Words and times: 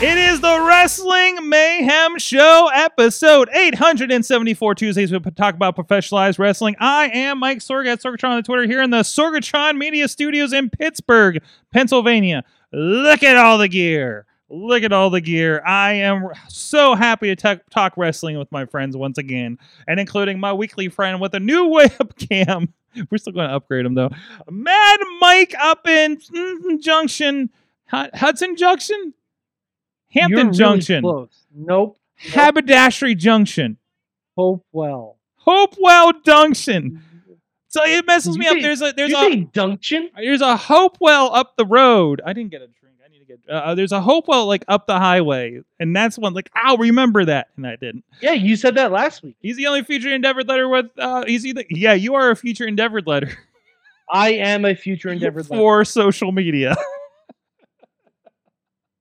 It 0.00 0.16
is 0.16 0.40
the 0.40 0.60
Wrestling 0.60 1.48
Mayhem 1.48 2.18
Show, 2.18 2.70
episode 2.72 3.48
874 3.52 4.76
Tuesdays. 4.76 5.10
We 5.10 5.18
talk 5.18 5.56
about 5.56 5.74
professionalized 5.74 6.38
wrestling. 6.38 6.76
I 6.78 7.08
am 7.08 7.40
Mike 7.40 7.58
Sorg 7.58 7.88
at 7.88 8.00
Sorgatron 8.00 8.30
on 8.30 8.36
the 8.36 8.44
Twitter 8.44 8.62
here 8.62 8.80
in 8.80 8.90
the 8.90 9.00
Sorgatron 9.00 9.76
Media 9.76 10.06
Studios 10.06 10.52
in 10.52 10.70
Pittsburgh, 10.70 11.42
Pennsylvania. 11.72 12.44
Look 12.72 13.24
at 13.24 13.36
all 13.36 13.58
the 13.58 13.66
gear. 13.66 14.24
Look 14.48 14.84
at 14.84 14.92
all 14.92 15.10
the 15.10 15.20
gear. 15.20 15.64
I 15.66 15.94
am 15.94 16.28
so 16.48 16.94
happy 16.94 17.34
to 17.34 17.36
ta- 17.36 17.62
talk 17.68 17.96
wrestling 17.96 18.38
with 18.38 18.52
my 18.52 18.66
friends 18.66 18.96
once 18.96 19.18
again, 19.18 19.58
and 19.88 19.98
including 19.98 20.38
my 20.38 20.52
weekly 20.52 20.88
friend 20.88 21.20
with 21.20 21.34
a 21.34 21.40
new 21.40 21.64
webcam. 21.70 22.68
We're 23.10 23.18
still 23.18 23.32
going 23.32 23.48
to 23.48 23.54
upgrade 23.56 23.84
him 23.84 23.94
though. 23.94 24.10
Mad 24.48 25.00
Mike 25.20 25.56
up 25.58 25.88
in 25.88 26.18
mm, 26.18 26.80
Junction, 26.80 27.50
Hudson 27.88 28.54
Junction, 28.56 29.12
Hampton 30.10 30.46
really 30.48 30.58
Junction, 30.58 31.02
close. 31.02 31.28
Nope. 31.54 31.98
Haberdashery 32.16 33.14
Junction, 33.14 33.76
Hopewell. 34.36 35.16
Hopewell 35.36 36.12
Junction. 36.24 37.02
So 37.68 37.84
it 37.84 38.06
messes 38.06 38.34
Did 38.36 38.38
me 38.40 38.46
you 38.46 38.50
up. 38.52 38.56
say- 38.56 38.62
There's 38.62 38.82
a 38.82 38.92
there's 38.96 39.10
you 39.10 39.16
a 39.16 39.20
say 39.30 39.44
Dunction? 39.52 40.08
there's 40.16 40.40
a 40.40 40.56
Hopewell 40.56 41.34
up 41.34 41.56
the 41.56 41.66
road. 41.66 42.20
I 42.24 42.32
didn't 42.32 42.50
get 42.50 42.62
a 42.62 42.66
drink. 42.80 42.96
I 43.04 43.08
need 43.10 43.18
to 43.20 43.24
get. 43.26 43.40
Uh, 43.48 43.74
there's 43.74 43.92
a 43.92 44.00
Hopewell 44.00 44.46
like 44.46 44.64
up 44.68 44.86
the 44.86 44.98
highway, 44.98 45.60
and 45.78 45.94
that's 45.94 46.18
one 46.18 46.32
like 46.34 46.50
I'll 46.54 46.78
remember 46.78 47.24
that, 47.26 47.48
and 47.56 47.66
I 47.66 47.76
didn't. 47.76 48.04
Yeah, 48.22 48.32
you 48.32 48.56
said 48.56 48.74
that 48.76 48.90
last 48.90 49.22
week. 49.22 49.36
He's 49.40 49.56
the 49.58 49.66
only 49.66 49.82
future 49.84 50.12
endeavored 50.12 50.48
letter 50.48 50.68
with. 50.68 50.86
Uh, 50.96 51.24
he's 51.26 51.44
either 51.44 51.64
yeah, 51.70 51.92
you 51.92 52.14
are 52.14 52.30
a 52.30 52.36
future 52.36 52.66
endeavored 52.66 53.06
letter 53.06 53.36
I 54.10 54.30
am 54.32 54.64
a 54.64 54.74
future 54.74 55.08
endeavor. 55.12 55.44
for 55.44 55.84
social 55.84 56.32
media. 56.32 56.74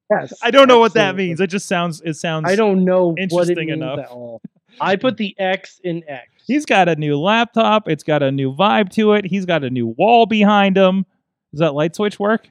yes, 0.09 0.33
I 0.41 0.51
don't 0.51 0.67
know 0.67 0.79
what 0.79 0.93
that 0.93 1.15
means. 1.15 1.39
It 1.41 1.47
just 1.47 1.67
sounds. 1.67 2.01
It 2.01 2.15
sounds. 2.15 2.49
I 2.49 2.55
don't 2.55 2.85
know 2.85 3.09
what 3.09 3.19
it 3.19 3.23
interesting 3.23 3.69
enough. 3.69 3.99
at 3.99 4.07
all. 4.07 4.41
I 4.79 4.95
put 4.95 5.17
the 5.17 5.35
X 5.39 5.79
in 5.83 6.03
X. 6.07 6.29
He's 6.45 6.65
got 6.65 6.87
a 6.87 6.95
new 6.95 7.19
laptop. 7.19 7.89
It's 7.89 8.03
got 8.03 8.23
a 8.23 8.31
new 8.31 8.53
vibe 8.53 8.89
to 8.91 9.13
it. 9.13 9.25
He's 9.25 9.45
got 9.45 9.63
a 9.63 9.69
new 9.69 9.87
wall 9.87 10.25
behind 10.25 10.77
him. 10.77 11.05
Does 11.51 11.59
that 11.59 11.73
light 11.73 11.95
switch 11.95 12.19
work? 12.19 12.49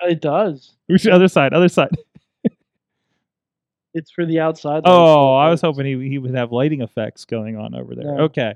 It 0.00 0.20
does. 0.20 0.74
Which 0.86 1.06
other 1.06 1.28
side? 1.28 1.52
Other 1.52 1.68
side. 1.68 1.96
It's 3.94 4.10
for 4.10 4.24
the 4.24 4.40
outside. 4.40 4.82
Oh. 4.86 5.34
I 5.34 5.50
was 5.50 5.60
hoping 5.60 5.84
he, 5.84 6.08
he 6.08 6.18
would 6.18 6.34
have 6.34 6.50
lighting 6.50 6.80
effects 6.80 7.24
going 7.24 7.56
on 7.56 7.74
over 7.74 7.94
there. 7.94 8.16
No. 8.16 8.22
Okay. 8.24 8.54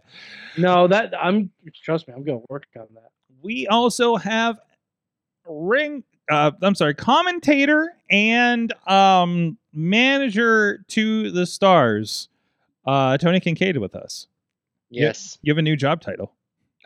No, 0.57 0.89
that 0.89 1.13
I'm. 1.19 1.51
Trust 1.85 2.09
me, 2.09 2.15
I'm 2.15 2.25
going 2.25 2.41
to 2.41 2.47
work 2.49 2.65
on 2.77 2.87
that. 2.95 3.11
We 3.43 3.67
also 3.67 4.17
have 4.17 4.59
ring. 5.47 6.05
Uh, 6.31 6.51
I'm 6.63 6.75
sorry, 6.75 6.95
commentator 6.95 7.93
and 8.11 8.73
um 8.89 9.59
manager 9.73 10.85
to 10.89 11.31
the 11.31 11.47
stars. 11.47 12.29
Uh, 12.87 13.19
Tony 13.19 13.41
Kincaid 13.41 13.77
with 13.79 13.95
us. 13.97 14.29
Yes. 14.91 15.39
You 15.43 15.53
have 15.53 15.59
a 15.59 15.63
new 15.63 15.77
job 15.77 16.01
title. 16.01 16.33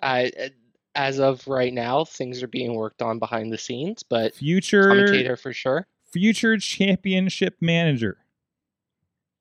I 0.02 0.32
uh, 0.38 0.48
as 0.94 1.20
of 1.20 1.46
right 1.46 1.72
now, 1.72 2.04
things 2.04 2.42
are 2.42 2.48
being 2.48 2.74
worked 2.74 3.00
on 3.02 3.18
behind 3.18 3.52
the 3.52 3.58
scenes, 3.58 4.02
but 4.02 4.34
Future 4.34 4.88
commentator 4.88 5.36
for 5.36 5.52
sure. 5.52 5.86
future 6.10 6.56
championship 6.58 7.56
manager. 7.60 8.18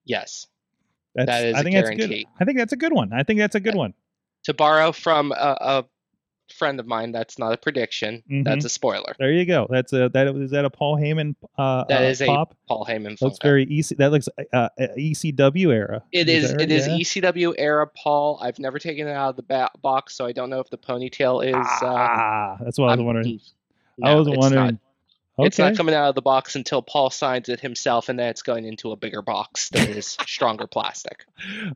Yes. 0.06 0.48
That's, 1.16 1.28
That 1.28 1.46
is 1.46 1.56
I 1.56 1.60
a 1.60 1.64
think 1.64 1.76
that's 1.76 1.90
good. 1.90 2.26
I 2.40 2.46
think 2.46 2.58
that's 2.58 2.74
a 2.74 2.78
good 2.78 2.94
one. 2.94 3.12
I 3.14 3.24
think 3.24 3.40
that's 3.40 3.56
a 3.56 3.60
good 3.60 3.76
one. 3.76 3.94
To 4.44 4.54
borrow 4.54 4.92
from 4.92 5.32
a, 5.32 5.58
a 5.60 5.86
friend 6.54 6.80
of 6.80 6.88
mine, 6.88 7.12
that's 7.12 7.38
not 7.40 7.54
a 7.54 7.58
prediction. 7.58 8.24
Mm-hmm. 8.30 8.44
That's 8.44 8.66
a 8.66 8.70
spoiler. 8.70 9.16
There 9.20 9.32
you 9.32 9.46
go. 9.46 9.68
That's 9.70 9.94
a 9.94 10.10
that 10.10 10.28
is 10.36 10.52
that 10.52 10.66
a 10.66 10.70
Paul 10.70 10.98
Heyman 10.98 11.36
uh 11.58 11.86
That 11.90 12.02
uh, 12.02 12.06
is 12.06 12.22
a? 12.22 12.26
Paul 12.68 12.86
Heyman. 12.90 13.22
Looks 13.22 13.38
Funko. 13.40 13.44
very 13.44 13.64
EC. 13.80 13.98
That 13.98 14.12
looks 14.12 14.28
uh, 14.54 14.56
uh, 14.56 14.70
ECW 14.98 15.74
era. 15.74 16.04
It 16.12 16.30
is. 16.30 16.52
that 16.52 16.62
It 16.62 16.72
is? 16.72 16.88
Yeah. 16.88 16.96
ECW 16.96 17.56
era 17.58 17.88
Paul. 17.88 18.40
I've 18.42 18.60
never 18.60 18.80
taken 18.80 19.08
it 19.08 19.12
out 19.12 19.30
of 19.32 19.36
the 19.36 19.44
ba- 19.44 19.72
box, 19.82 20.16
so 20.16 20.26
I 20.26 20.32
don't 20.32 20.50
know 20.50 20.60
if 20.60 20.70
the 20.70 20.78
ponytail 20.78 21.46
is. 21.46 21.54
Uh, 21.56 21.86
ah, 21.86 22.58
that's 22.62 22.78
what 22.78 22.86
I 22.88 22.92
was 22.92 23.00
I'm- 23.00 23.06
wondering. 23.06 23.40
no, 23.98 24.12
I 24.12 24.16
was 24.16 24.28
wondering. 24.30 24.66
Not. 24.66 24.76
It's 25.46 25.60
not 25.60 25.76
coming 25.76 25.96
out 25.96 26.10
of 26.10 26.16
the 26.16 26.22
box 26.22 26.56
until 26.56 26.82
Paul 26.82 27.10
signs 27.10 27.50
it 27.50 27.60
himself, 27.60 28.10
and 28.10 28.18
then 28.18 28.30
it's 28.30 28.42
going 28.42 28.66
into 28.66 28.92
a 28.92 28.96
bigger 28.96 29.22
box 29.22 29.70
that 29.70 29.90
is 29.90 30.06
stronger 30.26 30.68
plastic. 30.68 31.26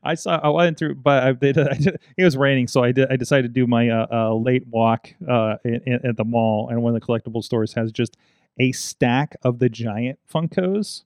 I 0.02 0.14
saw. 0.14 0.40
I 0.42 0.48
went 0.48 0.78
through, 0.78 0.96
but 0.96 1.22
I 1.22 1.32
did. 1.32 1.58
I 1.70 1.74
did 1.74 2.00
it 2.16 2.24
was 2.24 2.36
raining, 2.36 2.68
so 2.68 2.82
I 2.82 2.92
did. 2.92 3.10
I 3.10 3.16
decided 3.16 3.54
to 3.54 3.60
do 3.60 3.66
my 3.66 3.88
uh, 3.88 4.06
uh, 4.10 4.34
late 4.34 4.66
walk 4.68 5.14
uh, 5.28 5.56
in, 5.64 5.80
in, 5.86 6.06
at 6.06 6.16
the 6.16 6.24
mall, 6.24 6.68
and 6.68 6.82
one 6.82 6.94
of 6.94 7.00
the 7.00 7.06
collectible 7.06 7.42
stores 7.42 7.74
has 7.74 7.92
just 7.92 8.16
a 8.58 8.72
stack 8.72 9.36
of 9.42 9.58
the 9.58 9.68
giant 9.68 10.18
Funkos. 10.32 11.02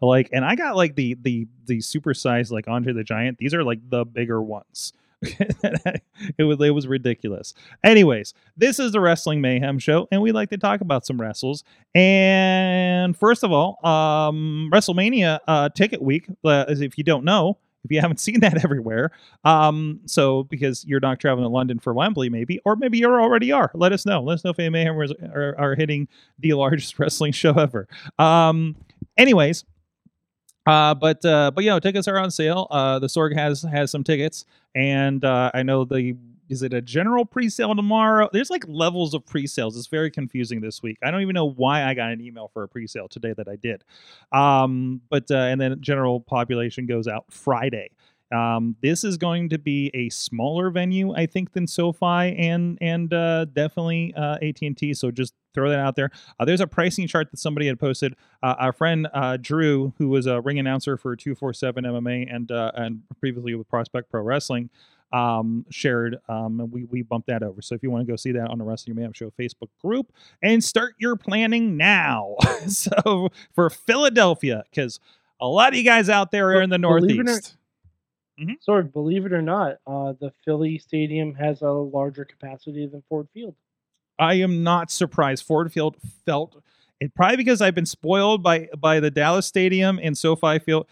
Like, 0.00 0.28
and 0.32 0.44
I 0.44 0.54
got 0.54 0.76
like 0.76 0.96
the 0.96 1.16
the 1.20 1.46
the 1.66 1.78
supersized 1.78 2.50
like 2.50 2.68
Andre 2.68 2.92
the 2.92 3.04
Giant. 3.04 3.38
These 3.38 3.54
are 3.54 3.64
like 3.64 3.80
the 3.88 4.04
bigger 4.04 4.42
ones. 4.42 4.92
it 6.38 6.44
was 6.44 6.60
it 6.60 6.70
was 6.70 6.86
ridiculous. 6.86 7.54
Anyways, 7.82 8.34
this 8.56 8.78
is 8.78 8.92
the 8.92 9.00
Wrestling 9.00 9.40
Mayhem 9.40 9.78
show, 9.78 10.08
and 10.10 10.22
we 10.22 10.32
like 10.32 10.50
to 10.50 10.58
talk 10.58 10.80
about 10.80 11.06
some 11.06 11.20
wrestles. 11.20 11.64
And 11.94 13.16
first 13.16 13.44
of 13.44 13.52
all, 13.52 13.84
um, 13.86 14.70
WrestleMania 14.72 15.40
uh, 15.46 15.68
ticket 15.70 16.02
week. 16.02 16.26
Uh, 16.44 16.64
if 16.68 16.98
you 16.98 17.04
don't 17.04 17.24
know, 17.24 17.58
if 17.84 17.90
you 17.90 18.00
haven't 18.00 18.20
seen 18.20 18.40
that 18.40 18.64
everywhere, 18.64 19.10
um, 19.44 20.00
so 20.06 20.44
because 20.44 20.84
you're 20.84 21.00
not 21.00 21.20
traveling 21.20 21.44
to 21.44 21.50
London 21.50 21.78
for 21.78 21.94
Wembley, 21.94 22.28
maybe, 22.28 22.60
or 22.64 22.76
maybe 22.76 22.98
you 22.98 23.06
already 23.06 23.52
are. 23.52 23.70
Let 23.74 23.92
us 23.92 24.06
know. 24.06 24.22
Let 24.22 24.34
us 24.34 24.44
know 24.44 24.50
if 24.50 24.58
Mayhem 24.58 24.98
are, 24.98 25.54
are 25.58 25.74
hitting 25.74 26.08
the 26.38 26.54
largest 26.54 26.98
wrestling 26.98 27.32
show 27.32 27.52
ever. 27.54 27.88
Um, 28.18 28.76
anyways. 29.16 29.64
Uh, 30.66 30.94
but 30.94 31.24
uh, 31.24 31.50
but 31.54 31.62
you 31.64 31.70
know, 31.70 31.78
tickets 31.78 32.08
are 32.08 32.18
on 32.18 32.30
sale. 32.30 32.66
Uh, 32.70 32.98
the 32.98 33.06
Sorg 33.06 33.34
has 33.34 33.62
has 33.62 33.90
some 33.90 34.02
tickets, 34.02 34.44
and 34.74 35.24
uh, 35.24 35.50
I 35.52 35.62
know 35.62 35.84
the 35.84 36.16
is 36.48 36.62
it 36.62 36.72
a 36.74 36.82
general 36.82 37.24
pre-sale 37.24 37.74
tomorrow? 37.74 38.28
There's 38.32 38.50
like 38.50 38.64
levels 38.68 39.14
of 39.14 39.24
pre-sales. 39.26 39.76
It's 39.78 39.86
very 39.86 40.10
confusing 40.10 40.60
this 40.60 40.82
week. 40.82 40.98
I 41.02 41.10
don't 41.10 41.22
even 41.22 41.34
know 41.34 41.48
why 41.50 41.84
I 41.84 41.94
got 41.94 42.10
an 42.12 42.20
email 42.20 42.48
for 42.52 42.62
a 42.62 42.68
pre-sale 42.68 43.08
today 43.08 43.32
that 43.34 43.48
I 43.48 43.56
did. 43.56 43.82
Um, 44.32 45.00
but 45.08 45.30
uh, 45.30 45.36
and 45.36 45.60
then 45.60 45.80
general 45.80 46.20
population 46.20 46.86
goes 46.86 47.08
out 47.08 47.24
Friday. 47.30 47.90
Um, 48.34 48.76
this 48.82 49.04
is 49.04 49.16
going 49.16 49.48
to 49.50 49.58
be 49.58 49.90
a 49.94 50.08
smaller 50.10 50.70
venue, 50.70 51.14
I 51.14 51.26
think, 51.26 51.52
than 51.52 51.66
SoFi 51.66 52.36
and 52.36 52.76
and 52.80 53.12
uh, 53.14 53.44
definitely 53.46 54.12
uh, 54.16 54.38
AT 54.42 54.60
and 54.62 54.76
T. 54.76 54.92
So 54.94 55.10
just 55.10 55.34
throw 55.54 55.70
that 55.70 55.78
out 55.78 55.94
there. 55.94 56.10
Uh, 56.38 56.44
there's 56.44 56.60
a 56.60 56.66
pricing 56.66 57.06
chart 57.06 57.30
that 57.30 57.38
somebody 57.38 57.66
had 57.68 57.78
posted. 57.78 58.14
Uh, 58.42 58.56
our 58.58 58.72
friend 58.72 59.06
uh, 59.14 59.36
Drew, 59.40 59.92
who 59.98 60.08
was 60.08 60.26
a 60.26 60.40
ring 60.40 60.58
announcer 60.58 60.96
for 60.96 61.14
247 61.14 61.84
MMA 61.84 62.34
and 62.34 62.50
uh, 62.50 62.72
and 62.74 63.02
previously 63.20 63.54
with 63.54 63.68
Prospect 63.68 64.10
Pro 64.10 64.22
Wrestling, 64.22 64.68
um, 65.12 65.64
shared. 65.70 66.16
Um, 66.28 66.58
and 66.58 66.72
we 66.72 66.84
we 66.84 67.02
bumped 67.02 67.28
that 67.28 67.42
over. 67.44 67.62
So 67.62 67.76
if 67.76 67.82
you 67.84 67.90
want 67.90 68.04
to 68.04 68.12
go 68.12 68.16
see 68.16 68.32
that 68.32 68.50
on 68.50 68.58
the 68.58 68.64
Wrestling 68.64 68.96
Mayhem 68.96 69.12
Show 69.12 69.30
Facebook 69.38 69.68
group 69.80 70.12
and 70.42 70.62
start 70.62 70.96
your 70.98 71.14
planning 71.14 71.76
now. 71.76 72.34
so 72.66 73.28
for 73.54 73.70
Philadelphia, 73.70 74.64
because 74.70 74.98
a 75.40 75.46
lot 75.46 75.72
of 75.72 75.78
you 75.78 75.84
guys 75.84 76.08
out 76.08 76.32
there 76.32 76.48
are 76.48 76.62
in 76.62 76.70
the 76.70 76.78
Believe 76.78 77.56
Northeast. 78.38 78.66
Sorg, 78.68 78.92
believe 78.92 79.26
it 79.26 79.32
or 79.32 79.42
not, 79.42 79.76
uh, 79.86 80.12
the 80.20 80.32
Philly 80.44 80.78
Stadium 80.78 81.34
has 81.34 81.62
a 81.62 81.70
larger 81.70 82.24
capacity 82.24 82.86
than 82.86 83.02
Ford 83.08 83.28
Field. 83.34 83.54
I 84.18 84.34
am 84.34 84.62
not 84.62 84.90
surprised. 84.90 85.44
Ford 85.44 85.72
Field 85.72 85.96
felt 86.24 86.62
it 87.00 87.14
probably 87.14 87.36
because 87.36 87.60
I've 87.60 87.74
been 87.74 87.86
spoiled 87.86 88.42
by 88.42 88.68
by 88.78 89.00
the 89.00 89.10
Dallas 89.10 89.46
Stadium 89.46 89.98
and 90.02 90.16
SoFi 90.16 90.58
Field. 90.60 90.86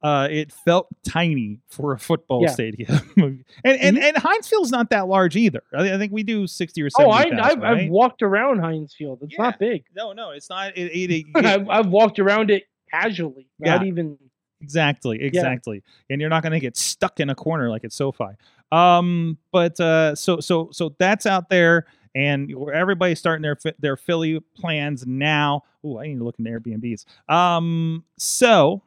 Uh, 0.00 0.28
it 0.30 0.52
felt 0.52 0.86
tiny 1.04 1.58
for 1.68 1.92
a 1.92 1.98
football 1.98 2.42
Yeah. 2.42 2.50
stadium, 2.52 3.00
and 3.16 3.44
and 3.64 3.98
and 3.98 4.16
Heinz 4.16 4.46
Field's 4.46 4.70
not 4.70 4.90
that 4.90 5.08
large 5.08 5.34
either. 5.34 5.60
I, 5.76 5.94
I 5.94 5.98
think 5.98 6.12
we 6.12 6.22
do 6.22 6.46
sixty 6.46 6.80
or 6.84 6.88
Oh, 7.00 7.12
seventy. 7.20 7.40
I, 7.42 7.48
I've, 7.48 7.62
I've 7.64 7.88
walked 7.90 8.22
around 8.22 8.60
Heinz 8.60 8.94
Field. 8.94 9.18
It's 9.22 9.34
Yeah. 9.36 9.42
not 9.42 9.58
big. 9.58 9.82
no, 9.96 10.12
no, 10.12 10.30
it's 10.30 10.48
not. 10.48 10.76
It, 10.78 10.92
it, 10.92 11.10
it- 11.10 11.26
I've, 11.44 11.68
I've 11.68 11.86
walked 11.88 12.20
around 12.20 12.52
it 12.52 12.64
casually. 12.92 13.48
Not 13.58 13.84
even. 13.84 14.16
Exactly, 14.60 15.22
exactly. 15.22 15.82
And 16.10 16.20
you're 16.20 16.30
not 16.30 16.42
going 16.42 16.52
to 16.52 16.60
get 16.60 16.76
stuck 16.76 17.20
in 17.20 17.30
a 17.30 17.34
corner 17.34 17.70
like 17.70 17.84
at 17.84 17.92
SoFi. 17.92 18.34
Um, 18.72 19.38
but 19.52 19.78
uh, 19.80 20.14
so 20.14 20.40
so 20.40 20.68
so 20.72 20.94
that's 20.98 21.26
out 21.26 21.48
there. 21.48 21.86
and 22.14 22.52
everybody's 22.74 23.18
starting 23.18 23.42
their 23.42 23.56
their 23.78 23.96
Philly 23.96 24.40
plans 24.56 25.06
now. 25.06 25.62
Oh, 25.84 25.98
I 26.00 26.08
need 26.08 26.18
to 26.18 26.24
look 26.24 26.38
into 26.38 26.50
Airbnbs. 26.50 27.04
Um, 27.32 28.04
so. 28.18 28.82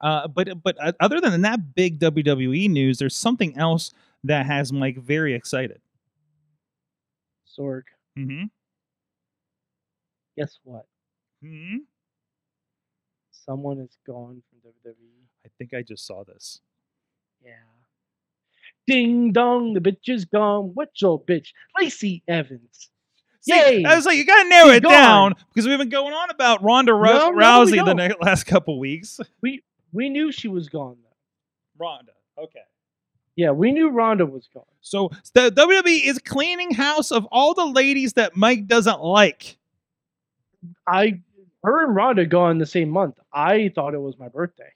Uh, 0.00 0.26
but 0.28 0.62
but 0.62 0.76
uh, 0.80 0.92
other 1.00 1.20
than 1.20 1.42
that 1.42 1.74
big 1.74 1.98
WWE 1.98 2.70
news, 2.70 2.98
there's 2.98 3.14
something 3.14 3.56
else 3.58 3.92
that 4.24 4.46
has 4.46 4.72
Mike 4.72 4.96
very 4.98 5.34
excited. 5.34 5.80
Sorg, 7.46 7.82
Mm-hmm. 8.18 8.44
guess 10.36 10.58
what? 10.64 10.86
hmm 11.42 11.78
Someone 13.44 13.78
is 13.78 13.96
gone 14.06 14.42
from 14.48 14.70
WWE. 14.70 15.24
I 15.44 15.48
think 15.58 15.72
I 15.74 15.82
just 15.82 16.06
saw 16.06 16.24
this. 16.24 16.60
Yeah. 17.42 17.52
Ding 18.86 19.32
dong, 19.32 19.74
the 19.74 19.80
bitch 19.80 20.08
is 20.08 20.24
gone. 20.24 20.72
What's 20.74 21.00
your 21.00 21.22
bitch? 21.22 21.48
Lacey 21.78 22.22
Evans. 22.28 22.90
See, 23.42 23.54
Yay! 23.54 23.84
I 23.84 23.96
was 23.96 24.04
like, 24.04 24.18
you 24.18 24.26
gotta 24.26 24.48
narrow 24.48 24.68
She's 24.68 24.76
it 24.78 24.82
down 24.82 25.34
because 25.48 25.66
we've 25.66 25.78
been 25.78 25.88
going 25.88 26.12
on 26.12 26.28
about 26.28 26.62
Ronda 26.62 26.92
No, 26.92 26.98
no, 26.98 27.32
Rousey 27.32 27.82
the 27.82 27.94
ne- 27.94 28.14
last 28.20 28.44
couple 28.44 28.78
weeks. 28.78 29.18
We 29.40 29.62
we 29.92 30.10
knew 30.10 30.30
she 30.30 30.48
was 30.48 30.68
gone 30.68 30.98
though. 31.02 31.84
Ronda, 31.84 32.12
okay. 32.36 32.60
Yeah, 33.36 33.52
we 33.52 33.72
knew 33.72 33.88
Ronda 33.88 34.26
was 34.26 34.48
gone. 34.52 34.64
So 34.82 35.10
the 35.32 35.50
WWE 35.50 36.06
is 36.06 36.18
cleaning 36.18 36.72
house 36.72 37.10
of 37.10 37.26
all 37.32 37.54
the 37.54 37.64
ladies 37.64 38.12
that 38.14 38.36
Mike 38.36 38.66
doesn't 38.66 39.00
like. 39.00 39.56
I 40.86 41.20
her 41.62 41.84
and 41.84 41.94
Ronda 41.94 42.26
gone 42.26 42.58
the 42.58 42.66
same 42.66 42.90
month. 42.90 43.18
I 43.32 43.70
thought 43.74 43.94
it 43.94 44.00
was 44.00 44.18
my 44.18 44.28
birthday. 44.28 44.72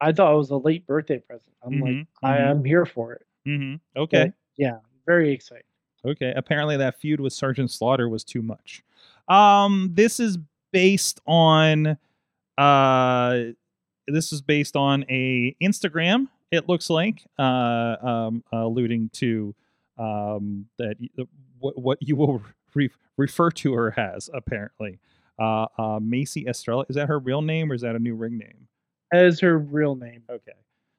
I 0.00 0.12
thought 0.12 0.32
it 0.32 0.36
was 0.36 0.50
a 0.50 0.56
late 0.56 0.86
birthday 0.86 1.18
present. 1.18 1.50
I'm 1.62 1.80
like, 1.80 1.92
Mhm, 1.92 2.06
I 2.22 2.36
mhm. 2.36 2.50
am 2.50 2.64
here 2.64 2.86
for 2.86 3.14
it. 3.14 3.26
Mm-hmm. 3.46 3.76
Okay. 4.00 4.32
Yeah, 4.56 4.78
very 5.06 5.32
excited. 5.32 5.64
Okay. 6.04 6.32
Apparently, 6.36 6.76
that 6.76 7.00
feud 7.00 7.18
with 7.20 7.32
Sergeant 7.32 7.70
Slaughter 7.70 8.08
was 8.08 8.22
too 8.24 8.42
much. 8.42 8.82
Um, 9.28 9.90
this 9.94 10.20
is 10.20 10.38
based 10.72 11.20
on, 11.26 11.98
uh, 12.56 13.38
this 14.06 14.32
is 14.32 14.40
based 14.40 14.76
on 14.76 15.04
a 15.10 15.54
Instagram. 15.60 16.28
It 16.50 16.68
looks 16.68 16.88
like, 16.90 17.24
uh, 17.38 17.96
um, 18.00 18.44
alluding 18.52 19.10
to, 19.14 19.54
um, 19.98 20.68
that 20.78 20.96
what 21.58 21.76
what 21.76 21.98
you 22.00 22.14
will 22.16 22.42
re- 22.74 22.90
refer 23.16 23.50
to 23.50 23.74
her 23.74 23.98
as 23.98 24.30
apparently. 24.32 24.98
Uh, 25.38 25.66
uh, 25.78 25.98
Macey 26.00 26.46
Estrella 26.48 26.84
is 26.88 26.96
that 26.96 27.08
her 27.08 27.18
real 27.18 27.42
name 27.42 27.70
or 27.70 27.74
is 27.74 27.82
that 27.82 27.94
a 27.94 27.98
new 27.98 28.14
ring 28.14 28.38
name? 28.38 28.68
That 29.12 29.24
is 29.24 29.40
her 29.40 29.58
real 29.58 29.94
name. 29.94 30.22
Okay. 30.28 30.52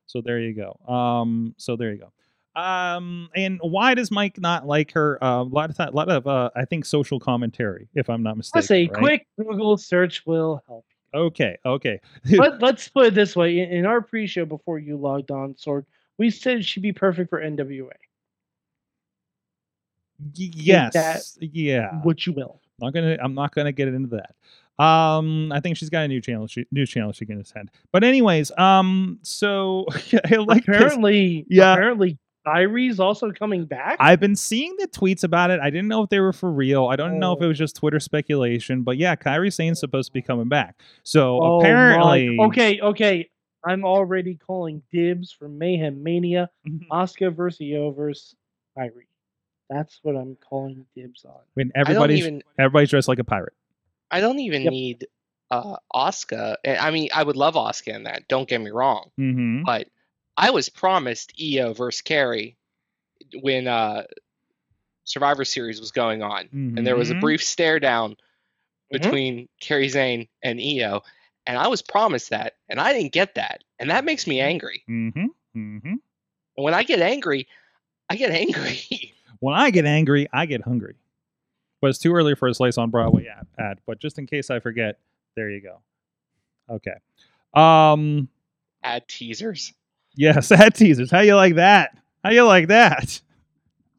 So 0.06 0.22
there 0.22 0.40
you 0.40 0.54
go. 0.54 0.92
Um, 0.92 1.54
so 1.58 1.76
there 1.76 1.92
you 1.92 2.00
go. 2.00 2.12
Um, 2.60 3.30
and 3.36 3.60
why 3.62 3.94
does 3.94 4.12
Mike 4.12 4.40
not 4.40 4.66
like 4.66 4.92
her? 4.94 5.24
Uh, 5.24 5.42
a 5.42 5.44
lot 5.44 5.70
of 5.70 5.80
a 5.80 5.92
lot 5.92 6.10
of 6.10 6.26
uh, 6.26 6.50
I 6.56 6.66
think 6.66 6.86
social 6.86 7.20
commentary, 7.20 7.88
if 7.94 8.10
I'm 8.10 8.24
not 8.24 8.38
mistaken. 8.38 8.58
Let's 8.58 8.68
say 8.68 8.88
right? 8.88 8.94
quick 8.94 9.28
Google 9.38 9.78
search 9.78 10.26
will 10.26 10.62
help. 10.68 10.86
Okay, 11.14 11.58
okay. 11.66 12.02
But 12.38 12.60
let's 12.62 12.88
put 12.90 13.08
it 13.08 13.14
this 13.14 13.36
way: 13.36 13.60
in, 13.60 13.70
in 13.72 13.86
our 13.86 14.02
pre-show 14.02 14.46
before 14.46 14.80
you 14.80 14.98
logged 14.98 15.32
on, 15.32 15.54
Sorg, 15.54 15.86
we 16.18 16.30
said 16.30 16.66
she'd 16.66 16.82
be 16.82 16.92
perfect 16.92 17.30
for 17.30 17.40
NWA. 17.40 17.92
Y- 20.20 20.52
yes, 20.54 21.38
yeah. 21.40 22.02
What 22.02 22.26
you 22.26 22.34
will. 22.34 22.62
Not 22.82 22.94
gonna. 22.94 23.18
I'm 23.22 23.34
not 23.34 23.54
gonna 23.54 23.72
get 23.72 23.88
into 23.88 24.18
that. 24.18 24.36
Um, 24.84 25.52
I 25.52 25.60
think 25.60 25.76
she's 25.78 25.90
got 25.90 26.06
a 26.06 26.08
new 26.08 26.22
channel. 26.22 26.48
She, 26.48 26.66
new 26.72 26.86
channel 26.86 27.12
she 27.12 27.26
can 27.26 27.40
attend. 27.40 27.70
But 27.92 28.04
anyways, 28.06 28.50
um, 28.58 29.20
so 29.24 29.86
I 30.32 30.36
like 30.38 30.66
this. 30.66 30.76
apparently, 30.78 31.46
Yeah. 31.50 31.74
Apparently, 31.74 32.18
Kairi's 32.48 32.98
also 33.02 33.32
coming 33.34 33.66
back. 33.66 33.98
I've 34.00 34.22
been 34.22 34.38
seeing 34.38 34.74
the 34.80 34.88
tweets 34.88 35.26
about 35.26 35.52
it. 35.52 35.60
I 35.60 35.70
didn't 35.70 35.90
know 35.90 36.02
if 36.04 36.10
they 36.10 36.22
were 36.22 36.32
for 36.32 36.50
real. 36.50 36.88
I 36.88 36.96
don't 36.96 37.20
know 37.20 37.34
if 37.34 37.42
it 37.42 37.46
Oh. 37.46 37.48
was 37.50 37.58
just 37.58 37.76
Twitter 37.76 38.00
speculation, 38.00 38.84
but 38.84 38.96
yeah, 38.96 39.18
Kairi 39.18 39.52
Sane's 39.52 39.82
supposed 39.82 40.08
to 40.08 40.14
be 40.14 40.22
coming 40.22 40.48
back. 40.48 40.80
So 41.04 41.40
Oh 41.44 41.58
my- 41.60 41.68
apparently, 41.68 42.38
Okay, 42.40 42.80
okay. 42.80 43.30
I'm 43.66 43.84
already 43.84 44.36
calling 44.36 44.82
dibs 44.94 45.34
for 45.34 45.50
Mayhem 45.50 46.02
Mania. 46.02 46.50
Oscar 46.90 47.30
versus 47.32 47.60
Io 47.70 47.92
versus 47.92 48.34
Kyrie. 48.78 49.09
That's 49.70 50.00
what 50.02 50.16
I'm 50.16 50.36
calling 50.38 50.86
dibs 50.96 51.26
on. 51.26 51.42
when 51.54 51.72
everybody's 51.76 52.20
even 52.20 52.44
everybody's 52.58 52.90
dressed 52.90 53.08
like 53.08 53.20
a 53.20 53.24
pirate. 53.24 53.54
I 54.12 54.22
don't 54.22 54.40
even 54.40 54.64
Yep. 54.64 54.72
need 54.72 55.08
uh 55.52 55.78
Oscar. 55.92 56.58
I 56.66 56.92
mean, 56.92 57.10
I 57.14 57.24
would 57.24 57.36
love 57.36 57.56
Oscar 57.58 57.92
in 57.92 58.04
that. 58.04 58.28
Don't 58.28 58.48
get 58.50 58.62
me 58.62 58.72
wrong, 58.72 59.12
Mm-hmm. 59.20 59.64
but 59.66 59.88
I 60.38 60.52
was 60.52 60.70
promised 60.70 61.34
Io 61.42 61.74
versus 61.74 62.02
Kairi 62.02 62.56
when 63.42 63.68
uh 63.68 64.04
Survivor 65.04 65.46
Series 65.46 65.80
was 65.80 65.92
going 65.92 66.22
on, 66.24 66.50
and 66.52 66.86
there 66.86 66.96
was 66.96 67.10
a 67.10 67.16
Mhm. 67.16 67.22
brief 67.22 67.44
stare 67.44 67.80
down 67.80 68.12
Mhm. 68.12 68.16
between 68.92 69.50
Kairi 69.62 69.90
Sane 69.92 70.28
and 70.44 70.60
Io, 70.60 71.02
and 71.48 71.58
I 71.58 71.68
was 71.68 71.82
promised 71.82 72.30
that, 72.30 72.54
and 72.70 72.80
I 72.80 72.94
didn't 72.94 73.12
get 73.12 73.36
that, 73.36 73.64
and 73.80 73.90
that 73.90 74.06
makes 74.06 74.28
me 74.28 74.40
angry. 74.40 74.84
Mm-hmm. 74.90 75.26
Mm-hmm. 75.56 75.88
And 75.94 76.00
when 76.64 76.74
I 76.76 76.84
get 76.84 77.00
angry, 77.02 77.48
I 78.10 78.16
get 78.18 78.30
angry. 78.44 79.14
When 79.40 79.56
I 79.56 79.72
get 79.72 79.86
angry, 79.86 80.28
I 80.34 80.46
get 80.46 80.62
hungry. 80.62 80.96
But 81.82 81.90
it's 81.92 82.00
too 82.00 82.14
early 82.14 82.36
for 82.36 82.48
a 82.48 82.54
slice 82.54 82.78
on 82.78 82.90
Broadway 82.90 83.28
ad, 83.28 83.48
ad. 83.58 83.80
But 83.86 84.00
just 84.00 84.20
in 84.20 84.28
case 84.28 84.50
I 84.50 84.60
forget, 84.60 85.00
there 85.36 85.50
you 85.50 85.62
go. 85.62 85.80
Okay. 86.70 86.96
Um. 87.54 88.28
Add 88.84 89.08
teasers. 89.08 89.74
Yes, 90.16 90.52
ad 90.52 90.76
teasers. 90.76 91.12
How 91.12 91.22
you 91.22 91.36
like 91.36 91.56
that? 91.56 91.98
How 92.24 92.32
you 92.32 92.44
like 92.44 92.68
that? 92.68 93.22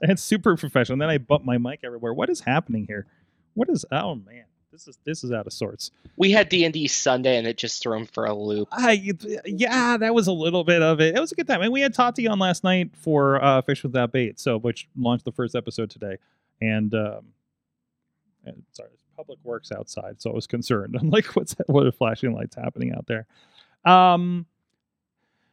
That's 0.01 0.23
super 0.23 0.57
professional. 0.57 0.95
And 0.95 1.03
then 1.03 1.11
I 1.11 1.19
bump 1.19 1.45
my 1.45 1.59
mic 1.59 1.81
everywhere. 1.85 2.15
What 2.15 2.31
is 2.31 2.41
happening 2.41 2.87
here? 2.87 3.07
What 3.55 3.69
is? 3.69 3.85
Oh 3.91 4.15
man, 4.15 4.45
this 4.73 4.87
is 4.87 4.99
this 5.05 5.25
is 5.25 5.33
out 5.33 5.47
of 5.47 5.53
sorts. 5.53 5.91
We 6.17 6.31
had 6.31 6.49
D 6.49 6.65
and 6.65 6.73
D 6.73 6.87
Sunday, 6.87 7.37
and 7.37 7.47
it 7.47 7.57
just 7.57 7.83
threw 7.83 7.97
him 7.97 8.07
for 8.07 8.25
a 8.25 8.35
loop. 8.35 8.69
I 8.73 9.15
yeah, 9.45 9.97
that 9.97 10.15
was 10.15 10.27
a 10.27 10.33
little 10.33 10.65
bit 10.65 10.83
of 10.83 11.01
it. 11.01 11.17
It 11.17 11.21
was 11.21 11.33
a 11.33 11.35
good 11.35 11.49
time, 11.49 11.63
and 11.63 11.73
we 11.73 11.81
had 11.81 11.95
Tati 11.95 12.29
on 12.29 12.39
last 12.39 12.65
night 12.65 12.91
for 12.97 13.43
uh, 13.43 13.63
Fish 13.63 13.83
Without 13.83 14.13
Bait, 14.13 14.39
so 14.39 14.59
which 14.59 14.89
launched 14.97 15.25
the 15.25 15.33
first 15.33 15.55
episode 15.55 15.91
today. 15.91 16.17
And 16.61 16.95
um, 16.95 17.27
and, 18.45 18.63
sorry, 18.73 18.91
public 19.17 19.39
works 19.45 19.73
outside, 19.73 20.21
so 20.21 20.31
I 20.31 20.35
was 20.35 20.47
concerned. 20.47 20.97
I'm 21.01 21.11
like, 21.11 21.27
what's 21.37 21.55
that? 21.55 21.69
what 21.69 21.87
are 21.87 21.93
flashing 21.93 22.33
lights 22.33 22.57
happening 22.57 22.93
out 22.93 23.07
there? 23.07 23.27
Um, 23.85 24.47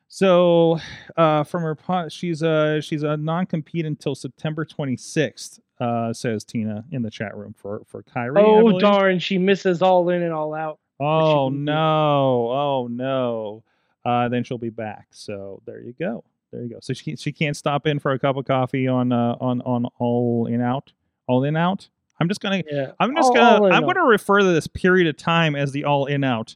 so 0.08 0.80
uh, 1.16 1.44
from 1.44 1.64
her, 1.64 2.10
she's 2.10 2.42
a 2.42 2.82
she's 2.82 3.04
a 3.04 3.18
non 3.18 3.46
compete 3.46 3.86
until 3.86 4.16
September 4.16 4.66
26th. 4.66 5.60
Uh, 5.80 6.12
says 6.12 6.44
Tina 6.44 6.84
in 6.92 7.04
the 7.04 7.12
chat 7.12 7.36
room 7.38 7.54
for 7.58 7.84
for 7.88 8.02
Kairi. 8.04 8.34
Oh 8.38 8.80
darn, 8.80 9.20
she 9.20 9.38
misses 9.38 9.82
all 9.82 10.10
in 10.10 10.24
and 10.24 10.34
all 10.34 10.54
out. 10.56 10.80
Oh 11.00 11.50
no! 11.50 12.50
Oh 12.52 12.88
no! 12.90 13.64
Uh, 14.04 14.28
then 14.30 14.44
she'll 14.44 14.58
be 14.58 14.70
back. 14.72 15.08
So 15.12 15.62
there 15.68 15.80
you 15.82 15.94
go. 16.00 16.24
There 16.52 16.64
you 16.64 16.70
go. 16.70 16.78
So 16.82 16.94
she 16.94 17.16
she 17.16 17.32
can't 17.32 17.56
stop 17.56 17.86
in 17.86 18.00
for 18.00 18.12
a 18.12 18.18
cup 18.18 18.38
of 18.38 18.46
coffee 18.46 18.88
on 18.88 19.12
uh, 19.12 19.36
on 19.40 19.62
on 19.62 19.86
all 20.00 20.48
in 20.48 20.62
out 20.62 20.94
all 21.28 21.44
in 21.44 21.56
out. 21.56 21.88
I'm 22.20 22.28
just 22.28 22.40
gonna 22.42 22.64
Yeah. 22.72 22.94
I'm 23.00 23.16
just 23.16 23.28
All- 23.28 23.34
gonna 23.36 23.58
all 23.66 23.66
I'm 23.72 23.84
out. 23.84 23.94
gonna 23.94 24.04
refer 24.08 24.40
to 24.40 24.46
this 24.46 24.66
period 24.66 25.06
of 25.08 25.18
time 25.18 25.56
as 25.56 25.72
the 25.74 25.84
all 25.84 26.08
in 26.08 26.24
out. 26.24 26.56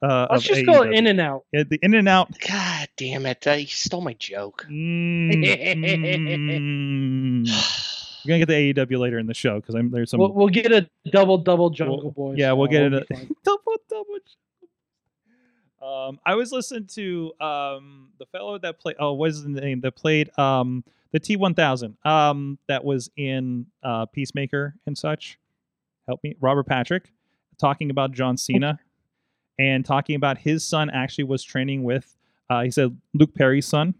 Uh, 0.00 0.26
Let's 0.30 0.44
of 0.48 0.54
just 0.56 0.64
go 0.66 0.80
AEW. 0.80 0.96
in 0.96 1.06
and 1.06 1.20
out. 1.20 1.44
Uh, 1.54 1.64
the 1.68 1.78
in 1.82 1.92
and 1.94 2.08
out. 2.08 2.32
God 2.48 2.88
damn 2.96 3.26
it! 3.26 3.46
Uh, 3.46 3.52
you 3.52 3.66
stole 3.66 4.00
my 4.00 4.14
joke. 4.14 4.66
Mm, 4.70 5.32
mm. 7.46 7.48
We're 8.24 8.38
gonna 8.38 8.46
get 8.46 8.74
the 8.76 8.86
AEW 8.86 8.98
later 8.98 9.18
in 9.18 9.26
the 9.26 9.34
show 9.34 9.60
because 9.60 9.74
I'm 9.74 9.90
there's 9.90 10.10
some 10.10 10.20
We'll, 10.20 10.32
we'll 10.32 10.48
get 10.48 10.70
a 10.72 10.88
double 11.10 11.38
double 11.38 11.70
Jungle 11.70 12.10
Boy. 12.12 12.34
yeah, 12.36 12.52
we'll 12.52 12.68
get 12.68 12.92
it. 12.92 13.08
be 13.08 13.14
A, 13.14 13.18
double 13.44 13.76
double. 13.88 14.18
Um, 15.82 16.20
I 16.24 16.36
was 16.36 16.52
listening 16.52 16.86
to 16.94 17.32
um 17.40 18.10
the 18.18 18.26
fellow 18.26 18.56
that 18.58 18.78
played. 18.78 18.96
Oh, 19.00 19.14
what 19.14 19.30
is 19.30 19.42
the 19.42 19.48
name? 19.48 19.80
That 19.80 19.96
played 19.96 20.36
um 20.38 20.84
the 21.10 21.18
T 21.18 21.36
one 21.36 21.54
thousand. 21.54 21.96
Um, 22.04 22.58
that 22.68 22.84
was 22.84 23.10
in 23.16 23.66
uh 23.82 24.06
Peacemaker 24.06 24.76
and 24.86 24.96
such. 24.96 25.38
Help 26.06 26.22
me, 26.22 26.36
Robert 26.40 26.66
Patrick, 26.66 27.12
talking 27.60 27.90
about 27.90 28.12
John 28.12 28.36
Cena, 28.36 28.78
and 29.58 29.84
talking 29.84 30.14
about 30.16 30.38
his 30.38 30.64
son 30.64 30.90
actually 30.90 31.24
was 31.24 31.42
training 31.42 31.82
with. 31.82 32.16
Uh, 32.48 32.62
he 32.62 32.70
said 32.70 32.96
Luke 33.14 33.34
Perry's 33.34 33.66
son. 33.66 33.94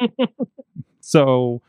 so 1.00 1.60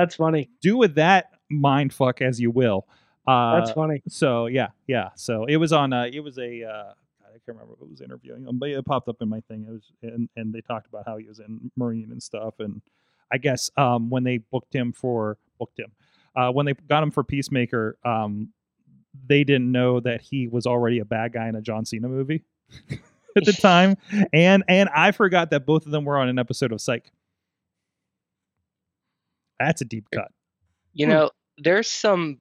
That's 0.00 0.16
funny. 0.16 0.50
do 0.60 0.76
with 0.76 0.94
that 0.96 1.30
mind 1.50 1.92
fuck 1.92 2.20
as 2.22 2.40
you 2.40 2.50
will. 2.50 2.86
Uh, 3.26 3.58
That's 3.60 3.72
funny. 3.72 4.02
so 4.08 4.46
yeah, 4.46 4.68
yeah. 4.86 5.10
So 5.14 5.44
it 5.44 5.56
was 5.56 5.72
on. 5.72 5.92
Uh, 5.92 6.08
it 6.12 6.20
was 6.20 6.38
a. 6.38 6.64
Uh, 6.64 6.92
I 7.22 7.32
can't 7.46 7.58
remember 7.58 7.74
who 7.78 7.86
was 7.86 8.00
interviewing 8.00 8.44
him, 8.44 8.58
but 8.58 8.70
it 8.70 8.84
popped 8.84 9.08
up 9.08 9.16
in 9.20 9.28
my 9.28 9.40
thing. 9.48 9.66
It 9.68 9.72
was, 9.72 9.92
and 10.02 10.28
and 10.36 10.52
they 10.52 10.60
talked 10.62 10.88
about 10.88 11.04
how 11.06 11.16
he 11.16 11.26
was 11.26 11.38
in 11.38 11.70
Marine 11.76 12.10
and 12.10 12.22
stuff. 12.22 12.54
And 12.58 12.82
I 13.32 13.38
guess 13.38 13.70
um, 13.76 14.10
when 14.10 14.24
they 14.24 14.38
booked 14.38 14.74
him 14.74 14.92
for 14.92 15.38
booked 15.58 15.78
him, 15.78 15.92
uh, 16.34 16.50
when 16.50 16.66
they 16.66 16.72
got 16.72 17.02
him 17.02 17.10
for 17.10 17.22
Peacemaker, 17.22 17.98
um, 18.04 18.50
they 19.26 19.44
didn't 19.44 19.70
know 19.70 20.00
that 20.00 20.22
he 20.22 20.48
was 20.48 20.66
already 20.66 20.98
a 20.98 21.04
bad 21.04 21.32
guy 21.32 21.48
in 21.48 21.54
a 21.54 21.60
John 21.60 21.84
Cena 21.84 22.08
movie 22.08 22.44
at 23.36 23.44
the 23.44 23.52
time. 23.52 23.96
And 24.32 24.64
and 24.68 24.88
I 24.94 25.12
forgot 25.12 25.50
that 25.50 25.66
both 25.66 25.86
of 25.86 25.92
them 25.92 26.04
were 26.04 26.18
on 26.18 26.28
an 26.28 26.38
episode 26.38 26.72
of 26.72 26.80
Psych. 26.80 27.10
That's 29.60 29.80
a 29.80 29.84
deep 29.84 30.06
cut. 30.12 30.32
You 30.94 31.06
Hmm. 31.06 31.12
know, 31.12 31.30
there's 31.58 31.88
some 31.88 32.40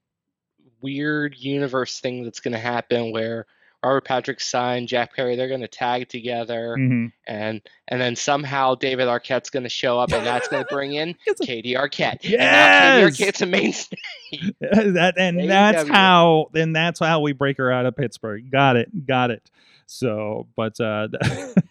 weird 0.81 1.35
universe 1.37 1.99
thing 1.99 2.23
that's 2.23 2.39
going 2.39 2.53
to 2.53 2.59
happen 2.59 3.11
where 3.11 3.45
Robert 3.83 4.03
Patrick 4.05 4.41
Son, 4.41 4.87
Jack 4.87 5.15
Perry, 5.15 5.35
they're 5.37 5.47
going 5.47 5.61
to 5.61 5.67
tag 5.67 6.09
together, 6.09 6.75
Mhm. 6.77 7.11
and 7.27 7.61
and 7.87 8.01
then 8.01 8.15
somehow 8.17 8.75
David 8.75 9.07
Arquette's 9.07 9.49
going 9.49 9.63
to 9.63 9.69
show 9.69 9.97
up, 9.99 10.11
and 10.11 10.25
that's 10.25 10.47
going 10.49 10.63
to 10.65 10.73
bring 10.73 10.93
in 10.93 11.15
Katie 11.41 11.75
Arquette. 11.75 12.17
Yes! 12.23 13.07
Katie 13.17 13.23
Arquette's 13.31 13.41
a 13.41 13.45
mainstay. 13.45 13.97
that 14.61 15.13
and 15.17 15.49
that's 15.49 15.87
how 15.87 16.47
then 16.53 16.73
that's 16.73 16.99
how 16.99 17.21
we 17.21 17.31
break 17.33 17.57
her 17.57 17.71
out 17.71 17.85
of 17.85 17.95
Pittsburgh. 17.95 18.49
Got 18.51 18.75
it, 18.75 19.05
got 19.05 19.31
it. 19.31 19.49
So, 19.85 20.47
but 20.57 20.77
uh 20.81 21.07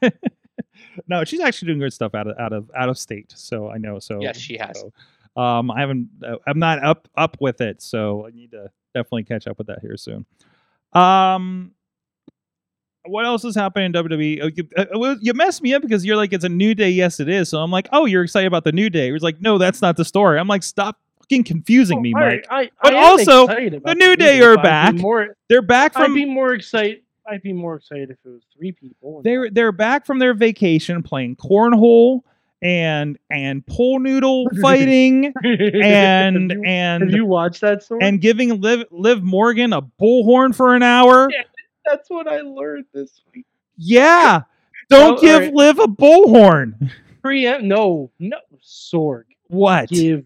no, 1.08 1.24
she's 1.24 1.40
actually 1.40 1.66
doing 1.66 1.78
good 1.80 1.92
stuff 1.92 2.14
out 2.14 2.26
of 2.26 2.38
out 2.38 2.52
of 2.52 2.70
out 2.76 2.88
of 2.88 2.98
state. 2.98 3.32
So 3.36 3.70
I 3.70 3.78
know. 3.78 3.98
So 3.98 4.20
Yes, 4.20 4.38
she 4.38 4.56
has. 4.58 4.80
so, 4.80 4.92
um, 5.38 5.70
I 5.70 5.80
haven't. 5.80 6.08
uh, 6.26 6.36
I'm 6.46 6.58
not 6.58 6.82
up 6.84 7.08
up 7.16 7.36
with 7.40 7.60
it, 7.60 7.80
so 7.82 8.26
I 8.26 8.30
need 8.30 8.50
to 8.52 8.70
definitely 8.94 9.24
catch 9.24 9.46
up 9.46 9.58
with 9.58 9.68
that 9.68 9.80
here 9.80 9.96
soon. 9.96 10.26
Um. 10.92 11.72
What 13.06 13.24
else 13.24 13.42
is 13.44 13.54
happening 13.54 13.86
in 13.86 13.92
WWE? 13.94 14.40
Oh, 14.42 14.50
You, 14.54 15.04
uh, 15.06 15.16
you 15.22 15.32
messed 15.32 15.62
me 15.62 15.72
up 15.72 15.80
because 15.80 16.04
you're 16.04 16.16
like, 16.16 16.34
it's 16.34 16.44
a 16.44 16.48
new 16.48 16.74
day. 16.74 16.90
Yes, 16.90 17.20
it 17.20 17.28
is. 17.28 17.48
So 17.48 17.58
I'm 17.58 17.70
like, 17.70 17.88
oh, 17.90 18.04
you're 18.04 18.22
excited 18.22 18.46
about 18.46 18.64
the 18.64 18.72
new 18.72 18.90
day. 18.90 19.08
It 19.08 19.12
was 19.12 19.22
like, 19.22 19.40
no, 19.40 19.56
that's 19.56 19.80
not 19.80 19.96
the 19.96 20.04
story. 20.04 20.38
I'm 20.38 20.48
like, 20.48 20.62
stop 20.62 20.98
fucking 21.20 21.44
confusing 21.44 22.02
me, 22.02 22.12
Mike. 22.12 22.46
I, 22.50 22.62
I, 22.62 22.70
But 22.82 22.94
I 22.94 23.02
also, 23.04 23.46
the 23.46 23.94
New 23.96 24.16
Day 24.16 24.42
are 24.42 24.56
back. 24.56 24.94
More, 24.94 25.36
They're 25.48 25.62
back 25.62 25.94
from. 25.94 26.12
I'd 26.12 26.14
be 26.14 26.24
more 26.26 26.52
excited. 26.52 27.02
I'd 27.26 27.42
be 27.42 27.52
more 27.52 27.76
excited 27.76 28.10
if 28.10 28.16
it 28.24 28.28
was 28.28 28.42
three 28.56 28.72
people. 28.72 29.20
they're 29.22 29.50
they're 29.50 29.72
back 29.72 30.06
from 30.06 30.18
their 30.18 30.34
vacation 30.34 31.02
playing 31.02 31.36
cornhole 31.36 32.20
and 32.62 33.18
and 33.30 33.64
pole 33.66 33.98
noodle 34.00 34.48
fighting 34.62 35.32
and 35.44 36.50
you, 36.52 36.62
and 36.64 37.12
you 37.12 37.24
watch 37.24 37.60
that 37.60 37.82
story? 37.82 38.00
and 38.02 38.20
giving 38.20 38.60
Liv 38.60 38.84
Liv 38.90 39.22
Morgan 39.22 39.72
a 39.72 39.82
bullhorn 39.82 40.54
for 40.54 40.74
an 40.74 40.82
hour. 40.82 41.28
Yeah. 41.38 41.42
That's 41.84 42.10
what 42.10 42.28
I 42.28 42.40
learned 42.42 42.84
this 42.92 43.22
week. 43.34 43.46
Yeah. 43.78 44.42
Don't 44.90 45.18
Oh, 45.18 45.20
give 45.20 45.34
alright. 45.36 45.54
Liv 45.54 45.78
a 45.78 45.86
bullhorn. 45.86 46.90
Preempt? 47.22 47.64
No, 47.64 48.10
no, 48.18 48.36
Sorg. 48.62 49.24
What? 49.46 49.88
Give, 49.88 50.24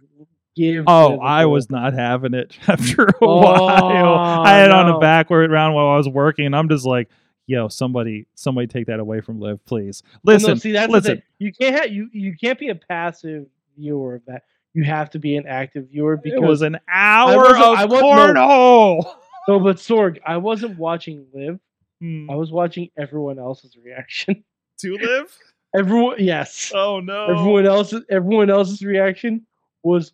give. 0.56 0.84
Oh, 0.88 1.20
I 1.20 1.44
was 1.44 1.70
not 1.70 1.92
having 1.92 2.34
it 2.34 2.56
after 2.66 3.04
a 3.04 3.12
Oh, 3.22 3.40
while. 3.42 4.14
I 4.44 4.54
had 4.56 4.66
it 4.66 4.70
on 4.72 4.88
a 4.88 4.92
no. 4.92 4.98
backward 4.98 5.50
round 5.52 5.74
while 5.74 5.86
I 5.88 5.96
was 5.96 6.08
working. 6.08 6.46
and 6.46 6.56
I'm 6.56 6.68
just 6.68 6.84
like, 6.84 7.08
yo, 7.46 7.68
somebody, 7.68 8.26
somebody 8.34 8.66
take 8.66 8.86
that 8.86 9.00
away 9.00 9.20
from 9.20 9.40
Liv, 9.40 9.64
please. 9.64 10.02
Well, 10.24 10.36
Listen, 10.36 10.50
no, 10.50 10.54
see 10.56 10.72
that's 10.72 10.92
listen. 10.92 11.22
You 11.38 11.52
can't 11.52 11.74
have 11.74 11.92
you 11.92 12.08
you 12.12 12.36
can't 12.36 12.58
be 12.58 12.68
a 12.68 12.74
passive 12.74 13.46
viewer 13.76 14.16
of 14.16 14.24
that. 14.26 14.44
You 14.74 14.84
have 14.84 15.10
to 15.10 15.18
be 15.18 15.36
an 15.36 15.46
active 15.46 15.88
viewer 15.90 16.16
because 16.16 16.38
it 16.38 16.42
was 16.42 16.62
an 16.62 16.78
hour 16.88 17.46
of 17.56 17.78
I 17.78 17.84
wa- 17.84 18.32
no. 18.32 19.00
no, 19.46 19.60
but 19.60 19.76
Sorg, 19.76 20.18
I 20.26 20.38
wasn't 20.38 20.78
watching 20.78 21.26
Live. 21.34 21.60
Hmm. 22.00 22.30
I 22.30 22.34
was 22.34 22.50
watching 22.50 22.90
everyone 22.96 23.38
else's 23.38 23.76
reaction. 23.76 24.44
to 24.78 24.96
live? 24.96 25.36
Everyone, 25.74 26.16
yes, 26.18 26.70
Oh 26.74 27.00
no! 27.00 27.26
everyone 27.26 27.66
else's 27.66 28.04
everyone 28.10 28.50
else's 28.50 28.82
reaction 28.82 29.46
was 29.82 30.12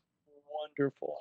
wonderful. 0.49 1.19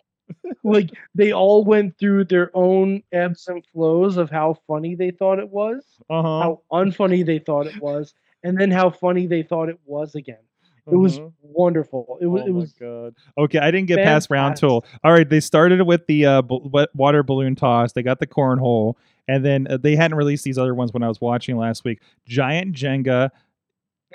Like 0.63 0.89
they 1.15 1.31
all 1.31 1.63
went 1.63 1.97
through 1.97 2.25
their 2.25 2.51
own 2.53 3.03
ebbs 3.11 3.47
and 3.47 3.65
flows 3.73 4.17
of 4.17 4.29
how 4.29 4.55
funny 4.67 4.95
they 4.95 5.11
thought 5.11 5.39
it 5.39 5.49
was, 5.49 5.83
Uh-huh. 6.09 6.21
how 6.41 6.61
unfunny 6.71 7.25
they 7.25 7.39
thought 7.39 7.67
it 7.67 7.81
was, 7.81 8.13
and 8.43 8.59
then 8.59 8.71
how 8.71 8.89
funny 8.89 9.27
they 9.27 9.43
thought 9.43 9.69
it 9.69 9.79
was 9.85 10.15
again. 10.15 10.37
It 10.89 10.95
was 10.95 11.17
uh-huh. 11.19 11.27
wonderful. 11.41 12.17
It 12.21 12.27
was. 12.27 12.43
oh 12.43 12.45
it 12.47 12.51
my 12.53 12.59
was. 12.59 12.71
god. 12.73 13.15
Okay, 13.37 13.59
I 13.59 13.71
didn't 13.71 13.87
get 13.87 13.97
past 13.97 14.29
round 14.29 14.55
two. 14.55 14.69
All 14.69 15.11
right, 15.11 15.29
they 15.29 15.41
started 15.41 15.81
with 15.81 16.07
the 16.07 16.25
uh, 16.25 16.41
b- 16.43 16.85
water 16.93 17.23
balloon 17.23 17.55
toss. 17.55 17.91
They 17.91 18.03
got 18.03 18.19
the 18.19 18.27
cornhole, 18.27 18.93
and 19.27 19.43
then 19.43 19.67
uh, 19.69 19.75
they 19.75 19.97
hadn't 19.97 20.15
released 20.17 20.45
these 20.45 20.57
other 20.57 20.73
ones 20.73 20.93
when 20.93 21.03
I 21.03 21.09
was 21.09 21.19
watching 21.19 21.57
last 21.57 21.83
week. 21.83 21.99
Giant 22.25 22.73
Jenga, 22.73 23.31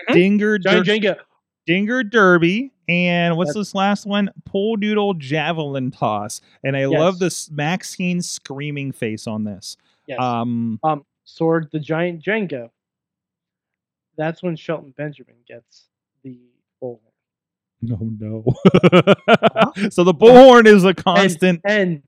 Mhm. 0.08 0.14
Dinger, 0.14 0.58
Giant 0.58 0.86
Jenga. 0.86 1.16
Dinger 1.66 2.02
Derby, 2.02 2.72
and 2.88 3.36
what's 3.36 3.54
this 3.54 3.74
last 3.74 4.06
one? 4.06 4.30
Pole 4.44 4.76
Doodle 4.76 5.14
Javelin 5.14 5.90
Toss. 5.90 6.40
And 6.64 6.76
I 6.76 6.86
love 6.86 7.14
Yes. 7.14 7.20
this 7.20 7.50
Maxxine 7.50 8.20
screaming 8.22 8.92
face 8.92 9.26
on 9.26 9.44
this. 9.44 9.76
Yes. 10.06 10.18
Um, 10.20 10.80
um, 10.82 11.04
Sword 11.24 11.68
the 11.72 11.78
Giant 11.78 12.22
Jenga. 12.22 12.70
That's 14.16 14.42
when 14.42 14.56
Shelton 14.56 14.92
Benjamin 14.96 15.36
gets 15.46 15.88
the 16.22 16.38
bullhorn. 16.82 16.98
no, 17.80 17.96
no. 18.18 18.44
so 19.90 20.04
the 20.04 20.12
bullhorn 20.14 20.66
is 20.66 20.84
a 20.84 20.92
constant. 20.94 21.60
And 21.64 22.02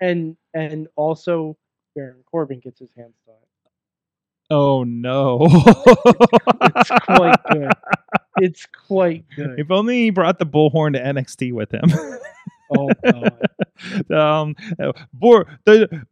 and 0.00 0.36
and 0.52 0.88
also 0.96 1.56
Baron 1.94 2.22
Corbin 2.30 2.60
gets 2.60 2.80
his 2.80 2.90
hands 2.96 3.14
on 3.26 3.34
it. 3.34 3.45
Oh 4.50 4.84
no! 4.84 5.38
It's 6.60 6.90
quite 7.04 7.38
good. 7.50 7.72
It's 8.38 8.66
quite 8.86 9.24
good. 9.34 9.58
If 9.58 9.70
only 9.70 10.04
he 10.04 10.10
brought 10.10 10.38
the 10.38 10.46
bullhorn 10.46 10.92
to 10.92 11.00
NXT 11.00 11.52
with 11.52 11.72
him. 11.72 11.90
Oh 12.76 12.88
god. 13.04 14.10
um, 14.12 14.56
uh, 14.80 14.92
Bor- 15.12 15.46
the 15.64 16.04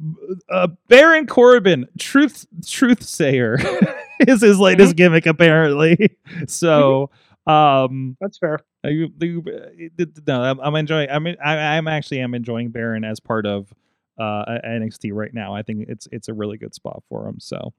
uh, 0.50 0.68
Baron 0.88 1.26
Corbin, 1.26 1.86
truth 1.98 2.46
truth 2.66 3.02
sayer, 3.02 3.56
is 4.20 4.40
his 4.40 4.58
latest 4.58 4.90
Mm-hmm. 4.92 4.96
gimmick 4.96 5.26
apparently. 5.26 6.16
So, 6.48 7.10
um, 7.46 8.16
That's 8.20 8.38
fair. 8.38 8.58
you, 8.84 9.10
you, 9.20 9.44
uh, 9.46 10.04
no, 10.26 10.42
I'm, 10.42 10.60
I'm 10.60 10.74
enjoying. 10.74 11.08
I'm 11.10 11.26
I, 11.44 11.76
I'm 11.76 11.86
actually 11.88 12.20
am 12.20 12.34
enjoying 12.34 12.70
Baron 12.70 13.04
as 13.04 13.20
part 13.20 13.46
of 13.46 13.72
uh 14.18 14.44
NXT 14.64 15.12
right 15.12 15.32
now. 15.32 15.54
I 15.54 15.62
think 15.62 15.86
it's 15.88 16.08
it's 16.10 16.28
a 16.28 16.34
really 16.34 16.56
good 16.58 16.74
spot 16.74 17.02
for 17.08 17.28
him. 17.28 17.38
So. 17.38 17.72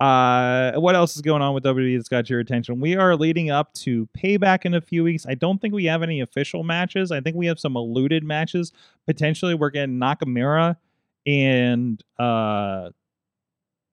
Uh, 0.00 0.72
what 0.80 0.94
else 0.94 1.14
is 1.14 1.20
going 1.22 1.42
on 1.42 1.52
with 1.52 1.62
WWE 1.64 1.96
that's 1.98 2.08
got 2.08 2.30
your 2.30 2.40
attention? 2.40 2.80
We 2.80 2.96
are 2.96 3.14
leading 3.16 3.50
up 3.50 3.74
to 3.74 4.08
Payback 4.16 4.64
in 4.64 4.72
a 4.74 4.80
few 4.80 5.04
weeks. 5.04 5.26
I 5.28 5.34
don't 5.34 5.60
think 5.60 5.74
we 5.74 5.84
have 5.84 6.02
any 6.02 6.20
official 6.20 6.62
matches. 6.62 7.12
I 7.12 7.20
think 7.20 7.36
we 7.36 7.46
have 7.46 7.60
some 7.60 7.76
alluded 7.76 8.24
matches. 8.24 8.72
Potentially, 9.06 9.54
we're 9.54 9.68
getting 9.70 9.98
Nakamura 9.98 10.76
and 11.26 12.02
uh, 12.18 12.88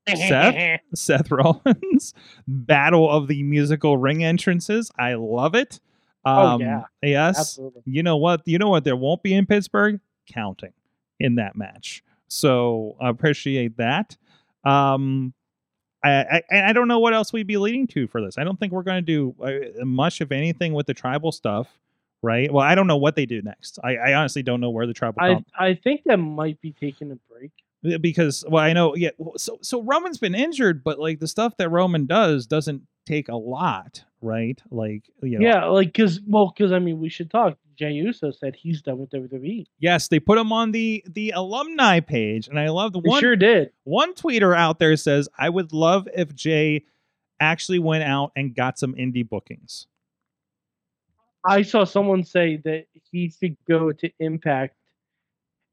Seth 0.08 0.80
Seth 0.96 1.30
Rollins 1.30 2.14
battle 2.48 3.10
of 3.12 3.28
the 3.28 3.44
musical 3.44 3.98
ring 3.98 4.24
entrances. 4.24 4.90
I 4.98 5.16
love 5.16 5.56
it. 5.56 5.82
Oh, 6.24 6.48
Um, 6.48 6.62
yeah. 6.62 6.84
Yes. 7.02 7.38
Absolutely. 7.40 7.82
You 7.86 8.04
know 8.04 8.16
what? 8.18 8.42
You 8.46 8.58
know 8.60 8.70
what? 8.70 8.86
There 8.86 8.96
won't 8.96 9.24
be 9.24 9.34
in 9.34 9.46
Pittsburgh 9.46 10.00
counting 10.32 10.74
in 11.20 11.36
that 11.36 11.58
match. 11.58 12.04
So 12.30 12.96
I 13.02 13.10
appreciate 13.10 13.76
that. 13.78 14.16
Um, 14.64 15.34
I, 16.04 16.42
I 16.52 16.70
I 16.70 16.74
don't 16.74 16.88
know 16.88 17.00
what 17.00 17.14
else 17.14 17.34
we'd 17.34 17.48
be 17.48 17.58
leading 17.58 17.88
to 17.88 18.08
for 18.08 18.22
this. 18.22 18.38
I 18.38 18.44
don't 18.44 18.60
think 18.60 18.72
we're 18.72 18.84
going 18.84 19.04
to 19.04 19.34
do 19.34 19.36
uh, 19.42 19.86
much, 19.86 20.22
of 20.22 20.32
anything, 20.32 20.74
with 20.74 20.86
the 20.86 20.94
tribal 20.94 21.32
stuff, 21.32 21.68
right? 22.22 22.52
Well, 22.52 22.64
I 22.64 22.76
don't 22.76 22.88
know 22.88 22.98
what 22.98 23.16
they 23.16 23.26
do 23.26 23.42
next. 23.42 23.80
I, 23.84 23.96
I 23.96 24.14
honestly 24.14 24.44
don't 24.44 24.62
know 24.62 24.70
where 24.70 24.86
the 24.86 24.94
tribal 24.94 25.22
I 25.22 25.34
comp- 25.34 25.48
I 25.58 25.74
think 25.74 26.02
that 26.06 26.18
might 26.18 26.62
be 26.62 26.72
taking 26.72 27.12
a 27.12 27.18
break. 27.32 27.52
because 28.02 28.46
well, 28.48 28.64
I 28.64 28.74
know 28.74 28.96
yeah. 28.96 29.10
So 29.38 29.58
so 29.62 29.82
Roman's 29.82 30.18
been 30.18 30.36
injured, 30.36 30.84
but 30.84 31.00
like 31.00 31.20
the 31.20 31.28
stuff 31.28 31.58
that 31.58 31.70
Roman 31.70 32.06
does 32.06 32.46
doesn't 32.46 32.84
take 33.06 33.30
a 33.30 33.36
lot, 33.36 34.04
right? 34.22 34.62
Like 34.70 35.04
you 35.22 35.40
know, 35.40 35.48
Yeah, 35.48 35.66
like 35.66 35.88
because 35.88 36.22
well, 36.28 36.54
because 36.56 36.72
I 36.72 36.80
mean, 36.80 37.00
we 37.00 37.10
should 37.10 37.32
talk. 37.32 37.58
Jey 37.78 37.92
Uso 37.92 38.32
said 38.32 38.56
he's 38.56 38.82
done 38.82 38.98
with 38.98 39.12
WWE. 39.12 39.66
yes, 39.80 40.08
they 40.08 40.20
put 40.20 40.38
him 40.38 40.52
on 40.52 40.72
the 40.72 41.04
the 41.08 41.32
alumni 41.32 42.00
page, 42.00 42.48
and 42.48 42.60
I 42.60 42.70
love 42.70 42.92
the 42.94 43.00
one 43.00 43.20
sure 43.20 43.36
did. 43.36 43.72
one 43.84 44.14
tweeter 44.16 44.56
out 44.58 44.80
there 44.80 44.96
says, 44.98 45.30
"I 45.38 45.50
would 45.50 45.72
love 45.74 46.08
if 46.16 46.34
Jay 46.34 46.86
actually 47.40 47.80
went 47.80 48.04
out 48.04 48.32
and 48.36 48.56
got 48.56 48.80
some 48.80 48.96
indie 48.96 49.28
bookings." 49.28 49.88
I 51.46 51.62
saw 51.62 51.84
someone 51.86 52.24
say 52.24 52.58
that 52.66 52.88
he 53.12 53.30
should 53.30 53.56
go 53.68 53.92
to 53.94 54.12
Impact 54.20 54.76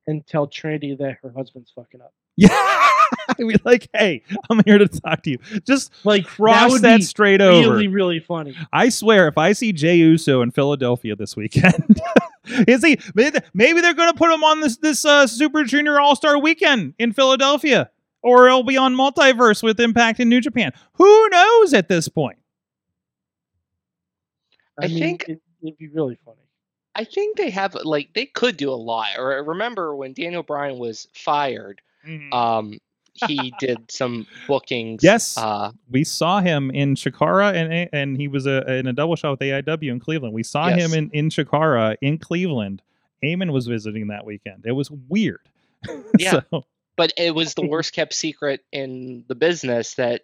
and 0.07 0.25
tell 0.27 0.47
Trinity 0.47 0.95
that 0.95 1.19
her 1.23 1.33
husband's 1.35 1.73
fucking 1.75 2.01
up. 2.03 2.13
Yeah, 2.37 2.49
be 3.49 3.57
like, 3.65 3.89
"Hey, 3.93 4.23
I'm 4.51 4.63
here 4.65 4.79
to 4.79 4.89
talk 4.89 5.23
to 5.25 5.31
you." 5.31 5.39
Just 5.67 5.93
Like 6.05 6.27
cross 6.27 6.73
would 6.73 6.83
that, 6.83 6.99
be 6.99 7.03
straight 7.03 7.41
over. 7.41 7.71
really, 7.71 7.89
really 7.89 8.21
funny. 8.21 8.57
I 8.73 8.89
swear, 8.89 9.29
if 9.29 9.39
I 9.39 9.53
see 9.53 9.73
Jey 9.73 9.97
Uso 9.97 10.43
in 10.43 10.51
Philadelphia 10.51 11.17
this 11.17 11.37
weekend, 11.37 12.01
is 12.45 12.85
he? 12.85 12.99
Maybe 13.15 13.39
maybe 13.53 13.81
they're 13.81 13.95
going 13.95 14.13
to 14.13 14.19
put 14.19 14.31
him 14.31 14.45
on 14.45 14.61
this 14.61 14.77
this 14.79 15.05
uh, 15.05 15.27
Super 15.27 15.65
Junior 15.65 16.01
All 16.01 16.17
Star 16.17 16.39
Weekend 16.39 16.95
in 16.99 17.13
Philadelphia, 17.13 17.91
or 18.23 18.47
it'll 18.47 18.63
be 18.63 18.77
on 18.77 18.95
Multiverse 18.95 19.63
with 19.63 19.81
Impact 19.81 20.21
in 20.21 20.29
New 20.29 20.41
Japan. 20.41 20.73
Who 20.95 21.29
knows 21.31 21.75
at 21.75 21.89
this 21.89 22.09
point? 22.09 22.39
I, 24.81 24.87
I 24.87 24.89
mean, 24.89 24.99
think- 24.99 25.29
it, 25.29 25.41
it'd 25.63 25.79
be 25.79 25.89
really 25.89 26.19
funny. 26.25 26.39
I 26.97 27.03
think 27.05 27.37
they 27.37 27.51
have 27.51 27.75
like 27.75 28.11
they 28.15 28.27
could 28.27 28.57
do 28.57 28.71
a 28.71 28.75
lot. 28.75 29.09
Or 29.19 29.43
remember 29.43 29.97
when 29.97 30.13
Daniel 30.13 30.45
Bryan 30.45 30.79
was 30.79 31.09
fired, 31.13 31.81
um, 32.33 32.79
he 33.27 33.53
did 33.61 33.91
some 33.91 34.27
bookings. 34.49 35.03
Yes. 35.03 35.39
Uh, 35.39 35.73
we 35.91 36.05
saw 36.05 36.41
him 36.41 36.71
in 36.71 36.95
Chikara, 36.95 37.55
and 37.55 37.89
and 37.93 38.17
he 38.17 38.29
was 38.29 38.47
a, 38.47 38.71
in 38.75 38.87
a 38.87 38.93
double 38.93 39.17
shot 39.17 39.31
with 39.33 39.41
AIW 39.41 39.91
in 39.91 40.01
Cleveland. 40.01 40.35
We 40.35 40.43
saw 40.43 40.69
Yes. 40.69 40.81
him 40.93 40.95
in 40.99 41.11
in 41.13 41.29
Chikara 41.31 41.97
in 42.01 42.19
Cleveland, 42.19 42.83
Heyman 43.23 43.53
was 43.53 43.67
visiting 43.67 44.09
that 44.09 44.25
weekend. 44.27 44.65
It 44.67 44.73
was 44.73 44.91
weird. 44.91 45.41
Yeah. 46.19 46.41
so, 46.51 46.65
but 46.97 47.13
it 47.17 47.35
was 47.35 47.55
the 47.55 47.67
worst 47.67 47.93
kept 47.93 48.15
secret 48.15 48.65
in 48.73 49.25
the 49.29 49.35
business 49.35 49.95
that 49.95 50.23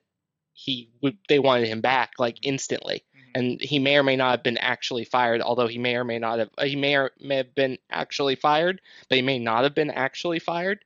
he 0.52 0.88
would 1.02 1.16
they 1.28 1.38
wanted 1.38 1.68
him 1.68 1.80
back 1.80 2.12
like 2.18 2.38
instantly 2.42 3.02
and 3.34 3.60
he 3.60 3.78
may 3.78 3.96
or 3.96 4.02
may 4.02 4.16
not 4.16 4.30
have 4.32 4.42
been 4.42 4.58
actually 4.58 5.04
fired 5.04 5.40
although 5.40 5.66
he 5.68 5.78
may 5.78 5.96
or 5.96 6.04
may 6.04 6.18
not 6.18 6.38
have 6.38 6.50
he 6.62 6.76
may 6.76 6.96
or 6.96 7.10
may 7.20 7.36
have 7.36 7.54
been 7.54 7.78
actually 7.90 8.34
fired 8.36 8.80
but 9.08 9.16
he 9.16 9.22
may 9.22 9.38
not 9.38 9.64
have 9.64 9.74
been 9.74 9.90
actually 9.90 10.38
fired 10.38 10.80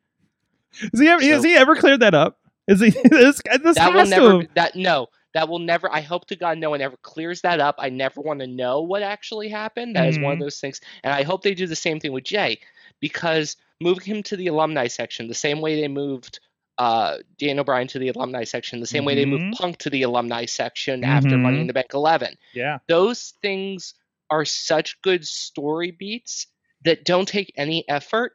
has 0.81 1.01
he 1.01 1.09
ever, 1.09 1.23
has 1.23 1.45
he 1.45 1.55
ever 1.55 1.77
cleared 1.77 2.01
that 2.01 2.15
up? 2.15 2.39
Is 2.69 2.81
he 2.81 2.91
this, 3.11 3.41
this 3.63 3.77
that 3.77 3.93
will 3.93 4.07
never 4.07 4.47
that 4.55 4.75
no 4.77 5.09
that 5.35 5.49
will 5.49 5.59
never 5.59 5.93
i 5.93 6.01
hope 6.01 6.27
to 6.29 6.37
god 6.37 6.57
no 6.59 6.71
one 6.71 6.81
ever 6.81 6.97
clears 7.03 7.43
that 7.43 7.61
up 7.61 7.75
i 7.79 7.89
never 7.91 8.21
want 8.23 8.41
to 8.41 8.47
know 8.47 8.81
what 8.81 9.03
actually 9.03 9.49
happened 9.49 9.97
That 9.97 10.09
is 10.09 10.19
one 10.19 10.33
of 10.33 10.39
Mhm. 10.39 10.43
those 10.43 10.61
things 10.61 10.81
and 11.03 11.13
i 11.13 11.23
hope 11.25 11.43
they 11.43 11.55
do 11.55 11.67
the 11.67 11.77
same 11.77 12.01
thing 12.01 12.13
with 12.13 12.25
jey 12.25 12.59
because 13.01 13.57
moving 13.81 14.05
him 14.05 14.23
to 14.23 14.37
the 14.37 14.47
alumni 14.47 14.87
section 14.87 15.29
the 15.29 15.35
same 15.35 15.61
way 15.61 15.79
they 15.81 15.89
moved 15.89 16.41
uh 16.79 17.19
daniel 17.39 17.65
bryan 17.65 17.87
to 17.89 17.99
the 17.99 18.09
alumni 18.09 18.45
section 18.45 18.81
the 18.81 18.87
same 18.87 19.05
way 19.05 19.15
they 19.15 19.25
moved 19.27 19.57
punk 19.59 19.77
to 19.79 19.91
the 19.91 20.03
alumni 20.03 20.45
section 20.47 21.05
after 21.05 21.37
money 21.37 21.59
Mhm. 21.59 21.63
in 21.63 21.67
the 21.67 21.73
bank 21.75 21.93
11 21.93 22.35
yeah. 22.55 22.79
those 22.89 23.35
things 23.43 23.95
are 24.31 24.45
such 24.45 25.01
good 25.03 25.27
story 25.27 25.91
beats 25.91 26.47
that 26.85 27.05
don't 27.05 27.29
take 27.29 27.53
any 27.57 27.87
effort 27.89 28.33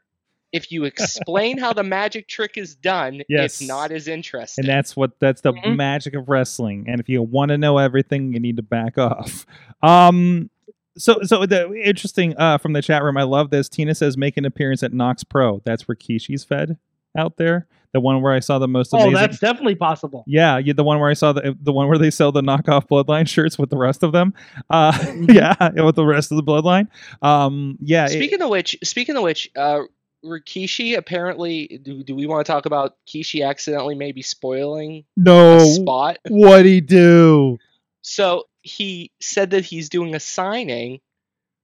if 0.52 0.72
you 0.72 0.84
explain 0.86 1.58
how 1.58 1.74
the 1.74 1.84
magic 1.84 2.28
trick 2.28 2.58
is 2.58 2.76
done 2.76 3.22
Yes. 3.30 3.62
it's 3.62 3.68
not 3.68 3.92
as 3.92 4.08
interesting 4.08 4.64
And 4.66 4.70
that's 4.70 4.96
what 4.96 5.12
that's 5.20 5.42
the 5.42 5.54
Mhm. 5.54 5.76
magic 5.76 6.16
of 6.16 6.28
wrestling. 6.30 6.86
And 6.88 7.00
if 7.00 7.08
you 7.10 7.22
want 7.22 7.50
to 7.50 7.58
know 7.58 7.78
everything, 7.78 8.34
you 8.34 8.40
need 8.40 8.58
to 8.58 8.64
back 8.64 8.98
off. 8.98 9.46
Um 9.84 10.50
so 10.98 11.20
so 11.24 11.46
the 11.46 11.72
interesting 11.74 12.36
uh 12.38 12.58
from 12.58 12.74
the 12.74 12.82
chat 12.82 13.04
room, 13.04 13.18
I 13.18 13.24
love 13.24 13.50
this. 13.52 13.70
Tina 13.70 13.96
says 13.96 14.18
make 14.18 14.38
an 14.38 14.46
appearance 14.46 14.84
at 14.84 14.92
Knox 14.94 15.24
Pro. 15.24 15.62
That's 15.66 15.88
where 15.88 15.96
Kishi's 15.96 16.44
fed 16.44 16.78
out 17.18 17.38
there. 17.38 17.68
The 17.92 18.00
one 18.00 18.22
where 18.22 18.34
I 18.34 18.40
saw 18.40 18.60
the 18.60 18.68
most 18.68 18.94
Oh, 18.94 19.10
that's 19.12 19.40
definitely 19.40 19.74
possible. 19.74 20.24
yeah, 20.28 20.60
yeah, 20.60 20.74
the 20.74 20.84
one 20.84 21.00
where 21.00 21.10
I 21.10 21.14
saw 21.16 21.32
the 21.34 21.58
the 21.62 21.72
one 21.72 21.88
where 21.88 21.98
they 21.98 22.12
sell 22.12 22.32
the 22.32 22.42
knockoff 22.42 22.88
bloodline 22.88 23.28
shirts 23.28 23.58
with 23.58 23.70
the 23.72 23.78
rest 23.78 24.04
of 24.04 24.12
them. 24.12 24.34
Uh 24.70 24.92
Mhm. 24.94 25.34
yeah, 25.34 25.82
with 25.84 25.96
the 25.96 26.06
rest 26.06 26.32
of 26.32 26.38
the 26.38 26.44
bloodline. 26.44 26.88
Um 27.22 27.78
yeah, 27.82 28.06
it- 28.06 28.10
Speaking 28.12 28.42
of 28.42 28.50
which, 28.50 28.78
speaking 28.84 29.16
of 29.16 29.24
which, 29.24 29.50
uh, 29.56 29.82
Rikishi 30.24 30.98
apparently. 30.98 31.80
Do, 31.82 32.04
do 32.04 32.16
we 32.16 32.26
want 32.28 32.46
to 32.46 32.52
talk 32.52 32.66
about 32.66 32.96
Kishi 33.08 33.48
accidentally 33.48 33.96
maybe 33.96 34.22
spoiling 34.22 35.06
no 35.16 35.58
a 35.58 35.66
spot? 35.66 36.18
what'd 36.28 36.66
he 36.66 36.82
do? 36.82 37.58
So 38.02 38.46
he 38.62 39.12
said 39.22 39.52
that 39.52 39.66
he's 39.66 39.90
doing 39.90 40.16
a 40.16 40.20
signing 40.20 41.00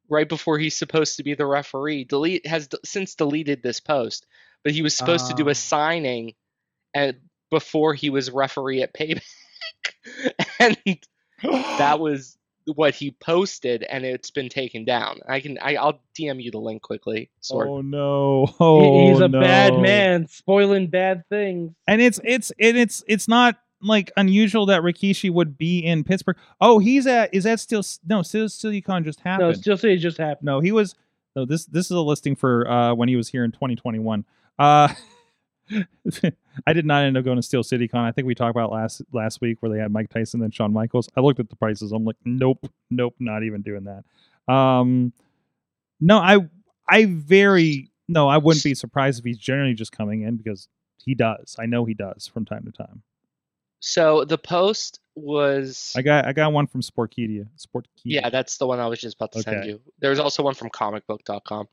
right 0.09 0.29
before 0.29 0.57
he's 0.59 0.77
supposed 0.77 1.17
to 1.17 1.23
be 1.23 1.33
the 1.33 1.45
referee. 1.45 2.03
Delete 2.05 2.45
has 2.45 2.67
d- 2.67 2.77
since 2.85 3.15
deleted 3.15 3.63
this 3.63 3.79
post, 3.79 4.25
but 4.63 4.71
he 4.73 4.81
was 4.81 4.95
supposed 4.95 5.27
to 5.29 5.33
do 5.33 5.47
Ah. 5.47 5.51
a 5.51 5.55
signing, 5.55 6.33
and 6.93 7.17
before 7.49 7.93
he 7.93 8.09
was 8.09 8.29
referee 8.31 8.81
at 8.83 8.93
Payback, 8.93 9.21
and 10.59 10.77
that 11.43 11.99
was 11.99 12.37
what 12.73 12.95
he 12.95 13.11
posted, 13.11 13.83
and 13.83 14.03
it's 14.03 14.31
been 14.31 14.49
taken 14.49 14.85
down. 14.85 15.19
I 15.29 15.39
can 15.39 15.57
I, 15.59 15.75
I'll 15.75 15.99
DM 16.19 16.41
you 16.41 16.49
the 16.51 16.59
link 16.59 16.81
quickly. 16.81 17.29
Sorg. 17.43 17.67
Oh 17.69 17.81
no. 17.81 18.45
He- 18.49 18.55
Oh, 18.59 19.07
He's 19.11 19.19
a 19.19 19.29
bad 19.29 19.77
man, 19.79 20.27
spoiling 20.27 20.87
bad 20.87 21.23
things. 21.29 21.73
and 21.87 22.01
it's 22.01 22.19
it's 22.23 22.51
and 22.59 22.75
it's 22.77 23.03
it's 23.07 23.27
not 23.27 23.57
like 23.81 24.11
unusual 24.17 24.65
that 24.67 24.81
Rikishi 24.81 25.29
would 25.31 25.57
be 25.57 25.79
in 25.79 26.03
Pittsburgh. 26.03 26.37
Oh, 26.59 26.79
he's 26.79 27.05
at 27.05 27.31
is 27.33 27.43
that 27.43 27.59
still 27.59 27.83
no 28.07 28.23
still 28.23 28.47
SiliCon 28.47 29.03
just 29.03 29.19
happened. 29.19 29.49
No, 29.49 29.53
still 29.53 29.77
say 29.77 29.93
it 29.93 29.97
just 29.97 30.17
happened. 30.17 30.45
No, 30.45 30.59
he 30.59 30.71
was 30.71 30.95
no 31.35 31.45
this 31.45 31.65
this 31.65 31.85
is 31.85 31.91
a 31.91 31.99
listing 32.01 32.35
for 32.35 32.67
uh 32.69 32.93
when 32.95 33.09
he 33.09 33.15
was 33.15 33.29
here 33.29 33.43
in 33.43 33.51
2021. 33.51 34.25
Uh 34.57 34.87
I 36.65 36.73
did 36.73 36.85
not 36.85 37.03
end 37.03 37.17
up 37.17 37.25
going 37.25 37.37
to 37.37 37.43
Steel 37.43 37.63
City 37.63 37.87
Con. 37.87 38.05
I 38.05 38.11
think 38.11 38.27
we 38.27 38.35
talked 38.35 38.55
about 38.55 38.71
last 38.71 39.01
last 39.11 39.41
week 39.41 39.57
where 39.61 39.71
they 39.71 39.79
had 39.79 39.91
Mike 39.91 40.09
Tyson 40.09 40.41
and 40.41 40.53
Shawn 40.53 40.73
Michaels. 40.73 41.09
I 41.15 41.21
looked 41.21 41.39
at 41.39 41.49
the 41.49 41.55
prices. 41.55 41.91
I'm 41.91 42.05
like, 42.05 42.17
nope, 42.25 42.65
nope, 42.89 43.15
not 43.19 43.43
even 43.43 43.61
doing 43.61 43.85
that. 43.85 44.53
Um 44.53 45.13
no, 45.99 46.17
I 46.17 46.39
I 46.89 47.05
very 47.05 47.91
no, 48.07 48.27
I 48.27 48.37
wouldn't 48.37 48.63
be 48.63 48.75
surprised 48.75 49.19
if 49.19 49.25
he's 49.25 49.37
generally 49.37 49.73
just 49.73 49.91
coming 49.91 50.21
in 50.21 50.37
because 50.37 50.67
he 51.03 51.15
does. 51.15 51.55
I 51.59 51.65
know 51.65 51.85
he 51.85 51.93
does 51.93 52.27
from 52.27 52.45
time 52.45 52.65
to 52.65 52.71
time. 52.71 53.01
So 53.79 54.25
the 54.25 54.37
post 54.37 54.99
was 55.15 55.93
I 55.95 56.01
got 56.01 56.25
I 56.25 56.33
got 56.33 56.51
one 56.51 56.67
from 56.67 56.81
Sportskeeda. 56.81 57.47
Sportskeeda. 57.57 57.85
yeah, 58.03 58.29
that's 58.29 58.57
the 58.57 58.67
one 58.67 58.79
I 58.79 58.87
was 58.87 58.99
just 58.99 59.15
about 59.15 59.31
to 59.33 59.41
send 59.43 59.65
you. 59.65 59.79
There's 59.99 60.19
also 60.19 60.43
one 60.43 60.55
from 60.55 60.69
comicbook.com. 60.69 61.67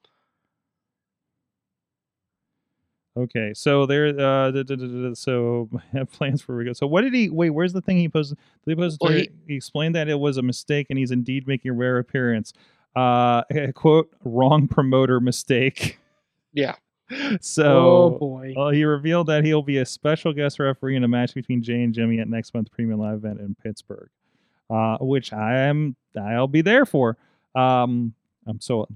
Okay, 3.16 3.52
so 3.54 3.84
there. 3.84 4.06
Uh, 4.08 4.50
da- 4.50 4.62
da- 4.62 4.74
da- 4.74 4.76
da- 4.76 5.08
da- 5.08 5.14
so 5.14 5.68
have 5.92 6.10
plans 6.10 6.40
for 6.40 6.56
Rigo. 6.56 6.74
So 6.74 6.86
what 6.86 7.02
did 7.02 7.12
he? 7.14 7.28
Wait, 7.28 7.50
where's 7.50 7.72
the 7.74 7.80
thing 7.82 7.98
he 7.98 8.08
posted? 8.08 8.38
Did 8.66 8.72
he 8.72 8.74
post? 8.82 8.98
Well, 9.00 9.12
he, 9.12 9.18
he- 9.20 9.30
he 9.48 9.54
explained 9.56 9.94
that 9.94 10.08
it 10.08 10.18
was 10.18 10.36
a 10.38 10.42
mistake, 10.42 10.86
and 10.90 10.98
he's 10.98 11.10
indeed 11.10 11.46
making 11.46 11.70
a 11.70 11.74
rare 11.74 11.98
appearance. 11.98 12.52
Uh, 12.96 13.42
quote: 13.74 14.10
wrong 14.24 14.66
promoter 14.68 15.20
mistake. 15.20 15.98
Yeah. 16.52 16.74
So, 17.42 17.64
oh 18.14 18.18
boy. 18.18 18.54
uh, 18.56 18.70
he 18.70 18.84
revealed 18.84 19.26
that 19.26 19.44
he'll 19.44 19.60
be 19.60 19.76
a 19.76 19.84
special 19.84 20.32
guest 20.32 20.58
referee 20.58 20.96
in 20.96 21.04
a 21.04 21.08
match 21.08 21.34
between 21.34 21.62
Jey 21.62 21.82
and 21.82 21.92
Jimmy 21.92 22.20
at 22.20 22.28
next 22.28 22.54
month's 22.54 22.70
premium 22.70 23.00
live 23.00 23.16
event 23.16 23.38
in 23.40 23.54
Pittsburgh, 23.62 24.08
uh, 24.70 24.96
which 24.98 25.30
I 25.30 25.58
am. 25.58 25.94
I'll 26.18 26.48
be 26.48 26.62
there 26.62 26.86
for. 26.86 27.18
Um, 27.54 28.14
I'm 28.46 28.60
so. 28.60 28.88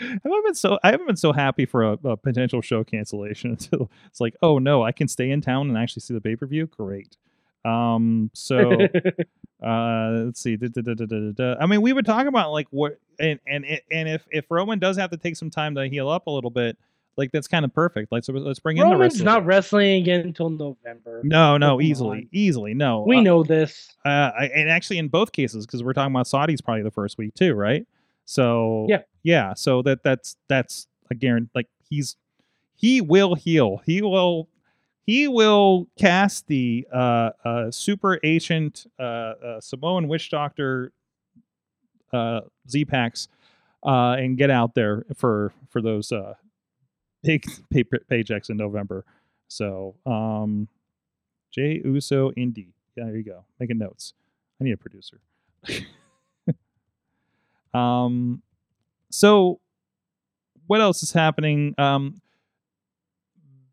I 0.00 0.04
haven't 0.22 0.44
been 0.44 0.54
so 0.54 0.78
I 0.84 0.90
haven't 0.90 1.06
been 1.06 1.16
so 1.16 1.32
happy 1.32 1.66
for 1.66 1.82
a, 1.84 1.92
a 2.04 2.16
potential 2.16 2.60
show 2.60 2.84
cancellation 2.84 3.50
until 3.58 3.90
it's 4.06 4.20
like, 4.20 4.34
oh 4.42 4.58
no, 4.58 4.82
I 4.82 4.92
can 4.92 5.08
stay 5.08 5.30
in 5.30 5.40
town 5.40 5.68
and 5.68 5.76
actually 5.78 6.00
see 6.00 6.14
the 6.14 6.20
pay 6.20 6.36
per 6.36 6.46
view. 6.46 6.66
Great. 6.66 7.16
Um. 7.64 8.30
So 8.34 8.58
uh, 9.64 10.10
let's 10.26 10.40
see. 10.40 10.56
Da, 10.56 10.68
da, 10.68 10.94
da. 11.32 11.54
I 11.60 11.66
mean, 11.66 11.82
we 11.82 11.92
would 11.92 12.06
talk 12.06 12.26
about 12.26 12.52
like 12.52 12.68
what 12.70 12.98
and 13.18 13.38
and 13.46 13.64
and 13.90 14.08
if 14.08 14.26
if 14.30 14.46
Roman 14.50 14.78
does 14.78 14.96
have 14.96 15.10
to 15.10 15.16
take 15.16 15.36
some 15.36 15.50
time 15.50 15.74
to 15.74 15.88
heal 15.88 16.08
up 16.08 16.26
a 16.26 16.30
little 16.30 16.50
bit, 16.50 16.78
like 17.16 17.32
that's 17.32 17.48
kind 17.48 17.64
of 17.64 17.74
perfect. 17.74 18.12
Like 18.12 18.22
so, 18.24 18.32
let's 18.32 18.60
bring 18.60 18.76
in 18.76 18.88
the 18.88 18.94
Roman's 18.94 19.14
rest. 19.14 19.24
not 19.24 19.44
wrestling 19.44 20.00
again 20.00 20.20
until 20.20 20.50
November. 20.50 21.20
No, 21.24 21.56
no, 21.56 21.74
Come 21.74 21.82
easily, 21.82 22.18
on. 22.18 22.28
easily, 22.32 22.74
no. 22.74 23.04
We 23.06 23.18
Uh, 23.18 23.22
know 23.22 23.42
this. 23.42 23.96
uh, 24.06 24.08
I- 24.38 24.50
and 24.54 24.70
actually, 24.70 24.98
in 24.98 25.08
both 25.08 25.32
cases, 25.32 25.66
because 25.66 25.82
we're 25.82 25.92
talking 25.94 26.14
about 26.14 26.28
Saudi's 26.28 26.60
probably 26.60 26.82
the 26.84 26.90
first 26.92 27.18
week 27.18 27.34
too, 27.34 27.54
right? 27.54 27.86
So 28.24 28.86
Yeah. 28.88 29.02
Yeah. 29.28 29.52
So 29.52 29.82
that 29.82 30.02
that's 30.02 30.38
that's 30.48 30.86
a 31.10 31.14
guarantee. 31.14 31.50
Like 31.54 31.68
he's 31.86 32.16
he 32.74 33.02
will 33.02 33.34
heal. 33.34 33.82
He 33.84 34.00
will 34.00 34.48
he 35.04 35.28
will 35.28 35.86
cast 35.98 36.46
the 36.46 36.88
uh, 36.90 37.32
uh, 37.44 37.70
super 37.70 38.18
ancient 38.24 38.86
uh, 38.98 39.02
uh, 39.02 39.60
Samoan 39.60 40.08
witch 40.08 40.30
doctor 40.30 40.92
uh, 42.10 42.40
Z 42.70 42.86
packs 42.86 43.28
uh, 43.84 44.16
and 44.18 44.38
get 44.38 44.50
out 44.50 44.74
there 44.74 45.04
for 45.14 45.52
for 45.68 45.82
those 45.82 46.10
uh, 46.10 46.32
big 47.22 47.44
pay- 47.68 47.84
paychecks 47.84 48.48
in 48.48 48.56
November. 48.56 49.04
So 49.48 49.94
um, 50.06 50.68
Jey 51.50 51.82
Uso 51.84 52.32
Indy. 52.32 52.72
Yeah, 52.96 53.04
there 53.04 53.16
you 53.18 53.24
go. 53.24 53.44
Making 53.60 53.76
notes. 53.76 54.14
I 54.58 54.64
need 54.64 54.72
a 54.72 54.78
producer. 54.78 55.20
um, 57.74 58.40
so 59.10 59.60
what 60.66 60.80
else 60.80 61.02
is 61.02 61.12
happening? 61.12 61.74
Um, 61.78 62.20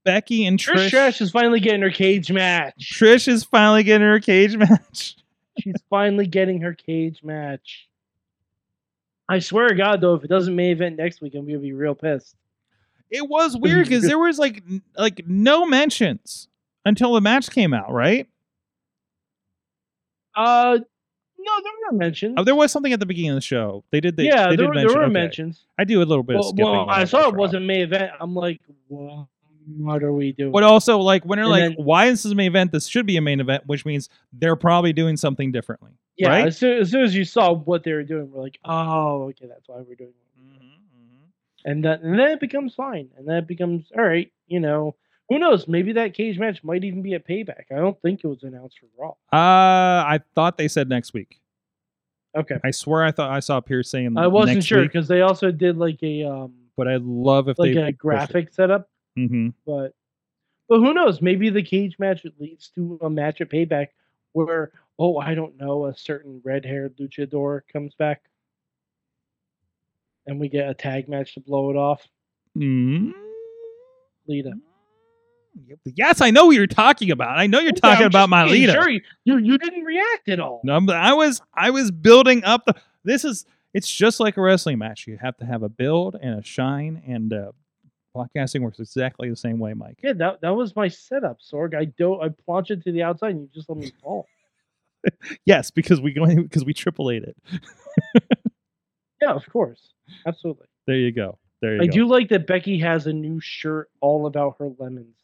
Becky 0.03 0.45
and 0.45 0.59
Trish 0.59 0.75
Trish. 0.75 0.87
Stratus 0.87 1.21
is 1.21 1.31
finally 1.31 1.59
getting 1.59 1.81
her 1.81 1.89
cage 1.89 2.31
match. 2.31 2.75
Trish 2.93 3.27
is 3.27 3.43
finally 3.43 3.83
getting 3.83 4.07
her 4.07 4.19
cage 4.19 4.55
match. 4.57 5.15
She's 5.59 5.81
finally 5.89 6.27
getting 6.27 6.61
her 6.61 6.73
cage 6.73 7.23
match. 7.23 7.87
I 9.27 9.39
swear 9.39 9.69
to 9.69 9.75
God, 9.75 10.01
though, 10.01 10.13
if 10.15 10.23
it 10.23 10.27
doesn't 10.27 10.55
main 10.55 10.71
event 10.71 10.97
next 10.97 11.21
week, 11.21 11.33
I'm 11.33 11.47
gonna 11.47 11.57
be 11.59 11.73
real 11.73 11.95
pissed. 11.95 12.35
It 13.09 13.27
was 13.27 13.57
weird 13.57 13.87
because 13.87 14.03
there 14.03 14.19
was 14.19 14.37
like 14.37 14.63
n- 14.69 14.81
like 14.97 15.23
no 15.27 15.65
mentions 15.65 16.47
until 16.85 17.13
the 17.13 17.21
match 17.21 17.49
came 17.49 17.73
out, 17.73 17.91
right? 17.91 18.27
Uh, 20.35 20.79
no, 21.45 21.51
there 21.63 21.71
were 21.91 21.97
mentions. 21.97 22.35
Oh, 22.37 22.43
there 22.43 22.55
was 22.55 22.71
something 22.71 22.91
at 22.93 22.99
the 22.99 23.05
beginning 23.05 23.31
of 23.31 23.35
the 23.35 23.41
show. 23.41 23.83
They 23.91 23.99
did. 24.01 24.17
They, 24.17 24.23
yeah, 24.23 24.49
they 24.49 24.55
there, 24.55 24.57
did 24.57 24.67
were- 24.67 24.73
mention. 24.73 24.87
there 24.89 24.97
were 24.97 25.03
okay. 25.05 25.13
mentions. 25.13 25.65
I 25.77 25.83
do 25.83 26.01
a 26.01 26.05
little 26.05 26.23
bit 26.23 26.37
of 26.37 26.45
skipping. 26.45 26.65
well, 26.65 26.89
I 26.89 27.05
saw 27.05 27.27
it 27.29 27.35
wasn't 27.35 27.65
main 27.65 27.81
event. 27.81 28.11
I'm 28.19 28.33
like, 28.35 28.59
well, 28.89 29.29
what 29.77 30.03
are 30.03 30.13
we 30.13 30.31
doing? 30.31 30.51
But 30.51 30.63
also, 30.63 30.99
like 30.99 31.23
when 31.25 31.37
they're 31.37 31.43
And 31.45 31.51
like, 31.51 31.75
then- 31.77 31.85
"Why 31.85 32.05
is 32.07 32.23
this 32.23 32.31
a 32.31 32.35
main 32.35 32.47
event? 32.47 32.71
This 32.71 32.87
should 32.87 33.05
be 33.05 33.17
a 33.17 33.21
main 33.21 33.39
event," 33.39 33.63
which 33.65 33.85
means 33.85 34.09
they're 34.33 34.55
probably 34.55 34.93
doing 34.93 35.17
something 35.17 35.51
differently. 35.51 35.91
yeah, 36.17 36.29
right? 36.29 36.47
as, 36.47 36.57
soon, 36.57 36.81
as 36.81 36.91
soon 36.91 37.03
as 37.03 37.15
you 37.15 37.25
saw 37.25 37.53
what 37.53 37.83
they 37.83 37.91
were 37.93 38.03
doing, 38.03 38.31
we're 38.31 38.41
like, 38.41 38.59
oh, 38.63 39.23
okay, 39.29 39.47
that's 39.47 39.67
why 39.67 39.77
we're 39.77 39.95
doing 39.95 40.11
it. 40.11 40.39
Mm-hmm, 40.41 40.65
mm-hmm. 40.65 41.69
And, 41.71 41.83
that, 41.85 42.01
and 42.01 42.17
then 42.17 42.29
it 42.31 42.39
becomes 42.39 42.73
fine. 42.75 43.09
And 43.17 43.27
then 43.27 43.37
it 43.37 43.47
becomes, 43.47 43.85
all 43.97 44.03
right, 44.03 44.31
you 44.47 44.59
know, 44.59 44.95
who 45.29 45.39
knows? 45.39 45.67
Maybe 45.67 45.93
that 45.93 46.13
cage 46.13 46.37
match 46.37 46.63
might 46.63 46.83
even 46.83 47.01
be 47.01 47.13
a 47.13 47.19
payback. 47.19 47.65
I 47.71 47.75
don't 47.75 47.99
think 48.01 48.23
it 48.23 48.27
was 48.27 48.43
announced 48.43 48.77
for 48.79 48.87
Raw. 48.97 49.11
Uh, 49.33 50.03
I 50.05 50.19
thought 50.35 50.57
they 50.57 50.67
said 50.67 50.87
next 50.89 51.13
week. 51.13 51.39
Okay. 52.35 52.59
I 52.63 52.71
swear 52.71 53.03
I 53.03 53.11
thought 53.11 53.31
I 53.31 53.39
saw 53.39 53.61
Pierce 53.61 53.89
saying 53.89 54.17
I 54.17 54.27
wasn't 54.27 54.57
next 54.57 54.65
sure 54.65 54.83
because 54.83 55.07
they 55.07 55.21
also 55.21 55.51
did 55.51 55.77
like 55.77 56.03
a 56.03 56.23
um 56.25 56.53
but 56.75 56.87
I'd 56.87 57.01
love 57.01 57.47
if 57.47 57.57
like 57.57 57.73
they 57.73 57.81
a 57.81 57.91
graphic 57.91 58.53
setup. 58.53 58.89
hmm 59.15 59.49
But 59.65 59.93
but 60.67 60.79
who 60.79 60.93
knows? 60.93 61.21
Maybe 61.21 61.49
the 61.49 61.63
cage 61.63 61.97
match 61.97 62.25
leads 62.39 62.69
to 62.75 62.99
a 63.01 63.09
match 63.09 63.39
at 63.39 63.49
Payback 63.49 63.89
where 64.33 64.71
oh 64.99 65.17
I 65.17 65.33
don't 65.33 65.57
know 65.57 65.85
a 65.85 65.95
certain 65.95 66.41
red 66.43 66.65
haired 66.65 66.97
luchador 66.97 67.61
comes 67.71 67.95
back, 67.95 68.23
and 70.27 70.39
we 70.39 70.49
get 70.49 70.69
a 70.69 70.73
tag 70.73 71.07
match 71.07 71.35
to 71.35 71.39
blow 71.39 71.69
it 71.69 71.77
off. 71.77 72.05
mm 72.57 73.13
Lita. 74.27 74.53
Yes, 75.85 76.21
I 76.21 76.31
know 76.31 76.47
what 76.47 76.55
you're 76.55 76.67
talking 76.67 77.11
about. 77.11 77.37
I 77.37 77.47
know 77.47 77.59
you're 77.59 77.69
Okay, 77.71 77.79
talking 77.79 78.03
I'm 78.05 78.07
about 78.11 78.29
my 78.29 78.45
leader. 78.45 78.73
Sure, 78.73 78.89
you, 78.89 79.01
you 79.23 79.37
you 79.37 79.57
didn't 79.57 79.83
react 79.83 80.27
at 80.29 80.39
all. 80.39 80.61
No, 80.63 80.73
I'm- 80.73 80.85
was 81.17 81.41
I 81.53 81.69
was 81.69 81.91
building 81.91 82.43
up 82.43 82.65
the. 82.65 82.75
This 83.03 83.23
is 83.23 83.45
it's 83.73 83.89
just 83.93 84.19
like 84.19 84.37
a 84.37 84.41
wrestling 84.41 84.77
match. 84.79 85.07
You 85.07 85.17
have 85.21 85.37
to 85.37 85.45
have 85.45 85.63
a 85.63 85.69
build 85.69 86.15
and 86.21 86.39
a 86.39 86.43
shine, 86.43 87.01
and 87.07 87.31
uh, 87.33 87.51
podcasting 88.15 88.61
works 88.61 88.79
exactly 88.79 89.29
the 89.29 89.35
same 89.35 89.59
way, 89.59 89.73
Mike. 89.73 89.99
Yeah, 90.03 90.13
that 90.13 90.41
that 90.41 90.55
was 90.55 90.75
my 90.75 90.87
setup, 90.87 91.37
Sorg. 91.41 91.75
I 91.75 91.85
don't. 91.85 92.21
I 92.23 92.29
plunge 92.29 92.71
it 92.71 92.83
to 92.83 92.91
the 92.91 93.03
outside 93.03 93.31
and 93.31 93.41
you 93.41 93.49
just 93.53 93.69
let 93.69 93.77
me 93.77 93.91
fall. 94.01 94.27
Yes, 95.45 95.69
because 95.69 96.01
we 96.01 96.13
going 96.13 96.41
because 96.41 96.65
we 96.65 96.73
triple 96.73 97.11
eight 97.11 97.23
it. 97.23 97.37
Yeah, 99.21 99.31
of 99.33 99.47
course. 99.49 99.89
Absolutely. 100.25 100.67
There 100.87 100.95
you 100.97 101.11
go. 101.11 101.37
There 101.61 101.75
you 101.75 101.81
I 101.83 101.85
go. 101.87 101.91
do 101.93 102.07
like 102.07 102.29
that 102.29 102.45
Becky 102.47 102.79
has 102.79 103.07
a 103.07 103.13
new 103.13 103.39
shirt 103.39 103.89
all 104.01 104.25
about 104.27 104.55
her 104.59 104.69
lemons. 104.77 105.15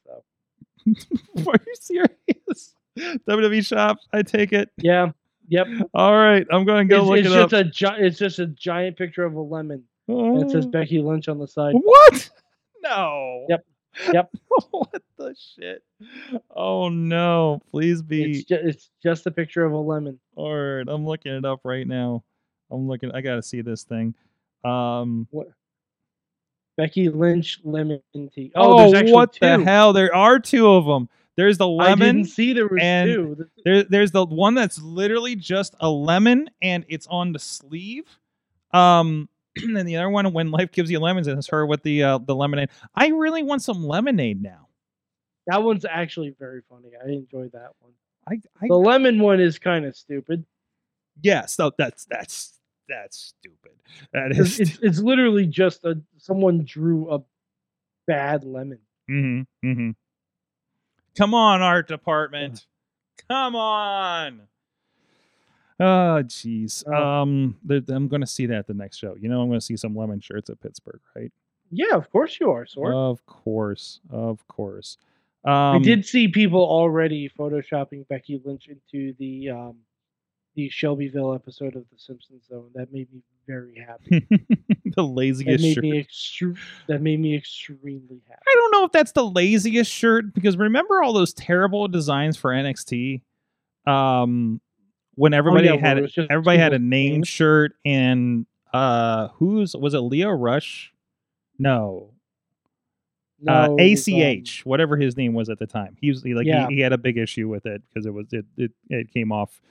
Are 1.48 1.56
you 1.66 1.76
serious? 1.80 2.76
WWE 2.98 3.66
shop. 3.66 3.98
I 4.14 4.22
take 4.22 4.54
it. 4.54 4.70
Yeah. 4.78 5.12
Yep. 5.48 5.68
All 5.94 6.14
right, 6.14 6.46
I'm 6.52 6.64
going 6.66 6.88
to 6.88 6.94
go 6.96 7.02
it's 7.02 7.08
look 7.10 7.18
it's 7.20 7.28
it 7.28 7.32
just 7.34 7.54
up. 7.54 7.60
a 7.60 7.64
gi- 8.00 8.06
it's 8.06 8.18
just 8.20 8.40
a 8.40 8.48
giant 8.48 8.98
picture 8.98 9.24
of 9.26 9.34
a 9.34 9.42
lemon. 9.42 9.84
And 10.08 10.42
it 10.44 10.50
says 10.52 10.66
Oh. 10.66 10.70
Becky 10.70 11.00
Lynch 11.02 11.28
on 11.28 11.40
the 11.40 11.48
side. 11.48 11.74
What? 11.74 12.30
No. 12.82 13.46
Yep. 13.50 13.66
Yep. 14.14 14.32
what 14.72 15.02
the 15.18 15.36
shit? 15.38 15.84
Oh 16.56 16.88
no! 16.88 17.62
Please 17.70 18.02
be. 18.02 18.40
It's, 18.40 18.44
ju- 18.46 18.60
it's 18.64 18.90
just 19.04 19.28
a 19.28 19.32
picture 19.32 19.66
of 19.66 19.74
a 19.74 19.78
lemon. 19.78 20.18
All 20.38 20.56
right, 20.56 20.86
I'm 20.88 21.06
looking 21.06 21.34
it 21.34 21.44
up 21.44 21.60
right 21.66 21.86
now. 21.86 22.24
I'm 22.72 22.88
looking. 22.88 23.12
I 23.12 23.20
gotta 23.20 23.44
see 23.44 23.60
this 23.62 23.84
thing. 23.84 24.16
Um. 24.64 25.28
Becky 26.78 27.10
Lynch 27.10 27.60
lemon 27.64 28.02
tea. 28.14 28.52
Oh, 28.56 28.94
Oh, 28.96 29.12
what 29.12 29.34
two. 29.34 29.40
the 29.42 29.64
hell? 29.64 29.94
There 29.94 30.14
are 30.16 30.40
two 30.40 30.68
of 30.70 30.86
them. 30.86 31.10
There's 31.38 31.58
the 31.58 31.68
lemon. 31.68 32.02
I 32.02 32.12
didn't 32.12 32.26
see 32.30 32.54
there 32.54 32.68
was 32.68 32.82
two. 32.82 33.48
There, 33.64 33.84
there's 33.84 34.12
the 34.12 34.26
one 34.26 34.54
that's 34.54 34.82
literally 34.82 35.36
just 35.36 35.76
a 35.80 35.90
lemon 35.90 36.50
and 36.62 36.86
it's 36.90 37.08
on 37.08 37.32
the 37.34 37.40
sleeve. 37.40 38.06
Um, 38.72 39.30
and 39.58 39.76
then 39.76 39.86
the 39.86 39.98
other 39.98 40.10
one, 40.10 40.32
when 40.34 40.52
life 40.52 40.72
gives 40.72 40.90
you 40.92 41.00
lemons, 41.00 41.28
and 41.28 41.38
it's 41.38 41.48
her 41.48 41.66
with 41.66 41.84
the 41.84 42.04
uh, 42.04 42.18
the 42.20 42.36
lemonade. 42.36 42.70
I 42.96 43.08
really 43.10 43.44
want 43.44 43.62
some 43.64 43.84
lemonade 43.86 44.42
now. 44.42 44.68
That 45.48 45.64
one's 45.64 45.86
actually 45.86 46.36
very 46.40 46.62
funny. 46.70 46.90
I 47.04 47.10
enjoyed 47.10 47.52
that 47.54 47.72
one. 47.80 47.92
I, 48.30 48.36
I 48.62 48.68
The 48.68 48.76
lemon 48.76 49.20
one 49.20 49.40
is 49.42 49.58
kind 49.60 49.86
of 49.86 49.96
stupid. 49.96 50.46
yes, 51.22 51.58
no, 51.60 51.72
that's 51.78 52.06
that's 52.06 52.60
that's 52.92 53.18
stupid. 53.18 53.72
That 54.14 54.32
It's, 54.32 54.60
it's, 54.60 54.80
it's 54.82 55.00
literally 55.00 55.48
just 55.48 55.84
a 55.86 56.02
someone 56.18 56.64
drew 56.66 57.12
a 57.12 57.20
bad 58.08 58.44
lemon. 58.44 58.80
Mm-hmm, 59.10 59.68
mm-hmm. 59.68 59.90
Come 61.18 61.34
on, 61.34 61.62
art 61.62 61.88
department. 61.88 62.66
Come 63.28 63.56
on. 63.56 64.42
Oh, 65.80 66.22
jeez. 66.24 66.84
Oh. 66.88 66.94
Um, 66.94 67.58
I'm 67.70 68.08
going 68.08 68.22
to 68.22 68.28
see 68.28 68.46
that 68.46 68.58
at 68.58 68.68
the 68.68 68.74
next 68.74 68.98
show. 68.98 69.16
You 69.20 69.30
know, 69.30 69.42
I'm 69.42 69.48
going 69.48 69.60
to 69.60 69.66
see 69.66 69.78
some 69.78 69.96
lemon 69.96 70.20
shirts 70.20 70.50
at 70.50 70.62
Pittsburgh, 70.62 71.02
right? 71.16 71.32
Yeah, 71.72 71.96
of 71.96 72.12
course 72.12 72.38
you 72.40 72.52
are. 72.52 72.68
Of 72.94 73.26
course, 73.26 74.00
of 74.10 74.48
course. 74.48 74.98
Um, 75.44 75.54
I 75.54 75.80
did 75.80 76.06
see 76.06 76.28
people 76.28 76.62
already 76.62 77.30
photoshopping 77.30 78.08
Becky 78.08 78.40
Lynch 78.44 78.68
into 78.68 79.16
the 79.18 79.50
um, 79.50 79.78
the 80.56 80.70
Shelbyville 80.70 81.34
episode 81.34 81.76
of 81.76 81.84
The 81.92 81.98
Simpsons, 81.98 82.44
though, 82.50 82.66
and 82.66 82.74
that 82.76 82.92
made 82.94 83.12
me 83.14 83.22
very 83.48 83.76
happy. 83.86 84.26
the 84.30 84.92
that 84.96 85.02
laziest 85.04 85.64
made 85.64 85.74
shirt. 85.76 85.84
me 85.84 86.04
extre- 86.04 86.58
that 86.88 87.02
made 87.02 87.20
me 87.20 87.36
extremely 87.36 88.22
happy. 88.28 88.42
I 88.48 88.54
don't 88.56 88.72
know 88.72 88.84
if 88.86 88.92
that's 88.92 89.14
the 89.14 89.24
laziest 89.26 89.92
shirt 89.92 90.34
because 90.34 90.58
remember 90.58 91.02
all 91.02 91.14
those 91.14 91.34
terrible 91.34 91.88
designs 91.88 92.38
for 92.38 92.52
NXT. 92.52 93.22
Um, 93.88 94.62
when 95.16 95.34
everybody 95.34 95.70
Oh, 95.70 95.74
yeah, 95.76 95.80
had 95.80 95.98
it 95.98 96.02
was 96.02 96.12
just 96.14 96.30
everybody 96.32 96.58
had 96.58 96.74
a 96.74 96.80
name 96.80 97.14
names. 97.14 97.28
shirt 97.28 97.74
and 97.84 98.46
uh, 98.74 99.30
who's 99.36 99.76
was 99.76 99.94
it? 99.94 100.00
Lio 100.00 100.30
Rush? 100.30 100.94
No, 101.60 102.11
No, 103.42 103.54
uh, 103.54 103.70
was, 103.70 104.08
um, 104.08 104.14
ACH, 104.16 104.66
whatever 104.66 104.98
his 104.98 105.18
name 105.18 105.34
was 105.34 105.50
at 105.50 105.58
the 105.60 105.68
time. 105.68 105.98
He 106.00 106.10
was 106.10 106.22
he, 106.24 106.34
like 106.34 106.46
Yeah. 106.46 106.68
he, 106.70 106.76
he 106.76 106.82
had 106.82 106.94
a 106.94 106.98
big 106.98 107.18
issue 107.18 107.48
with 107.50 107.66
it 107.66 107.82
because 107.90 108.06
it 108.06 108.14
was 108.14 108.28
it 108.32 108.46
it, 108.58 108.72
it 108.90 109.12
came 109.14 109.32
off 109.32 109.62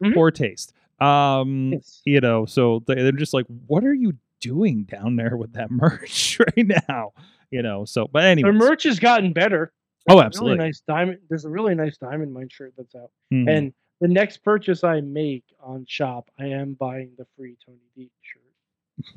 Mhm. 0.00 0.14
poor 0.14 0.30
taste. 0.30 0.72
Um, 1.00 1.72
Yes. 1.72 2.02
you 2.04 2.20
know, 2.20 2.44
so 2.44 2.82
they, 2.86 2.94
they're 2.96 3.12
just 3.12 3.32
like, 3.34 3.46
what 3.66 3.84
are 3.84 3.94
you 3.94 4.14
doing 4.40 4.82
down 4.84 5.16
there 5.16 5.36
with 5.36 5.52
that 5.54 5.70
merch 5.70 6.38
right 6.40 6.66
now? 6.88 7.12
You 7.50 7.62
know, 7.62 7.84
so 7.84 8.06
but 8.12 8.24
anyway, 8.24 8.50
Their 8.50 8.58
merch 8.58 8.82
has 8.84 8.98
gotten 8.98 9.32
better. 9.32 9.72
Oh, 10.08 10.14
There's 10.14 10.22
a 10.22 10.26
absolutely. 10.26 10.58
Really 10.58 10.68
nice 10.68 10.82
diamond. 10.86 11.18
There's 11.28 11.44
a 11.44 11.50
really 11.50 11.74
nice 11.74 11.96
diamond 11.98 12.32
mine 12.32 12.48
shirt 12.50 12.74
that's 12.76 12.94
out. 12.94 13.10
Mhm. 13.32 13.48
And 13.50 13.72
the 14.00 14.08
next 14.08 14.38
purchase 14.38 14.84
I 14.84 15.00
make 15.00 15.44
on 15.60 15.84
shop, 15.88 16.30
I 16.38 16.46
am 16.46 16.74
buying 16.74 17.10
the 17.18 17.26
free 17.36 17.56
Tony 17.64 17.78
D 17.96 18.10
shirt. 18.22 19.14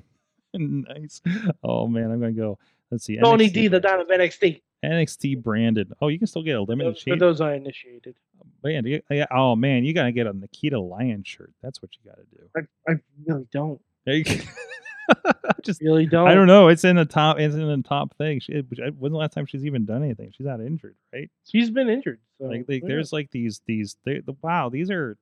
nice. 0.53 1.21
Oh 1.63 1.87
man, 1.87 2.11
I'm 2.11 2.19
gonna 2.19 2.31
go. 2.31 2.57
Let's 2.91 3.05
see. 3.05 3.17
Tony 3.17 3.49
NXT 3.49 3.53
D, 3.53 3.67
the 3.69 3.79
Don 3.79 4.01
of 4.01 4.07
NXT. 4.07 4.61
NXT 4.83 5.41
branded. 5.41 5.91
Oh, 6.01 6.07
you 6.09 6.17
can 6.17 6.27
still 6.27 6.43
get 6.43 6.57
a 6.57 6.61
limited 6.61 6.95
Those, 6.95 7.03
for 7.03 7.15
those 7.15 7.41
I 7.41 7.55
initiated. 7.55 8.15
Oh, 8.41 8.45
man, 8.63 8.85
you- 8.85 9.01
yeah, 9.09 9.25
oh 9.31 9.55
man, 9.55 9.83
you 9.85 9.93
gotta 9.93 10.11
get 10.11 10.27
a 10.27 10.33
Nikkita 10.33 10.89
Lyons 10.89 11.27
shirt. 11.27 11.53
That's 11.61 11.81
what 11.81 11.91
you 11.95 12.09
gotta 12.09 12.25
do. 12.31 12.67
I, 12.87 12.91
I 12.91 12.95
really 13.25 13.47
don't. 13.51 13.79
Go. 14.05 14.13
Just 15.61 15.81
Really 15.81 16.05
don't. 16.07 16.27
I 16.27 16.33
don't 16.33 16.47
know. 16.47 16.69
It's 16.69 16.83
in 16.83 16.95
the 16.95 17.05
top. 17.05 17.39
It's 17.39 17.53
in 17.53 17.67
the 17.67 17.87
top 17.87 18.15
thing. 18.17 18.39
She, 18.39 18.55
I- 18.57 18.89
when's 18.89 19.13
the 19.13 19.17
last 19.17 19.33
time 19.33 19.45
she's 19.45 19.65
even 19.65 19.85
done 19.85 20.03
anything? 20.03 20.31
She's 20.35 20.47
not 20.47 20.59
injured, 20.61 20.95
right? 21.13 21.29
She's 21.45 21.69
been 21.69 21.89
injured. 21.89 22.19
So 22.39 22.45
Like, 22.47 22.65
like 22.67 22.81
who 22.81 22.87
there's 22.87 23.13
like 23.13 23.29
these 23.31 23.61
these 23.67 23.97
they, 24.03 24.19
the 24.19 24.33
wow. 24.41 24.69
These 24.69 24.89
are 24.89 25.17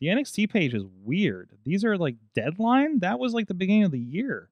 the 0.00 0.08
NXT 0.08 0.50
page 0.50 0.74
is 0.74 0.84
weird. 1.04 1.50
These 1.64 1.84
are 1.84 1.96
like 1.98 2.16
deadline. 2.34 3.00
That 3.00 3.18
was 3.18 3.34
like 3.34 3.48
the 3.48 3.54
beginning 3.54 3.84
of 3.84 3.90
the 3.90 3.98
year. 3.98 4.48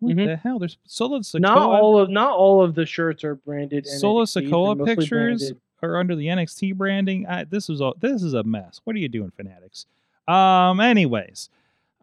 What 0.00 0.16
Mhm. 0.16 0.26
the 0.26 0.36
hell? 0.36 0.58
There's 0.58 0.76
Solo 0.86 1.16
knows? 1.16 1.30
Sikoa. 1.32 1.40
not 1.40 1.58
all 1.58 1.98
of 1.98 2.10
not 2.10 2.32
all 2.32 2.62
of 2.64 2.74
the 2.74 2.86
shirts 2.86 3.22
are 3.22 3.34
branded. 3.36 3.86
Solo 3.86 4.22
NXT, 4.22 4.34
they're 4.34 4.42
Sikoa 4.50 4.84
pictures 4.86 5.08
branded. 5.10 5.60
are 5.82 5.96
under 5.98 6.16
the 6.16 6.26
NXT 6.28 6.72
branding. 6.76 7.26
I, 7.26 7.44
this 7.44 7.68
is 7.70 7.80
a 7.80 7.92
this 8.00 8.22
is 8.22 8.34
a 8.34 8.42
mess. 8.42 8.80
What 8.84 8.96
are 8.96 8.98
you 8.98 9.08
doing, 9.08 9.30
fanatics? 9.36 9.86
Um. 10.26 10.80
Anyways, 10.80 11.48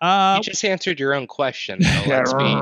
uh, 0.01 0.35
you 0.37 0.43
just 0.51 0.63
answered 0.63 0.99
your 0.99 1.13
own 1.13 1.27
question. 1.27 1.79
though, 1.81 2.03
let's 2.07 2.33
be. 2.33 2.55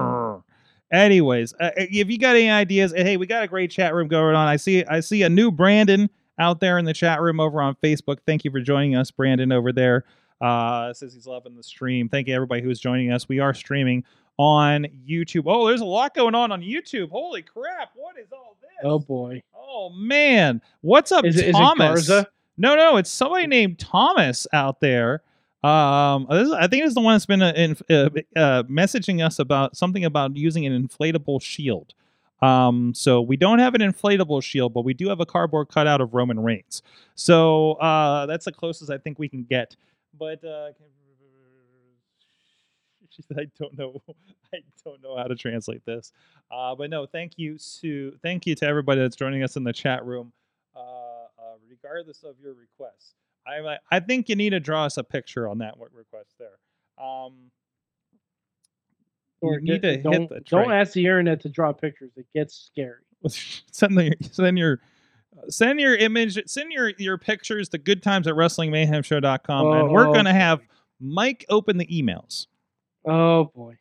Anyways, 0.91 1.53
uh, 1.59 1.71
if 1.75 2.09
you 2.09 2.17
got 2.17 2.35
any 2.35 2.49
ideas, 2.49 2.93
uh, 2.93 2.97
hey, 2.97 3.17
we 3.17 3.25
got 3.25 3.43
a 3.43 3.47
great 3.47 3.71
chat 3.71 3.93
room 3.93 4.07
going 4.07 4.35
on. 4.35 4.47
I 4.47 4.55
see, 4.55 4.85
I 4.85 4.99
see 4.99 5.23
a 5.23 5.29
new 5.29 5.51
Brandon 5.51 6.09
out 6.37 6.59
there 6.59 6.77
in 6.77 6.85
the 6.85 6.93
chat 6.93 7.21
room 7.21 7.39
over 7.39 7.61
on 7.61 7.75
Facebook. 7.83 8.19
Thank 8.25 8.45
you 8.45 8.51
for 8.51 8.61
joining 8.61 8.95
us, 8.95 9.09
Brandon, 9.11 9.51
over 9.51 9.71
there. 9.73 10.05
Uh, 10.39 10.93
says 10.93 11.13
he's 11.13 11.25
loving 11.25 11.55
the 11.55 11.63
stream. 11.63 12.07
Thank 12.07 12.27
you 12.27 12.35
everybody 12.35 12.61
who's 12.61 12.79
joining 12.79 13.11
us. 13.11 13.27
We 13.27 13.39
are 13.39 13.53
streaming 13.53 14.03
on 14.37 14.85
YouTube. 15.07 15.43
Oh, 15.45 15.67
there's 15.67 15.81
a 15.81 15.85
lot 15.85 16.13
going 16.13 16.35
on 16.35 16.51
on 16.51 16.61
YouTube. 16.61 17.09
Holy 17.09 17.41
crap! 17.41 17.91
What 17.95 18.17
is 18.17 18.27
all 18.31 18.57
this? 18.61 18.69
Oh 18.83 18.99
boy. 18.99 19.41
Oh 19.55 19.89
man, 19.89 20.61
what's 20.81 21.11
up, 21.11 21.25
Is 21.25 21.37
it 21.37 21.51
Thomas? 21.53 22.07
Garza? 22.07 22.27
No, 22.57 22.75
no, 22.75 22.97
it's 22.97 23.09
somebody 23.09 23.47
named 23.47 23.79
Thomas 23.79 24.47
out 24.53 24.79
there. 24.79 25.21
Um, 25.63 26.27
this 26.29 26.47
is, 26.47 26.53
I 26.53 26.67
think 26.67 26.85
it's 26.85 26.93
the 26.93 27.01
one 27.01 27.15
that's 27.15 27.25
been 27.25 27.41
uh, 27.41 27.53
in, 27.55 27.75
uh, 27.89 28.09
uh, 28.35 28.63
messaging 28.63 29.25
us 29.25 29.39
about 29.39 29.75
something 29.75 30.05
about 30.05 30.37
using 30.37 30.65
an 30.65 30.87
inflatable 30.87 31.41
shield. 31.41 31.93
Um, 32.41 32.93
so 32.93 33.21
we 33.21 33.35
don't 33.35 33.59
have 33.59 33.73
an 33.73 33.81
inflatable 33.81 34.43
shield, 34.43 34.73
but 34.73 34.81
we 34.85 34.93
do 34.93 35.09
have 35.09 35.19
a 35.19 35.25
cardboard 35.25 35.69
cutout 35.69 36.01
of 36.01 36.13
Roman 36.13 36.39
Reigns. 36.39 36.83
So 37.15 37.73
uh, 37.73 38.25
that's 38.27 38.45
the 38.45 38.51
closest 38.51 38.91
I 38.91 38.99
think 38.99 39.17
we 39.17 39.27
can 39.27 39.43
get. 39.43 39.75
But 40.17 40.43
uh, 40.43 40.69
she 43.15 43.21
said, 43.28 43.38
"I 43.39 43.45
don't 43.58 43.78
know, 43.78 44.01
I 44.54 44.60
don't 44.84 45.01
know 45.01 45.15
how 45.17 45.23
to 45.25 45.36
translate 45.36 45.86
this." 45.86 46.12
Uh, 46.51 46.75
but 46.75 46.89
no, 46.89 47.06
thank 47.06 47.38
you 47.38 47.58
to 47.82 48.13
thank 48.21 48.45
you 48.45 48.56
to 48.56 48.65
everybody 48.65 49.01
that's 49.01 49.15
joining 49.15 49.43
us 49.43 49.56
in 49.56 49.63
the 49.63 49.73
chat 49.73 50.06
room, 50.06 50.34
uh, 50.75 50.80
uh, 50.80 51.56
regardless 51.69 52.23
of 52.23 52.36
your 52.41 52.54
requests. 52.54 53.13
I 53.47 53.78
I 53.91 53.99
think 53.99 54.28
you 54.30 54.36
need 54.36 54.49
to 54.51 54.60
draw 54.60 54.86
us 54.86 54.97
a 54.97 55.04
picture 55.04 55.47
on 55.47 55.60
that 55.60 55.75
request 55.93 56.34
there. 56.39 56.58
Um, 56.97 57.51
Or 59.41 59.60
need 59.60 59.82
get- 59.82 59.97
to 59.97 59.97
don't, 60.01 60.13
hit 60.21 60.30
the 60.30 60.39
don't 60.41 60.71
ask 60.71 60.93
the 60.93 61.06
internet 61.06 61.41
to 61.41 61.49
draw 61.49 61.71
pictures. 61.71 62.12
It 62.15 62.25
gets 62.34 62.56
scary. 62.56 63.01
send 63.28 63.97
the 63.97 64.13
send 64.32 64.58
your 64.58 64.80
send 65.49 65.80
your 65.80 65.95
image 65.95 66.39
send 66.47 66.71
your 66.71 66.91
your 66.97 67.17
pictures 67.17 67.69
to 67.69 67.78
good 67.78 68.01
times 68.01 68.28
at 68.28 68.34
wrestlingmayhemshow.com 68.36 69.67
and 69.73 69.91
we're 69.91 70.08
Oh, 70.08 70.13
gonna 70.13 70.34
have 70.34 70.62
mike 70.99 71.45
open 71.49 71.78
the 71.78 71.86
emails 71.88 72.47
Oh 73.05 73.45
boy. 73.55 73.77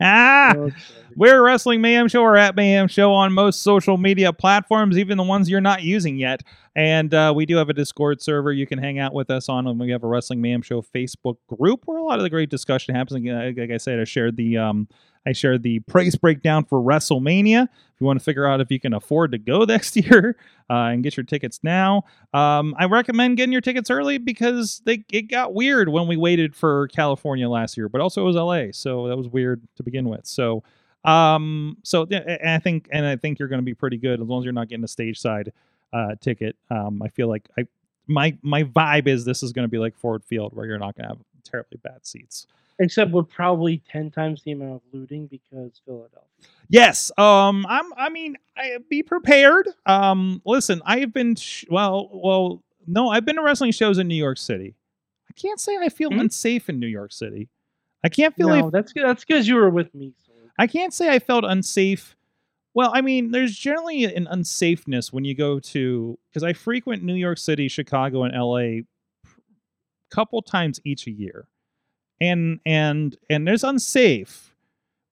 ah, 0.00 0.52
Okay. 0.56 0.76
we're 1.16 1.42
Wrestling 1.42 1.80
Mayhem 1.80 2.08
Show 2.08 2.22
or 2.22 2.36
at 2.36 2.54
Mayhem 2.54 2.88
Show 2.88 3.12
on 3.12 3.32
most 3.32 3.62
social 3.62 3.96
media 3.96 4.32
platforms, 4.32 4.98
even 4.98 5.16
the 5.16 5.24
ones 5.24 5.48
you're 5.48 5.60
not 5.60 5.82
using 5.82 6.16
yet. 6.16 6.42
And 6.74 7.12
uh, 7.14 7.32
we 7.34 7.46
do 7.46 7.56
have 7.56 7.68
a 7.68 7.72
Discord 7.74 8.20
server 8.22 8.52
you 8.52 8.66
can 8.66 8.78
hang 8.78 8.98
out 8.98 9.12
with 9.14 9.30
us 9.30 9.48
on. 9.48 9.66
And 9.66 9.78
we 9.78 9.90
have 9.90 10.04
a 10.04 10.06
Wrestling 10.06 10.40
Mayhem 10.40 10.62
Show 10.62 10.82
Facebook 10.82 11.36
group 11.46 11.82
where 11.86 11.98
a 11.98 12.02
lot 12.02 12.18
of 12.18 12.22
the 12.22 12.30
great 12.30 12.50
discussion 12.50 12.94
happens. 12.94 13.16
Again, 13.16 13.36
Like 13.36 13.56
like 13.58 13.70
I 13.70 13.76
said, 13.78 14.00
I 14.00 14.04
shared 14.04 14.36
the 14.36 14.58
um, 14.58 14.88
I 15.26 15.32
shared 15.32 15.62
the 15.62 15.80
price 15.80 16.16
breakdown 16.16 16.64
for 16.64 16.80
WrestleMania. 16.80 17.64
If 17.64 18.00
you 18.00 18.06
want 18.06 18.18
to 18.18 18.24
figure 18.24 18.46
out 18.46 18.60
if 18.60 18.70
you 18.70 18.80
can 18.80 18.92
afford 18.92 19.32
to 19.32 19.38
go 19.38 19.64
next 19.64 19.96
year 19.96 20.36
uh, 20.68 20.90
and 20.90 21.02
get 21.02 21.16
your 21.16 21.24
tickets 21.24 21.60
now, 21.62 22.04
um, 22.34 22.74
I 22.78 22.86
recommend 22.86 23.36
getting 23.36 23.52
your 23.52 23.60
tickets 23.60 23.90
early 23.90 24.18
because 24.18 24.82
they 24.84 25.04
it 25.12 25.22
got 25.22 25.54
weird 25.54 25.88
when 25.88 26.06
we 26.08 26.16
waited 26.16 26.56
for 26.56 26.88
California 26.88 27.48
last 27.48 27.76
year, 27.76 27.88
but 27.88 28.00
also 28.00 28.22
it 28.22 28.26
was 28.26 28.36
LA, 28.36 28.72
so 28.72 29.08
that 29.08 29.16
was 29.16 29.28
weird 29.28 29.62
to 29.76 29.82
begin 29.82 30.08
with. 30.08 30.26
So, 30.26 30.64
um, 31.04 31.76
so 31.82 32.06
yeah, 32.10 32.38
I 32.44 32.58
think 32.58 32.88
and 32.92 33.06
I 33.06 33.16
think 33.16 33.38
you're 33.38 33.48
going 33.48 33.60
to 33.60 33.64
be 33.64 33.74
pretty 33.74 33.98
good 33.98 34.20
as 34.20 34.26
long 34.26 34.40
as 34.40 34.44
you're 34.44 34.52
not 34.52 34.68
getting 34.68 34.84
a 34.84 34.88
stage 34.88 35.18
side 35.18 35.52
uh, 35.92 36.14
ticket. 36.20 36.56
Um, 36.70 37.02
I 37.02 37.08
feel 37.08 37.28
like 37.28 37.48
I 37.58 37.66
my 38.06 38.36
my 38.42 38.64
vibe 38.64 39.06
is 39.06 39.24
this 39.24 39.42
is 39.42 39.52
going 39.52 39.64
to 39.64 39.70
be 39.70 39.78
like 39.78 39.96
Ford 39.96 40.24
Field 40.24 40.54
where 40.54 40.66
you're 40.66 40.78
not 40.78 40.96
going 40.96 41.08
to 41.08 41.14
have 41.14 41.18
terribly 41.44 41.78
bad 41.82 42.06
seats. 42.06 42.46
Except 42.78 43.10
with 43.10 43.28
probably 43.28 43.82
ten 43.90 44.10
times 44.10 44.42
the 44.44 44.52
amount 44.52 44.74
of 44.74 44.80
looting 44.92 45.26
because 45.26 45.80
Philadelphia. 45.84 46.18
Yes. 46.68 47.10
Um. 47.18 47.66
I'm. 47.68 47.92
I 47.96 48.08
mean, 48.08 48.36
I, 48.56 48.78
be 48.88 49.02
prepared. 49.02 49.68
Um. 49.86 50.40
Listen, 50.44 50.80
I 50.84 50.98
have 51.00 51.12
been. 51.12 51.34
Sh- 51.36 51.64
well. 51.70 52.08
Well. 52.12 52.62
No, 52.86 53.10
I've 53.10 53.24
been 53.24 53.36
to 53.36 53.42
wrestling 53.42 53.70
shows 53.72 53.98
in 53.98 54.08
New 54.08 54.16
York 54.16 54.38
City. 54.38 54.74
I 55.30 55.32
can't 55.40 55.60
say 55.60 55.76
I 55.76 55.88
feel 55.88 56.10
Hmm? 56.10 56.18
unsafe 56.20 56.68
in 56.68 56.80
New 56.80 56.86
York 56.88 57.12
City. 57.12 57.48
I 58.04 58.08
can't 58.08 58.34
feel. 58.34 58.48
No, 58.48 58.66
if- 58.66 58.72
that's 58.72 58.92
good. 58.92 59.04
That's 59.06 59.24
because 59.24 59.46
you 59.46 59.54
were 59.54 59.70
with 59.70 59.94
me. 59.94 60.14
Sorg. 60.28 60.48
I 60.58 60.66
can't 60.66 60.92
say 60.92 61.08
I 61.08 61.18
felt 61.20 61.44
unsafe. 61.44 62.16
Well, 62.74 62.90
I 62.94 63.02
mean, 63.02 63.30
there's 63.32 63.54
generally 63.56 64.04
an 64.04 64.26
unsafeness 64.32 65.12
when 65.12 65.24
you 65.26 65.34
go 65.34 65.60
to 65.60 66.18
because 66.30 66.42
I 66.42 66.54
frequent 66.54 67.02
New 67.02 67.14
York 67.14 67.36
City, 67.38 67.68
Chicago, 67.68 68.24
and 68.24 68.34
LA 68.34 68.56
a 68.56 68.84
couple 70.10 70.40
times 70.42 70.80
each 70.84 71.06
a 71.06 71.10
year, 71.10 71.46
and 72.22 72.60
and 72.64 73.16
and 73.28 73.46
there's 73.46 73.64
unsafe, 73.64 74.54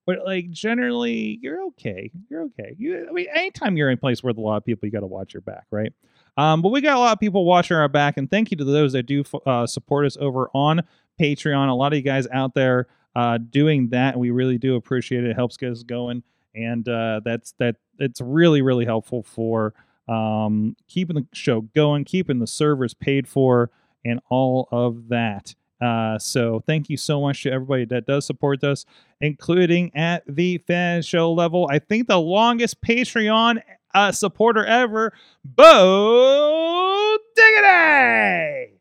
but 0.07 0.19
like 0.25 0.51
generally 0.51 1.39
you're 1.43 1.65
okay. 1.67 2.11
You're 2.29 2.43
okay. 2.43 2.77
You, 2.79 3.07
I 3.09 3.13
mean, 3.13 3.27
anytime 3.35 3.77
you're 3.77 3.91
in 3.91 3.95
a 3.95 4.01
place 4.01 4.23
with 4.23 4.39
a 4.39 4.41
lot 4.41 4.57
of 4.59 4.65
people, 4.65 4.87
you 4.87 4.93
got 4.93 5.01
to 5.01 5.07
watch 5.07 5.35
your 5.35 5.41
back, 5.41 5.67
right? 5.73 5.93
Um, 6.37 6.63
but 6.63 6.69
we 6.69 6.81
got 6.81 6.97
a 6.97 7.01
lot 7.01 7.13
of 7.13 7.19
people 7.19 7.45
watching 7.45 7.77
our 7.77 7.89
back, 7.89 8.17
and 8.17 8.31
thank 8.31 8.53
you 8.53 8.57
to 8.59 8.65
those 8.65 8.93
that 8.93 9.03
do 9.03 9.25
uh, 9.45 9.67
support 9.67 10.07
us 10.07 10.17
over 10.21 10.49
on 10.55 10.83
Patreon. 11.21 11.69
A 11.69 11.75
lot 11.75 11.93
of 11.93 11.97
you 11.97 12.05
guys 12.05 12.29
out 12.33 12.55
there 12.55 12.87
uh, 13.17 13.39
doing 13.39 13.89
that. 13.89 14.17
We 14.17 14.31
really 14.31 14.57
do 14.57 14.77
appreciate 14.77 15.25
it. 15.25 15.31
It 15.31 15.37
helps 15.37 15.57
get 15.57 15.73
us 15.73 15.83
going, 15.83 16.23
and 16.55 16.89
uh, 16.89 17.23
that's 17.25 17.55
that. 17.59 17.77
It's 17.99 18.21
really 18.21 18.63
really 18.63 18.85
helpful 18.85 19.25
for 19.25 19.75
um, 20.09 20.77
keeping 20.87 21.17
the 21.17 21.27
show 21.33 21.63
going, 21.63 22.05
keeping 22.05 22.39
the 22.39 22.47
servers 22.47 22.95
paid 22.95 23.27
for, 23.27 23.73
and 24.05 24.21
all 24.31 24.69
of 24.71 25.09
that. 25.09 25.57
Uh, 25.81 26.19
so 26.19 26.63
thank 26.67 26.91
you 26.91 26.97
so 26.97 27.21
much 27.21 27.43
to 27.43 27.51
everybody 27.51 27.85
that 27.87 28.07
does 28.07 28.27
support 28.27 28.63
us, 28.65 28.85
including 29.21 29.95
at 29.97 30.23
the 30.27 30.59
fan 30.59 31.03
show 31.03 31.33
level. 31.33 31.69
I 31.71 31.79
think 31.79 32.07
the 32.07 32.21
longest 32.21 32.83
Patreon 32.83 33.63
uh, 33.95 34.13
supporter 34.13 34.65
ever, 34.65 35.13
Bo 35.45 37.17
Diggity. 37.35 38.80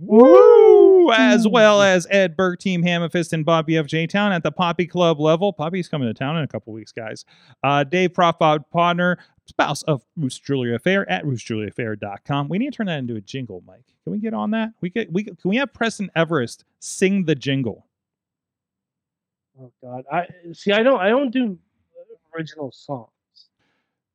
Woo! 0.00 1.10
As 1.12 1.46
well 1.46 1.82
as 1.82 2.06
Ed 2.10 2.36
Burke, 2.36 2.58
Team 2.58 2.82
Hammerfist, 2.82 3.32
and 3.32 3.44
Bobby 3.44 3.74
FJ 3.74 4.08
Town 4.08 4.32
at 4.32 4.42
the 4.42 4.52
Poppy 4.52 4.86
Club 4.86 5.20
level. 5.20 5.52
Poppy's 5.52 5.88
coming 5.88 6.08
to 6.08 6.14
town 6.14 6.36
in 6.36 6.44
a 6.44 6.48
couple 6.48 6.72
weeks, 6.72 6.92
guys. 6.92 7.24
Uh, 7.62 7.84
Dave 7.84 8.12
Profod 8.12 8.64
Podner, 8.74 9.16
spouse 9.46 9.82
of 9.82 10.02
Bruce 10.16 10.38
Julia 10.38 10.78
Fair 10.78 11.08
at 11.10 11.24
brucejuliaaffair.com. 11.24 12.48
We 12.48 12.58
need 12.58 12.72
to 12.72 12.76
turn 12.76 12.86
that 12.86 12.98
into 12.98 13.16
a 13.16 13.20
jingle, 13.20 13.62
Mike. 13.66 13.86
Can 14.04 14.12
we 14.12 14.18
get 14.18 14.34
on 14.34 14.50
that? 14.52 14.70
We 14.80 14.90
get 14.90 15.12
we 15.12 15.24
can 15.24 15.36
we 15.44 15.56
have 15.56 15.72
Preston 15.72 16.10
Everest 16.14 16.64
sing 16.80 17.24
the 17.24 17.34
jingle? 17.34 17.86
Oh 19.60 19.72
God, 19.82 20.04
I 20.12 20.26
see. 20.52 20.72
I 20.72 20.82
don't. 20.82 21.00
I 21.00 21.08
don't 21.08 21.30
do 21.30 21.58
original 22.36 22.70
songs. 22.70 23.10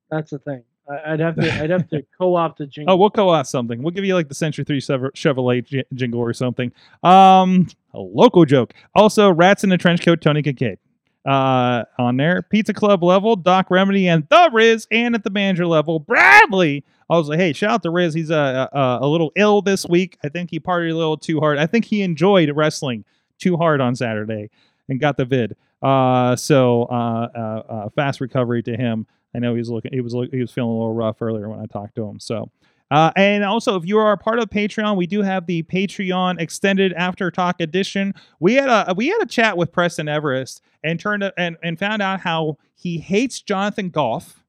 That's 0.10 0.32
the 0.32 0.40
thing. 0.40 0.64
I'd 0.90 1.20
have 1.20 1.36
to. 1.36 1.54
I'd 1.62 1.70
have 1.70 1.88
to 1.90 2.04
co-opt 2.18 2.60
a 2.62 2.68
jingle. 2.68 2.94
Oh, 2.94 2.98
we'll 2.98 3.10
co-opt 3.10 3.48
something. 3.48 3.82
We'll 3.82 3.92
give 3.92 4.06
you 4.06 4.16
like 4.16 4.28
the 4.30 4.36
Century 4.36 4.66
3 4.66 4.80
Chevrolet 4.80 5.66
j- 5.66 5.86
jingle 5.94 6.20
or 6.20 6.34
something. 6.34 6.72
Um, 7.04 7.68
a 7.94 8.00
local 8.00 8.46
joke. 8.46 8.74
Also, 8.96 9.32
Rats 9.32 9.64
in 9.64 9.70
the 9.70 9.78
Trench 9.78 10.04
Coat, 10.04 10.22
Tony 10.22 10.42
Kincaid. 10.42 10.80
Uh, 11.24 11.84
on 12.00 12.18
there, 12.18 12.42
Pizza 12.42 12.74
Club 12.74 13.04
level, 13.04 13.36
Doc 13.36 13.70
Remedy 13.70 14.08
and 14.08 14.28
the 14.30 14.50
Riz, 14.52 14.88
and 14.90 15.14
at 15.14 15.24
the 15.24 15.30
manager 15.30 15.68
level, 15.68 16.00
Bradley. 16.00 16.84
I 17.12 17.18
was 17.18 17.28
like, 17.28 17.38
hey, 17.40 17.54
shout 17.54 17.70
out 17.72 17.84
to 17.84 17.92
Riz. 17.92 18.14
He's 18.14 18.32
uh, 18.32 18.68
uh, 18.74 19.00
a 19.02 19.08
little 19.08 19.32
ill 19.36 19.62
this 19.62 19.86
week. 19.88 20.18
I 20.24 20.30
think 20.30 20.50
he 20.50 20.60
partied 20.60 20.92
a 20.92 20.96
little 20.96 21.18
too 21.18 21.40
hard. 21.40 21.60
I 21.60 21.68
think 21.68 21.86
he 21.86 22.02
enjoyed 22.02 22.50
wrestling 22.56 23.06
too 23.38 23.56
hard 23.58 23.82
on 23.82 23.96
Saturday 23.96 24.50
and 24.90 25.00
got 25.00 25.18
the 25.18 25.26
vid. 25.26 25.56
Uh, 25.82 26.36
so 26.36 26.84
uh, 26.84 27.28
uh, 27.36 27.40
uh, 27.70 27.90
fast 27.90 28.22
recovery 28.22 28.64
to 28.64 28.76
him. 28.76 29.06
I 29.34 29.40
know 29.40 29.54
he 29.54 29.60
was 29.60 29.70
looking, 29.70 29.94
he 29.94 30.02
was 30.02 30.14
he 30.32 30.40
was 30.42 30.52
feeling 30.52 30.72
a 30.72 30.74
little 30.74 30.94
rough 30.94 31.22
earlier 31.22 31.50
when 31.50 31.60
I 31.60 31.66
talked 31.66 31.96
to 31.96 32.06
him. 32.06 32.20
So, 32.20 32.52
uh, 32.90 33.12
and 33.16 33.44
also 33.46 33.78
if 33.78 33.86
you 33.86 33.98
are 33.98 34.12
a 34.12 34.18
part 34.18 34.40
of 34.40 34.50
Patreon, 34.50 34.98
we 34.98 35.08
do 35.08 35.22
have 35.22 35.46
the 35.46 35.64
Patreon 35.64 36.40
extended 36.40 36.92
after 36.94 37.32
talk 37.32 37.62
edition. 37.62 38.14
We 38.40 38.56
had 38.56 38.70
a 38.70 38.94
we 38.94 39.08
had 39.08 39.22
a 39.22 39.26
chat 39.26 39.58
with 39.58 39.72
Preston 39.72 40.10
Everest 40.10 40.62
and 40.84 41.00
turned 41.00 41.32
and 41.38 41.58
and 41.64 41.80
found 41.80 42.02
out 42.02 42.20
how 42.22 42.58
he 42.76 42.98
hates 42.98 43.42
Jonathan 43.42 43.90
Groff, 43.90 44.44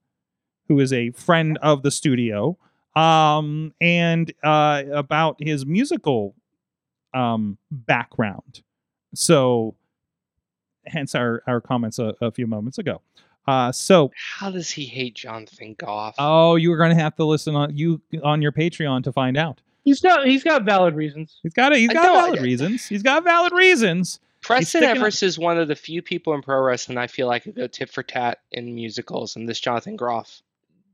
who 0.68 0.80
is 0.80 0.92
a 0.92 1.10
friend 1.10 1.58
of 1.62 1.82
the 1.82 1.90
studio, 1.90 2.58
um, 2.96 3.74
and 3.80 4.32
uh, 4.42 4.82
about 4.92 5.36
his 5.38 5.64
musical 5.64 6.34
um 7.14 7.58
background. 7.70 8.62
So, 9.14 9.76
hence 10.86 11.14
our 11.14 11.42
our 11.46 11.60
comments 11.60 11.98
a, 12.00 12.14
a 12.20 12.32
few 12.32 12.46
moments 12.46 12.78
ago. 12.78 13.02
Uh, 13.46 13.72
so 13.72 14.10
How 14.38 14.50
does 14.50 14.70
he 14.70 14.84
hate 14.84 15.14
Jonathan 15.14 15.74
Groff? 15.78 16.14
Oh, 16.18 16.56
you 16.56 16.72
are 16.72 16.76
going 16.76 16.94
to 16.96 17.02
have 17.02 17.16
to 17.16 17.24
listen 17.24 17.56
on 17.56 17.76
you 17.76 18.00
on 18.22 18.40
your 18.42 18.52
Patreon 18.52 19.02
to 19.04 19.12
find 19.12 19.36
out. 19.36 19.60
He's 19.84 20.00
got. 20.00 20.26
He's 20.26 20.44
got 20.44 20.62
valid 20.64 20.94
reasons. 20.94 21.40
He's 21.42 21.52
got 21.52 21.72
it. 21.72 21.78
he's 21.78 21.88
got 21.92 22.04
know, 22.04 22.14
I- 22.14 22.26
valid 22.26 22.42
reasons. 22.42 22.86
He's 22.86 23.02
got 23.02 23.24
valid 23.24 23.52
reasons. 23.52 24.20
Preston 24.42 24.66
sticking 24.66 24.88
up- 24.88 24.96
Everest 24.96 25.22
is 25.22 25.38
one 25.38 25.56
of 25.58 25.68
the 25.68 25.76
few 25.76 26.02
people 26.02 26.34
in 26.34 26.42
pro 26.42 26.60
wrestling 26.60 26.98
I 26.98 27.06
feel 27.06 27.28
like 27.28 27.44
could 27.44 27.54
go 27.54 27.66
tit 27.68 27.90
for 27.90 28.02
tat 28.02 28.38
in 28.50 28.74
musicals, 28.74 29.36
and 29.36 29.48
this 29.48 29.60
Jonathan 29.60 29.96
Groff 29.96 30.42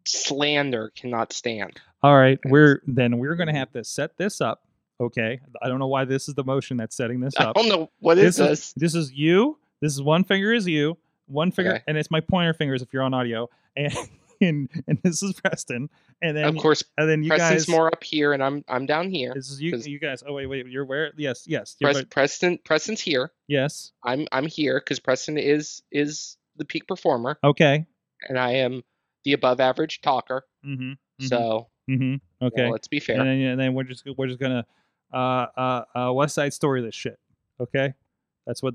slander 0.06 0.92
cannot 0.96 1.32
stand. 1.32 1.80
All 2.02 2.16
right, 2.16 2.38
we're 2.44 2.82
then 2.86 3.18
we're 3.18 3.34
going 3.34 3.48
to 3.48 3.58
have 3.58 3.72
to 3.72 3.84
set 3.84 4.16
this 4.16 4.40
up. 4.40 4.62
Okay, 5.00 5.40
I 5.62 5.68
don't 5.68 5.78
know 5.78 5.86
why 5.86 6.04
this 6.04 6.28
is 6.28 6.34
the 6.34 6.44
motion 6.44 6.76
that's 6.76 6.96
setting 6.96 7.20
this 7.20 7.34
up. 7.36 7.46
I 7.46 7.50
up. 7.50 7.56
don't 7.56 7.68
know 7.68 7.90
what 8.00 8.18
is 8.18 8.36
this 8.36 8.48
this. 8.48 8.58
is 8.68 8.74
this 8.76 8.94
is 8.94 9.12
you. 9.12 9.58
This 9.80 9.92
is 9.92 10.02
one 10.02 10.24
finger 10.24 10.52
is 10.52 10.66
you. 10.66 10.96
One 11.28 11.50
finger, 11.52 11.74
Okay. 11.74 11.82
and 11.86 11.96
it's 11.96 12.10
my 12.10 12.20
pointer 12.20 12.52
fingers 12.54 12.82
if 12.82 12.92
you're 12.92 13.02
on 13.02 13.14
audio, 13.14 13.48
and 13.76 13.92
and, 14.40 14.68
and 14.86 14.98
this 15.02 15.22
is 15.22 15.34
Preston, 15.40 15.88
and 16.22 16.36
then 16.36 16.44
Of 16.44 16.56
course, 16.56 16.82
and 16.96 17.08
then 17.08 17.22
you 17.22 17.28
Preston's 17.28 17.66
guys. 17.66 17.68
more 17.68 17.86
up 17.88 18.02
here, 18.02 18.32
and 18.32 18.42
I'm 18.42 18.64
I'm 18.68 18.86
down 18.86 19.10
here. 19.10 19.32
This 19.34 19.50
is 19.50 19.60
you. 19.60 19.76
You 19.76 19.98
guys. 19.98 20.22
Oh 20.26 20.32
wait, 20.34 20.46
wait. 20.46 20.66
You're 20.68 20.84
where? 20.84 21.12
Yes, 21.16 21.44
yes. 21.46 21.76
Pres-. 21.80 22.04
Preston 22.06 22.58
Preston's 22.64 23.00
here. 23.00 23.32
Yes. 23.46 23.92
I'm 24.04 24.26
I'm 24.32 24.46
here 24.46 24.80
because 24.80 25.00
Preston 25.00 25.38
is 25.38 25.82
is 25.92 26.36
the 26.56 26.64
peak 26.64 26.86
performer, 26.88 27.38
Okay. 27.44 27.86
and 28.28 28.38
I 28.38 28.52
am 28.54 28.82
the 29.24 29.32
above 29.34 29.60
average 29.60 30.00
talker. 30.00 30.44
Mm-hmm. 30.66 30.92
So 31.26 31.68
Mm-hmm. 31.90 32.02
you 32.02 32.20
know, 32.40 32.46
Okay. 32.48 32.70
let's 32.70 32.86
be 32.88 33.00
fair. 33.00 33.18
and 33.18 33.26
then, 33.28 33.40
and 33.40 33.60
then 33.60 33.74
we're 33.74 33.82
just 33.84 34.04
we're 34.16 34.26
just 34.26 34.38
gonna 34.38 34.66
uh 35.12 35.46
uh 35.56 35.84
uh 35.96 36.12
West 36.12 36.34
Side 36.34 36.52
Story 36.52 36.82
this 36.82 36.94
shit. 36.94 37.18
Okay, 37.60 37.94
that's 38.46 38.62
what 38.62 38.74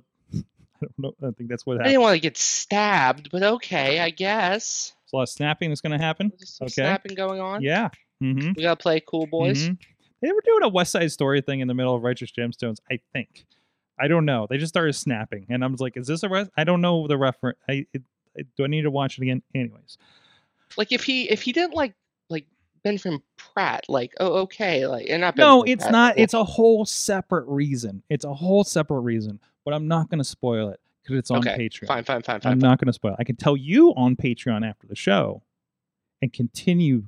don't 1.02 1.22
know. 1.22 1.28
I 1.28 1.32
think 1.32 1.50
that's 1.50 1.66
what 1.66 1.80
I 1.82 1.86
didn't 1.86 2.02
want 2.02 2.16
to 2.16 2.20
get 2.20 2.38
stabbed, 2.38 3.30
but 3.32 3.44
okay, 3.44 4.00
I 4.00 4.10
guess. 4.10 4.94
There's 5.06 5.14
a 5.14 5.16
lot 5.18 5.22
of 5.24 5.30
snapping 5.30 5.70
that's 5.70 5.82
gonna 5.82 5.98
happen. 5.98 6.32
There's 6.38 6.56
some 6.56 6.66
Okay. 6.66 6.74
snapping 6.74 7.16
going 7.16 7.40
on. 7.42 7.62
Yeah. 7.62 7.90
Mm-hmm. 8.22 8.54
We 8.56 8.64
gotta 8.64 8.76
play 8.78 9.02
cool 9.06 9.28
boys. 9.28 9.70
Mhm. 9.70 9.78
They 10.22 10.32
were 10.32 10.42
doing 10.46 10.64
a 10.64 10.70
West 10.70 10.92
Side 10.94 11.12
Story 11.12 11.42
thing 11.42 11.60
in 11.60 11.68
the 11.68 11.74
middle 11.74 11.94
of 11.96 12.04
Righteous 12.04 12.32
Gemstones. 12.32 12.78
I 12.90 13.00
think. 13.12 13.46
I 14.00 14.08
don't 14.08 14.26
know. 14.26 14.48
They 14.50 14.58
just 14.58 14.74
started 14.74 14.94
snapping, 14.94 15.46
and 15.50 15.64
I 15.64 15.68
was 15.68 15.80
like, 15.82 15.98
"Is 15.98 16.08
this 16.08 16.24
a?" 16.24 16.30
Res-? 16.30 16.50
I 16.58 16.64
don't 16.64 16.82
know 16.82 17.08
the 17.08 17.18
reference. 17.18 17.60
I 17.70 17.86
it, 17.94 18.02
I- 18.38 18.44
do 18.58 18.64
I 18.64 18.68
need 18.68 18.82
to 18.84 18.92
watch 18.92 19.18
it 19.20 19.22
again? 19.24 19.44
Anyways, 19.54 19.98
Like 20.78 20.92
if 20.92 21.04
he 21.04 21.30
if 21.30 21.42
he 21.44 21.52
didn't 21.52 21.74
like 21.76 21.94
like 22.30 22.48
Benjamin 22.84 23.22
Pratt, 23.38 23.84
like 23.90 24.14
oh 24.20 24.34
okay, 24.44 24.88
like 24.88 25.08
and 25.10 25.22
not 25.22 25.36
no, 25.38 25.62
it's 25.64 25.84
Pratt, 25.84 25.92
not. 25.92 26.16
well, 26.16 26.24
It's 26.24 26.34
a 26.34 26.44
whole 26.44 26.86
separate 26.86 27.46
reason. 27.48 28.02
It's 28.10 28.26
a 28.26 28.34
whole 28.34 28.64
separate 28.64 29.02
reason. 29.02 29.40
But 29.66 29.74
I'm 29.74 29.88
not 29.88 30.10
going 30.10 30.20
to 30.20 30.24
spoil 30.24 30.70
it 30.70 30.80
because 31.04 31.18
it's 31.18 31.32
on 31.32 31.40
okay. 31.40 31.58
Patreon. 31.58 31.88
Fine, 31.88 32.04
fine, 32.04 32.22
fine, 32.22 32.24
fine. 32.24 32.36
I'm 32.36 32.42
fine. 32.42 32.52
fine. 32.52 32.60
not 32.60 32.80
going 32.80 32.88
to 32.88 32.94
spoil. 32.94 33.16
I 33.20 33.24
can 33.24 33.36
tell 33.36 33.58
you 33.58 33.94
on 33.96 34.16
Patreon 34.16 34.68
after 34.68 34.88
the 34.88 34.96
show 34.96 35.44
and 36.22 36.32
continue 36.32 37.04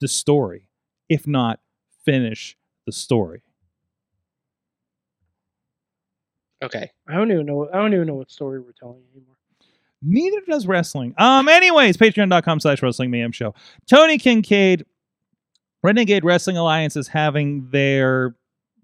the 0.00 0.08
story, 0.08 0.68
if 1.08 1.26
not 1.26 1.60
finish 2.04 2.56
the 2.86 2.92
story. 2.92 3.42
Okay. 6.62 6.90
I 7.08 7.14
don't 7.14 7.30
even 7.30 7.46
know. 7.46 7.68
I 7.72 7.76
don't 7.76 7.94
even 7.94 8.06
know 8.06 8.14
what 8.14 8.30
story 8.30 8.60
we're 8.60 8.72
telling 8.72 9.02
anymore. 9.14 9.36
Neither 10.02 10.40
does 10.46 10.66
wrestling. 10.66 11.14
Um. 11.18 11.48
Anyways, 11.48 11.96
patreon.com 11.96 12.60
slash 12.60 12.82
wrestling 12.82 13.10
mayhem 13.10 13.32
show. 13.32 13.54
Tony 13.86 14.16
Kincaid, 14.16 14.86
Renegade 15.82 16.24
Wrestling 16.24 16.56
Alliance 16.56 16.96
is 16.96 17.08
having 17.08 17.68
their 17.70 18.34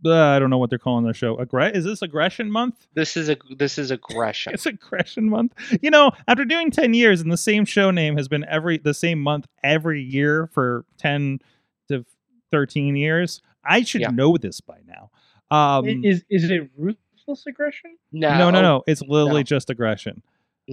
uh, 0.07 0.15
I 0.35 0.39
don't 0.39 0.51
know 0.51 0.59
what 0.59 0.71
they're 0.71 0.79
calling 0.79 1.05
their 1.05 1.15
show. 1.15 1.37
Aggre- 1.37 1.75
is 1.75 1.85
this 1.85 2.01
aggression 2.03 2.51
month? 2.51 2.87
This 2.95 3.17
is 3.17 3.29
a 3.29 3.37
this 3.57 3.79
is 3.79 3.91
aggression. 3.91 4.55
It's 4.55 4.67
aggression 4.67 5.29
month. 5.29 5.53
You 5.83 5.91
know, 5.91 6.13
after 6.29 6.45
doing 6.45 6.71
10 6.71 6.95
years 6.95 7.21
and 7.21 7.31
the 7.33 7.37
same 7.37 7.65
show 7.65 7.91
name 7.91 8.17
has 8.17 8.29
been 8.29 8.45
every 8.49 8.79
the 8.79 8.95
same 8.95 9.21
month 9.21 9.47
every 9.65 10.03
year 10.03 10.49
for 10.53 10.85
10 10.99 11.41
to 11.89 12.05
13 12.51 12.97
years, 12.97 13.43
I 13.65 13.83
should 13.83 14.01
Yeah. 14.03 14.11
know 14.11 14.37
this 14.37 14.61
by 14.61 14.79
now. 14.87 15.11
Um 15.51 15.87
is 16.05 16.25
is 16.31 16.51
it 16.51 16.71
ruthless 16.77 17.47
aggression? 17.47 17.97
No, 18.13 18.37
no, 18.39 18.51
no, 18.51 18.63
no. 18.63 18.83
It's 18.87 19.03
literally 19.03 19.41
No. 19.41 19.45
just 19.45 19.71
aggression. 19.71 20.23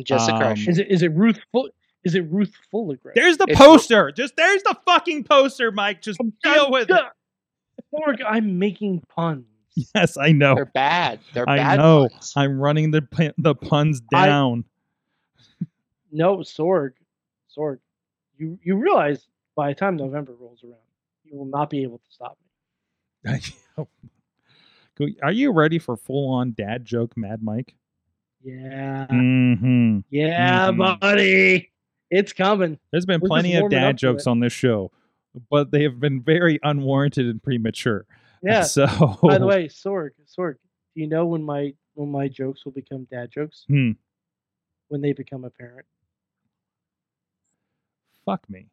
Just 0.04 0.30
Um, 0.30 0.36
aggression. 0.36 0.72
Is 0.72 0.80
it 0.80 0.88
is 0.90 1.02
it 1.04 1.10
ruthful? 1.10 1.70
Is 2.04 2.16
it 2.16 2.22
ruthful 2.30 2.92
aggression? 2.92 3.22
There's 3.22 3.38
the 3.38 3.46
It's- 3.46 3.58
poster. 3.58 4.12
Just 4.12 4.36
there's 4.36 4.64
the 4.64 4.76
fucking 4.86 5.24
poster, 5.26 5.72
Mike. 5.72 6.02
Just 6.02 6.20
deal 6.44 6.70
with 6.72 6.90
it. 6.90 7.02
Morg, 7.92 8.22
I'm 8.28 8.60
making 8.60 9.02
puns. 9.10 9.46
Yes, 9.96 10.18
I 10.18 10.32
know. 10.32 10.54
They're 10.56 10.66
bad. 10.66 11.20
They're 11.34 11.50
I 11.50 11.58
bad 11.58 11.78
know. 11.80 12.08
puns. 12.10 12.34
I'm 12.36 12.60
running 12.60 12.92
the 12.92 13.02
pun- 13.02 13.34
the 13.38 13.56
puns 13.56 14.02
I- 14.14 14.28
down. 14.28 14.66
No, 16.16 16.38
Sorg, 16.38 16.92
Sorg. 17.58 17.80
You 18.38 18.60
you 18.64 18.76
realize 18.76 19.26
by 19.56 19.70
the 19.70 19.76
time 19.76 19.96
November 19.96 20.34
rolls 20.40 20.64
around, 20.64 20.76
you 21.24 21.36
will 21.36 21.46
not 21.48 21.72
be 21.72 21.82
able 21.82 21.98
to 21.98 22.06
stop 22.12 22.38
me. 23.26 23.40
Are 25.24 25.32
you 25.32 25.52
ready 25.52 25.80
for 25.80 25.98
full 25.98 26.30
on 26.32 26.54
dad 26.56 26.86
joke, 26.86 27.18
Mad 27.18 27.42
Mike? 27.42 27.74
Yeah, 28.44 29.08
Mm-hmm. 29.10 30.00
yeah, 30.12 30.68
Mhm. 30.70 31.00
buddy, 31.00 31.72
it's 32.12 32.32
coming. 32.34 32.78
There's 32.92 33.06
been 33.08 33.20
We're 33.22 33.30
plenty 33.30 33.56
of 33.56 33.72
dad 33.72 33.98
jokes 33.98 34.28
it. 34.28 34.30
on 34.30 34.40
this 34.40 34.54
show, 34.54 34.92
but 35.50 35.72
they 35.72 35.84
have 35.84 36.00
been 36.00 36.22
very 36.22 36.60
unwarranted 36.64 37.26
and 37.28 37.42
premature. 37.42 38.06
Yeah. 38.46 38.64
So, 38.64 38.86
By 39.24 39.38
the 39.38 39.46
way, 39.46 39.70
Sorg, 39.70 40.10
Sorg, 40.38 40.56
do 40.96 41.02
you 41.02 41.08
know 41.08 41.26
when 41.26 41.44
my 41.44 41.74
when 41.94 42.10
my 42.12 42.28
jokes 42.28 42.66
will 42.66 42.74
become 42.74 43.08
dad 43.10 43.32
jokes? 43.32 43.64
Hmm. 43.70 43.92
When 44.90 45.00
they 45.00 45.14
become 45.14 45.46
apparent. 45.46 45.86
fuck 48.26 48.42
me. 48.50 48.68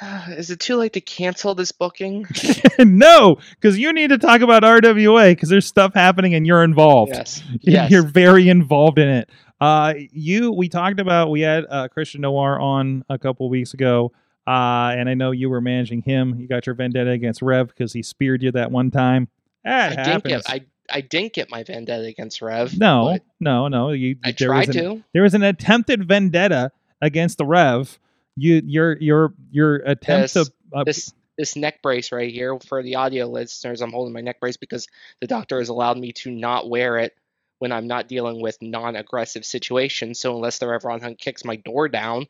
Is 0.28 0.50
it 0.50 0.60
too 0.60 0.76
late 0.76 0.92
to 0.94 1.00
cancel 1.00 1.54
this 1.54 1.72
booking? 1.72 2.26
no, 2.78 3.36
because 3.50 3.78
you 3.78 3.92
need 3.92 4.08
to 4.10 4.18
talk 4.18 4.40
about 4.42 4.62
RWA 4.62 5.32
because 5.32 5.48
there's 5.48 5.66
stuff 5.66 5.92
happening 5.94 6.34
and 6.34 6.46
you're 6.46 6.64
involved. 6.64 7.12
yes. 7.14 7.42
You- 7.50 7.58
Yes. 7.72 7.90
You're 7.90 8.06
very 8.06 8.48
involved 8.48 8.98
in 8.98 9.08
it. 9.08 9.30
Uh, 9.60 9.94
you, 10.12 10.52
we 10.52 10.68
talked 10.68 11.00
about, 11.00 11.30
we 11.30 11.40
had 11.40 11.66
uh, 11.68 11.88
Christian 11.88 12.20
Noir 12.20 12.58
on 12.60 13.04
a 13.10 13.18
couple 13.18 13.48
weeks 13.50 13.74
ago, 13.74 14.12
uh, 14.48 14.94
and 14.96 15.08
I 15.08 15.14
know 15.14 15.30
you 15.32 15.50
were 15.50 15.60
managing 15.60 16.02
him. 16.02 16.38
You 16.40 16.48
got 16.48 16.64
your 16.66 16.74
vendetta 16.74 17.10
against 17.10 17.42
Rev 17.42 17.68
because 17.68 17.92
he 17.92 18.02
speared 18.02 18.42
you 18.42 18.50
that 18.52 18.70
one 18.70 18.90
time. 18.90 19.28
That 19.64 19.98
I 19.98 20.02
didn't 20.04 20.24
get 20.24 20.42
I 20.48 20.60
I 20.90 21.00
didn't 21.02 21.34
get 21.34 21.50
my 21.50 21.64
vendetta 21.64 22.04
against 22.06 22.40
Rev. 22.40 22.78
no, 22.78 23.18
no, 23.40 23.68
no. 23.68 23.90
You, 23.90 24.16
I 24.24 24.32
there 24.32 24.52
was 24.54 24.68
an- 24.68 24.74
to. 24.74 25.04
There 25.12 25.22
was 25.22 25.34
an 25.34 25.42
attempted 25.42 26.08
vendetta 26.08 26.72
against 27.02 27.36
the 27.38 27.44
Rev. 27.44 27.98
You, 28.36 28.62
your, 28.64 28.96
your, 28.98 29.34
your 29.50 29.76
attempt 29.76 30.32
This- 30.32 30.46
to. 30.46 30.52
Uh, 30.72 30.84
This 30.84 31.12
this 31.36 31.54
neck 31.54 31.82
brace 31.82 32.10
right 32.10 32.32
here 32.32 32.58
for 32.58 32.82
the 32.82 32.96
audio 32.96 33.26
listeners, 33.26 33.80
I'm 33.80 33.92
holding 33.92 34.12
my 34.12 34.20
neck 34.22 34.40
brace 34.40 34.56
because 34.56 34.88
the 35.20 35.28
doctor 35.28 35.58
has 35.60 35.68
allowed 35.68 35.96
me 35.96 36.12
to 36.14 36.32
not 36.32 36.68
wear 36.68 36.98
it 36.98 37.14
when 37.60 37.70
I'm 37.70 37.86
not 37.86 38.08
dealing 38.08 38.42
with 38.42 38.58
non-aggressive 38.60 39.44
situations. 39.44 40.18
So 40.18 40.34
unless 40.34 40.58
the 40.58 40.66
Rev 40.66 40.84
Ron 40.84 41.00
Hunt 41.00 41.18
kicks 41.18 41.44
my 41.44 41.54
door 41.54 41.88
down 41.88 42.26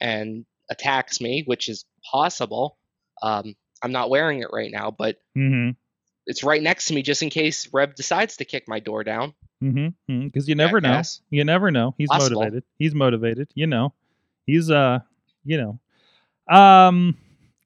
and 0.00 0.44
attacks 0.72 1.20
me, 1.20 1.42
which 1.46 1.68
is 1.68 1.84
possible, 2.10 2.78
um, 3.22 3.54
I'm 3.82 3.92
not 3.92 4.10
wearing 4.10 4.40
it 4.40 4.48
right 4.52 4.70
now. 4.72 4.90
But 4.96 5.16
mhm, 5.36 5.76
it's 6.26 6.42
right 6.42 6.62
next 6.62 6.86
to 6.86 6.94
me 6.94 7.02
just 7.02 7.22
in 7.22 7.30
case 7.30 7.68
Rev 7.72 7.94
decides 7.94 8.36
to 8.38 8.44
kick 8.44 8.64
my 8.68 8.80
door 8.80 9.04
down. 9.04 9.34
mhm, 9.62 9.94
mhm, 10.10 10.24
Because 10.24 10.48
you 10.48 10.54
never 10.54 10.80
know. 10.80 10.88
Jackass. 10.88 11.20
You 11.30 11.44
never 11.44 11.70
know. 11.70 11.94
He's 11.98 12.08
Possible. 12.08 12.40
motivated. 12.40 12.64
He's 12.78 12.94
motivated. 12.94 13.48
You 13.54 13.66
know. 13.66 13.92
He's 14.46 14.70
uh, 14.70 15.00
you 15.44 15.56
know. 15.58 15.78
Um 16.54 17.16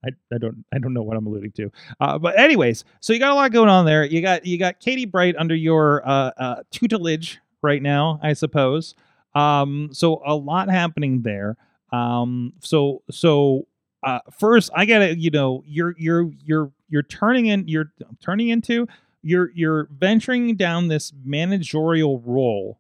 I, 0.05 0.11
I 0.33 0.39
don't 0.39 0.65
I 0.73 0.79
don't 0.79 0.93
know 0.95 1.03
what 1.03 1.17
I'm 1.17 1.27
alluding 1.27 1.53
to. 1.53 1.73
Uh, 1.99 2.19
but 2.19 2.39
anyways, 2.39 2.85
so 3.01 3.13
you 3.13 3.19
got 3.19 3.33
a 3.33 3.35
lot 3.35 3.51
going 3.51 3.69
on 3.71 3.87
there. 3.87 4.05
You 4.05 4.21
got 4.23 4.47
you 4.47 4.59
got 4.59 4.79
Katie 4.81 5.07
Bright 5.07 5.35
under 5.37 5.55
your 5.55 6.07
uh, 6.07 6.31
uh 6.39 6.63
tutelage 6.71 7.41
right 7.63 7.83
now, 7.83 8.21
I 8.23 8.35
suppose. 8.35 8.95
Um 9.35 9.89
so 9.93 10.23
a 10.25 10.35
lot 10.35 10.71
happening 10.71 11.23
there. 11.23 11.57
Um 11.97 12.53
so 12.61 13.03
so 13.11 13.67
uh 14.03 14.21
first 14.39 14.71
I 14.75 14.85
gotta, 14.87 15.19
you 15.19 15.31
know, 15.31 15.63
you're 15.67 15.95
you're 15.99 16.31
you're 16.45 16.73
you're 16.89 17.03
turning 17.03 17.47
in 17.47 17.69
you're 17.69 17.93
turning 18.21 18.49
into 18.49 18.87
you're 19.23 19.51
you're 19.55 19.89
venturing 19.91 20.57
down 20.57 20.89
this 20.89 21.13
managerial 21.25 22.21
role 22.21 22.79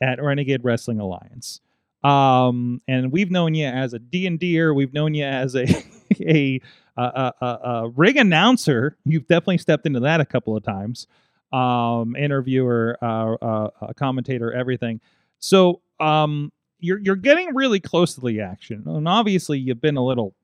at 0.00 0.22
Renegade 0.22 0.64
Wrestling 0.64 1.00
Alliance. 1.00 1.60
Um, 2.04 2.80
and 2.86 3.10
we've 3.10 3.30
known 3.30 3.54
you 3.54 3.66
as 3.66 3.92
a 3.94 3.98
D&D'er, 3.98 4.72
we've 4.74 4.92
known 4.92 5.14
you 5.14 5.24
as 5.24 5.56
a 6.20 6.60
a, 6.96 7.90
ring 7.94 8.18
announcer. 8.18 8.96
You've 9.04 9.26
definitely 9.26 9.58
stepped 9.58 9.86
into 9.86 10.00
that 10.00 10.20
a 10.20 10.24
couple 10.24 10.56
of 10.56 10.62
times. 10.62 11.06
Um, 11.52 12.16
interviewer, 12.16 12.98
uh, 13.02 13.34
uh, 13.34 13.92
commentator, 13.96 14.52
everything. 14.52 15.00
So, 15.38 15.80
um, 16.00 16.52
you're 16.80 16.98
you're 16.98 17.16
getting 17.16 17.54
really 17.54 17.80
close 17.80 18.14
to 18.14 18.20
the 18.20 18.40
action, 18.40 18.82
and 18.86 19.08
obviously 19.08 19.58
you've 19.58 19.80
been 19.80 19.96
a 19.96 20.04
little 20.04 20.34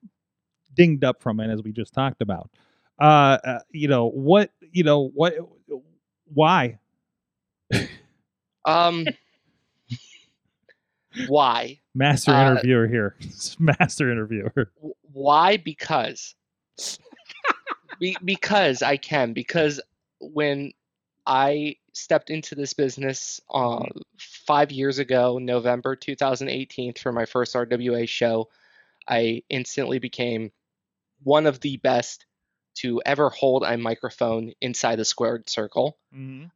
dinged 0.75 1.05
up 1.05 1.23
from 1.23 1.41
it, 1.41 1.51
as 1.51 1.63
we 1.63 1.73
just 1.73 1.93
talked 1.93 2.23
about. 2.23 2.51
Uh, 3.01 3.39
uh 3.45 3.59
you 3.71 3.89
know 3.89 4.09
what? 4.11 4.51
You 4.73 4.85
know 4.85 5.09
what? 5.15 5.35
Why? 6.33 6.79
Um, 8.65 9.07
why? 11.27 11.81
Master 11.95 12.33
Uh, 12.33 12.53
interviewer 12.53 12.87
here. 12.87 13.17
Master 13.59 14.11
interviewer. 14.11 14.71
Why? 15.13 15.57
Because 15.57 16.35
Be- 17.99 18.17
because 18.25 18.83
I 18.83 18.97
can. 18.97 19.33
Because 19.33 19.81
when 20.21 20.73
I 21.27 21.77
stepped 21.93 22.31
into 22.31 22.55
this 22.55 22.75
business 22.75 23.41
uh, 23.53 23.85
five 24.19 24.73
years 24.73 24.99
ago, 24.99 25.39
November 25.39 25.97
2018, 25.97 26.95
for 26.95 27.13
my 27.13 27.27
first 27.27 27.55
RWA 27.55 28.09
show, 28.09 28.49
I 29.09 29.43
instantly 29.49 29.99
became 29.99 30.53
one 31.23 31.47
of 31.47 31.61
the 31.61 31.77
best 31.77 32.27
to 32.75 33.03
ever 33.05 33.29
hold 33.29 33.65
a 33.65 33.77
microphone 33.77 34.53
inside 34.61 34.97
the 34.97 35.05
squared 35.05 35.49
circle. 35.49 35.99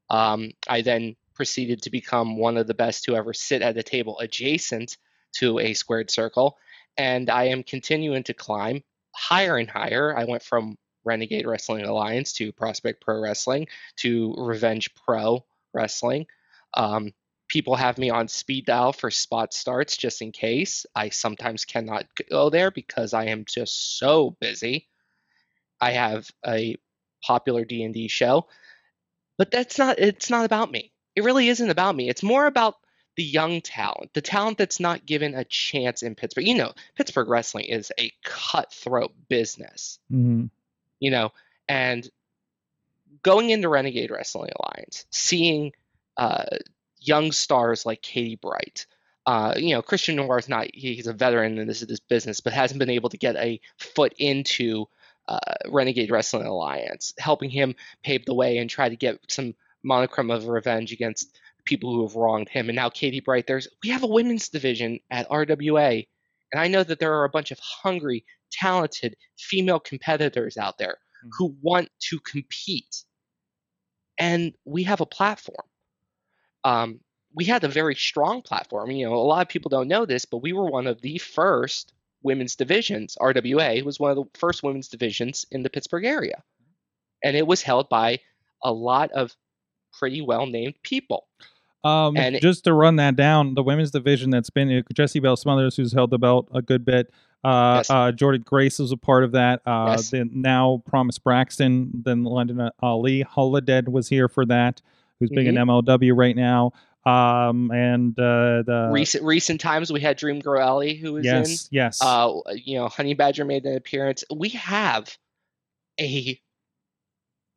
Um, 0.08 0.52
I 0.66 0.82
then 0.82 1.16
proceeded 1.34 1.82
to 1.82 1.90
become 1.90 2.38
one 2.38 2.56
of 2.56 2.66
the 2.66 2.74
best 2.74 3.04
to 3.04 3.16
ever 3.16 3.34
sit 3.34 3.60
at 3.62 3.76
a 3.76 3.82
table 3.82 4.18
adjacent 4.18 4.96
to 5.34 5.58
a 5.58 5.74
squared 5.74 6.10
circle. 6.10 6.56
And 6.96 7.28
I 7.28 7.48
am 7.48 7.62
continuing 7.62 8.22
to 8.24 8.34
climb 8.34 8.82
higher 9.14 9.58
and 9.58 9.68
higher. 9.68 10.16
I 10.16 10.24
went 10.24 10.42
from 10.42 10.78
Renegade 11.06 11.46
Wrestling 11.46 11.84
Alliance 11.84 12.32
to 12.34 12.52
Prospect 12.52 13.00
Pro 13.00 13.20
Wrestling 13.20 13.68
to 13.96 14.34
Revenge 14.36 14.94
Pro 14.94 15.44
Wrestling. 15.72 16.26
Um, 16.74 17.12
people 17.48 17.76
have 17.76 17.98
me 17.98 18.10
on 18.10 18.28
speed 18.28 18.66
dial 18.66 18.92
for 18.92 19.10
spot 19.10 19.54
starts 19.54 19.96
just 19.96 20.20
in 20.22 20.32
case. 20.32 20.84
I 20.94 21.10
sometimes 21.10 21.64
cannot 21.64 22.06
go 22.30 22.50
there 22.50 22.70
because 22.70 23.14
I 23.14 23.26
am 23.26 23.44
just 23.46 23.98
so 23.98 24.36
busy. 24.40 24.88
I 25.80 25.92
have 25.92 26.30
a 26.46 26.76
popular 27.22 27.64
D&D 27.64 28.08
show, 28.08 28.46
but 29.38 29.50
that's 29.50 29.78
not 29.78 29.98
it's 29.98 30.30
not 30.30 30.44
about 30.44 30.70
me. 30.70 30.92
It 31.14 31.24
really 31.24 31.48
isn't 31.48 31.70
about 31.70 31.94
me. 31.94 32.08
It's 32.08 32.22
more 32.22 32.46
about 32.46 32.74
the 33.16 33.22
young 33.22 33.62
talent, 33.62 34.12
the 34.12 34.20
talent 34.20 34.58
that's 34.58 34.78
not 34.78 35.06
given 35.06 35.34
a 35.34 35.44
chance 35.44 36.02
in 36.02 36.14
Pittsburgh. 36.14 36.46
You 36.46 36.54
know, 36.54 36.72
Pittsburgh 36.96 37.28
wrestling 37.28 37.64
is 37.64 37.90
a 37.98 38.12
cutthroat 38.24 39.12
business, 39.28 39.98
Mm-hmm. 40.12 40.46
You 41.00 41.10
know, 41.10 41.32
and 41.68 42.08
going 43.22 43.50
into 43.50 43.68
Renegade 43.68 44.10
Wrestling 44.10 44.50
Alliance, 44.58 45.06
seeing 45.10 45.72
uh, 46.16 46.44
young 47.00 47.32
stars 47.32 47.84
like 47.86 48.02
Katie 48.02 48.36
Bright, 48.36 48.86
uh, 49.26 49.54
you 49.56 49.74
know, 49.74 49.82
Christian 49.82 50.16
Noir 50.16 50.38
is 50.38 50.48
not, 50.48 50.68
he's 50.72 51.08
a 51.08 51.12
veteran 51.12 51.58
in 51.58 51.66
this, 51.66 51.80
this 51.80 52.00
business, 52.00 52.40
but 52.40 52.52
hasn't 52.52 52.78
been 52.78 52.90
able 52.90 53.08
to 53.08 53.18
get 53.18 53.34
a 53.36 53.60
foot 53.78 54.14
into 54.18 54.86
uh, 55.26 55.38
Renegade 55.68 56.10
Wrestling 56.10 56.46
Alliance, 56.46 57.12
helping 57.18 57.50
him 57.50 57.74
pave 58.04 58.24
the 58.24 58.34
way 58.34 58.58
and 58.58 58.70
try 58.70 58.88
to 58.88 58.96
get 58.96 59.18
some 59.28 59.54
monochrome 59.82 60.30
of 60.30 60.46
revenge 60.46 60.92
against 60.92 61.36
people 61.64 61.92
who 61.92 62.06
have 62.06 62.14
wronged 62.14 62.48
him. 62.48 62.68
And 62.68 62.76
now 62.76 62.88
Katie 62.88 63.20
Bright, 63.20 63.46
there's 63.48 63.66
we 63.82 63.90
have 63.90 64.04
a 64.04 64.08
women's 64.08 64.48
division 64.48 65.00
at 65.10 65.28
RWA, 65.28 66.06
and 66.52 66.60
I 66.60 66.68
know 66.68 66.84
that 66.84 67.00
there 67.00 67.14
are 67.14 67.24
a 67.24 67.30
bunch 67.30 67.50
of 67.50 67.58
hungry, 67.58 68.24
talented 68.60 69.16
female 69.38 69.80
competitors 69.80 70.56
out 70.56 70.78
there 70.78 70.98
Mhm. 71.24 71.30
who 71.38 71.56
want 71.62 71.88
to 72.10 72.18
compete, 72.20 73.04
and 74.18 74.54
we 74.64 74.82
have 74.84 75.00
a 75.00 75.06
platform. 75.06 75.66
um, 76.64 76.98
we 77.32 77.44
had 77.44 77.62
a 77.62 77.68
very 77.68 77.94
strong 77.94 78.42
platform. 78.42 78.90
You 78.90 79.06
know, 79.06 79.14
a 79.14 79.18
lot 79.22 79.42
of 79.42 79.48
people 79.48 79.68
don't 79.68 79.86
know 79.86 80.04
this, 80.04 80.24
but 80.24 80.38
we 80.38 80.52
were 80.52 80.64
one 80.68 80.88
of 80.88 81.00
the 81.00 81.18
first 81.18 81.92
women's 82.22 82.56
divisions. 82.56 83.16
RWA 83.20 83.82
was 83.82 84.00
one 84.00 84.10
of 84.10 84.16
the 84.16 84.24
first 84.38 84.64
women's 84.64 84.88
divisions 84.88 85.46
in 85.52 85.62
the 85.62 85.70
Pittsburgh 85.70 86.04
area, 86.04 86.42
and 87.22 87.36
it 87.36 87.46
was 87.46 87.62
held 87.62 87.88
by 87.88 88.18
a 88.64 88.72
lot 88.72 89.12
of 89.12 89.36
pretty 89.92 90.22
well 90.22 90.46
named 90.46 90.74
people. 90.82 91.28
Um, 91.84 92.16
And 92.16 92.40
just 92.40 92.64
to 92.64 92.72
run 92.72 92.96
that 92.96 93.14
down, 93.14 93.54
the 93.54 93.62
women's 93.62 93.92
division 93.92 94.30
that's 94.30 94.50
been 94.50 94.82
Jessie 94.92 95.20
Belle 95.20 95.36
Smothers, 95.36 95.76
who's 95.76 95.92
held 95.92 96.10
the 96.10 96.18
belt 96.18 96.48
a 96.52 96.62
good 96.62 96.84
bit. 96.84 97.12
Uh, 97.44 97.74
Yes. 97.78 97.90
uh, 97.90 98.12
Jordan 98.12 98.42
Grace 98.44 98.78
was 98.78 98.92
a 98.92 98.96
part 98.96 99.22
of 99.24 99.32
that. 99.32 99.60
Uh, 99.66 99.88
Yes. 99.90 100.10
Then 100.10 100.30
now 100.32 100.82
Promise 100.86 101.18
Braxton, 101.18 101.90
then 102.04 102.24
London 102.24 102.70
Ali 102.80 103.24
Holidead 103.24 103.88
was 103.88 104.08
here 104.08 104.28
for 104.28 104.44
that, 104.46 104.82
who's 105.20 105.30
big 105.30 105.46
in. 105.46 105.54
MLW 105.54 106.12
right 106.16 106.34
now. 106.36 106.72
Um, 107.04 107.70
and 107.70 108.18
uh, 108.18 108.62
the 108.66 108.88
recent 108.92 109.22
recent 109.22 109.60
times 109.60 109.92
we 109.92 110.00
had 110.00 110.16
Dream 110.16 110.40
Girl 110.40 110.60
Ellie 110.60 110.96
who 110.96 111.12
was 111.12 111.24
yes, 111.24 111.68
yes. 111.70 111.98
Uh, 112.02 112.40
you 112.52 112.76
know, 112.78 112.88
Honey 112.88 113.14
Badger 113.14 113.44
made 113.44 113.64
an 113.64 113.76
appearance. 113.76 114.24
We 114.34 114.48
have 114.50 115.16
a 116.00 116.40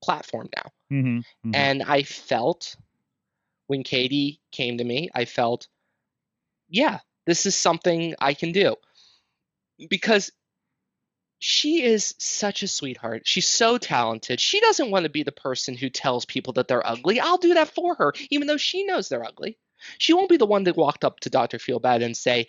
platform 0.03 0.49
now. 0.55 0.71
Mhm, 0.91 1.23
mhm. 1.45 1.55
And 1.55 1.81
I 1.83 2.03
felt 2.03 2.75
when 3.67 3.81
Katie 3.83 4.39
came 4.51 4.77
to 4.77 4.83
me, 4.83 5.09
I 5.15 5.25
felt, 5.25 5.67
yeah, 6.69 6.99
this 7.25 7.45
is 7.47 7.55
something 7.55 8.13
I 8.19 8.33
can 8.35 8.51
do. 8.51 8.75
Because 9.87 10.31
she 11.39 11.83
is 11.83 12.15
such 12.17 12.63
a 12.63 12.67
sweetheart. 12.67 13.21
She's 13.25 13.47
so 13.47 13.77
talented. 13.77 14.41
She 14.41 14.59
doesn't 14.59 14.91
want 14.91 15.03
to 15.03 15.09
be 15.09 15.23
the 15.23 15.31
person 15.31 15.75
who 15.75 15.89
tells 15.89 16.25
people 16.25 16.53
that 16.53 16.67
they're 16.67 16.85
ugly. 16.85 17.19
I'll 17.19 17.37
do 17.37 17.53
that 17.53 17.73
for 17.73 17.95
her, 17.95 18.13
even 18.29 18.47
though 18.47 18.57
she 18.57 18.83
knows 18.83 19.07
they're 19.07 19.23
ugly. 19.23 19.57
She 19.97 20.13
won't 20.13 20.29
be 20.29 20.35
the 20.37 20.45
one 20.45 20.65
that 20.65 20.75
walked 20.75 21.05
up 21.05 21.21
to 21.21 21.29
Dr. 21.29 21.57
Feelbad 21.57 22.03
and 22.03 22.15
say, 22.15 22.47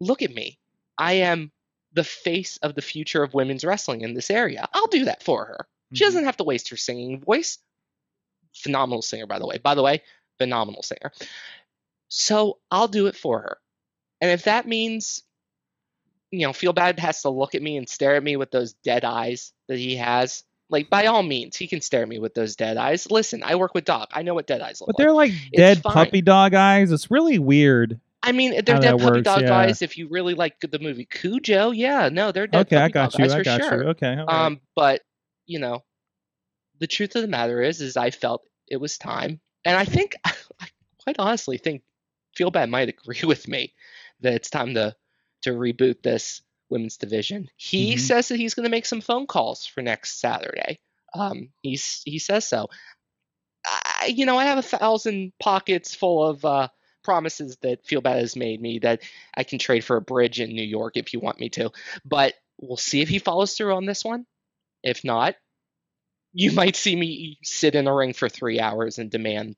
Look 0.00 0.22
at 0.22 0.32
me. 0.32 0.58
I 0.96 1.14
am 1.14 1.52
the 1.92 2.04
face 2.04 2.56
of 2.58 2.74
the 2.74 2.80
future 2.80 3.22
of 3.22 3.34
women's 3.34 3.64
wrestling 3.64 4.00
in 4.00 4.14
this 4.14 4.30
area. 4.30 4.66
I'll 4.72 4.86
do 4.86 5.04
that 5.04 5.22
for 5.22 5.44
her. 5.44 5.68
She 5.92 6.04
Mhm. 6.04 6.06
doesn't 6.06 6.24
have 6.24 6.36
to 6.38 6.44
waste 6.44 6.70
her 6.70 6.76
singing 6.78 7.20
voice. 7.20 7.58
Phenomenal 8.54 9.02
singer, 9.02 9.26
by 9.26 9.38
the 9.38 9.46
way. 9.46 9.58
By 9.58 9.74
the 9.74 9.82
way, 9.82 10.02
phenomenal 10.38 10.82
singer. 10.82 11.12
So 12.08 12.60
I'll 12.70 12.88
do 12.88 13.06
it 13.08 13.16
for 13.16 13.40
her. 13.40 13.58
And 14.22 14.30
if 14.30 14.44
that 14.44 14.66
means, 14.66 15.22
you 16.30 16.46
know, 16.46 16.52
Feel 16.52 16.72
Bad 16.72 16.98
has 17.00 17.22
to 17.22 17.30
look 17.30 17.54
at 17.54 17.62
me 17.62 17.76
and 17.76 17.88
stare 17.88 18.16
at 18.16 18.22
me 18.22 18.36
with 18.36 18.50
those 18.50 18.74
dead 18.74 19.04
eyes 19.04 19.52
that 19.68 19.78
he 19.78 19.96
has, 19.96 20.44
like 20.68 20.88
by 20.88 21.06
all 21.06 21.22
means, 21.22 21.56
he 21.56 21.66
can 21.66 21.80
stare 21.80 22.02
at 22.02 22.08
me 22.08 22.18
with 22.18 22.34
those 22.34 22.56
dead 22.56 22.76
eyes. 22.76 23.10
Listen, 23.10 23.42
I 23.42 23.56
work 23.56 23.74
with 23.74 23.84
Doc. 23.84 24.10
I 24.12 24.22
know 24.22 24.34
what 24.34 24.46
dead 24.46 24.60
eyes 24.60 24.80
look 24.80 24.86
but 24.86 24.94
like. 24.94 24.96
But 24.96 25.02
they're 25.02 25.12
like 25.12 25.32
dead 25.54 25.82
fine. 25.82 25.92
puppy 25.92 26.22
dog 26.22 26.54
eyes. 26.54 26.92
It's 26.92 27.10
really 27.10 27.38
weird. 27.38 28.00
I 28.22 28.32
mean, 28.32 28.52
they're 28.52 28.78
dead 28.78 28.98
puppy 28.98 29.04
works, 29.04 29.22
dog 29.22 29.42
yeah. 29.42 29.56
eyes. 29.56 29.82
If 29.82 29.96
you 29.96 30.08
really 30.08 30.34
like 30.34 30.60
the 30.60 30.78
movie 30.78 31.06
Cujo, 31.06 31.70
yeah, 31.70 32.08
no, 32.10 32.32
they're 32.32 32.46
dead 32.46 32.66
okay, 32.66 32.76
I 32.76 32.80
puppy 32.82 32.92
got 32.92 33.12
dog 33.12 33.18
you. 33.18 33.24
eyes 33.24 33.32
I 33.32 33.38
for 33.38 33.44
got 33.44 33.60
sure. 33.60 33.82
you. 33.82 33.88
Okay, 33.90 34.16
right. 34.16 34.28
Um, 34.28 34.60
but 34.76 35.02
you 35.46 35.58
know, 35.58 35.82
the 36.78 36.86
truth 36.86 37.16
of 37.16 37.22
the 37.22 37.28
matter 37.28 37.60
is, 37.60 37.80
is 37.80 37.96
I 37.96 38.10
felt 38.10 38.42
it 38.68 38.76
was 38.76 38.98
time, 38.98 39.40
and 39.64 39.76
I 39.76 39.84
think, 39.84 40.14
I 40.24 40.68
quite 41.02 41.16
honestly 41.18 41.58
think, 41.58 41.82
Feel 42.36 42.50
Bad 42.50 42.70
might 42.70 42.88
agree 42.88 43.22
with 43.26 43.48
me 43.48 43.72
that 44.20 44.34
it's 44.34 44.50
time 44.50 44.74
to 44.74 44.94
to 45.42 45.50
reboot 45.50 46.02
this 46.02 46.42
women's 46.68 46.96
division. 46.96 47.48
He 47.56 47.94
Mhm. 47.94 47.98
says 47.98 48.28
that 48.28 48.36
he's 48.38 48.54
going 48.54 48.64
to 48.64 48.70
make 48.70 48.86
some 48.86 49.00
phone 49.00 49.26
calls 49.26 49.66
for 49.66 49.82
next 49.82 50.20
Saturday. 50.20 50.80
Um, 51.14 51.52
he's 51.62 52.02
he 52.04 52.18
says 52.18 52.46
so. 52.46 52.68
I, 53.66 54.12
you 54.14 54.26
know, 54.26 54.38
I 54.38 54.44
have 54.46 54.58
a 54.58 54.62
thousand 54.62 55.32
pockets 55.38 55.94
full 55.94 56.26
of 56.26 56.44
uh, 56.44 56.68
promises 57.04 57.56
that 57.62 57.84
Feel 57.86 58.00
Bad 58.00 58.18
has 58.18 58.36
made 58.36 58.60
me 58.60 58.78
that 58.80 59.02
I 59.34 59.44
can 59.44 59.58
trade 59.58 59.84
for 59.84 59.96
a 59.96 60.00
bridge 60.02 60.40
in 60.40 60.50
New 60.54 60.62
York 60.64 60.96
if 60.96 61.12
you 61.12 61.20
want 61.20 61.40
me 61.40 61.50
to. 61.50 61.70
But 62.04 62.34
we'll 62.58 62.76
see 62.76 63.02
if 63.02 63.08
he 63.08 63.18
follows 63.18 63.54
through 63.54 63.74
on 63.74 63.84
this 63.86 64.04
one. 64.04 64.26
If 64.82 65.04
not, 65.04 65.36
you 66.32 66.52
might 66.52 66.76
see 66.76 66.96
me 66.96 67.38
sit 67.42 67.74
in 67.74 67.86
a 67.86 67.94
ring 67.94 68.12
for 68.14 68.28
three 68.28 68.60
hours 68.60 68.98
and 68.98 69.10
demand 69.10 69.56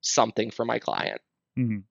something 0.00 0.50
for 0.50 0.64
my 0.64 0.78
client. 0.78 1.20
Mhm, 1.58 1.64
mhm. 1.64 1.82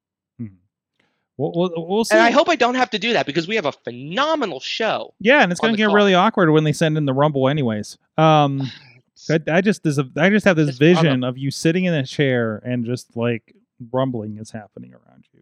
We'll, 1.38 1.52
we'll, 1.54 1.88
we'll 1.88 2.06
see. 2.06 2.16
And 2.16 2.24
I 2.24 2.32
hope 2.32 2.50
I 2.50 2.56
don't 2.56 2.76
have 2.76 2.90
to 2.92 3.00
do 3.00 3.14
that 3.14 3.26
because 3.28 3.48
we 3.48 3.56
have 3.56 3.66
a 3.66 3.72
phenomenal 3.72 4.60
show. 4.60 5.14
Yeah, 5.20 5.44
and 5.44 5.52
it's 5.52 5.62
going 5.62 5.74
to 5.74 5.78
get 5.78 5.86
card. 5.86 5.96
really 5.96 6.16
awkward 6.16 6.50
when 6.50 6.64
they 6.64 6.74
send 6.74 6.98
in 6.98 7.06
the 7.06 7.14
rumble, 7.14 7.48
anyways. 7.48 7.98
Um, 8.18 8.64
I, 9.30 9.40
I 9.48 9.62
just 9.62 9.84
there's 9.84 10.00
a, 10.00 10.10
I 10.18 10.30
just 10.30 10.46
have 10.46 10.56
this 10.56 10.70
It's 10.70 10.80
one 10.80 10.90
of 10.90 11.04
vision 11.04 11.24
of 11.24 11.38
you 11.38 11.52
sitting 11.52 11.86
in 11.86 11.94
a 11.94 12.06
chair 12.06 12.62
and 12.66 12.86
just 12.86 13.16
like 13.16 13.54
rumbling 13.92 14.38
is 14.38 14.52
happening 14.52 14.94
around 14.94 15.26
you. 15.34 15.42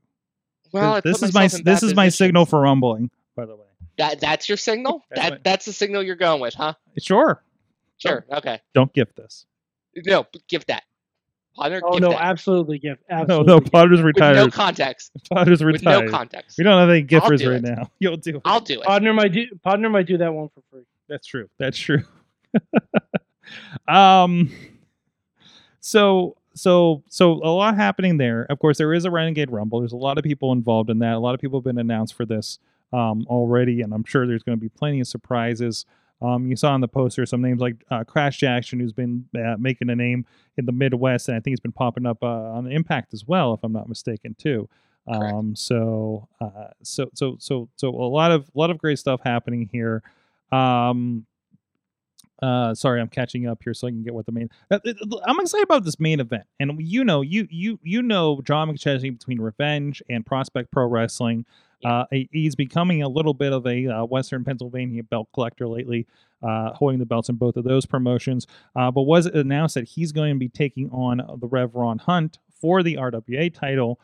Well, 0.72 1.02
this 1.02 1.24
is 1.24 1.34
my 1.34 1.48
this 1.48 1.62
bad 1.62 1.84
is 1.84 1.96
my 1.96 2.10
signal 2.10 2.46
for 2.46 2.60
rumbling. 2.62 3.10
By 3.36 3.46
the 3.46 3.56
way, 3.56 3.66
That 3.98 4.20
that's 4.20 4.50
your 4.50 4.58
signal. 4.58 5.04
That's 5.10 5.22
that 5.22 5.32
my- 5.34 5.40
that's 5.44 5.66
the 5.66 5.74
signal 5.74 6.04
you're 6.04 6.16
going 6.16 6.42
with, 6.42 6.54
huh? 6.54 6.74
sure. 7.00 7.42
Sure. 7.98 8.26
Okay. 8.30 8.60
Don't 8.74 8.92
gift 8.92 9.16
this. 9.16 9.46
No, 9.96 10.28
give 10.50 10.66
that. 10.66 10.84
Partner, 11.56 11.80
Oh 11.86 11.98
no, 11.98 12.10
that. 12.10 12.22
absolutely 12.22 12.80
give. 12.80 12.98
No, 13.10 13.16
Absolutely. 13.18 13.54
no, 13.54 13.60
give. 13.62 13.72
Potter's 13.72 13.98
with 14.00 14.06
retired. 14.06 14.36
no 14.36 14.50
context. 14.50 15.12
Potter's 15.32 15.64
With 15.64 15.76
retired. 15.76 16.06
no 16.06 16.12
context. 16.12 16.58
we 16.58 16.64
don't 16.64 16.80
have 16.80 16.90
any 16.90 17.00
I'll 17.02 17.06
gifters 17.22 17.48
right 17.48 17.56
it. 17.58 17.62
now. 17.64 17.90
You'll 18.00 18.18
do 18.18 18.36
it. 18.38 18.42
I'll 18.46 18.60
do 18.60 18.82
it. 18.82 18.86
Podner 18.88 19.16
might 19.16 19.32
do. 19.32 19.46
Podner 19.66 19.90
might 19.90 20.06
do 20.08 20.18
that 20.18 20.34
one 20.34 20.50
for 20.50 20.62
free. 20.72 20.84
That's 21.08 21.26
true. 21.28 21.48
That's 21.58 21.78
true. 21.78 22.04
um 23.88 24.50
so 25.80 26.36
so 26.54 27.04
so 27.10 27.34
a 27.34 27.52
lot 27.52 27.76
happening 27.76 28.18
there. 28.18 28.46
Of 28.50 28.60
course, 28.60 28.78
there 28.78 28.94
is 28.94 29.06
a 29.06 29.12
Renegade 29.12 29.52
Rumble. 29.52 29.80
There's 29.80 29.92
a 29.92 29.98
lot 29.98 30.18
of 30.18 30.24
people 30.24 30.52
involved 30.52 30.90
in 30.90 31.00
that. 31.00 31.14
A 31.14 31.20
lot 31.20 31.36
of 31.36 31.42
people 31.42 31.60
have 31.60 31.66
been 31.66 31.78
announced 31.78 32.14
for 32.16 32.26
this 32.26 32.60
um 32.94 33.26
already, 33.30 33.82
and 33.82 33.94
I'm 33.94 34.04
sure 34.04 34.26
there's 34.28 34.44
going 34.44 34.58
to 34.58 34.62
be 34.62 34.70
plenty 34.70 35.00
of 35.00 35.08
surprises. 35.08 35.86
Um, 36.22 36.50
you 36.50 36.56
saw 36.56 36.72
on 36.72 36.82
the 36.82 36.88
poster 36.88 37.26
some 37.26 37.42
names 37.42 37.60
like 37.60 37.84
uh, 37.92 38.04
Crash 38.04 38.38
Jackson, 38.38 38.80
who's 38.80 38.94
been 38.94 39.26
uh, 39.38 39.56
making 39.60 39.90
a 39.90 39.96
name 39.96 40.26
in 40.58 40.66
the 40.66 40.72
Midwest, 40.72 41.28
and 41.28 41.36
I 41.36 41.40
think 41.40 41.52
he's 41.52 41.60
been 41.60 41.72
popping 41.72 42.06
up 42.06 42.24
uh, 42.24 42.28
on 42.28 42.72
Impact 42.72 43.14
as 43.14 43.26
well, 43.26 43.54
if 43.54 43.64
I'm 43.64 43.74
not 43.74 43.90
mistaken, 43.90 44.36
too. 44.38 44.70
Um, 45.08 45.56
so, 45.56 46.28
uh, 46.42 46.70
so, 46.82 47.10
so, 47.14 47.36
so, 47.40 47.70
so 47.76 47.90
a 47.90 48.10
lot 48.10 48.32
of, 48.32 48.50
a 48.56 48.58
lot 48.58 48.72
of 48.72 48.78
great 48.78 48.98
stuff 48.98 49.22
happening 49.24 49.70
here. 49.72 50.02
Um, 50.52 51.26
uh, 52.42 52.74
sorry, 52.74 53.00
I'm 53.00 53.08
catching 53.08 53.48
up 53.48 53.62
here 53.64 53.74
so 53.74 53.88
I 53.88 53.92
can 53.92 54.04
get 54.04 54.14
what 54.14 54.26
the 54.26 54.32
main. 54.32 54.50
uh, 54.70 54.80
I'm 55.26 55.40
excited 55.40 55.64
about 55.64 55.86
this 55.86 56.00
main 56.00 56.20
event, 56.20 56.44
and 56.60 56.80
you 56.80 57.04
know, 57.04 57.22
you 57.22 57.48
you 57.50 57.80
you 57.84 58.02
know, 58.02 58.42
John 58.44 58.70
McChesney 58.70 59.18
between 59.18 59.40
Revenge 59.40 60.04
and 60.10 60.26
Prospect 60.26 60.72
Pro 60.72 60.86
Wrestling. 60.86 61.46
Uh, 61.84 62.06
he's 62.32 62.56
becoming 62.56 63.04
a 63.04 63.08
little 63.08 63.34
bit 63.34 63.54
of 63.54 63.68
a 63.68 63.88
uh, 63.88 64.06
Western 64.06 64.44
Pennsylvania 64.44 65.04
belt 65.04 65.28
collector 65.34 65.68
lately, 65.68 66.08
uh, 66.42 66.74
holding 66.74 67.00
the 67.00 67.06
belts 67.06 67.30
in 67.30 67.36
both 67.36 67.58
of 67.58 67.64
those 67.64 67.86
promotions. 67.86 68.48
Uh, 68.76 68.90
but 68.90 69.04
was 69.04 69.28
it 69.28 69.36
announced 69.36 69.76
that 69.76 69.88
he's 69.90 70.12
going 70.12 70.34
to 70.34 70.40
be 70.40 70.50
taking 70.50 70.90
on 70.90 71.18
the 71.40 71.48
Rev 71.48 71.76
Ron 71.76 72.00
Hunt 72.00 72.40
for 72.60 72.82
the 72.82 72.96
RWA 72.96 73.54
title? 73.54 74.00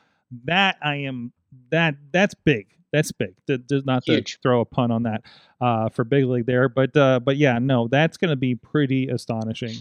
That 0.45 0.77
I 0.81 0.97
am 0.97 1.33
that 1.71 1.95
that's 2.11 2.33
big. 2.33 2.67
That's 2.91 3.11
big. 3.11 3.35
Th- 3.47 3.61
th- 3.67 3.85
Not 3.85 4.05
to 4.05 4.21
throw 4.43 4.61
a 4.61 4.65
pun 4.65 4.91
on 4.91 5.03
that 5.03 5.23
uh, 5.61 5.89
for 5.89 6.03
big 6.03 6.25
league 6.25 6.45
there, 6.45 6.67
but 6.67 6.95
uh, 6.97 7.19
but 7.19 7.37
yeah, 7.37 7.57
no, 7.59 7.87
that's 7.87 8.17
going 8.17 8.29
to 8.31 8.35
be 8.35 8.55
pretty 8.55 9.07
astonishing 9.07 9.77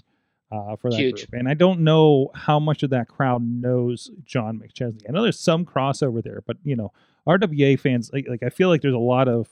uh, 0.52 0.76
for 0.76 0.90
that 0.90 0.98
Huge. 0.98 1.28
group. 1.28 1.40
And 1.40 1.48
I 1.48 1.54
don't 1.54 1.80
know 1.80 2.30
how 2.34 2.60
much 2.60 2.82
of 2.82 2.90
that 2.90 3.08
crowd 3.08 3.42
knows 3.42 4.10
John 4.24 4.60
McChesney. 4.60 5.02
I 5.08 5.12
know 5.12 5.22
there's 5.22 5.38
some 5.38 5.64
crossover 5.64 6.22
there, 6.22 6.42
but 6.46 6.56
you 6.62 6.76
know, 6.76 6.92
RWA 7.28 7.78
fans 7.78 8.10
like, 8.12 8.26
like 8.28 8.42
I 8.42 8.48
feel 8.48 8.68
like 8.68 8.80
there's 8.82 8.94
a 8.94 8.98
lot 8.98 9.28
of 9.28 9.48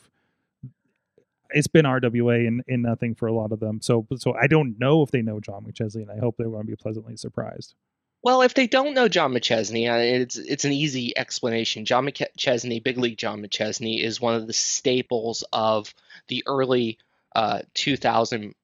it's 1.51 1.67
been 1.67 1.85
RWA 1.87 2.47
and, 2.47 2.63
and 2.69 2.83
nothing 2.83 3.15
for 3.15 3.27
a 3.27 3.33
lot 3.33 3.53
of 3.53 3.61
them. 3.61 3.81
So 3.81 4.07
so 4.17 4.35
I 4.35 4.47
don't 4.47 4.79
know 4.79 5.03
if 5.03 5.11
they 5.11 5.23
know 5.23 5.41
John 5.41 5.65
McChesney, 5.65 6.03
and 6.03 6.11
I 6.11 6.19
hope 6.19 6.37
they're 6.37 6.49
going 6.49 6.63
to 6.63 6.67
be 6.67 6.77
pleasantly 6.77 7.17
surprised. 7.17 7.75
Well, 8.23 8.43
if 8.43 8.55
they 8.55 8.67
don't 8.67 8.95
know 8.95 9.09
John 9.09 9.33
McChesney, 9.33 9.89
uh, 9.91 10.23
it's 10.23 10.37
it's 10.37 10.65
an 10.65 10.73
easy 10.73 11.17
explanation. 11.17 11.85
John 11.85 12.07
McChesney, 12.07 12.83
Big 12.83 12.99
League 12.99 13.17
John 13.19 13.41
McChesney, 13.43 14.03
is 14.03 14.21
one 14.21 14.35
of 14.35 14.47
the 14.47 14.53
staples 14.53 15.45
of 15.53 15.95
the 16.27 16.43
early 16.47 16.99
uh, 17.37 17.61
2000 17.75 18.55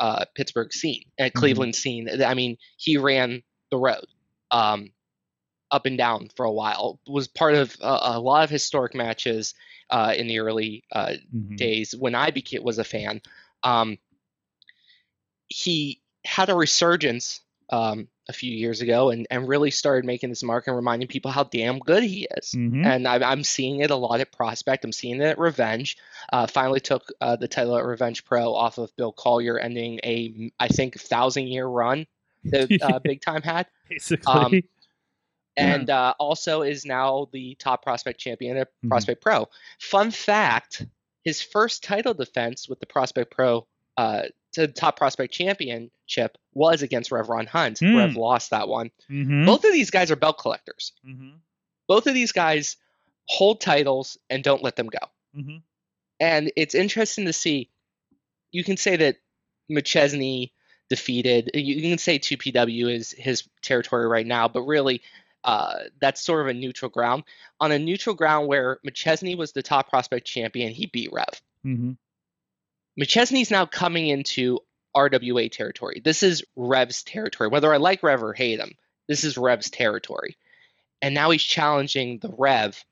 uh, 0.00 0.24
Pittsburgh 0.34 0.72
scene, 0.72 1.04
uh, 1.20 1.30
Cleveland 1.32 1.76
scene. 1.76 2.22
I 2.24 2.34
mean, 2.34 2.58
he 2.76 2.96
ran 2.96 3.42
the 3.70 3.78
road 3.78 4.04
um, 4.50 4.90
up 5.70 5.86
and 5.86 5.96
down 5.96 6.28
for 6.34 6.44
a 6.44 6.52
while. 6.52 6.98
Was 7.06 7.28
part 7.28 7.54
of 7.54 7.76
a, 7.80 7.98
a 8.02 8.20
lot 8.20 8.42
of 8.42 8.50
historic 8.50 8.94
matches 8.94 9.54
uh, 9.90 10.12
in 10.16 10.26
the 10.26 10.40
early 10.40 10.82
uh, 10.90 11.14
Mhm. 11.32 11.56
days 11.56 11.94
when 11.96 12.16
I 12.16 12.32
became 12.32 12.64
was 12.64 12.78
a 12.78 12.84
fan. 12.84 13.22
Um, 13.62 13.98
he 15.46 16.00
had 16.24 16.48
a 16.48 16.54
resurgence 16.54 17.40
um, 17.70 18.08
a 18.28 18.32
few 18.32 18.50
years 18.54 18.80
ago 18.80 19.10
and, 19.10 19.26
and 19.30 19.46
really 19.46 19.70
started 19.70 20.06
making 20.06 20.30
this 20.30 20.42
mark 20.42 20.66
and 20.66 20.74
reminding 20.74 21.08
people 21.08 21.30
how 21.30 21.44
damn 21.44 21.78
good 21.78 22.02
he 22.02 22.26
is. 22.38 22.52
Mhm. 22.52 22.86
And 22.86 23.06
I'm, 23.06 23.22
I'm 23.22 23.44
seeing 23.44 23.80
it 23.80 23.90
a 23.90 23.96
lot 23.96 24.20
at 24.20 24.32
Prospect. 24.32 24.84
I'm 24.84 24.92
seeing 24.92 25.20
it 25.20 25.24
at 25.24 25.38
Revenge. 25.38 25.98
Uh, 26.32 26.46
finally 26.46 26.80
took 26.80 27.12
uh, 27.20 27.36
the 27.36 27.48
title 27.48 27.76
at 27.76 27.84
Revenge 27.84 28.24
Pro 28.24 28.54
off 28.54 28.78
of 28.78 28.94
Bill 28.96 29.12
Collier, 29.12 29.58
ending 29.58 30.00
a 30.04 30.50
I 30.58 30.68
think 30.68 30.98
thousand 30.98 31.48
year 31.48 31.66
run 31.66 32.06
that 32.44 32.70
uh, 32.82 32.98
Big 32.98 33.20
Time 33.20 33.42
had. 33.42 33.66
Basically, 33.90 34.32
um, 34.32 34.62
and 35.56 35.88
uh, 35.90 36.14
also 36.18 36.62
is 36.62 36.84
now 36.84 37.28
the 37.32 37.54
top 37.56 37.82
prospect 37.82 38.18
champion 38.18 38.56
at 38.56 38.68
Mhm. 38.84 38.88
Prospect 38.88 39.20
Pro. 39.22 39.48
Fun 39.78 40.10
fact: 40.10 40.86
his 41.24 41.42
first 41.42 41.84
title 41.84 42.14
defense 42.14 42.68
with 42.68 42.80
the 42.80 42.86
Prospect 42.86 43.30
Pro 43.30 43.66
uh, 43.96 44.22
to 44.54 44.66
the 44.66 44.72
top 44.72 44.96
prospect 44.96 45.32
championship 45.32 46.38
was 46.52 46.82
against 46.82 47.10
Rev 47.12 47.28
Ron 47.28 47.46
Hunt. 47.46 47.78
Hmm. 47.78 47.96
Rev 47.96 48.16
lost 48.16 48.50
that 48.50 48.68
one. 48.68 48.90
Mhm. 49.10 49.46
Both 49.46 49.64
of 49.64 49.72
these 49.72 49.90
guys 49.90 50.10
are 50.10 50.16
belt 50.16 50.38
collectors. 50.38 50.92
Mhm. 51.06 51.34
Both 51.86 52.06
of 52.06 52.14
these 52.14 52.32
guys 52.32 52.76
hold 53.26 53.60
titles 53.60 54.18
and 54.30 54.42
don't 54.42 54.62
let 54.62 54.76
them 54.76 54.88
go. 54.88 54.98
Mhm. 55.36 55.62
And 56.20 56.52
it's 56.56 56.74
interesting 56.74 57.26
to 57.26 57.32
see. 57.32 57.70
You 58.52 58.64
can 58.64 58.76
say 58.76 58.96
that 58.96 59.16
McChesney 59.70 60.52
defeated. 60.88 61.50
You 61.54 61.80
can 61.82 61.98
say 61.98 62.18
2PW 62.18 62.88
is 62.88 63.10
his 63.10 63.48
territory 63.62 64.06
right 64.06 64.26
now, 64.26 64.48
but 64.48 64.62
really, 64.62 65.02
uh, 65.42 65.84
that's 66.00 66.22
sort 66.22 66.42
of 66.42 66.46
a 66.48 66.54
neutral 66.54 66.90
ground. 66.90 67.24
On 67.60 67.72
a 67.72 67.78
neutral 67.78 68.14
ground 68.14 68.46
where 68.48 68.78
McChesney 68.86 69.36
was 69.36 69.52
the 69.52 69.62
top 69.62 69.88
prospect 69.88 70.26
champion, 70.26 70.72
he 70.72 70.86
beat 70.86 71.12
Rev. 71.12 71.42
Mhm. 71.64 71.96
McChesney's 73.00 73.50
now 73.50 73.66
coming 73.66 74.08
into 74.08 74.60
RWA 74.96 75.50
territory. 75.50 76.00
This 76.04 76.22
is 76.22 76.44
Rev's 76.56 77.02
territory. 77.02 77.48
Whether 77.48 77.72
I 77.72 77.78
like 77.78 78.02
Rev 78.02 78.22
or 78.22 78.32
hate 78.32 78.60
him, 78.60 78.74
this 79.08 79.24
is 79.24 79.36
Rev's 79.36 79.70
territory. 79.70 80.36
And 81.02 81.14
now 81.14 81.30
he's 81.30 81.42
challenging 81.42 82.18
the 82.20 82.32
Rev 82.36 82.82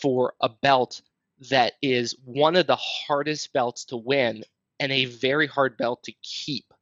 for 0.00 0.34
a 0.40 0.48
belt 0.48 1.02
that 1.50 1.74
is 1.82 2.14
one 2.24 2.56
of 2.56 2.66
the 2.66 2.76
hardest 2.76 3.52
belts 3.52 3.86
to 3.86 3.96
win 3.96 4.44
and 4.80 4.92
a 4.92 5.06
very 5.06 5.46
hard 5.46 5.76
belt 5.76 6.04
to 6.04 6.12
keep. 6.22 6.72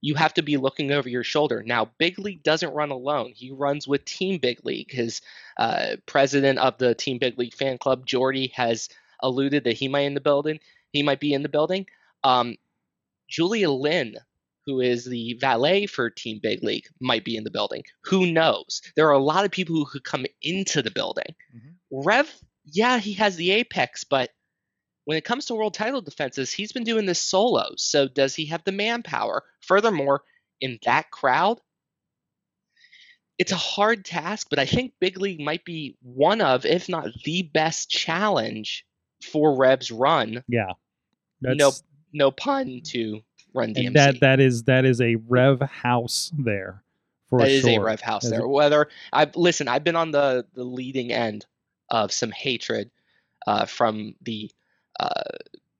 You 0.00 0.14
have 0.14 0.34
to 0.34 0.42
be 0.42 0.56
looking 0.56 0.92
over 0.92 1.08
your 1.08 1.24
shoulder. 1.24 1.62
Now, 1.64 1.90
Big 1.98 2.18
League 2.18 2.42
doesn't 2.42 2.72
run 2.72 2.90
alone. 2.90 3.32
He 3.34 3.50
runs 3.50 3.86
with 3.86 4.04
Team 4.04 4.38
Big 4.38 4.64
League. 4.64 4.90
His 4.90 5.20
uh, 5.58 5.96
president 6.06 6.58
of 6.58 6.78
the 6.78 6.94
Team 6.94 7.18
Big 7.18 7.38
League 7.38 7.54
fan 7.54 7.76
club, 7.76 8.06
Jordy, 8.06 8.52
has 8.54 8.88
alluded 9.20 9.64
that 9.64 9.76
he 9.76 9.88
might 9.88 10.02
in 10.02 10.14
the 10.14 10.20
building. 10.20 10.60
He 10.90 11.02
might 11.02 11.20
be 11.20 11.34
in 11.34 11.42
the 11.42 11.50
building. 11.50 11.86
Um, 12.24 12.56
Julia 13.28 13.70
Lynn, 13.70 14.16
who 14.66 14.80
is 14.80 15.04
the 15.04 15.34
valet 15.40 15.86
for 15.86 16.10
Team 16.10 16.40
Big 16.42 16.62
League, 16.62 16.86
might 17.00 17.24
be 17.24 17.36
in 17.36 17.44
the 17.44 17.50
building. 17.50 17.82
Who 18.04 18.30
knows? 18.30 18.82
There 18.96 19.08
are 19.08 19.12
a 19.12 19.18
lot 19.22 19.44
of 19.44 19.50
people 19.50 19.76
who 19.76 19.86
could 19.86 20.04
come 20.04 20.26
into 20.42 20.82
the 20.82 20.90
building. 20.90 21.34
Mhm. 21.54 21.74
Rev, 21.90 22.34
yeah, 22.66 22.98
he 22.98 23.14
has 23.14 23.36
the 23.36 23.52
apex, 23.52 24.04
but 24.04 24.30
when 25.04 25.16
it 25.16 25.24
comes 25.24 25.46
to 25.46 25.54
world 25.54 25.74
title 25.74 26.02
defenses, 26.02 26.52
he's 26.52 26.72
been 26.72 26.84
doing 26.84 27.06
this 27.06 27.20
solo. 27.20 27.70
So 27.76 28.06
does 28.06 28.34
he 28.34 28.46
have 28.46 28.62
the 28.64 28.72
manpower? 28.72 29.44
Furthermore, 29.60 30.22
in 30.60 30.78
that 30.84 31.10
crowd, 31.10 31.60
it's 33.38 33.52
a 33.52 33.56
hard 33.56 34.04
task, 34.04 34.48
but 34.50 34.58
I 34.58 34.66
think 34.66 34.92
Big 35.00 35.18
League 35.18 35.40
might 35.40 35.64
be 35.64 35.96
one 36.02 36.40
of, 36.42 36.66
if 36.66 36.88
not 36.88 37.08
the 37.24 37.42
best 37.42 37.88
challenge 37.90 38.84
for 39.32 39.56
Rev's 39.56 39.90
run. 39.90 40.44
Yeah. 40.46 40.72
No 41.40 41.54
That's- 41.54 41.82
No 42.12 42.30
pun 42.30 42.80
to 42.86 43.20
Run 43.54 43.74
DMC. 43.74 43.86
and 43.88 43.96
that 43.96 44.20
that 44.20 44.40
is 44.40 44.64
that 44.64 44.84
is 44.84 45.00
a 45.00 45.16
Rev 45.16 45.60
house 45.60 46.30
there 46.38 46.82
for 47.28 47.40
That 47.40 47.48
is 47.50 47.62
sure. 47.62 47.80
a 47.80 47.84
Rev 47.84 48.00
house 48.00 48.28
there. 48.28 48.46
Whether 48.46 48.88
I've 49.12 49.34
listen, 49.36 49.66
I've 49.68 49.84
been 49.84 49.96
on 49.96 50.10
the 50.12 50.46
the 50.54 50.64
leading 50.64 51.12
end 51.12 51.46
of 51.90 52.12
some 52.12 52.30
hatred 52.30 52.90
uh, 53.46 53.66
from 53.66 54.14
the 54.22 54.50
uh, 55.00 55.22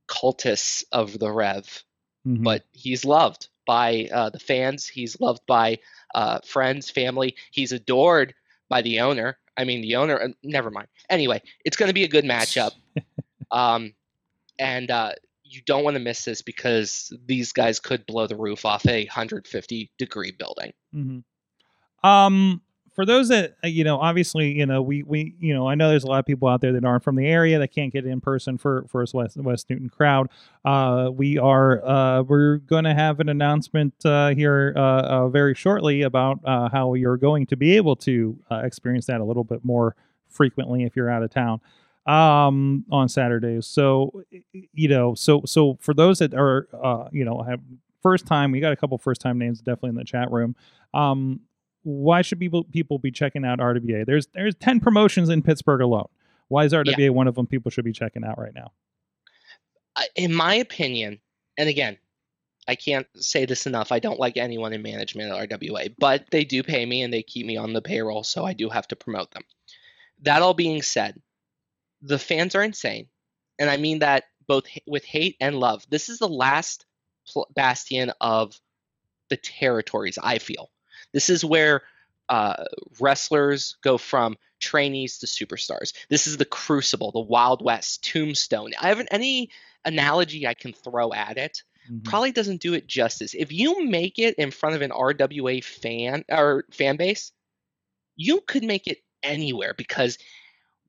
cultists 0.09 0.85
of 0.93 1.18
the 1.18 1.31
Rev, 1.31 1.85
Mhm. 2.26 2.43
but 2.45 2.64
he's 2.72 3.05
loved 3.05 3.49
by 3.66 4.09
uh, 4.12 4.31
the 4.31 4.39
fans. 4.41 4.89
He's 4.89 5.20
loved 5.20 5.43
by 5.47 5.78
uh, 6.14 6.41
friends, 6.45 6.91
family. 6.91 7.37
He's 7.53 7.70
adored 7.72 8.35
by 8.68 8.83
the 8.83 9.01
owner. 9.01 9.39
I 9.57 9.64
mean, 9.64 9.81
the 9.83 9.97
owner. 9.97 10.20
uh, 10.20 10.28
Never 10.43 10.70
mind. 10.70 10.89
Anyway, 11.09 11.41
it's 11.64 11.76
going 11.76 11.89
to 11.89 11.95
be 11.95 12.03
a 12.05 12.09
good 12.09 12.24
matchup. 12.24 12.72
um, 13.53 13.95
and 14.59 14.91
uh, 14.91 15.12
you 15.51 15.61
don't 15.66 15.84
want 15.84 15.94
to 15.96 16.01
miss 16.01 16.24
this 16.24 16.42
because 16.42 17.12
these 17.26 17.53
guys 17.53 17.80
could 17.80 18.07
blow 18.07 18.26
the 18.26 18.36
roof 18.36 18.64
off 18.64 18.86
a 18.86 19.05
150 19.05 19.90
degree 19.98 20.30
building. 20.30 20.72
Mhm. 20.94 21.24
Um, 22.03 22.62
for 22.94 23.07
those 23.07 23.28
that 23.28 23.57
uh, 23.64 23.68
you 23.68 23.84
know, 23.84 23.98
obviously, 23.98 24.53
you 24.53 24.66
know, 24.66 24.82
we 24.82 25.03
we 25.03 25.34
you 25.38 25.55
know, 25.55 25.66
I 25.66 25.74
know 25.74 25.88
there's 25.90 26.05
a 26.05 26.09
lot 26.09 26.18
of 26.18 26.26
people 26.26 26.48
out 26.48 26.61
there 26.61 26.72
that 26.72 26.84
aren't 26.84 27.03
from 27.03 27.16
the 27.16 27.26
area 27.26 27.59
that 27.59 27.68
can't 27.68 27.92
get 27.92 28.05
in 28.05 28.20
person 28.20 28.59
for 28.59 28.84
for 28.88 29.03
us 29.03 29.14
West 29.14 29.36
West 29.36 29.70
Newton 29.70 29.88
crowd. 29.88 30.28
Uh, 30.64 31.11
we 31.12 31.38
are 31.38 31.84
uh, 31.84 32.22
we're 32.22 32.59
going 32.59 32.84
to 32.84 32.94
have 32.94 33.20
an 33.20 33.28
announcement 33.28 33.94
uh, 34.05 34.30
here 34.30 34.74
uh, 34.76 34.80
uh, 34.80 35.28
very 35.28 35.55
shortly 35.55 36.03
about 36.03 36.40
how 36.44 36.94
you're 36.94 37.16
going 37.16 37.46
to 37.46 37.57
be 37.57 37.76
able 37.76 37.96
to 37.96 38.38
experience 38.51 39.07
that 39.07 39.20
a 39.20 39.24
little 39.24 39.44
bit 39.44 39.64
more 39.64 39.94
frequently 40.28 40.84
if 40.84 40.94
you're 40.94 41.11
out 41.11 41.22
of 41.22 41.30
town 41.30 41.61
um 42.07 42.84
on 42.90 43.09
saturdays 43.09 43.66
so 43.66 44.22
you 44.72 44.88
know 44.88 45.14
so 45.14 45.42
so 45.44 45.76
for 45.80 45.92
those 45.92 46.18
that 46.18 46.32
are 46.32 46.66
uh 46.82 47.09
you 47.12 47.24
know 47.24 47.42
have 47.42 47.61
first 48.03 48.26
time 48.26 48.51
we 48.51 48.61
got 48.61 48.72
a 48.72 48.76
couple 48.76 48.96
first 48.98 49.20
time 49.20 49.38
names 49.38 49.61
definitely 49.61 49.90
in 49.90 49.96
the 49.96 50.05
chat 50.05 50.30
room. 50.30 50.57
Um 50.94 51.40
why 51.82 52.22
should 52.22 52.38
people 52.38 52.64
people 52.64 52.98
be 52.98 53.11
checking 53.11 53.44
out 53.44 53.59
rwa 53.59 54.07
there's 54.07 54.26
there's 54.28 54.55
10 54.57 54.80
promotions 54.80 55.28
in 55.28 55.42
pittsburgh 55.42 55.80
alone. 55.80 56.09
Why 56.48 56.64
is 56.64 56.72
rwa 56.72 57.11
one 57.11 57.28
of 57.28 57.34
them 57.34 57.46
people 57.46 57.70
should 57.70 57.84
be 57.84 57.92
checking 57.92 58.24
out 58.24 58.38
right 58.38 58.55
now? 58.55 58.72
In 60.14 60.34
my 60.34 60.55
opinion, 60.55 61.20
and 61.59 61.68
again, 61.68 61.98
I 62.68 62.74
can't 62.74 63.07
say 63.16 63.44
this 63.44 63.66
enough. 63.66 63.92
I 63.92 63.98
don't 63.98 64.20
like 64.20 64.36
anyone 64.36 64.72
in 64.72 64.82
management 64.82 65.32
at 65.32 65.48
RWA, 65.48 65.94
but 65.98 66.24
they 66.30 66.44
do 66.44 66.62
pay 66.62 66.86
me 66.86 67.03
and 67.03 67.12
they 67.12 67.22
keep 67.22 67.44
me 67.44 67.57
on 67.57 67.72
the 67.72 67.82
payroll, 67.82 68.22
so 68.22 68.44
I 68.44 68.53
do 68.53 68.68
have 68.68 68.86
to 68.88 68.96
promote 68.96 69.32
them. 69.32 69.42
That 70.22 70.42
all 70.42 70.55
being 70.55 70.80
said, 70.80 71.20
the 72.03 72.18
fans 72.18 72.55
are 72.55 72.62
insane, 72.62 73.09
and 73.59 73.70
I 73.70 73.76
mean 73.76 74.01
that 74.01 74.24
both 74.46 74.66
with 74.86 75.05
hate 75.05 75.36
and 75.40 75.59
love. 75.59 75.84
This 75.88 76.09
is 76.09 76.18
the 76.18 76.28
last 76.28 76.86
bastion 77.55 78.12
of 78.20 78.59
the 79.28 79.36
territories. 79.36 80.18
I 80.22 80.38
feel 80.38 80.70
this 81.12 81.30
is 81.30 81.44
where 81.44 81.82
uh, 82.28 82.64
wrestlers 83.01 83.76
go 83.82 83.98
from 83.98 84.36
trainees 84.61 85.18
to 85.18 85.26
superstars. 85.26 85.92
This 86.09 86.26
is 86.26 86.36
the 86.36 86.44
crucible, 86.44 87.12
the 87.12 87.20
Wild 87.20 87.62
West, 87.64 88.05
Tombstone. 88.05 88.72
I 88.80 88.88
haven't 88.88 89.09
any 89.11 89.51
analogy 89.84 90.46
I 90.46 90.55
can 90.55 90.72
throw 90.72 91.12
at 91.12 91.38
it 91.38 91.62
Mhm. 91.90 92.05
probably 92.05 92.30
doesn't 92.32 92.61
do 92.61 92.74
it 92.74 92.86
justice. 92.86 93.34
If 93.34 93.53
you 93.53 93.86
make 93.86 94.18
it 94.18 94.34
in 94.36 94.51
front 94.51 94.76
of 94.76 94.82
an 94.82 94.90
RWA 94.92 95.61
fan 95.62 96.24
or 96.28 96.64
fan 96.70 96.96
base, 96.96 97.32
you 98.16 98.40
could 98.42 98.64
make 98.64 98.86
it 98.86 98.98
anywhere 99.22 99.74
because 99.74 100.18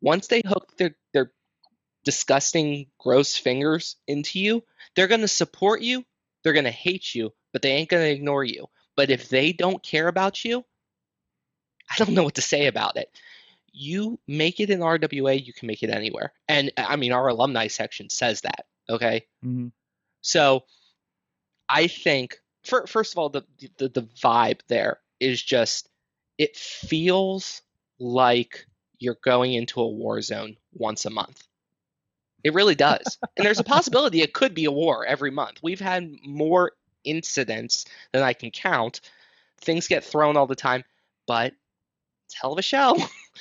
once 0.02 0.28
they 0.28 0.42
hook 0.46 0.76
their 0.78 0.96
their 1.14 1.32
disgusting 2.04 2.88
gross 2.98 3.38
fingers 3.38 3.96
into 4.08 4.40
you, 4.40 4.64
they're 4.96 5.08
going 5.08 5.22
to 5.22 5.28
support 5.28 5.82
you, 5.82 6.04
they're 6.44 6.54
going 6.54 6.66
to 6.66 6.72
hate 6.72 7.14
you, 7.14 7.32
but 7.54 7.62
they 7.62 7.72
ain't 7.74 7.90
going 7.90 8.04
to 8.04 8.12
ignore 8.12 8.44
you. 8.44 8.68
But 8.96 9.10
if 9.12 9.30
they 9.30 9.54
don't 9.54 9.82
care 9.84 10.08
about 10.08 10.44
you, 10.44 10.66
I 11.90 11.96
don't 11.98 12.14
know 12.14 12.24
what 12.24 12.36
to 12.36 12.42
say 12.42 12.68
about 12.68 12.98
it. 12.98 13.10
You 13.74 14.20
make 14.28 14.60
it 14.60 14.70
in 14.70 14.80
RWA, 14.80 15.46
you 15.46 15.54
can 15.54 15.68
make 15.68 15.84
it 15.84 15.90
anywhere. 15.90 16.34
And 16.48 16.72
I 16.78 16.96
mean, 16.96 17.12
our 17.14 17.28
alumni 17.28 17.68
section 17.68 18.10
says 18.10 18.42
that. 18.42 18.66
Okay. 18.90 19.26
Mhm. 19.46 19.72
So 20.22 20.66
I 21.70 21.88
think 21.88 22.38
fir- 22.64 22.88
first 22.88 23.14
of 23.14 23.18
all 23.18 23.30
the, 23.30 23.44
the 23.78 23.90
the 23.90 24.04
vibe 24.22 24.62
there 24.68 25.00
is 25.20 25.42
just 25.42 25.88
it 26.38 26.58
feels 26.58 27.62
like 28.00 28.66
you're 29.02 29.18
going 29.24 29.54
into 29.54 29.82
a 29.82 29.88
war 29.88 30.22
zone 30.22 30.56
once 30.74 31.06
a 31.06 31.10
month. 31.10 31.44
It 32.44 32.54
really 32.54 32.76
does. 32.76 33.18
and 33.38 33.46
there's 33.46 33.60
a 33.60 33.64
possibility 33.64 34.22
it 34.22 34.34
could 34.34 34.54
be 34.54 34.66
a 34.66 34.72
war 34.72 35.06
every 35.06 35.32
month. 35.32 35.60
We've 35.62 35.80
had 35.80 36.12
more 36.26 36.72
incidents 37.04 37.86
than 38.14 38.24
I 38.24 38.34
can 38.34 38.52
count. 38.52 39.02
Things 39.60 39.88
get 39.88 40.04
thrown 40.04 40.38
all 40.38 40.48
the 40.48 40.56
time, 40.56 40.84
but 41.28 41.54
it's 42.26 42.36
hell 42.40 42.54
of 42.54 42.60
a 42.60 42.64
show. 42.64 42.96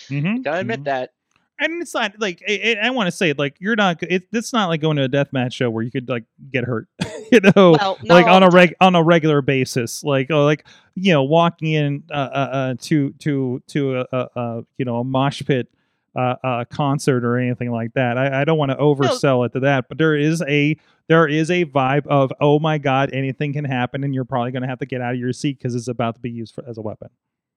Mhm. 0.09 0.43
Gotta 0.45 0.61
admit 0.61 0.81
Mhm. 0.81 0.85
that. 0.85 1.11
and 1.59 1.81
it's 1.83 1.95
not 1.95 2.15
like 2.19 2.41
it, 2.47 2.61
it- 2.63 2.79
I 2.79 2.91
want 2.91 3.07
to 3.07 3.11
say 3.13 3.33
like 3.35 3.57
you're 3.61 3.77
not. 3.77 4.03
It, 4.03 4.25
it's 4.33 4.53
not 4.53 4.69
like 4.69 4.81
going 4.81 4.97
to 4.97 5.03
a 5.05 5.09
death 5.09 5.33
match 5.33 5.55
show 5.55 5.69
where 5.71 5.83
you 5.85 5.91
could 5.91 6.09
like 6.09 6.25
get 6.51 6.65
hurt, 6.65 6.89
you 7.33 7.41
know, 7.41 7.77
Well, 7.79 7.99
like 8.05 8.27
on 8.27 8.43
a 8.43 8.51
reg 8.51 8.75
on 8.81 8.95
a 8.95 9.03
regular 9.03 9.43
basis, 9.43 10.03
like 10.05 10.31
oh, 10.31 10.45
like 10.45 10.67
you 10.95 11.13
know, 11.13 11.23
walking 11.23 11.73
in 11.73 12.03
uh, 12.11 12.15
uh, 12.15 12.49
uh 12.53 12.75
to 12.81 13.11
to 13.21 13.63
to 13.69 14.01
a, 14.01 14.07
a, 14.13 14.29
a 14.37 14.63
you 14.79 14.85
know 14.85 14.99
a 14.99 15.05
mosh 15.05 15.43
pit 15.45 15.69
uh, 16.17 16.35
uh 16.43 16.65
concert 16.65 17.25
or 17.25 17.39
anything 17.39 17.71
like 17.71 17.93
that. 17.95 18.19
I, 18.19 18.43
I 18.43 18.45
don't 18.45 18.59
want 18.59 18.71
to 18.73 18.77
oversell 18.77 19.47
it 19.47 19.53
to 19.53 19.61
that, 19.61 19.89
but 19.89 19.99
there 19.99 20.17
is 20.17 20.43
a 20.49 20.77
there 21.09 21.27
is 21.27 21.51
a 21.51 21.65
vibe 21.65 22.07
of 22.07 22.33
oh 22.41 22.59
my 22.59 22.79
god, 22.79 23.11
anything 23.13 23.53
can 23.53 23.65
happen, 23.65 24.05
and 24.05 24.15
you're 24.15 24.25
probably 24.25 24.53
going 24.53 24.63
to 24.63 24.69
have 24.69 24.79
to 24.81 24.87
get 24.87 25.01
out 25.01 25.15
of 25.15 25.21
your 25.21 25.33
seat 25.33 25.59
because 25.59 25.75
it's 25.75 25.89
about 25.89 26.15
to 26.17 26.21
be 26.21 26.31
used 26.31 26.55
for, 26.55 26.65
as 26.69 26.79
a 26.79 26.83
weapon. 26.83 27.09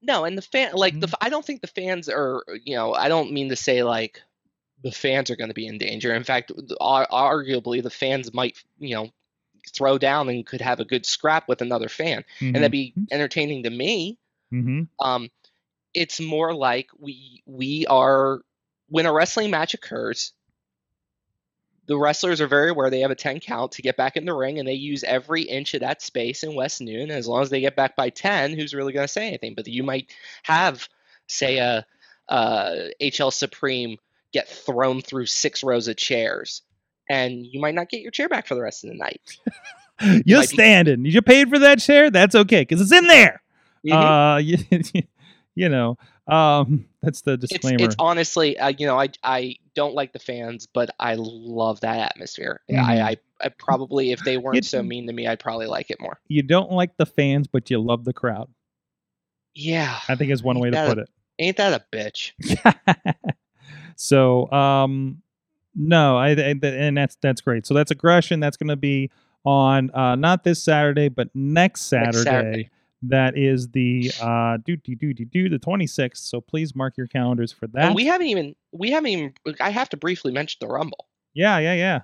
No, 0.02 0.26
and 0.26 0.38
the 0.38 0.42
fan 0.42 0.74
like 0.74 1.00
the 1.00 1.08
Mhm. 1.08 1.14
f- 1.14 1.20
I 1.22 1.30
don't 1.30 1.46
think 1.46 1.62
the 1.62 1.68
fans 1.68 2.10
are 2.10 2.44
you 2.64 2.76
know 2.76 2.94
I 2.94 3.08
don't 3.08 3.32
mean 3.32 3.50
to 3.50 3.56
say 3.56 3.84
like 3.84 4.22
the 4.84 4.92
fans 4.92 5.32
are 5.32 5.36
going 5.38 5.48
to 5.50 5.54
be 5.54 5.66
in 5.66 5.78
danger. 5.78 6.14
In 6.14 6.24
fact, 6.24 6.52
arguably 6.82 7.82
the 7.82 7.90
fans 7.90 8.34
might 8.34 8.58
you 8.80 8.96
know 8.96 9.10
throw 9.70 9.98
down 9.98 10.30
and 10.30 10.46
could 10.46 10.62
have 10.62 10.80
a 10.80 10.86
good 10.86 11.06
scrap 11.06 11.48
with 11.48 11.62
another 11.62 11.90
fan, 11.90 12.24
and 12.40 12.56
that'd 12.56 12.72
be 12.72 12.94
entertaining 13.12 13.64
to 13.64 13.70
me. 13.70 14.18
mm-hmm. 14.52 14.84
Um, 15.06 15.30
it's 15.94 16.20
more 16.20 16.54
like 16.54 16.90
we 17.00 17.44
we 17.46 17.86
are 17.88 18.42
when 18.90 19.06
a 19.06 19.14
wrestling 19.14 19.52
match 19.52 19.74
occurs 19.74 20.34
the 21.86 21.98
wrestlers 21.98 22.40
are 22.40 22.48
very 22.48 22.70
aware 22.70 22.90
they 22.90 23.02
have 23.02 23.12
a 23.12 23.16
10 23.16 23.40
count 23.42 23.74
to 23.74 23.82
get 23.82 23.98
back 23.98 24.16
in 24.16 24.26
the 24.26 24.34
ring 24.34 24.58
and 24.58 24.68
they 24.68 24.74
use 24.74 25.04
every 25.04 25.44
inch 25.44 25.74
of 25.74 25.82
that 25.82 26.02
space 26.02 26.44
in 26.44 26.56
west 26.56 26.82
newton 26.82 27.12
as 27.12 27.28
long 27.28 27.42
as 27.42 27.50
they 27.50 27.62
get 27.62 27.76
back 27.76 27.96
by 27.96 28.10
10 28.10 28.54
who's 28.54 28.74
really 28.74 28.94
going 28.94 29.06
to 29.06 29.12
say 29.12 29.28
anything 29.28 29.54
but 29.56 29.68
you 29.68 29.84
might 29.84 30.12
have 30.44 30.88
say 31.28 31.58
a, 31.58 31.86
a 32.30 32.92
hl 33.02 33.32
supreme 33.32 33.98
get 34.32 34.48
thrown 34.48 35.02
through 35.02 35.26
six 35.26 35.64
rows 35.64 35.88
of 35.88 35.96
chairs 35.96 36.62
and 37.10 37.46
you 37.46 37.60
might 37.60 37.76
not 37.76 37.90
get 37.90 38.02
your 38.02 38.12
chair 38.12 38.30
back 38.30 38.48
for 38.48 38.56
the 38.56 38.62
rest 38.62 38.84
of 38.84 38.90
the 38.90 38.96
night 38.98 39.22
You're 40.26 40.40
might 40.40 40.50
be- 40.50 40.56
standing. 40.56 41.06
You 41.06 41.22
paid 41.22 41.50
for 41.50 41.60
that 41.60 41.80
chair. 41.80 42.10
That's 42.10 42.34
okay 42.36 42.62
because 42.62 42.82
it's 42.82 42.92
in 42.92 43.06
there. 43.08 43.42
Mhm. 43.86 43.94
Uh, 43.94 44.38
you, 44.40 44.58
you 45.56 45.70
know, 45.70 45.98
um, 46.28 46.86
that's 47.02 47.22
the 47.22 47.34
it's, 47.34 47.48
disclaimer. 47.52 47.84
it's 47.84 47.96
honestly 48.00 48.58
uh, 48.58 48.70
you 48.78 48.88
know 48.88 49.00
I, 49.00 49.10
I 49.24 49.58
don't 49.76 49.94
like 49.94 50.14
the 50.14 50.20
fans 50.20 50.68
but 50.74 50.90
i 51.00 51.16
love 51.18 51.82
that 51.82 52.00
atmosphere 52.00 52.62
Mhm. 52.72 52.80
I, 52.80 53.02
I 53.02 53.18
i 53.42 53.50
probably 53.50 54.12
if 54.14 54.24
they 54.24 54.38
weren't 54.38 54.56
It's- 54.58 54.72
so 54.72 54.82
mean 54.82 55.06
to 55.08 55.14
me 55.14 55.28
i'd 55.28 55.40
probably 55.42 55.66
like 55.68 55.92
it 55.92 56.00
more 56.00 56.18
you 56.30 56.44
don't 56.44 56.72
like 56.72 56.96
the 56.98 57.06
fans, 57.06 57.48
but 57.48 57.70
you 57.70 57.80
love 57.82 58.06
the 58.06 58.14
crowd. 58.14 58.48
yeah 59.54 60.00
I 60.08 60.16
think 60.16 60.32
is 60.32 60.42
one 60.42 60.60
way 60.60 60.70
to 60.70 60.88
put 60.88 60.98
it. 60.98 61.10
ain't 61.40 61.58
that 61.58 61.74
a 61.74 61.84
bitch 61.96 62.32
so 63.98 64.50
um 64.52 65.22
no 65.76 66.18
I, 66.18 66.30
I 66.32 66.56
and 66.64 66.98
that's 66.98 67.18
that's 67.22 67.42
great. 67.42 67.66
So 67.66 67.74
that's 67.74 67.92
aggression 67.92 68.40
that's 68.40 68.58
going 68.58 68.70
to 68.70 68.76
be 68.76 69.10
on 69.46 69.92
uh 69.94 70.16
not 70.16 70.44
this 70.46 70.64
saturday 70.64 71.10
but 71.10 71.28
next 71.34 71.82
saturday, 71.82 72.14
Next 72.14 72.24
Saturday. 72.24 72.70
that 73.04 73.38
is 73.38 73.68
the 73.72 74.10
uh 74.22 74.58
do 74.64 74.78
do 74.78 74.96
do 74.96 75.14
do 75.14 75.26
do 75.26 75.50
the 75.50 75.60
26th 75.60 76.16
so 76.18 76.40
please 76.40 76.74
mark 76.76 76.96
your 76.96 77.08
calendars 77.08 77.52
for 77.52 77.68
that. 77.68 77.88
and 77.88 77.96
we 77.96 78.06
haven't 78.06 78.28
even 78.28 78.56
we 78.72 78.92
haven't 78.92 79.10
even 79.10 79.34
i 79.60 79.70
have 79.70 79.90
to 79.90 79.98
briefly 79.98 80.32
mention 80.32 80.60
the 80.62 80.68
rumble. 80.68 81.08
Yeah 81.34 81.58
yeah 81.60 81.74
yeah. 81.74 82.00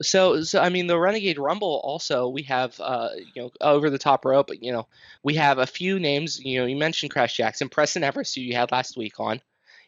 So 0.00 0.42
so 0.44 0.60
i 0.62 0.70
mean 0.70 0.86
the 0.86 0.98
renegade 0.98 1.38
rumble 1.38 1.80
also 1.84 2.28
we 2.28 2.44
have 2.44 2.78
uh 2.80 3.10
you 3.34 3.42
know 3.42 3.50
over 3.60 3.90
the 3.90 3.98
top 3.98 4.24
rope 4.24 4.48
you 4.58 4.72
know 4.72 4.86
we 5.22 5.34
have 5.34 5.58
a 5.58 5.66
few 5.66 5.98
names. 5.98 6.40
You 6.42 6.60
know 6.60 6.66
you 6.66 6.76
mentioned 6.76 7.10
crash 7.12 7.36
jackson 7.36 7.68
preston 7.68 8.02
everest 8.02 8.34
who 8.34 8.40
you 8.40 8.54
had 8.54 8.72
last 8.72 8.96
week 8.96 9.20
on 9.20 9.42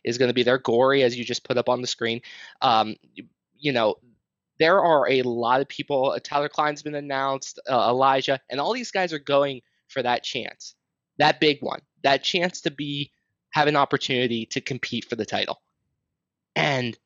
is 0.05 0.19
going 0.19 0.29
to 0.29 0.35
be 0.35 0.43
there 0.43 0.59
gory 0.59 1.03
as 1.03 1.17
you 1.17 1.25
just 1.25 1.45
put 1.45 1.59
up 1.59 1.69
on 1.69 1.81
the 1.81 1.87
screen. 1.87 2.21
Um 2.61 2.97
you, 3.59 3.73
know 3.73 3.97
there 4.59 4.81
are 4.81 5.09
a 5.11 5.23
lot 5.23 5.61
of 5.61 5.69
people 5.69 6.13
uh, 6.13 6.19
tyler 6.23 6.49
klein's 6.49 6.83
been 6.83 6.95
announced 6.95 7.61
uh, 7.69 7.89
elijah 7.91 8.41
and 8.49 8.59
all 8.59 8.73
these 8.73 8.91
guys 8.91 9.13
are 9.13 9.19
going 9.19 9.61
for 9.89 10.03
that 10.03 10.23
chance 10.23 10.75
that 11.19 11.41
big 11.41 11.61
one 11.61 11.81
that 12.03 12.23
chance 12.23 12.63
to 12.63 12.71
be 12.71 13.11
have 13.51 13.69
an 13.69 13.77
opportunity 13.77 14.47
to 14.47 14.61
compete 14.61 15.05
for 15.05 15.17
the 15.17 15.27
title. 15.27 15.61
And 16.57 16.97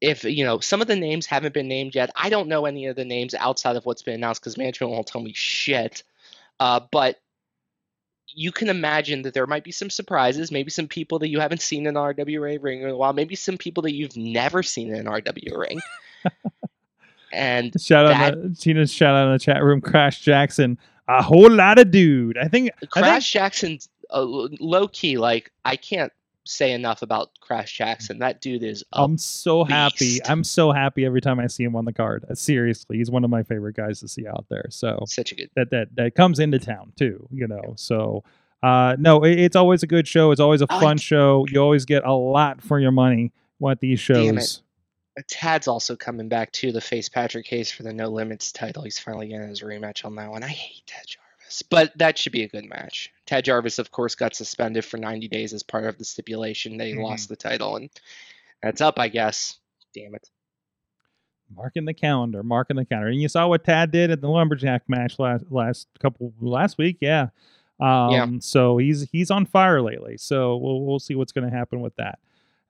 if 0.00 0.24
you 0.24 0.44
know 0.44 0.58
some 0.58 0.80
of 0.80 0.88
the 0.88 0.96
names 0.96 1.26
haven't 1.26 1.54
been 1.54 1.68
named 1.68 1.94
yet 1.94 2.10
i 2.16 2.28
don't 2.28 2.48
know 2.48 2.66
any 2.66 2.86
of 2.86 2.96
the 2.96 3.04
names 3.04 3.34
outside 3.34 3.76
of 3.76 3.86
what's 3.86 4.02
been 4.02 4.14
announced 4.14 4.40
because 4.40 4.58
management 4.58 4.92
won't 4.92 5.06
tell 5.06 5.20
me 5.20 5.32
shit 5.32 6.02
uh, 6.58 6.80
but 6.90 7.20
you 8.34 8.52
can 8.52 8.68
imagine 8.68 9.22
that 9.22 9.34
there 9.34 9.46
might 9.46 9.64
be 9.64 9.72
some 9.72 9.90
surprises 9.90 10.50
maybe 10.50 10.70
some 10.70 10.88
people 10.88 11.18
that 11.18 11.28
you 11.28 11.40
haven't 11.40 11.60
seen 11.60 11.86
in 11.86 11.94
rwa 11.94 12.58
ring 12.62 12.82
in 12.82 12.88
a 12.88 12.96
while 12.96 13.12
maybe 13.12 13.34
some 13.34 13.58
people 13.58 13.82
that 13.82 13.94
you've 13.94 14.16
never 14.16 14.62
seen 14.62 14.94
in 14.94 15.06
rwa 15.06 15.56
ring. 15.58 15.80
And 17.34 17.72
shout 17.80 18.04
out 18.06 18.18
that- 18.34 18.54
to, 18.54 18.60
tina's 18.60 18.92
shout 18.92 19.14
out 19.14 19.26
in 19.26 19.32
the 19.32 19.38
chat 19.38 19.62
room 19.62 19.80
crash 19.80 20.20
jackson. 20.20 20.78
A 21.08 21.22
whole 21.22 21.50
lot 21.50 21.78
of 21.78 21.90
dude. 21.90 22.36
I 22.36 22.46
think 22.48 22.70
I 22.76 22.80
think- 22.80 22.90
crash 22.90 23.32
jackson's 23.32 23.88
uh, 24.10 24.20
low 24.60 24.88
key 24.88 25.16
like 25.16 25.50
i 25.64 25.74
can't 25.74 26.12
say 26.44 26.72
enough 26.72 27.02
about 27.02 27.30
crash 27.40 27.76
jackson 27.76 28.18
that 28.18 28.40
dude 28.40 28.62
is 28.62 28.84
I'm 28.92 29.16
so 29.18 29.64
happy. 29.64 30.18
I'm 30.24 30.44
so 30.44 30.72
happy 30.72 31.04
every 31.04 31.20
time 31.20 31.38
I 31.38 31.46
see 31.46 31.64
him 31.64 31.76
on 31.76 31.84
the 31.84 31.92
card. 31.92 32.24
Uh, 32.28 32.34
Seriously, 32.34 32.96
he's 32.96 33.10
one 33.10 33.24
of 33.24 33.30
my 33.30 33.42
favorite 33.42 33.76
guys 33.76 34.00
to 34.00 34.08
see 34.08 34.26
out 34.26 34.46
there. 34.48 34.66
So 34.70 35.04
such 35.06 35.32
a 35.32 35.34
good 35.36 35.50
that 35.56 35.70
that 35.70 35.94
that 35.94 36.14
comes 36.14 36.38
into 36.38 36.58
town 36.58 36.92
too, 36.96 37.28
you 37.30 37.46
know. 37.46 37.74
So 37.76 38.24
uh 38.62 38.96
no, 38.98 39.24
it, 39.24 39.38
it's 39.38 39.56
always 39.56 39.82
a 39.82 39.86
good 39.86 40.06
show. 40.08 40.30
It's 40.30 40.40
always 40.40 40.62
a 40.62 40.66
I 40.70 40.80
fun 40.80 40.98
show. 40.98 41.46
You 41.48 41.60
always 41.60 41.84
get 41.84 42.04
a 42.04 42.12
lot 42.12 42.62
for 42.62 42.78
your 42.78 42.92
money 42.92 43.32
at 43.70 43.80
these 43.80 44.00
shows. 44.00 44.62
Tad's 45.28 45.68
also 45.68 45.94
coming 45.94 46.28
back 46.28 46.52
to 46.52 46.72
the 46.72 46.80
face 46.80 47.08
Patrick 47.08 47.46
Hayes 47.48 47.70
for 47.70 47.82
the 47.82 47.92
No 47.92 48.08
Limits 48.08 48.50
title. 48.50 48.82
He's 48.82 48.98
finally 48.98 49.28
getting 49.28 49.48
his 49.48 49.60
rematch 49.60 50.04
on 50.04 50.14
that 50.16 50.30
one. 50.30 50.42
I 50.42 50.48
hate 50.48 50.86
Tad 50.86 51.04
Jarvis, 51.06 51.31
but 51.60 51.92
that 51.98 52.16
should 52.16 52.32
be 52.32 52.44
a 52.44 52.48
good 52.48 52.64
match. 52.64 53.10
Tad 53.26 53.44
Jarvis, 53.44 53.78
of 53.78 53.90
course, 53.90 54.14
got 54.14 54.34
suspended 54.34 54.84
for 54.84 54.96
90 54.96 55.28
days 55.28 55.52
as 55.52 55.62
part 55.62 55.84
of 55.84 55.98
the 55.98 56.04
stipulation 56.04 56.78
They 56.78 56.92
he 56.92 56.94
Mhm. 56.96 57.02
lost 57.02 57.28
the 57.28 57.36
title, 57.36 57.76
and 57.76 57.90
that's 58.62 58.80
up, 58.80 58.98
I 58.98 59.08
guess. 59.08 59.58
Damn 59.92 60.14
it. 60.14 60.30
Marking 61.54 61.84
the 61.84 61.92
calendar, 61.92 62.42
marking 62.42 62.76
the 62.76 62.84
calendar. 62.86 63.08
And 63.10 63.20
you 63.20 63.28
saw 63.28 63.46
what 63.48 63.64
Tad 63.64 63.90
did 63.90 64.10
at 64.10 64.20
the 64.22 64.28
lumberjack 64.28 64.88
match 64.88 65.18
last 65.18 65.44
last 65.50 65.88
couple 65.98 66.32
last 66.40 66.78
week, 66.78 66.96
yeah. 67.00 67.28
Um 67.80 68.40
so 68.40 68.78
he's 68.78 69.08
he's 69.10 69.30
on 69.30 69.44
fire 69.44 69.82
lately. 69.82 70.16
So 70.16 70.56
we'll 70.56 70.80
we'll 70.82 70.98
see 71.00 71.14
what's 71.14 71.32
gonna 71.32 71.50
happen 71.50 71.80
with 71.80 71.94
that. 71.96 72.20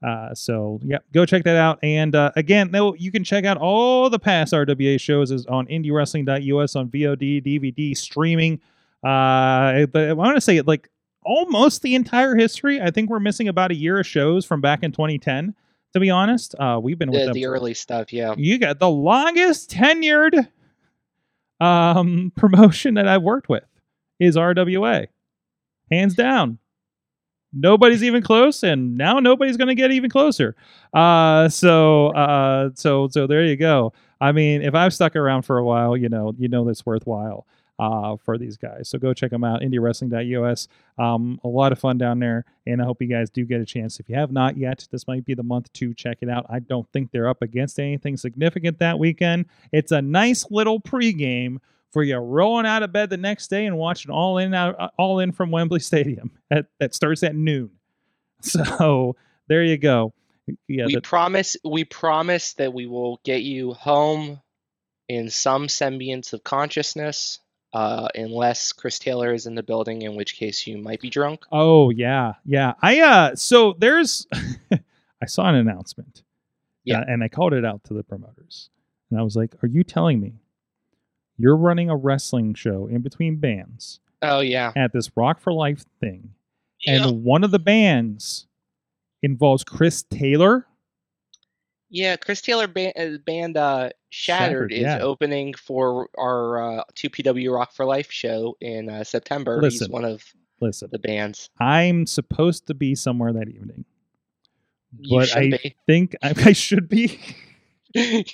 Uh, 0.03 0.35
so 0.35 0.81
yeah, 0.83 0.99
go 1.13 1.25
check 1.25 1.45
that 1.45 1.57
out. 1.57 1.79
And 1.83 2.15
uh, 2.15 2.33
again, 2.37 2.71
though, 2.73 2.95
you 2.95 3.13
can 3.13 3.23
check 3.25 3.45
out 3.45 3.57
all 3.57 4.11
the 4.11 4.19
past 4.19 4.53
RWA 4.53 5.01
shows 5.01 5.31
is 5.31 5.47
on 5.47 5.67
IndyWrestling.us 5.67 6.77
on 6.77 6.89
VOD, 6.89 7.45
DVD, 7.45 7.97
streaming. 7.97 8.61
Uh, 9.05 9.87
but 9.87 10.09
I 10.09 10.13
want 10.13 10.37
to 10.37 10.41
say 10.41 10.61
like 10.63 10.91
almost 11.25 11.83
the 11.83 11.95
entire 11.95 12.35
history. 12.35 12.81
I 12.81 12.91
think 12.91 13.11
we're 13.11 13.21
missing 13.21 13.49
about 13.49 13.71
a 13.71 13.75
year 13.75 14.01
of 14.01 14.07
shows 14.07 14.45
from 14.45 14.61
back 14.61 14.83
in 14.83 14.93
2010. 14.93 15.55
To 15.95 16.01
be 16.01 16.09
honest, 16.09 16.55
uh, 16.59 16.81
we've 16.83 16.99
been 16.99 17.11
with 17.11 17.27
The, 17.27 17.33
the 17.33 17.47
early 17.47 17.75
stuff, 17.75 18.15
yeah. 18.15 18.35
you 18.39 18.59
got 18.59 18.79
the 18.79 18.89
longest 18.89 19.71
tenured 19.71 20.49
um 21.61 22.33
promotion 22.37 22.95
that 22.95 23.07
I've 23.07 23.23
worked 23.23 23.49
with 23.49 23.65
is 24.19 24.37
RWA. 24.37 25.07
Hands 25.91 26.15
down. 26.15 26.59
Nobody's 27.53 28.03
even 28.03 28.23
close 28.23 28.63
and 28.63 28.97
now 28.97 29.19
nobody's 29.19 29.57
going 29.57 29.69
to 29.69 29.75
get 29.75 29.91
even 29.91 30.09
closer. 30.09 30.57
Uh 30.95 31.49
so 31.49 32.09
uh 32.15 32.71
so 32.75 33.09
so 33.09 33.27
there 33.27 33.45
you 33.45 33.57
go. 33.57 33.93
I 34.21 34.33
mean, 34.33 34.63
if 34.63 34.75
I've 34.75 34.95
stuck 34.95 35.17
around 35.17 35.43
for 35.43 35.59
a 35.59 35.65
while, 35.65 35.97
you 35.97 36.09
know, 36.09 36.33
you 36.39 36.49
know 36.49 36.65
that's 36.65 36.87
worthwhile 36.87 37.47
uh 37.79 38.17
for 38.17 38.39
these 38.39 38.57
guys. 38.57 38.89
So 38.89 38.99
go 38.99 39.13
check 39.13 39.31
them 39.31 39.45
out 39.45 39.61
indywrestling.us. 39.61 40.69
Um 40.99 41.41
a 41.45 41.49
lot 41.49 41.73
of 41.73 41.79
fun 41.79 41.99
down 41.99 42.21
there 42.21 42.45
and 42.67 42.81
I 42.81 42.85
hope 42.87 43.03
you 43.03 43.09
guys 43.09 43.29
do 43.29 43.45
get 43.45 43.61
a 43.61 43.67
chance. 43.67 44.01
If 44.01 44.09
you 44.09 44.15
have 44.15 44.33
not 44.33 44.57
yet, 44.57 44.89
this 44.91 45.07
might 45.07 45.25
be 45.27 45.35
the 45.35 45.43
month 45.43 45.71
to 45.75 45.93
check 45.93 46.19
it 46.23 46.31
out. 46.31 46.47
I 46.49 46.61
don't 46.61 46.91
think 46.93 47.11
they're 47.11 47.29
up 47.29 47.43
against 47.43 47.79
anything 47.79 48.17
significant 48.17 48.79
that 48.79 48.99
weekend. 48.99 49.47
It's 49.73 49.93
a 49.93 50.01
nice 50.01 50.51
little 50.51 50.81
pregame 50.81 51.59
for 51.93 52.03
you 52.03 52.17
rolling 52.17 52.67
out 52.67 52.83
of 52.83 52.91
bed 52.93 53.11
the 53.11 53.17
next 53.17 53.49
day 53.49 53.67
and 53.67 53.77
watching 53.79 54.11
all 54.11 54.39
in 54.39 54.53
out 54.55 54.75
uh, 54.81 54.89
all 54.99 55.21
in 55.21 55.31
from 55.33 55.51
Wembley 55.53 55.79
Stadium. 55.81 56.31
At, 56.51 56.67
that 56.81 56.95
starts 56.95 57.23
at 57.23 57.35
noon. 57.37 57.71
So 58.43 59.15
there 59.47 59.63
you 59.63 59.79
go. 59.79 60.13
Yeah, 60.67 60.87
we 60.87 60.95
the- 60.97 61.01
promise 61.01 61.57
we 61.65 61.85
promise 61.85 62.55
that 62.55 62.73
we 62.75 62.87
will 62.87 63.21
get 63.25 63.43
you 63.43 63.73
home 63.75 64.41
in 65.09 65.31
some 65.31 65.69
semblance 65.69 66.33
of 66.33 66.43
consciousness 66.43 67.39
uh, 67.73 68.09
unless 68.15 68.73
chris 68.73 68.99
taylor 68.99 69.33
is 69.33 69.47
in 69.47 69.55
the 69.55 69.63
building 69.63 70.03
in 70.03 70.15
which 70.17 70.35
case 70.37 70.67
you 70.67 70.77
might 70.79 71.01
be 71.01 71.09
drunk 71.11 71.45
Oh 71.53 71.91
yeah, 71.91 72.35
yeah. 72.45 72.75
I 72.83 73.01
uh 73.01 73.35
so 73.37 73.75
there's 73.79 74.27
I 74.73 75.27
saw 75.27 75.49
an 75.49 75.55
announcement. 75.55 76.23
Yeah. 76.85 76.99
uh, 77.01 77.05
And 77.07 77.23
I 77.23 77.29
called 77.29 77.53
it 77.55 77.65
out 77.65 77.85
to 77.85 77.95
the 77.95 78.03
promoters. 78.03 78.69
And 79.11 79.21
I 79.21 79.23
was 79.23 79.37
like, 79.37 79.55
Are 79.63 79.69
you 79.69 79.85
telling 79.85 80.19
me 80.21 80.33
you're 81.39 81.57
running 81.57 81.91
a 81.91 81.97
wrestling 81.97 82.55
show 82.55 82.87
in 82.87 83.01
between 83.03 83.37
bands 83.37 84.01
oh 84.23 84.41
yeah 84.41 84.73
at 84.77 84.93
this 84.93 85.11
Rock 85.17 85.41
for 85.41 85.53
Life 85.53 85.85
thing? 86.01 86.35
yeah, 86.81 87.05
And 87.07 87.25
one 87.25 87.45
of 87.45 87.51
the 87.51 87.59
bands 87.59 88.47
involves 89.23 89.65
Chris 89.65 90.03
Taylor. 90.03 90.67
yeah 91.91 92.17
chris 92.17 92.41
taylor 92.41 92.67
band, 92.67 92.93
uh, 92.97 93.19
band 93.27 93.57
uh, 93.57 93.91
shattered, 94.11 94.71
Shattered, 94.71 94.73
is 94.73 94.81
yeah. 94.83 94.99
opening 95.01 95.55
for 95.55 96.09
our 96.19 96.79
uh, 96.81 96.85
2pw 96.95 97.53
rock 97.55 97.73
for 97.73 97.85
life 97.85 98.11
show 98.11 98.57
in 98.61 98.89
uh, 98.89 99.05
september 99.05 99.61
he's 99.63 99.89
one 99.89 100.05
of 100.05 100.25
Listen, 100.61 100.89
the 100.93 100.99
bands 101.01 101.51
I'm 101.59 102.07
supposed 102.07 102.69
to 102.69 102.75
be 102.75 102.95
somewhere 102.95 103.33
that 103.33 103.49
evening. 103.49 103.85
you 105.01 105.19
But 105.19 105.29
should 105.31 105.55
I 105.55 105.75
think 105.87 106.15
I, 106.23 106.35
I 106.37 106.53
should 106.53 106.89
be. 106.89 107.19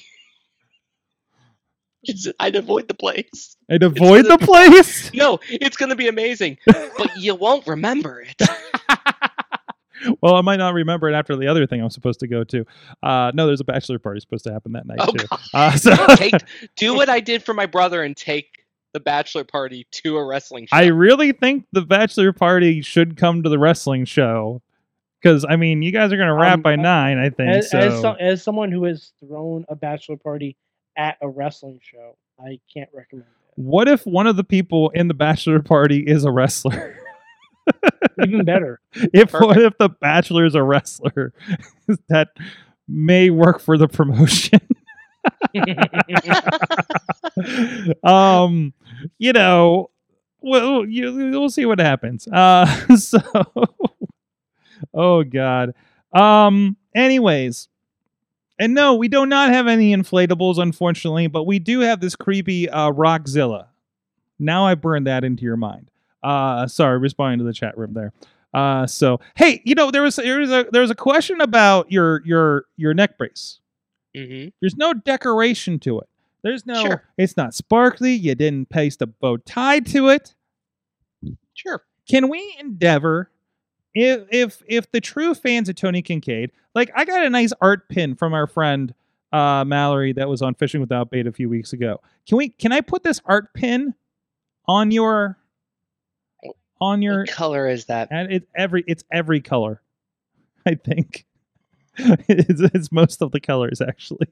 be 2.04 2.12
It's- 2.12 2.32
i'd 2.40 2.56
avoid 2.56 2.88
the 2.88 2.94
place 2.94 3.56
I'd 3.70 3.82
avoid 3.82 4.24
gonna 4.24 4.38
the 4.38 4.46
place. 4.46 5.12
no 5.14 5.38
it's 5.48 5.76
gonna 5.76 5.96
be 5.96 6.08
amazing 6.08 6.58
but 6.66 7.16
you 7.16 7.34
won't 7.34 7.66
remember 7.66 8.20
it 8.22 8.40
well, 10.22 10.36
I 10.36 10.42
might 10.42 10.56
not 10.56 10.74
remember 10.74 11.08
it 11.08 11.14
after 11.14 11.34
the 11.36 11.48
other 11.48 11.66
thing 11.66 11.82
I'm 11.82 11.90
supposed 11.90 12.20
to 12.20 12.28
go 12.28 12.44
to. 12.44 12.64
Uh, 13.02 13.32
no, 13.34 13.46
there's 13.46 13.60
a 13.60 13.64
bachelor 13.64 13.98
party 13.98 14.20
supposed 14.20 14.44
to 14.44 14.52
happen 14.52 14.72
that 14.72 14.86
night 14.86 14.98
Oh, 15.00 15.10
too. 15.10 15.26
Uh, 15.52 15.70
so 15.76 15.94
take 16.14 16.34
do 16.76 16.94
what 16.94 17.08
I 17.08 17.18
did 17.20 17.42
for 17.42 17.52
my 17.52 17.66
brother 17.66 18.02
and 18.02 18.16
take 18.16 18.64
the 18.92 19.00
bachelor 19.00 19.42
party 19.44 19.86
to 19.90 20.16
a 20.16 20.24
wrestling 20.24 20.66
show. 20.66 20.76
I 20.76 20.86
really 20.86 21.32
think 21.32 21.66
the 21.72 21.82
bachelor 21.82 22.32
party 22.32 22.80
should 22.80 23.16
come 23.16 23.42
to 23.42 23.48
the 23.50 23.58
wrestling 23.58 24.04
show 24.04 24.62
because 25.20 25.44
I 25.48 25.56
mean, 25.56 25.82
you 25.82 25.90
guys 25.90 26.12
are 26.12 26.16
gonna 26.16 26.34
wrap 26.34 26.54
Um, 26.54 26.62
by 26.62 26.76
nine, 26.76 27.18
I 27.18 27.30
think. 27.30 27.50
As, 27.56 27.70
so 27.70 27.78
as, 27.78 28.00
so, 28.00 28.12
as 28.12 28.42
someone 28.42 28.70
who 28.70 28.84
has 28.84 29.12
thrown 29.20 29.64
a 29.68 29.74
bachelor 29.74 30.16
party 30.16 30.56
at 30.98 31.16
a 31.22 31.28
wrestling 31.28 31.80
show, 31.82 32.16
I 32.38 32.60
can't 32.72 32.90
recommend 32.92 33.28
it. 33.28 33.52
what 33.54 33.88
if 33.88 34.06
one 34.06 34.26
of 34.26 34.36
the 34.36 34.44
people 34.44 34.90
in 34.90 35.08
the 35.08 35.14
bachelor 35.14 35.60
party 35.62 36.00
is 36.00 36.24
a 36.24 36.30
wrestler? 36.30 36.96
Even 38.22 38.44
better. 38.44 38.80
if 39.14 39.32
what 39.32 39.56
if 39.58 39.76
the 39.78 39.88
bachelor 39.88 40.44
is 40.44 40.54
a 40.54 40.62
wrestler? 40.62 41.32
that 42.08 42.28
may 42.88 43.30
work 43.30 43.60
for 43.60 43.78
the 43.78 43.88
promotion. 43.88 44.60
um, 48.04 48.72
you 49.18 49.32
know, 49.32 49.90
well, 50.40 50.84
you, 50.86 51.12
we'll 51.30 51.50
see 51.50 51.66
what 51.66 51.78
happens. 51.78 52.26
Uh, 52.28 52.66
so, 52.96 53.18
oh 54.94 55.24
god. 55.24 55.74
Um. 56.12 56.76
Anyways, 56.94 57.68
and 58.58 58.74
no, 58.74 58.94
we 58.94 59.08
do 59.08 59.26
not 59.26 59.50
have 59.50 59.66
any 59.66 59.94
inflatables, 59.94 60.58
unfortunately, 60.58 61.26
but 61.26 61.44
we 61.44 61.58
do 61.58 61.80
have 61.80 62.00
this 62.00 62.16
creepy 62.16 62.68
uh, 62.68 62.90
Rockzilla. 62.90 63.66
Now 64.38 64.66
I 64.66 64.74
burned 64.74 65.06
that 65.06 65.24
into 65.24 65.42
your 65.44 65.56
mind. 65.56 65.90
Uh, 66.22 66.66
sorry, 66.66 66.98
responding 66.98 67.38
to 67.38 67.44
the 67.44 67.52
chat 67.52 67.76
room 67.78 67.94
there. 67.94 68.12
Uh, 68.54 68.86
so 68.86 69.20
hey, 69.36 69.60
you 69.64 69.74
know 69.74 69.90
there 69.90 70.02
was 70.02 70.16
there 70.16 70.40
was 70.40 70.50
a 70.50 70.66
there 70.72 70.82
was 70.82 70.90
a 70.90 70.94
question 70.94 71.40
about 71.40 71.92
your 71.92 72.22
your 72.24 72.64
your 72.76 72.94
neck 72.94 73.18
brace. 73.18 73.60
hmm 74.16 74.46
There's 74.60 74.76
no 74.76 74.94
decoration 74.94 75.78
to 75.80 76.00
it. 76.00 76.08
There's 76.42 76.64
no. 76.64 76.82
Sure. 76.82 77.02
It's 77.18 77.36
not 77.36 77.52
sparkly. 77.54 78.14
You 78.14 78.34
didn't 78.34 78.68
paste 78.70 79.02
a 79.02 79.06
bow 79.06 79.36
tie 79.38 79.80
to 79.80 80.08
it. 80.08 80.34
Sure. 81.54 81.82
Can 82.08 82.28
we 82.28 82.56
endeavor, 82.58 83.30
if 83.98 84.26
if 84.30 84.62
if 84.66 84.90
the 84.92 85.00
true 85.00 85.34
fans 85.34 85.68
of 85.68 85.74
Tony 85.74 86.02
Kincaid, 86.02 86.52
like 86.74 86.90
I 86.94 87.04
got 87.04 87.24
a 87.24 87.30
nice 87.30 87.52
art 87.60 87.88
pin 87.88 88.14
from 88.14 88.32
our 88.32 88.46
friend 88.46 88.94
uh, 89.32 89.64
Mallory 89.66 90.12
that 90.12 90.28
was 90.28 90.40
on 90.40 90.54
Fishing 90.54 90.80
Without 90.80 91.10
Bait 91.10 91.26
a 91.26 91.32
few 91.32 91.48
weeks 91.48 91.72
ago. 91.72 92.00
Can 92.26 92.38
we? 92.38 92.50
Can 92.50 92.72
I 92.72 92.80
put 92.80 93.02
this 93.02 93.20
art 93.24 93.52
pin 93.54 93.94
on 94.66 94.90
your 94.90 95.38
on 96.80 97.02
your? 97.02 97.20
What 97.20 97.30
color 97.30 97.68
is 97.68 97.86
that? 97.86 98.08
And 98.10 98.32
it's 98.32 98.46
every 98.54 98.84
it's 98.86 99.02
every 99.12 99.40
color, 99.40 99.82
I 100.66 100.74
think. 100.76 101.26
It's, 101.98 102.60
it's 102.74 102.92
most 102.92 103.20
of 103.22 103.32
the 103.32 103.40
colors 103.40 103.80
actually. 103.80 104.28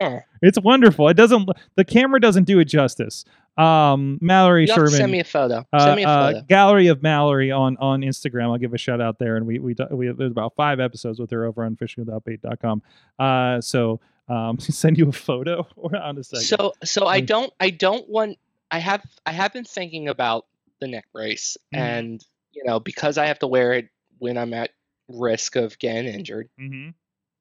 Huh. 0.00 0.20
It's 0.42 0.58
wonderful. 0.60 1.08
It 1.08 1.14
doesn't 1.16 1.48
the 1.76 1.84
camera 1.84 2.20
doesn't 2.20 2.44
do 2.44 2.58
it 2.58 2.64
justice. 2.66 3.24
Um, 3.56 4.18
Mallory 4.20 4.62
You 4.62 4.74
Sherman, 4.74 4.90
send 4.90 5.12
me 5.12 5.20
a 5.20 5.24
photo. 5.24 5.64
uh, 5.72 5.84
send 5.84 5.96
me 5.96 6.04
a 6.04 6.08
uh, 6.08 6.32
photo. 6.32 6.44
Gallery 6.48 6.86
of 6.88 7.02
Mallory 7.02 7.50
on 7.52 7.76
on 7.78 8.00
Instagram. 8.00 8.44
I'll 8.50 8.58
give 8.58 8.74
a 8.74 8.78
shout 8.78 9.00
out 9.00 9.18
there, 9.18 9.36
and 9.36 9.46
we 9.46 9.58
we 9.60 9.74
we 9.90 10.08
there's 10.10 10.32
about 10.32 10.54
five 10.56 10.80
episodes 10.80 11.20
with 11.20 11.30
her 11.30 11.44
over 11.44 11.64
on 11.64 11.76
fishingwithoutbait.com. 11.76 12.82
Uh, 13.18 13.60
so 13.60 14.00
um, 14.28 14.58
send 14.60 14.98
you 14.98 15.08
a 15.08 15.12
photo 15.12 15.66
or 15.76 15.96
on 15.96 16.18
a 16.18 16.24
second. 16.24 16.44
So 16.44 16.72
so 16.82 17.06
I 17.06 17.20
Mm. 17.22 17.26
don't 17.26 17.52
I 17.60 17.70
don't 17.70 18.08
want 18.08 18.38
I 18.70 18.78
have 18.78 19.02
I 19.26 19.32
have 19.32 19.52
been 19.52 19.64
thinking 19.64 20.08
about 20.08 20.46
the 20.80 20.88
neck 20.88 21.04
brace 21.12 21.56
Mhm. 21.74 21.78
and 21.78 22.26
you 22.52 22.64
know 22.64 22.80
because 22.80 23.16
I 23.18 23.26
have 23.26 23.38
to 23.40 23.46
wear 23.46 23.74
it 23.74 23.88
when 24.18 24.36
I'm 24.38 24.52
at 24.54 24.70
risk 25.08 25.56
of 25.56 25.78
getting 25.78 26.12
injured 26.12 26.48
hmm 26.58 26.90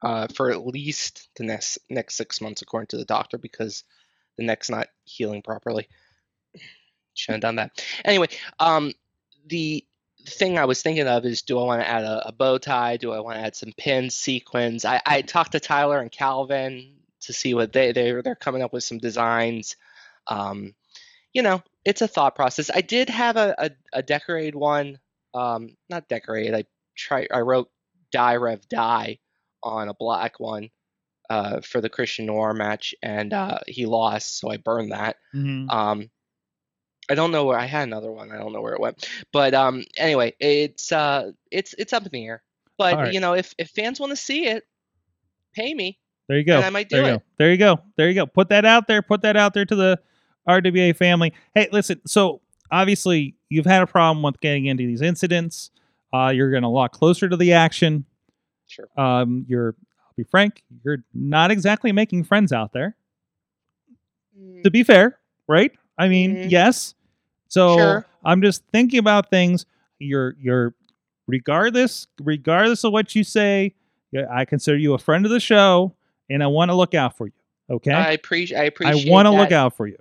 uh, 0.02 0.28
for 0.36 0.52
at 0.52 0.66
least 0.66 1.30
the 1.36 1.44
next 1.44 1.78
next 1.90 2.16
six 2.16 2.42
months 2.42 2.62
according 2.62 2.88
to 2.88 2.98
the 2.98 3.06
doctor 3.06 3.38
because 3.38 3.84
the 4.38 4.44
neck's 4.44 4.70
not 4.70 4.88
healing 5.04 5.42
properly. 5.42 5.88
Shouldn't 7.14 7.44
have 7.44 7.50
done 7.50 7.56
that. 7.58 7.86
Anyway, 8.06 8.28
um, 8.60 8.94
the 9.46 9.86
thing 10.26 10.58
I 10.58 10.66
was 10.66 10.82
thinking 10.82 11.08
of 11.08 11.26
is 11.26 11.42
do 11.42 11.60
I 11.60 11.64
want 11.64 11.82
to 11.82 11.90
add 11.90 12.04
a, 12.04 12.30
a 12.30 12.32
bow 12.32 12.58
tie? 12.58 12.98
Do 12.98 13.12
I 13.12 13.20
want 13.20 13.38
to 13.38 13.44
add 13.44 13.56
some 13.56 13.74
pins, 13.78 14.16
sequins? 14.16 14.86
I, 14.86 15.02
I 15.06 15.22
talked 15.22 15.52
to 15.52 15.60
Tyler 15.60 16.00
and 16.00 16.12
Calvin 16.12 16.96
to 17.22 17.34
see 17.34 17.54
what 17.54 17.74
they 17.74 17.92
they're 17.92 18.22
they're 18.22 18.36
coming 18.36 18.62
up 18.62 18.74
with 18.74 18.84
some 18.84 18.98
designs. 18.98 19.76
Um, 20.28 20.74
you 21.34 21.44
know, 21.44 21.62
it's 21.86 22.02
a 22.02 22.08
thought 22.08 22.36
process. 22.36 22.72
I 22.74 22.82
did 22.82 23.10
have 23.10 23.38
a 23.38 23.56
a, 23.58 23.72
a 23.94 24.04
decorated 24.04 24.56
one, 24.56 25.00
um, 25.34 25.76
not 25.90 26.08
decorated. 26.08 26.56
I 26.56 26.64
try 27.02 27.28
I 27.34 27.40
wrote 27.40 27.70
die 28.12 28.36
rev 28.36 28.68
die 28.70 29.20
on 29.64 29.90
a 29.90 29.94
black 29.94 30.40
one 30.40 30.70
uh, 31.30 31.62
for 31.62 31.82
the 31.82 31.90
Christian 31.90 32.26
Noir 32.26 32.54
match, 32.54 32.94
and 33.02 33.34
uh, 33.34 33.60
he 33.68 33.86
lost, 33.86 34.40
so 34.40 34.52
I 34.52 34.58
burned 34.58 34.92
that. 34.92 35.18
hmm 35.32 35.70
Um, 35.70 36.10
I 37.10 37.16
don't 37.16 37.32
know 37.32 37.46
where 37.46 37.58
I 37.60 37.66
had 37.66 37.88
another 37.88 38.12
one. 38.12 38.32
I 38.32 38.38
don't 38.38 38.54
know 38.54 38.62
where 38.62 38.74
it 38.74 38.80
went, 38.80 39.08
but 39.34 39.54
um, 39.54 39.84
anyway, 39.98 40.34
it's 40.40 40.92
uh, 40.92 41.32
it's 41.52 41.74
it's 41.78 41.94
up 41.94 42.06
in 42.06 42.10
the 42.12 42.26
air. 42.26 42.44
But 42.78 42.96
Alright. 42.96 43.14
you 43.14 43.20
know, 43.20 43.34
if 43.34 43.54
if 43.58 43.70
fans 43.70 44.00
want 44.00 44.12
to 44.12 44.16
see 44.16 44.46
it, 44.48 44.64
pay 45.54 45.74
me. 45.74 46.00
There 46.28 46.38
you 46.38 46.46
go. 46.46 46.58
And 46.58 46.66
I 46.66 46.70
might 46.70 46.90
do 46.90 46.96
there 46.98 47.06
you 47.06 47.14
it. 47.14 47.18
go. 47.18 47.24
There 47.38 47.52
you 47.52 47.58
go. 47.58 47.80
There 47.98 48.08
you 48.08 48.16
go. 48.16 48.26
Put 48.26 48.50
that 48.50 48.66
out 48.66 48.88
there. 48.88 49.02
Put 49.02 49.22
that 49.24 49.36
out 49.36 49.54
there 49.54 49.66
to 49.66 49.76
the 49.76 50.00
RWA 50.48 50.96
family. 50.96 51.34
Hey, 51.54 51.68
listen. 51.72 52.02
So 52.08 52.42
obviously 52.72 53.36
you've 53.50 53.66
had 53.66 53.82
a 53.82 53.88
problem 53.88 54.24
with 54.24 54.40
getting 54.40 54.66
into 54.66 54.86
these 54.88 55.02
incidents. 55.02 55.72
Uh, 56.14 56.30
you're 56.36 56.50
getting 56.52 56.64
a 56.64 56.70
lot 56.70 56.92
closer 56.92 57.28
to 57.30 57.38
the 57.38 57.54
action. 57.54 58.06
Sure. 58.68 58.88
Um, 58.98 59.46
you're. 59.48 59.76
I'll 60.06 60.14
be 60.18 60.24
frank. 60.24 60.64
You're 60.84 61.04
not 61.14 61.52
exactly 61.52 61.92
making 61.92 62.24
friends 62.26 62.52
out 62.52 62.74
there. 62.74 62.96
To 64.64 64.72
be 64.72 64.84
fair, 64.84 65.20
right? 65.48 65.72
I 65.98 66.08
mean, 66.08 66.36
Mhm. 66.36 66.52
yes. 66.52 66.96
So 67.48 67.78
Sure. 67.78 68.06
I'm 68.24 68.42
just 68.42 68.64
thinking 68.72 69.00
about 69.00 69.30
things. 69.30 69.66
You're 70.00 70.36
you're 70.40 70.74
regardless 71.28 72.08
regardless 72.22 72.84
of 72.84 72.92
what 72.94 73.14
you 73.16 73.24
say. 73.24 73.74
I 74.30 74.44
consider 74.46 74.78
you 74.78 74.94
a 74.94 74.98
friend 74.98 75.26
of 75.26 75.32
the 75.32 75.40
show, 75.40 75.96
and 76.30 76.44
I 76.44 76.48
want 76.48 76.70
to 76.70 76.76
look 76.76 76.94
out 76.94 77.18
for 77.18 77.28
you. 77.28 77.34
Okay, 77.70 77.92
I 77.94 78.12
appreciate. 78.12 78.58
I 78.60 78.64
appreciate. 78.66 79.08
I 79.08 79.12
want 79.12 79.26
to 79.28 79.32
look 79.32 79.52
out 79.54 79.76
for 79.78 79.88
you. 79.88 79.98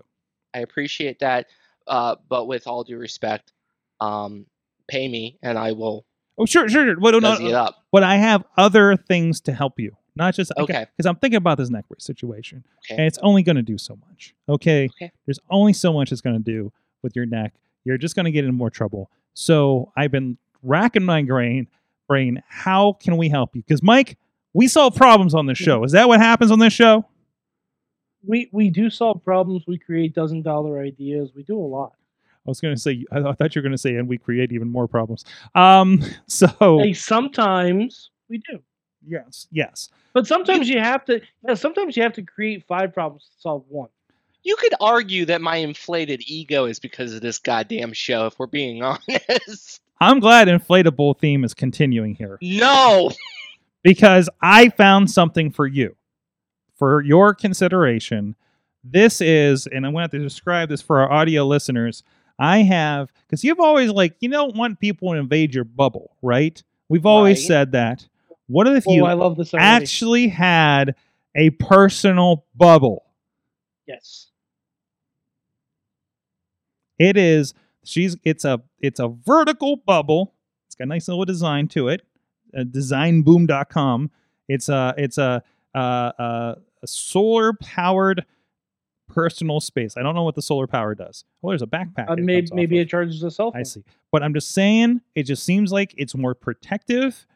I 0.55 0.61
appreciate 0.61 1.21
that. 1.21 1.47
Uh, 1.87 2.17
but 2.29 2.47
with 2.47 2.67
all 2.67 2.83
due 2.83 2.99
respect, 2.99 3.53
um, 4.01 4.47
pay 4.91 5.09
me 5.09 5.39
and 5.43 5.59
I 5.59 5.73
will 5.73 6.05
Oh, 6.39 6.47
sure, 6.47 6.71
sure, 6.71 6.87
sure. 6.87 6.97
But, 6.99 7.21
no, 7.21 7.35
it 7.35 7.53
uh, 7.55 7.65
up. 7.65 7.85
but 7.93 8.03
I 8.03 8.17
have 8.17 8.45
other 8.57 8.97
things 8.97 9.43
to 9.43 9.53
help 9.53 9.79
you, 9.79 9.95
not 10.17 10.35
just 10.35 10.51
Okay. 10.57 10.87
Because 10.97 11.07
I'm 11.07 11.17
thinking 11.17 11.37
about 11.37 11.59
this 11.59 11.69
neck 11.69 11.87
brace 11.87 12.03
situation, 12.03 12.65
Okay. 12.87 12.95
and 12.97 13.07
it's 13.07 13.19
only 13.19 13.43
going 13.43 13.57
to 13.57 13.63
do 13.63 13.77
so 13.77 13.99
much. 14.09 14.35
Okay, 14.49 14.87
Okay. 14.87 15.13
there's 15.27 15.39
only 15.51 15.75
so 15.75 15.93
much 15.93 16.13
it's 16.13 16.23
going 16.23 16.37
to 16.37 16.43
do 16.43 16.73
with 17.03 17.15
your 17.15 17.27
neck. 17.27 17.53
You're 17.85 17.99
just 17.99 18.17
going 18.17 18.25
to 18.25 18.31
get 18.31 18.47
in 18.47 18.55
more 18.55 18.71
trouble. 18.71 19.11
So 19.35 19.93
I've 19.97 20.11
been 20.11 20.39
racking 20.63 21.05
my 21.05 21.23
brain. 21.23 21.67
Brain, 22.09 22.43
how 22.49 22.95
can 22.95 23.19
we 23.19 23.29
help 23.29 23.55
you? 23.55 23.63
Because 23.63 23.83
Mike, 23.83 24.17
we 24.55 24.67
solve 24.67 24.95
problems 24.97 25.35
on 25.35 25.45
this 25.45 25.59
hmm. 25.59 25.65
show. 25.65 25.85
Is 25.85 25.93
that 25.93 26.09
what 26.09 26.21
happens 26.21 26.51
on 26.51 26.59
this 26.59 26.73
show? 26.73 27.05
we 28.27 28.49
we 28.53 28.71
do 28.71 28.91
solve 28.91 29.25
problems. 29.25 29.65
We 29.67 29.79
create 29.79 30.15
dozen 30.15 30.43
dollar 30.43 30.81
ideas. 30.81 31.31
We 31.35 31.43
do 31.43 31.59
a 31.59 31.65
lot. 31.65 31.95
I 32.47 32.51
was 32.51 32.61
going 32.61 32.75
to 32.75 32.81
say, 32.81 33.05
I 33.13 33.33
thought 33.33 33.55
you 33.55 33.61
were 33.61 33.63
going 33.63 33.73
to 33.73 33.79
say, 33.79 33.97
and 33.97 34.09
we 34.09 34.19
create 34.19 34.53
even 34.53 34.69
more 34.69 34.89
problems. 34.89 35.25
Um, 35.55 36.03
so 36.27 36.79
Hey, 36.79 36.93
sometimes 36.93 38.11
we 38.29 38.39
do, 38.39 38.61
yes, 39.07 39.47
yes. 39.51 39.91
but 40.13 40.27
sometimes 40.27 40.69
you 40.69 40.79
have 40.79 41.05
to. 41.07 41.21
Yeah, 41.47 41.55
sometimes 41.55 41.97
you 41.97 42.03
have 42.03 42.15
to 42.15 42.23
create 42.23 42.65
five 42.67 42.95
problems 42.95 43.25
to 43.25 43.41
solve 43.41 43.65
one. 43.69 43.91
You 44.43 44.57
could 44.57 44.75
argue 44.81 45.27
that 45.27 45.43
my 45.43 45.57
inflated 45.57 46.23
ego 46.27 46.65
is 46.65 46.79
because 46.79 47.13
of 47.13 47.21
this 47.21 47.39
goddamn 47.39 47.93
show. 47.93 48.27
If 48.27 48.39
we're 48.39 48.47
being 48.47 48.83
honest, 48.83 49.81
I'm 50.01 50.19
glad 50.19 50.49
inflatable 50.49 51.19
theme 51.19 51.45
is 51.45 51.53
continuing 51.53 52.15
here 52.15 52.39
no. 52.41 53.11
because 53.83 54.31
I 54.41 54.71
found 54.71 55.11
something 55.11 55.51
for 55.51 55.67
you, 55.67 55.95
for 56.77 57.03
your 57.03 57.35
consideration. 57.35 58.35
This 58.83 59.21
is, 59.21 59.67
and 59.67 59.85
I'm 59.85 59.93
going 59.93 60.01
to 60.01 60.05
have 60.05 60.11
to 60.13 60.19
describe 60.21 60.71
this 60.71 60.81
for 60.81 61.01
our 61.01 61.13
audio 61.13 61.47
listeners. 61.47 62.03
I 62.41 62.63
have, 62.63 63.13
because 63.27 63.45
you've 63.45 63.61
always 63.61 63.91
like, 63.91 64.17
you 64.21 64.29
don't 64.31 64.57
want 64.57 64.81
people 64.81 65.13
to 65.13 65.19
invade 65.19 65.55
your 65.55 65.65
bubble, 65.65 66.17
right? 66.23 66.61
We've 66.89 67.05
always 67.07 67.39
Right. 67.43 67.47
said 67.47 67.73
that. 67.73 68.09
What 68.49 68.67
if 68.67 68.85
Oh, 68.89 68.95
you 68.95 69.05
I 69.05 69.13
love 69.13 69.37
this 69.37 69.53
already. 69.55 69.67
actually 69.85 70.29
had 70.29 70.95
a 71.37 71.51
personal 71.51 72.47
bubble? 72.57 73.05
yes. 73.87 74.29
It 76.99 77.17
is 77.17 77.55
she's 77.85 78.17
it's 78.25 78.45
a 78.45 78.61
it's 78.81 79.01
a 79.01 79.09
vertical 79.09 79.77
bubble. 79.77 80.35
It's 80.67 80.75
got 80.75 80.85
a 80.85 80.89
nice 80.89 81.09
little 81.09 81.25
design 81.25 81.69
to 81.69 81.89
it. 81.89 82.03
Uh, 82.57 82.63
designboom.com. 82.65 84.11
It's 84.49 84.69
a 84.69 84.95
it's 84.99 85.17
a 85.19 85.43
uh, 85.75 85.79
uh, 85.79 86.55
a 86.83 86.87
solar 86.87 87.53
powered 87.55 88.25
personal 89.11 89.61
space. 89.61 89.97
I 89.97 90.03
don't 90.03 90.15
know 90.15 90.23
what 90.23 90.35
the 90.37 90.43
solar 90.43 90.67
power 90.67 90.95
does. 90.95 91.25
Well, 91.43 91.51
there's 91.51 91.63
a 91.63 91.67
backpack. 91.67 92.09
Uh, 92.09 92.17
maybe 92.17 92.43
comes 92.43 92.53
maybe 92.55 92.79
of. 92.79 92.87
it 92.87 92.91
charges 92.91 93.23
a 93.23 93.31
cell 93.31 93.53
phone. 93.53 93.61
I 93.61 93.65
see. 93.65 93.83
But 94.13 94.23
I'm 94.23 94.33
just 94.33 94.53
saying, 94.53 95.01
it 95.15 95.25
just 95.25 95.43
seems 95.45 95.73
like 95.73 95.95
it's 95.99 96.15
more 96.15 96.35
protective, 96.35 97.27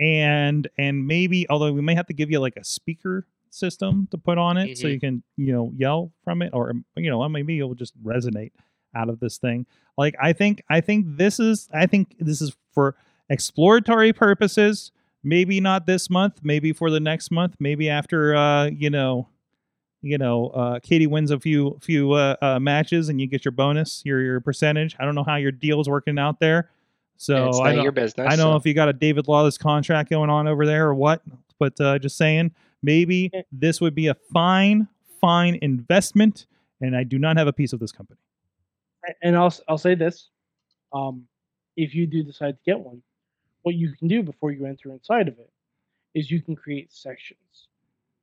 and 0.00 0.68
and 0.78 1.06
maybe 1.06 1.46
although 1.48 1.72
we 1.72 1.82
may 1.82 1.94
have 1.94 2.06
to 2.06 2.14
give 2.14 2.30
you 2.30 2.40
like 2.40 2.56
a 2.56 2.64
speaker 2.64 3.26
system 3.50 4.08
to 4.10 4.18
put 4.18 4.38
on 4.38 4.56
it, 4.58 4.76
so 4.78 4.86
Mhm. 4.88 4.92
you 4.92 5.00
can 5.00 5.22
you 5.36 5.52
know 5.52 5.72
yell 5.76 6.12
from 6.24 6.42
it, 6.42 6.50
or 6.52 6.72
you 6.96 7.10
know 7.10 7.28
maybe 7.28 7.58
it'll 7.58 7.74
just 7.74 8.00
resonate 8.02 8.52
out 8.94 9.08
of 9.08 9.20
this 9.20 9.38
thing. 9.38 9.66
Like 9.96 10.14
I 10.20 10.32
think 10.32 10.62
I 10.70 10.80
think 10.80 11.06
this 11.16 11.40
is 11.40 11.68
I 11.72 11.86
think 11.86 12.16
this 12.18 12.40
is 12.40 12.56
for 12.72 12.96
exploratory 13.28 14.12
purposes. 14.12 14.92
Maybe 15.24 15.60
not 15.60 15.86
this 15.86 16.08
month. 16.08 16.40
Maybe 16.44 16.72
for 16.72 16.90
the 16.90 17.00
next 17.00 17.30
month. 17.30 17.56
Maybe 17.58 17.90
after 17.90 18.36
uh, 18.36 18.66
you 18.66 18.88
know 18.90 19.28
you 20.02 20.18
know, 20.18 20.48
uh, 20.48 20.80
Katie 20.80 21.06
wins 21.06 21.30
a 21.30 21.40
few 21.40 21.78
few 21.80 22.12
uh, 22.12 22.36
uh, 22.40 22.58
matches 22.60 23.08
and 23.08 23.20
you 23.20 23.26
get 23.26 23.44
your 23.44 23.52
bonus, 23.52 24.02
your 24.04 24.20
your 24.20 24.40
percentage. 24.40 24.96
I 24.98 25.04
don't 25.04 25.14
know 25.14 25.24
how 25.24 25.36
your 25.36 25.52
deal's 25.52 25.88
working 25.88 26.18
out 26.18 26.38
there, 26.40 26.70
so 27.16 27.48
it's 27.48 27.58
I 27.60 27.74
don't, 27.74 27.82
your 27.82 27.92
business. 27.92 28.26
I 28.26 28.36
don't 28.36 28.46
know 28.46 28.52
so- 28.52 28.56
if 28.56 28.66
you 28.66 28.74
got 28.74 28.88
a 28.88 28.92
David 28.92 29.28
Lawless 29.28 29.58
contract 29.58 30.10
going 30.10 30.30
on 30.30 30.46
over 30.46 30.66
there 30.66 30.88
or 30.88 30.94
what, 30.94 31.22
but 31.58 31.80
uh, 31.80 31.98
just 31.98 32.16
saying, 32.16 32.52
maybe 32.82 33.30
this 33.52 33.80
would 33.80 33.94
be 33.94 34.06
a 34.06 34.14
fine, 34.32 34.86
fine 35.20 35.58
investment, 35.62 36.46
and 36.80 36.96
I 36.96 37.02
do 37.04 37.18
not 37.18 37.36
have 37.36 37.48
a 37.48 37.52
piece 37.52 37.72
of 37.72 37.80
this 37.80 37.92
company. 37.92 38.20
And 39.22 39.36
I'll 39.36 39.46
s- 39.46 39.62
I'll 39.68 39.78
say 39.78 39.94
this: 39.94 40.28
um, 40.92 41.26
if 41.76 41.94
you 41.94 42.06
do 42.06 42.22
decide 42.22 42.52
to 42.52 42.60
get 42.64 42.78
one, 42.78 43.02
what 43.62 43.74
you 43.74 43.92
can 43.92 44.06
do 44.08 44.22
before 44.22 44.52
you 44.52 44.66
enter 44.66 44.90
inside 44.92 45.28
of 45.28 45.38
it 45.38 45.50
is 46.14 46.30
you 46.30 46.40
can 46.42 46.54
create 46.56 46.92
sections, 46.92 47.67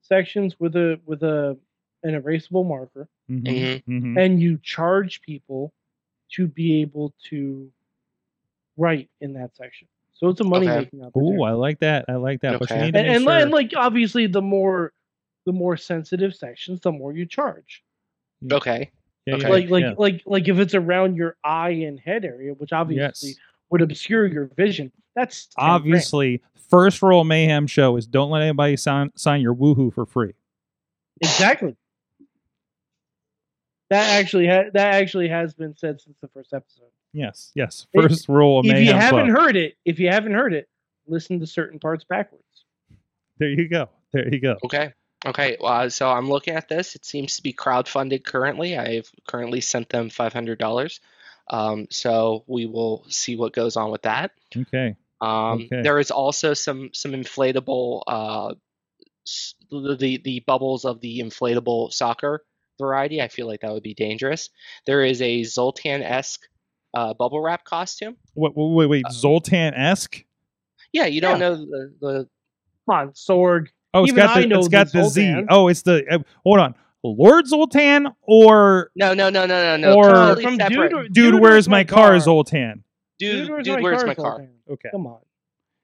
sections 0.08 0.60
with 0.60 0.76
a 0.76 1.00
with 1.06 1.24
a 1.24 1.58
an 2.04 2.22
erasable 2.22 2.66
marker, 2.66 3.08
Mhm, 3.30 3.44
Mhm. 3.46 3.84
mhm. 3.88 4.20
and 4.24 4.40
you 4.42 4.60
charge 4.62 5.22
people 5.22 5.74
to 6.34 6.48
be 6.48 6.82
able 6.82 7.14
to 7.30 7.72
write 8.78 9.10
in 9.22 9.34
that 9.34 9.56
section. 9.56 9.88
So 10.14 10.30
it's 10.30 10.40
a 10.40 10.44
money 10.44 10.68
making 10.68 11.04
opportunity. 11.04 11.38
Ooh, 11.40 11.44
I 11.44 11.52
like 11.52 11.80
that. 11.80 12.06
I 12.08 12.16
like 12.16 12.42
that. 12.42 12.60
But 12.60 12.70
you 12.70 12.76
Okay. 12.76 12.86
need 12.86 12.94
to 12.94 13.00
and, 13.00 13.08
and, 13.08 13.24
sure. 13.24 13.34
and 13.34 13.52
like 13.52 13.74
obviously 13.76 14.28
the 14.28 14.42
more 14.42 14.94
the 15.46 15.52
more 15.52 15.78
sensitive 15.78 16.34
sections, 16.36 16.80
the 16.82 16.92
more 16.92 17.14
you 17.14 17.26
charge. 17.26 17.84
Okay. 18.52 18.92
Yeah, 19.26 19.36
okay. 19.36 19.50
like 19.50 19.70
like 19.70 19.82
yeah. 19.82 19.94
like 19.98 20.22
like 20.26 20.48
if 20.48 20.60
it's 20.60 20.76
around 20.76 21.16
your 21.16 21.36
eye 21.44 21.72
and 21.72 22.00
head 22.00 22.26
area, 22.26 22.54
which 22.54 22.72
obviously 22.72 23.30
Yes. 23.30 23.40
Would 23.70 23.82
obscure 23.82 24.26
your 24.26 24.46
vision. 24.56 24.92
That's 25.16 25.48
10 25.48 25.54
grand. 25.64 25.76
obviously, 25.76 26.42
first 26.70 27.02
rule 27.02 27.24
mayhem 27.24 27.68
show 27.68 27.96
is 27.98 28.06
don't 28.08 28.30
let 28.30 28.42
anybody 28.42 28.76
sign 28.78 29.12
sign 29.16 29.42
your 29.42 29.56
woohoo 29.56 29.94
for 29.94 30.06
free. 30.06 30.34
exactly. 31.22 31.76
That 33.92 34.20
actually 34.20 34.48
ha- 34.48 34.70
that 34.74 34.96
actually 34.96 35.28
has 35.30 35.54
been 35.54 35.76
said 35.78 36.02
since 36.02 36.18
the 36.22 36.28
first 36.30 36.54
episode. 36.54 36.90
Yes, 37.14 37.52
yes. 37.56 37.86
If- 37.94 38.04
First 38.04 38.28
rule 38.28 38.60
of 38.60 38.66
if 38.66 38.72
mayhem. 38.74 38.88
you 38.88 38.94
haven't 39.00 39.32
Club. 39.34 39.38
heard 39.46 39.56
it, 39.56 39.76
if 39.86 40.00
you 40.00 40.10
haven't 40.10 40.34
heard 40.34 40.54
it, 40.54 40.68
listen 41.08 41.40
to 41.40 41.48
certain 41.48 41.80
parts 41.80 42.04
backwards. 42.04 42.44
there 43.38 43.50
you 43.50 43.68
go. 43.70 43.90
There 44.12 44.28
you 44.28 44.40
go. 44.40 44.58
Okay. 44.66 44.92
Okay. 45.26 45.58
Uh, 45.62 45.90
so 45.90 46.10
I'm 46.10 46.30
looking 46.30 46.56
at 46.56 46.68
this. 46.68 46.96
It 46.96 47.06
seems 47.06 47.36
to 47.38 47.44
be 47.44 47.54
crowdfunded 47.54 48.24
currently. 48.24 48.78
I've 48.78 49.10
currently 49.28 49.62
sent 49.62 49.90
them 49.90 50.10
$500. 50.10 51.00
Um, 51.50 51.88
so 51.92 52.44
we 52.48 52.66
will 52.66 53.06
see 53.10 53.36
what 53.36 53.54
goes 53.54 53.76
on 53.78 53.92
with 53.92 54.04
that. 54.04 54.32
Okay. 54.56 54.96
Um, 55.22 55.64
Okay. 55.72 55.82
There 55.84 56.00
is 56.00 56.12
also 56.12 56.54
some 56.54 56.90
some 56.94 57.12
inflatable 57.12 58.04
uh, 58.08 58.54
the, 59.72 59.96
the 59.98 60.18
the 60.24 60.40
bubbles 60.46 60.86
of 60.86 61.02
the 61.02 61.20
inflatable 61.20 61.92
soccer 61.94 62.44
variety. 62.80 63.22
I 63.22 63.28
feel 63.28 63.48
like 63.48 63.62
that 63.62 63.72
would 63.72 63.84
be 63.84 63.94
dangerous. 63.94 64.50
There 64.86 65.04
is 65.04 65.22
a 65.22 65.44
Zoltan 65.44 66.02
esque 66.04 66.42
uh, 66.94 67.14
bubble 67.14 67.42
wrap 67.42 67.64
costume. 67.64 68.18
Wait, 68.36 68.54
wait, 68.56 68.88
wait, 68.88 69.06
Uh. 69.06 69.12
Zoltan 69.12 69.74
esque. 69.74 70.24
Yeah, 70.92 71.06
you 71.06 71.22
don't 71.22 71.40
Yeah. 71.40 71.50
know 71.50 71.56
the, 71.56 71.94
the 72.02 72.30
Come 72.88 72.96
on, 72.96 73.10
Sorg. 73.14 73.68
Oh, 73.94 74.04
it's 74.04 74.12
Even 74.12 74.26
got 74.26 74.38
I 74.38 74.42
the 74.42 74.48
know 74.48 74.60
it's 74.60 74.68
got 74.68 74.92
the 74.92 75.02
the 75.02 75.10
Z. 75.10 75.36
Oh, 75.50 75.68
it's 75.70 75.82
the 75.82 76.06
uh, 76.12 76.20
hold 76.44 76.60
on. 76.60 76.76
Lord 77.08 77.48
Zoltan 77.48 78.08
or 78.22 78.92
no 78.96 79.14
no 79.14 79.30
no 79.30 79.46
no 79.46 79.78
no 79.78 79.78
no 79.78 79.96
Or- 79.96 80.14
completely 80.36 80.44
From 80.44 80.56
separate. 80.58 80.92
dude, 80.92 81.14
dude, 81.14 81.40
where's 81.42 81.68
my 81.70 81.84
car, 81.84 82.20
Zoltan? 82.20 82.84
dude, 83.20 83.64
dude, 83.64 83.82
where's 83.82 84.04
my 84.06 84.16
car? 84.16 84.38
Zoltan? 84.38 84.50
Okay, 84.70 84.90
Come 84.92 85.08
on. 85.08 85.20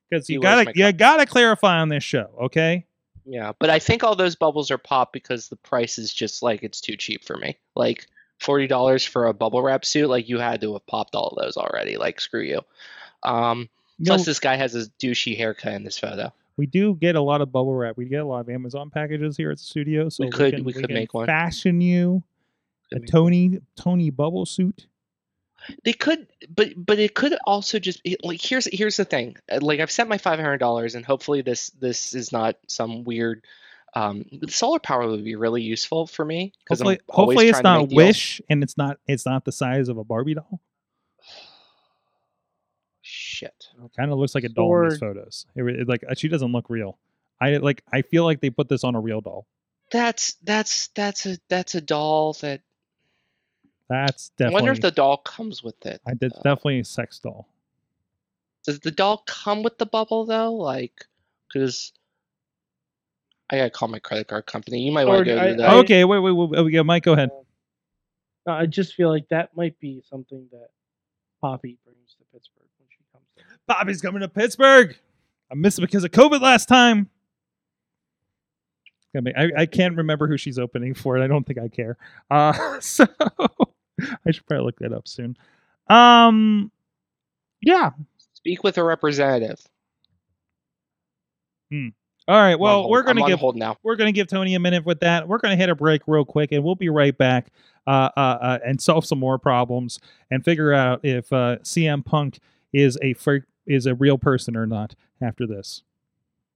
because 0.09 0.29
you 0.29 0.39
gotta 0.41 0.71
you 0.75 0.91
gotta 0.91 1.25
clarify 1.25 1.79
on 1.79 1.89
this 1.89 2.03
show. 2.03 2.29
Okay. 2.43 2.85
Yeah, 3.25 3.51
but 3.59 3.69
I 3.69 3.77
think 3.79 4.03
all 4.03 4.15
those 4.15 4.35
bubbles 4.35 4.71
are 4.71 4.79
popped 4.79 5.13
because 5.13 5.47
the 5.47 5.55
price 5.55 5.97
is 5.99 6.11
just 6.11 6.41
like 6.41 6.63
it's 6.63 6.81
too 6.81 6.97
cheap 6.97 7.23
for 7.23 7.37
me. 7.37 7.57
Like 7.75 8.07
forty 8.39 8.65
dollars 8.67 9.05
for 9.05 9.27
a 9.27 9.33
bubble 9.33 9.61
wrap 9.61 9.85
suit, 9.85 10.09
like 10.09 10.27
you 10.27 10.39
had 10.39 10.59
to 10.61 10.73
have 10.73 10.85
popped 10.87 11.13
all 11.15 11.27
of 11.27 11.41
those 11.43 11.55
already. 11.55 11.97
Like 11.97 12.19
screw 12.19 12.41
you. 12.41 12.61
Um, 13.23 13.69
You 13.99 14.07
plus, 14.07 14.21
know, 14.21 14.23
this 14.25 14.39
guy 14.39 14.55
has 14.55 14.73
a 14.73 14.87
douchey 14.99 15.37
haircut 15.37 15.73
in 15.73 15.83
this 15.83 15.99
photo. 15.99 16.33
We 16.61 16.67
do 16.67 16.93
get 16.93 17.15
a 17.15 17.21
lot 17.21 17.41
of 17.41 17.51
bubble 17.51 17.73
wrap. 17.73 17.97
We 17.97 18.05
get 18.05 18.21
a 18.21 18.25
lot 18.25 18.41
of 18.41 18.49
Amazon 18.49 18.91
packages 18.91 19.35
here 19.35 19.49
at 19.49 19.57
the 19.57 19.63
studio, 19.63 20.09
so 20.09 20.25
We 20.25 20.29
could- 20.29 20.53
can, 20.53 20.63
we 20.63 20.73
could 20.73 20.91
make 20.91 21.11
one. 21.11 21.25
Fashion 21.25 21.81
you 21.81 22.21
a 22.93 22.99
Tony 22.99 23.61
Tony 23.75 24.11
bubble 24.11 24.45
suit. 24.45 24.85
They 25.83 25.93
could, 25.93 26.27
but 26.53 26.73
but 26.77 26.99
it 26.99 27.15
could 27.15 27.35
also 27.47 27.79
just 27.79 28.03
be 28.03 28.15
like 28.21 28.39
here's 28.43 28.65
here's 28.71 28.97
the 28.97 29.05
thing. 29.05 29.37
Uh, 29.51 29.57
Like 29.59 29.79
I've 29.79 29.89
sent 29.89 30.07
my 30.07 30.19
five 30.19 30.37
hundred 30.37 30.59
dollars, 30.59 30.93
and 30.93 31.03
hopefully 31.03 31.41
this 31.41 31.71
this 31.71 32.13
is 32.13 32.31
not 32.31 32.57
some 32.67 33.03
weird. 33.05 33.43
Um, 33.95 34.25
solar 34.47 34.79
power 34.79 35.07
would 35.07 35.23
be 35.25 35.35
really 35.35 35.63
useful 35.63 36.05
for 36.05 36.23
me 36.23 36.53
because 36.63 36.79
Hopefully, 36.79 36.99
hopefully 37.09 37.47
it's 37.49 37.63
not. 37.63 37.89
Wish 37.89 38.39
and 38.51 38.61
it's 38.61 38.77
not 38.77 38.99
it's 39.07 39.25
not 39.25 39.45
the 39.45 39.51
size 39.51 39.89
of 39.89 39.97
a 39.97 40.03
Barbie 40.03 40.35
doll. 40.35 40.61
Shit. 43.41 43.67
Kind 43.97 44.11
of 44.11 44.19
looks 44.19 44.35
like 44.35 44.43
a 44.43 44.49
doll 44.49 44.83
in 44.83 44.89
these 44.89 44.99
photos. 44.99 45.45
It, 45.55 45.61
re- 45.63 45.81
it, 45.81 45.87
like 45.87 46.03
uh, 46.09 46.13
she 46.15 46.27
doesn't 46.27 46.51
look 46.51 46.69
real. 46.69 46.97
I 47.41 47.57
like. 47.57 47.83
I 47.91 48.03
feel 48.03 48.23
like 48.23 48.39
they 48.39 48.51
put 48.51 48.69
this 48.69 48.83
on 48.83 48.93
a 48.95 48.99
real 48.99 49.19
doll. 49.19 49.47
That's 49.91 50.35
that's 50.43 50.87
that's 50.89 51.25
a 51.25 51.37
that's 51.49 51.73
a 51.75 51.81
doll 51.81 52.33
that 52.41 52.61
That's 53.89 54.29
I 54.37 54.43
definitely. 54.43 54.53
wonder 54.53 54.71
if 54.73 54.81
the 54.81 54.91
doll 54.91 55.17
comes 55.17 55.63
with 55.63 55.83
it. 55.85 56.01
I 56.05 56.13
did 56.13 56.33
uh, 56.33 56.41
definitely 56.43 56.79
a 56.79 56.85
sex 56.85 57.19
doll. 57.19 57.47
Does 58.63 58.79
the 58.79 58.91
doll 58.91 59.23
come 59.25 59.63
with 59.63 59.79
the 59.79 59.87
bubble 59.87 60.25
though? 60.25 60.53
Like, 60.53 61.05
because 61.47 61.91
I 63.49 63.57
gotta 63.57 63.69
call 63.71 63.87
my 63.87 63.99
credit 63.99 64.27
card 64.27 64.45
company. 64.45 64.81
You 64.81 64.91
might 64.91 65.05
want 65.05 65.25
to 65.25 65.33
go 65.33 65.39
I- 65.41 65.47
do 65.49 65.55
that. 65.57 65.69
I- 65.71 65.75
okay, 65.77 66.03
wait, 66.05 66.19
wait, 66.19 66.31
wait. 66.31 66.59
Oh, 66.59 66.67
yeah, 66.67 66.83
Mike, 66.83 67.03
go 67.03 67.13
ahead. 67.13 67.31
No, 68.45 68.53
I 68.53 68.65
just 68.67 68.93
feel 68.93 69.09
like 69.09 69.27
that 69.29 69.55
might 69.57 69.79
be 69.79 70.03
something 70.09 70.47
that 70.51 70.69
Poppy 71.41 71.77
brings 71.83 72.15
to 72.19 72.23
Pittsburgh 72.31 72.69
when 72.77 72.87
she 72.89 73.03
comes. 73.11 73.25
There. 73.35 73.45
Poppy's 73.71 74.01
coming 74.01 74.21
to 74.21 74.27
Pittsburgh. 74.27 74.97
I 75.49 75.55
missed 75.55 75.77
it 75.77 75.81
because 75.81 76.03
of 76.03 76.11
COVID 76.11 76.41
last 76.41 76.67
time. 76.67 77.09
I, 79.15 79.19
mean, 79.21 79.33
I, 79.37 79.49
I 79.59 79.65
can't 79.65 79.95
remember 79.95 80.27
who 80.27 80.37
she's 80.37 80.59
opening 80.59 80.93
for, 80.93 81.15
and 81.15 81.23
I 81.23 81.27
don't 81.27 81.45
think 81.45 81.57
I 81.57 81.67
care. 81.69 81.97
Uh, 82.29 82.53
so 82.81 83.05
I 84.25 84.31
should 84.31 84.45
probably 84.45 84.65
look 84.65 84.79
that 84.79 84.93
up 84.93 85.07
soon. 85.07 85.37
Um, 85.87 86.71
yeah. 87.61 87.91
Speak 88.33 88.63
with 88.63 88.77
a 88.77 88.83
representative. 88.83 89.61
All 92.27 92.37
right. 92.37 92.59
Well, 92.59 92.89
we're 92.89 93.03
gonna 93.03 93.25
give 93.25 93.39
hold 93.39 93.55
now. 93.55 93.77
we're 93.83 93.95
gonna 93.95 94.11
give 94.11 94.27
Tony 94.27 94.55
a 94.55 94.59
minute 94.59 94.85
with 94.85 94.99
that. 94.99 95.27
We're 95.27 95.37
gonna 95.37 95.55
hit 95.55 95.69
a 95.69 95.75
break 95.75 96.01
real 96.07 96.25
quick, 96.25 96.51
and 96.51 96.63
we'll 96.63 96.75
be 96.75 96.89
right 96.89 97.17
back 97.17 97.47
uh, 97.87 98.09
uh, 98.15 98.19
uh, 98.19 98.59
and 98.65 98.81
solve 98.81 99.05
some 99.05 99.19
more 99.19 99.37
problems 99.37 99.99
and 100.29 100.43
figure 100.43 100.73
out 100.73 101.03
if 101.03 101.31
uh, 101.31 101.57
CM 101.63 102.03
Punk 102.05 102.39
is 102.73 102.97
a 103.01 103.13
fir- 103.13 103.45
is 103.65 103.85
a 103.85 103.95
real 103.95 104.17
person 104.17 104.57
or 104.57 104.65
not 104.65 104.95
after 105.21 105.45
this. 105.45 105.83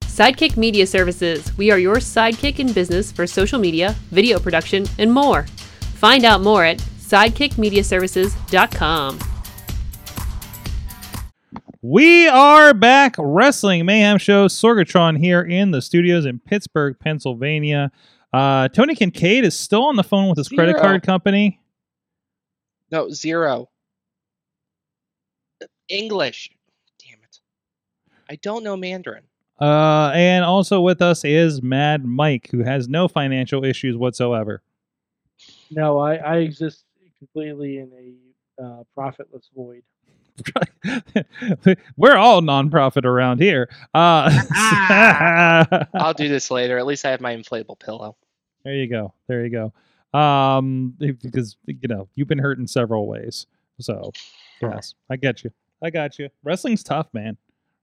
Sidekick 0.01 0.55
Media 0.55 0.87
Services. 0.87 1.55
We 1.57 1.71
are 1.71 1.77
your 1.77 1.97
sidekick 1.97 2.59
in 2.59 2.71
business 2.71 3.11
for 3.11 3.27
social 3.27 3.59
media, 3.59 3.95
video 4.11 4.39
production, 4.39 4.85
and 4.97 5.11
more. 5.11 5.45
Find 5.95 6.23
out 6.23 6.41
more 6.41 6.63
at 6.63 6.77
sidekickmediaservices.com. 6.77 9.19
We 11.81 12.27
are 12.27 12.73
back, 12.73 13.15
Wrestling 13.19 13.85
Mayhem 13.85 14.17
Show, 14.17 14.47
Sorgatron 14.47 15.19
here 15.19 15.41
in 15.41 15.71
the 15.71 15.81
studios 15.81 16.25
in 16.25 16.39
Pittsburgh, 16.39 16.97
Pennsylvania. 16.99 17.91
Uh, 18.33 18.69
Tony 18.69 18.95
Kincaid 18.95 19.43
is 19.43 19.55
still 19.55 19.83
on 19.83 19.95
the 19.95 20.03
phone 20.03 20.29
with 20.29 20.37
his 20.37 20.49
credit 20.49 20.77
card 20.77 21.03
company. 21.03 21.59
No, 22.89 23.09
zero. 23.09 23.69
English. 25.89 26.49
Damn 28.27 28.35
it. 28.35 28.39
I 28.39 28.39
don't 28.41 28.63
know 28.63 28.75
Mandarin. 28.75 29.23
Uh, 29.59 30.11
and 30.13 30.43
also 30.43 30.81
with 30.81 31.01
us 31.01 31.23
is 31.23 31.61
Mad 31.61 32.03
Mike, 32.03 32.49
who 32.51 32.63
has 32.63 32.89
no 32.89 33.07
financial 33.07 33.63
issues 33.63 33.95
whatsoever. 33.95 34.61
No, 35.71 35.97
I, 35.97 36.15
I 36.15 36.35
exist 36.37 36.83
completely 37.17 37.77
in 37.77 37.91
a 38.59 38.63
uh, 38.63 38.83
profitless 38.93 39.49
void. 39.55 39.83
We're 41.97 42.17
all 42.17 42.41
nonprofit 42.41 43.05
around 43.05 43.39
here. 43.39 43.69
Uh, 43.93 44.29
I'll 45.93 46.13
do 46.13 46.27
this 46.27 46.51
later. 46.51 46.77
At 46.77 46.85
least 46.85 47.05
I 47.05 47.11
have 47.11 47.21
my 47.21 47.35
inflatable 47.35 47.79
pillow. 47.79 48.17
there 48.63 48.75
you 48.75 48.89
go. 48.89 49.13
There 49.27 49.45
you 49.45 49.51
go. 49.51 50.17
Um, 50.17 50.95
because 50.97 51.57
you 51.65 51.87
know 51.87 52.07
you've 52.15 52.27
been 52.27 52.39
hurt 52.39 52.57
in 52.57 52.67
several 52.67 53.07
ways. 53.07 53.47
So 53.79 54.11
yes, 54.61 54.93
I 55.09 55.15
get 55.15 55.43
you. 55.43 55.51
I 55.81 55.89
got 55.89 56.19
you. 56.19 56.29
Wrestling's 56.43 56.83
tough, 56.83 57.07
man. 57.13 57.37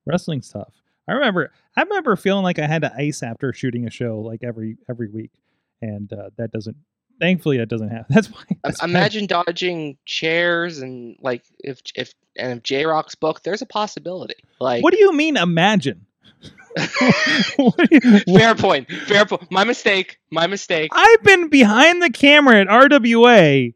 Wrestling's 0.06 0.48
tough. 0.48 0.74
I 1.08 1.12
remember 1.12 1.52
I 1.76 1.82
remember 1.82 2.14
feeling 2.16 2.42
like 2.44 2.58
I 2.58 2.66
had 2.66 2.82
to 2.82 2.92
ice 2.96 3.22
after 3.22 3.52
shooting 3.52 3.86
a 3.86 3.90
show 3.90 4.20
like 4.20 4.42
every 4.44 4.76
every 4.88 5.08
week, 5.08 5.30
and 5.80 6.12
uh, 6.12 6.30
that 6.36 6.52
doesn't. 6.52 6.76
Thankfully, 7.20 7.58
that 7.58 7.68
doesn't 7.68 7.88
happen. 7.90 8.06
That's 8.14 8.28
why. 8.28 8.42
That's 8.64 8.80
why- 8.82 8.88
Imagine 8.88 9.26
dodging 9.26 9.96
chairs 10.06 10.78
and 10.78 11.16
like 11.20 11.44
if 11.60 11.80
if 11.94 12.12
and 12.36 12.58
if 12.58 12.62
J 12.62 12.84
Rock's 12.86 13.14
book, 13.14 13.42
there's 13.42 13.62
a 13.62 13.66
possibility. 13.66 14.34
Like 14.60 14.82
What 14.82 14.92
do 14.92 14.98
you 14.98 15.12
mean? 15.12 15.36
Imagine. 15.36 16.06
You- 17.58 18.20
fair 18.36 18.54
point. 18.54 18.90
Fair 19.06 19.26
point. 19.26 19.50
My 19.50 19.64
mistake. 19.64 20.18
My 20.30 20.46
mistake. 20.46 20.90
I've 20.94 21.22
been 21.22 21.48
behind 21.48 22.02
the 22.02 22.10
camera 22.10 22.60
at 22.60 22.68
RWA 22.68 23.74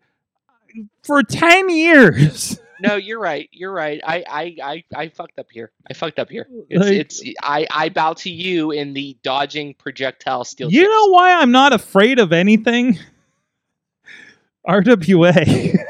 for 1.02 1.22
ten 1.22 1.68
years. 1.70 2.58
No, 2.80 2.96
you're 2.96 3.18
right. 3.20 3.48
You're 3.52 3.72
right. 3.72 4.00
I 4.04 4.24
I 4.28 4.56
I, 4.62 4.84
I 4.94 5.08
fucked 5.08 5.38
up 5.38 5.46
here. 5.50 5.72
I 5.88 5.94
fucked 5.94 6.18
up 6.18 6.28
here. 6.30 6.46
It's 6.70 6.84
Like- 6.84 6.92
it's 6.94 7.22
I 7.42 7.66
I 7.70 7.88
bow 7.88 8.12
to 8.14 8.30
you 8.30 8.70
in 8.70 8.92
the 8.92 9.16
dodging 9.22 9.74
projectile 9.74 10.44
steel. 10.44 10.70
You 10.70 10.88
know 10.88 11.08
why 11.12 11.32
I'm 11.32 11.52
not 11.52 11.72
afraid 11.72 12.18
of 12.18 12.32
anything? 12.32 12.98
RWA. 14.68 15.76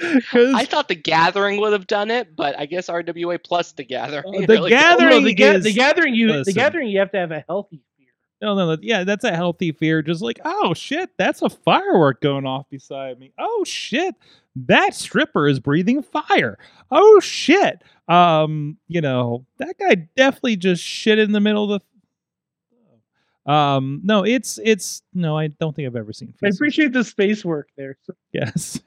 I 0.00 0.64
thought 0.66 0.88
the 0.88 0.94
Gathering 0.94 1.60
would 1.60 1.72
have 1.72 1.86
done 1.86 2.10
it, 2.10 2.36
but 2.36 2.58
I 2.58 2.66
guess 2.66 2.88
RWA 2.88 3.42
plus 3.42 3.72
the 3.72 3.84
Gathering. 3.84 4.24
Uh, 4.26 4.46
the 4.46 4.54
really. 4.54 4.58
Oh, 4.58 4.62
no, 4.62 4.68
Gathering 4.98 5.24
the, 5.24 5.34
ga- 5.34 5.52
is- 5.54 5.64
the 5.64 5.72
gathering 5.72 6.14
you 6.14 6.28
listen. 6.28 6.44
the 6.44 6.52
gathering 6.52 6.88
you 6.88 6.98
have 6.98 7.10
to 7.12 7.18
have 7.18 7.30
a 7.30 7.42
healthy 7.48 7.80
fear. 7.96 8.08
no, 8.42 8.54
no, 8.54 8.74
no, 8.74 8.78
yeah, 8.82 9.04
that's 9.04 9.24
a 9.24 9.34
healthy 9.34 9.72
fear. 9.72 10.02
Just 10.02 10.20
like, 10.20 10.40
oh 10.44 10.74
shit, 10.74 11.10
that's 11.16 11.40
a 11.42 11.48
firework 11.48 12.20
going 12.20 12.44
off 12.46 12.68
beside 12.68 13.18
me. 13.18 13.32
Oh 13.38 13.64
shit, 13.64 14.14
that 14.56 14.94
stripper 14.94 15.48
is 15.48 15.60
breathing 15.60 16.02
fire. 16.02 16.58
Oh 16.90 17.20
shit, 17.20 17.82
um, 18.08 18.76
you 18.88 19.00
know, 19.00 19.46
that 19.58 19.76
guy 19.78 19.94
definitely 20.16 20.56
just 20.56 20.82
shit 20.82 21.18
in 21.18 21.32
the 21.32 21.40
middle 21.40 21.72
of 21.72 21.80
the. 21.80 23.52
Um, 23.52 24.00
no, 24.04 24.24
it's 24.24 24.58
it's 24.64 25.02
no, 25.12 25.36
I 25.36 25.48
don't 25.48 25.74
think 25.76 25.86
I've 25.86 25.96
ever 25.96 26.12
seen. 26.12 26.32
I 26.42 26.48
appreciate 26.48 26.92
the 26.92 27.04
space 27.04 27.44
work 27.44 27.68
there. 27.76 27.98
So 28.04 28.14
Yes. 28.32 28.80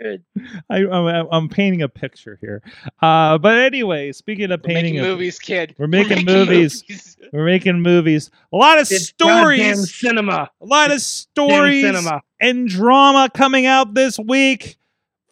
good. 0.00 0.22
I, 0.70 0.86
I'm, 0.86 1.26
I'm 1.30 1.48
painting 1.48 1.82
a 1.82 1.88
picture 1.88 2.38
here. 2.40 2.62
Uh, 3.00 3.38
but 3.38 3.58
anyway, 3.58 4.12
speaking 4.12 4.50
of 4.52 4.60
We're 4.60 4.68
painting, 4.74 4.94
making 4.94 4.98
a- 5.00 5.02
movies, 5.08 5.38
kid. 5.38 5.74
We're 5.78 5.86
making 5.88 6.24
movies. 6.24 6.84
movies. 6.88 7.16
we're 7.32 7.44
making 7.44 7.80
movies. 7.82 8.30
A 8.52 8.56
lot 8.56 8.78
of 8.78 8.82
It's 8.90 9.08
stories, 9.08 9.94
cinema. 9.98 10.50
a 10.60 10.64
lot 10.64 10.86
of 10.86 10.92
Damn 10.92 10.98
stories 11.00 11.82
cinema. 11.84 12.22
And 12.42 12.68
drama 12.68 13.30
coming 13.32 13.66
out 13.66 13.94
this 13.94 14.18
week 14.18 14.76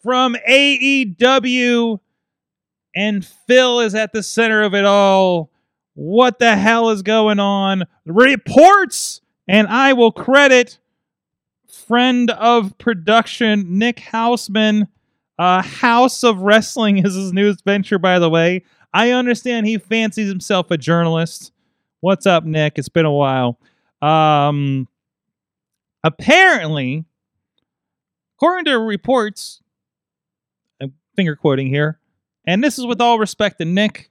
from 0.01 0.35
AEW, 0.49 1.99
and 2.95 3.25
Phil 3.25 3.81
is 3.81 3.93
at 3.93 4.13
the 4.13 4.23
center 4.23 4.61
of 4.61 4.73
it 4.73 4.85
all. 4.85 5.51
What 5.93 6.39
the 6.39 6.55
hell 6.55 6.89
is 6.89 7.01
going 7.01 7.39
on? 7.39 7.83
Reports, 8.05 9.19
and 9.45 9.67
I 9.67 9.91
will 9.91 10.13
credit 10.13 10.79
friend 11.67 12.31
of 12.31 12.77
production 12.77 13.77
Nick 13.77 13.97
Hausman. 13.97 14.87
Uh, 15.37 15.61
Haus 15.61 16.23
of 16.23 16.39
Wrestling 16.39 16.99
is 16.99 17.15
his 17.15 17.33
newest 17.33 17.65
venture, 17.65 17.99
by 17.99 18.19
the 18.19 18.29
way. 18.29 18.63
I 18.93 19.11
understand 19.11 19.67
he 19.67 19.77
fancies 19.77 20.29
himself 20.29 20.71
a 20.71 20.77
journalist. 20.77 21.51
What's 21.99 22.25
up, 22.25 22.45
Nick? 22.45 22.77
It's 22.77 22.87
been 22.87 23.05
a 23.05 23.11
while. 23.11 23.59
Um, 24.01 24.87
apparently, 26.03 27.05
according 28.37 28.65
to 28.65 28.79
reports, 28.79 29.61
I'm 30.81 30.93
finger 31.15 31.35
quoting 31.35 31.67
here, 31.67 31.99
and 32.45 32.63
this 32.63 32.79
is 32.79 32.85
with 32.85 33.01
all 33.01 33.19
respect 33.19 33.59
to 33.59 33.65
Nick. 33.65 34.09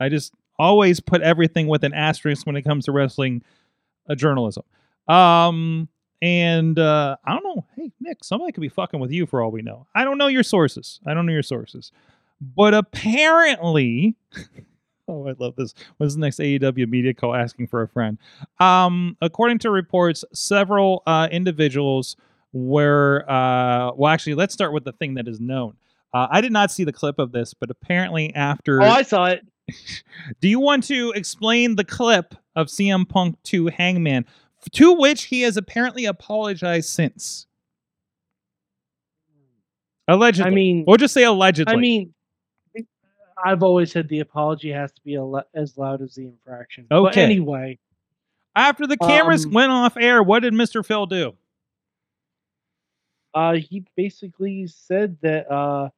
I 0.00 0.08
just 0.08 0.32
always 0.58 1.00
put 1.00 1.22
everything 1.22 1.66
with 1.66 1.84
an 1.84 1.94
asterisk 1.94 2.46
when 2.46 2.56
it 2.56 2.62
comes 2.62 2.86
to 2.86 2.92
wrestling 2.92 3.42
uh, 4.08 4.14
journalism. 4.14 4.64
Um, 5.08 5.88
and 6.22 6.78
uh, 6.78 7.16
I 7.24 7.32
don't 7.34 7.44
know. 7.44 7.66
Hey, 7.76 7.92
Nick, 8.00 8.24
somebody 8.24 8.52
could 8.52 8.60
be 8.60 8.68
fucking 8.68 9.00
with 9.00 9.10
you 9.10 9.26
for 9.26 9.42
all 9.42 9.50
we 9.50 9.62
know. 9.62 9.86
I 9.94 10.04
don't 10.04 10.18
know 10.18 10.26
your 10.28 10.42
sources. 10.42 11.00
I 11.06 11.14
don't 11.14 11.26
know 11.26 11.32
your 11.32 11.42
sources. 11.42 11.92
But 12.40 12.74
apparently, 12.74 14.16
oh, 15.08 15.28
I 15.28 15.34
love 15.38 15.56
this. 15.56 15.74
What's 15.96 16.14
the 16.14 16.20
next 16.20 16.38
AEW 16.38 16.88
media 16.88 17.14
call 17.14 17.34
asking 17.34 17.68
for 17.68 17.82
a 17.82 17.88
friend? 17.88 18.18
Um, 18.60 19.16
according 19.20 19.58
to 19.60 19.70
reports, 19.70 20.24
several 20.32 21.02
uh, 21.06 21.28
individuals 21.30 22.16
were. 22.52 23.24
Uh, 23.28 23.92
well, 23.94 24.12
actually, 24.12 24.34
let's 24.34 24.54
start 24.54 24.72
with 24.72 24.84
the 24.84 24.92
thing 24.92 25.14
that 25.14 25.28
is 25.28 25.40
known. 25.40 25.76
Uh, 26.12 26.28
I 26.30 26.40
did 26.40 26.52
not 26.52 26.70
see 26.70 26.84
the 26.84 26.92
clip 26.92 27.18
of 27.18 27.32
this, 27.32 27.54
but 27.54 27.70
apparently, 27.70 28.34
after. 28.34 28.82
Oh, 28.82 28.86
I 28.86 29.02
saw 29.02 29.26
it. 29.26 29.46
Do 30.40 30.48
you 30.48 30.60
want 30.60 30.84
to 30.84 31.12
explain 31.12 31.76
the 31.76 31.84
clip 31.84 32.34
of 32.54 32.68
CM 32.68 33.08
Punk 33.08 33.42
to 33.44 33.66
Hangman, 33.66 34.24
to 34.72 34.92
which 34.92 35.24
he 35.24 35.42
has 35.42 35.56
apparently 35.56 36.04
apologized 36.04 36.88
since? 36.88 37.46
Allegedly. 40.06 40.50
I 40.50 40.54
mean, 40.54 40.84
we'll 40.86 40.98
just 40.98 41.14
say 41.14 41.24
allegedly. 41.24 41.72
I 41.72 41.76
mean, 41.76 42.13
I've 43.42 43.62
always 43.62 43.90
said 43.92 44.08
the 44.08 44.20
apology 44.20 44.70
has 44.70 44.92
to 44.92 45.00
be 45.02 45.16
as 45.54 45.76
loud 45.78 46.02
as 46.02 46.14
the 46.14 46.26
infraction. 46.26 46.86
But 46.88 46.96
Okay. 47.08 47.22
anyway, 47.24 47.78
after 48.54 48.86
the 48.86 48.96
cameras 48.96 49.44
um, 49.46 49.52
went 49.52 49.72
off 49.72 49.96
air, 49.96 50.22
what 50.22 50.40
did 50.40 50.52
Mr. 50.54 50.84
Phil 50.84 51.06
do? 51.06 51.34
uh, 53.34 53.54
he 53.54 53.84
basically 53.96 54.64
said 54.68 55.16
that 55.20 55.50
uh, 55.50 55.88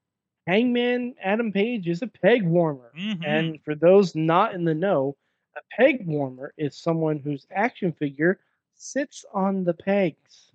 Hangman 0.47 1.15
Adam 1.23 1.53
Page 1.53 1.87
is 1.87 2.01
a 2.01 2.07
peg 2.07 2.43
warmer. 2.43 2.91
Mhm. 2.97 3.27
And 3.27 3.63
for 3.63 3.75
those 3.75 4.15
not 4.15 4.55
in 4.55 4.65
the 4.65 4.73
know, 4.75 5.15
a 5.55 5.61
peg 5.71 6.07
warmer 6.07 6.55
is 6.57 6.75
someone 6.75 7.19
whose 7.19 7.47
action 7.51 7.93
figure 7.93 8.41
sits 8.75 9.27
on 9.35 9.65
the 9.65 9.75
pegs. 9.75 10.51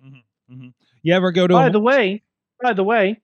You 1.02 1.14
ever 1.14 1.30
go 1.30 1.46
to 1.46 1.54
By 1.54 1.66
a, 1.68 1.70
the 1.70 1.78
way, 1.80 2.22
by 2.60 2.72
the 2.72 2.82
way, 2.84 3.20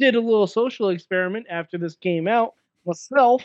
did 0.00 0.16
a 0.16 0.20
little 0.20 0.46
social 0.48 0.88
experiment 0.88 1.46
after 1.48 1.78
this 1.78 1.94
came 1.94 2.26
out. 2.26 2.54
Myself 2.88 3.44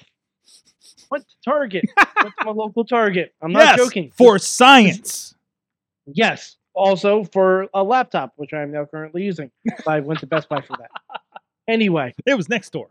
went 1.12 1.28
to 1.28 1.36
Target. 1.44 1.84
went 2.24 2.34
to 2.39 2.46
my 2.46 2.52
local 2.52 2.86
Target. 2.86 3.34
I'm 3.41 3.52
not 3.52 3.60
yes, 3.60 3.78
joking. 3.78 4.12
for 4.18 4.39
science? 4.39 5.36
Yes. 6.06 6.56
Also 6.74 7.26
for 7.26 7.68
a 7.74 7.84
laptop, 7.84 8.34
which 8.38 8.54
I 8.54 8.62
am 8.62 8.72
now 8.72 8.86
currently 8.86 9.24
using. 9.24 9.52
I 9.88 10.00
went 10.00 10.22
to 10.22 10.28
Best 10.28 10.48
Buy 10.48 10.62
for 10.62 10.78
that. 10.78 10.89
Anyway, 11.68 12.14
It 12.26 12.36
was 12.36 12.48
next 12.50 12.72
door. 12.72 12.89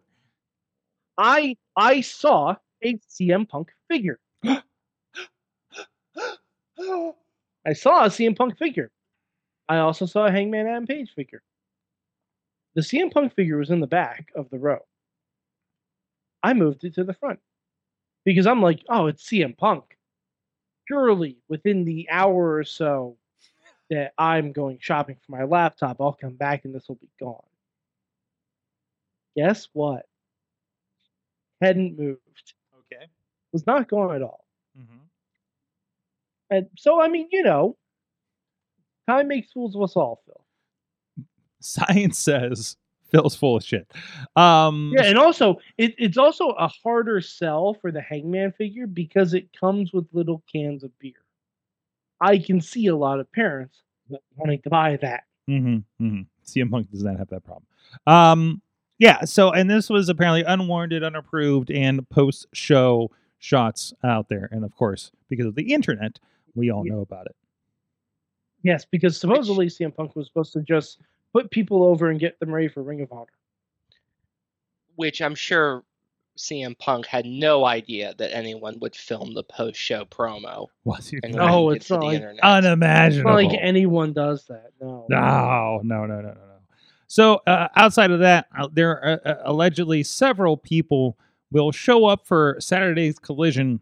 I 1.18 1.56
I 1.76 2.02
saw 2.02 2.56
a 2.82 2.98
CM 3.10 3.48
Punk 3.48 3.70
figure. 3.90 4.18
I 4.44 4.62
saw 7.72 8.04
a 8.04 8.08
CM 8.08 8.36
Punk 8.36 8.58
figure. 8.58 8.90
I 9.68 9.78
also 9.78 10.04
saw 10.06 10.26
a 10.26 10.30
Hangman 10.30 10.66
Adam 10.66 10.86
Page 10.86 11.12
figure. 11.14 11.42
The 12.74 12.82
CM 12.82 13.10
Punk 13.12 13.34
figure 13.34 13.58
was 13.58 13.70
in 13.70 13.80
the 13.80 13.86
back 13.86 14.28
of 14.34 14.50
the 14.50 14.58
row. 14.58 14.80
I 16.42 16.54
moved 16.54 16.84
it 16.84 16.94
to 16.94 17.04
the 17.04 17.14
front 17.14 17.40
because 18.24 18.46
I'm 18.46 18.62
like, 18.62 18.82
oh, 18.88 19.06
it's 19.06 19.28
CM 19.28 19.56
Punk. 19.56 19.84
Surely 20.88 21.38
within 21.48 21.84
the 21.84 22.08
hour 22.10 22.54
or 22.54 22.64
so 22.64 23.16
that 23.90 24.12
I'm 24.18 24.52
going 24.52 24.78
shopping 24.80 25.16
for 25.24 25.32
my 25.32 25.44
laptop, 25.44 26.00
I'll 26.00 26.12
come 26.12 26.34
back 26.34 26.64
and 26.64 26.74
this 26.74 26.88
will 26.88 26.96
be 26.96 27.10
gone. 27.20 27.42
Guess 29.36 29.68
what? 29.72 30.06
Hadn't 31.60 31.98
moved. 31.98 32.54
Okay. 32.92 33.06
Was 33.52 33.66
not 33.66 33.88
gone 33.88 34.14
at 34.14 34.22
all. 34.22 34.44
Mm-hmm. 34.78 34.96
And 36.50 36.66
so, 36.76 37.00
I 37.00 37.08
mean, 37.08 37.28
you 37.30 37.42
know, 37.42 37.76
time 39.08 39.28
makes 39.28 39.52
fools 39.52 39.74
of 39.74 39.82
us 39.82 39.96
all, 39.96 40.22
Phil. 40.26 41.24
Science 41.60 42.18
says 42.18 42.76
Phil's 43.12 43.36
full 43.36 43.56
of 43.56 43.64
shit. 43.64 43.90
Um, 44.36 44.92
Yeah, 44.96 45.04
and 45.04 45.18
also 45.18 45.58
it, 45.78 45.94
it's 45.98 46.16
also 46.18 46.50
a 46.50 46.66
harder 46.68 47.20
sell 47.20 47.74
for 47.74 47.92
the 47.92 48.00
Hangman 48.00 48.52
figure 48.52 48.86
because 48.86 49.34
it 49.34 49.48
comes 49.58 49.92
with 49.92 50.06
little 50.12 50.42
cans 50.52 50.82
of 50.82 50.98
beer. 50.98 51.12
I 52.20 52.38
can 52.38 52.60
see 52.60 52.86
a 52.86 52.96
lot 52.96 53.20
of 53.20 53.30
parents 53.32 53.82
wanting 54.36 54.62
to 54.62 54.70
buy 54.70 54.96
that. 55.02 55.24
Mm-hmm, 55.48 56.04
mm-hmm. 56.04 56.20
CM 56.46 56.70
Punk 56.70 56.90
does 56.90 57.02
not 57.02 57.18
have 57.18 57.28
that 57.28 57.44
problem. 57.44 57.66
Um, 58.06 58.62
yeah. 58.98 59.24
So, 59.24 59.50
and 59.50 59.68
this 59.68 59.90
was 59.90 60.08
apparently 60.08 60.42
unwarranted, 60.44 61.02
unapproved, 61.02 61.70
and 61.70 62.08
post-show 62.08 63.10
shots 63.38 63.92
out 64.04 64.28
there, 64.28 64.48
and 64.52 64.64
of 64.64 64.74
course, 64.76 65.10
because 65.28 65.46
of 65.46 65.56
the 65.56 65.72
internet, 65.72 66.20
we 66.54 66.70
all 66.70 66.86
Yeah. 66.86 66.92
know 66.94 67.00
about 67.00 67.26
it. 67.26 67.34
Yes, 68.62 68.84
because 68.84 69.18
supposedly 69.18 69.66
CM 69.66 69.94
Punk 69.94 70.14
was 70.14 70.28
supposed 70.28 70.52
to 70.52 70.62
just 70.62 71.00
put 71.32 71.50
people 71.50 71.82
over 71.82 72.08
and 72.10 72.20
get 72.20 72.38
them 72.40 72.52
ready 72.54 72.68
for 72.68 72.82
Ring 72.82 73.00
of 73.00 73.10
Honor. 73.12 73.26
which 74.96 75.22
I'm 75.22 75.34
sure 75.34 75.84
CM 76.36 76.78
Punk 76.78 77.06
had 77.06 77.24
no 77.26 77.64
idea 77.64 78.14
that 78.18 78.34
anyone 78.34 78.78
would 78.80 78.94
film 78.94 79.34
the 79.34 79.42
post-show 79.42 80.04
promo. 80.06 80.66
Was 80.84 81.08
he? 81.08 81.18
And 81.22 81.34
No, 81.34 81.70
it's 81.70 81.88
to 81.88 81.94
not 81.94 82.00
the 82.00 82.06
like- 82.06 82.14
internet. 82.16 82.34
It's 82.36 82.44
unimaginable. 82.44 83.30
not 83.30 83.36
like 83.42 83.58
anyone 83.60 84.12
does 84.12 84.44
that. 84.46 84.70
No. 84.80 85.06
No, 85.08 85.80
no, 85.82 86.06
no, 86.06 86.16
no, 86.16 86.20
no, 86.20 86.34
no. 86.34 86.38
So, 87.06 87.42
uh, 87.46 87.68
outside 87.76 88.10
of 88.10 88.20
that, 88.20 88.46
uh, 88.58 88.68
there 88.72 88.90
are 89.02 89.20
uh, 89.24 89.28
uh, 89.28 89.42
allegedly 89.44 90.02
several 90.02 90.56
people 90.56 91.18
will 91.50 91.70
show 91.72 92.06
up 92.06 92.26
for 92.26 92.56
Saturday's 92.58 93.18
collision 93.18 93.80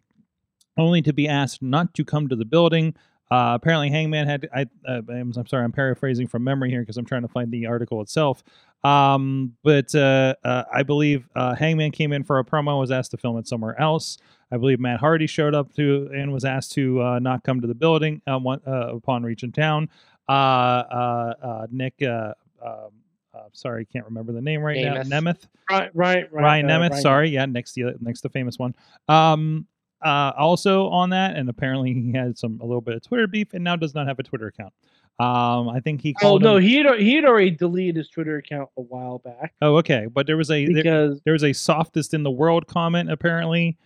only 0.77 1.03
to 1.03 1.13
be 1.13 1.29
asked 1.29 1.63
not 1.63 1.95
to 1.95 2.05
come 2.05 2.29
to 2.29 2.35
the 2.37 2.45
building. 2.45 2.95
Uh, 3.31 3.53
apparently, 3.55 3.91
Hangman 3.91 4.27
had. 4.27 4.49
I, 4.55 4.63
uh, 4.87 5.03
I'm, 5.09 5.33
I'm 5.37 5.47
sorry, 5.47 5.65
I'm 5.65 5.73
paraphrasing 5.73 6.27
from 6.27 6.43
memory 6.43 6.71
here 6.71 6.81
because 6.81 6.97
I'm 6.97 7.05
trying 7.05 7.23
to 7.23 7.29
find 7.29 7.51
the 7.53 7.67
article 7.67 8.01
itself. 8.01 8.43
Um, 8.83 9.55
but 9.63 9.95
uh, 9.95 10.35
uh, 10.43 10.65
I 10.73 10.83
believe 10.83 11.29
uh, 11.37 11.55
Hangman 11.55 11.93
came 11.93 12.13
in 12.13 12.25
for 12.25 12.39
a 12.39 12.45
promo, 12.45 12.81
was 12.81 12.91
asked 12.91 13.11
to 13.13 13.19
film 13.19 13.39
it 13.39 13.47
somewhere 13.47 13.81
else. 13.81 14.19
I 14.51 14.57
believe 14.57 14.81
Matt 14.81 14.99
Hardy 15.01 15.27
showed 15.27 15.55
up 15.55 15.73
to 15.77 16.11
and 16.13 16.33
was 16.33 16.45
asked 16.45 16.73
to 16.73 17.01
uh, 17.03 17.19
not 17.21 17.45
come 17.45 17.61
to 17.61 17.67
the 17.67 17.75
building 17.75 18.21
uh, 18.27 18.39
one, 18.39 18.61
uh, 18.67 18.97
upon 18.97 19.23
reaching 19.23 19.53
town. 19.53 19.89
Uh, 20.29 20.33
uh, 20.33 21.35
uh, 21.43 21.67
Nick, 21.71 21.95
uh, 22.03 22.33
um, 22.65 22.91
uh, 23.33 23.43
sorry, 23.53 23.85
can't 23.85 24.07
remember 24.07 24.33
the 24.33 24.41
name 24.41 24.61
right 24.61 24.77
Nemeth. 24.77 25.09
now. 25.09 25.21
Nemeth. 25.21 25.47
Right, 25.71 25.91
right, 25.95 26.33
right. 26.33 26.43
Ryan 26.43 26.71
uh, 26.71 26.79
Nemeth. 26.79 26.91
Ryan 26.91 27.03
sorry, 27.03 27.29
yeah, 27.31 27.47
next 27.47 27.75
the 27.75 27.95
next 28.01 28.23
the 28.23 28.29
famous 28.29 28.59
one. 28.59 28.75
Um, 29.09 29.67
uh, 30.03 30.33
also 30.37 30.89
on 30.89 31.11
that, 31.11 31.37
and 31.37 31.49
apparently 31.49 31.93
he 31.95 32.13
had 32.13 32.39
some 32.39 32.59
a 32.61 32.65
little 32.65 32.81
bit 32.81 32.95
of 32.95 33.03
Twitter 33.03 33.27
beef, 33.27 33.53
and 33.53 33.65
now 33.65 33.77
does 33.77 33.95
not 33.95 34.07
have 34.07 34.19
a 34.19 34.23
Twitter 34.23 34.47
account. 34.49 34.73
Um, 35.19 35.69
I 35.69 35.81
think 35.81 36.01
he 36.01 36.15
called. 36.15 36.43
Oh 36.43 36.53
no, 36.53 36.57
him- 36.57 36.63
he 36.63 36.77
had 36.77 36.99
he 37.01 37.15
had 37.15 37.25
already 37.27 37.51
deleted 37.51 37.97
his 37.97 38.09
Twitter 38.09 38.37
account 38.39 38.71
a 38.79 38.81
while 38.81 39.19
back 39.19 39.53
Oh, 39.61 39.77
okay, 39.77 40.07
but 40.07 40.27
there 40.27 40.37
was 40.39 40.51
a 40.51 40.65
there, 40.65 40.75
because 40.83 41.21
there 41.25 41.35
was 41.35 41.45
a 41.45 41.53
softest 41.53 42.15
in 42.15 42.23
the 42.23 42.31
world 42.31 42.67
comment 42.67 43.11
apparently. 43.11 43.77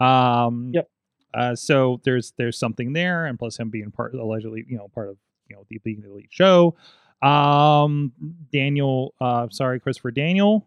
Um, 0.00 0.70
Yep. 0.74 0.88
Uh, 1.32 1.54
so 1.54 2.00
there's 2.02 2.32
there's 2.38 2.58
something 2.58 2.92
there, 2.92 3.26
and 3.26 3.38
plus 3.38 3.56
him 3.56 3.70
being 3.70 3.92
part 3.92 4.14
allegedly, 4.14 4.64
you 4.68 4.76
know, 4.76 4.88
part 4.88 5.08
of 5.08 5.16
you 5.48 5.54
know 5.54 5.64
the 5.68 5.78
being 5.78 6.00
the 6.00 6.10
elite 6.10 6.26
show. 6.30 6.74
Um, 7.22 8.12
Daniel, 8.52 9.14
uh, 9.20 9.46
sorry, 9.50 9.78
Christopher 9.78 10.10
Daniel, 10.10 10.66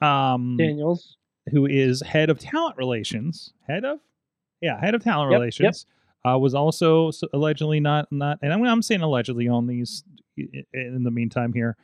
um, 0.00 0.56
Daniels. 0.56 1.16
Who 1.50 1.66
is 1.66 2.00
head 2.02 2.30
of 2.30 2.38
talent 2.38 2.76
relations, 2.76 3.52
head 3.66 3.84
of, 3.84 3.98
yeah, 4.60 4.80
head 4.80 4.94
of 4.94 5.02
talent 5.04 5.30
Yep, 5.30 5.36
yep. 5.36 5.40
relations, 5.40 5.86
uh, 6.28 6.38
was 6.38 6.54
also 6.54 7.10
allegedly 7.32 7.78
not 7.80 8.10
not, 8.10 8.38
and 8.42 8.52
I'm, 8.52 8.62
I'm 8.64 8.82
saying 8.82 9.00
allegedly 9.02 9.48
on 9.48 9.66
these 9.66 10.02
in 10.36 11.02
the 11.04 11.10
meantime 11.10 11.52
here. 11.52 11.76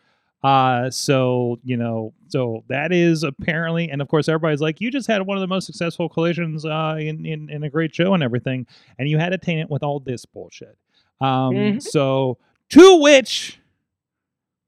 Uh, 0.43 0.91
so 0.91 1.61
you 1.63 1.77
know, 1.77 2.13
so 2.27 2.65
that 2.69 2.91
is 2.93 3.23
apparently, 3.23 3.89
and 3.89 4.03
of 4.03 4.09
course, 4.09 4.29
everybody's 4.29 4.61
like, 4.61 4.81
you 4.81 4.91
just 4.91 5.07
had 5.07 5.23
one 5.23 5.37
of 5.37 5.41
the 5.41 5.47
most 5.47 5.67
successful 5.67 6.09
collisions 6.09 6.65
uh, 6.65 6.97
in, 6.99 7.25
in 7.25 7.49
in 7.49 7.63
a 7.63 7.71
great 7.71 7.95
show 7.95 8.13
and 8.15 8.23
everything, 8.25 8.67
and 8.99 9.09
you 9.09 9.19
had 9.19 9.31
taint 9.41 9.61
it 9.61 9.71
with 9.71 9.85
all 9.85 10.01
this 10.01 10.25
bullshit. 10.27 10.77
Um, 11.21 11.55
Mhm. 11.55 11.83
so 11.83 12.39
to 12.71 13.01
which, 13.01 13.61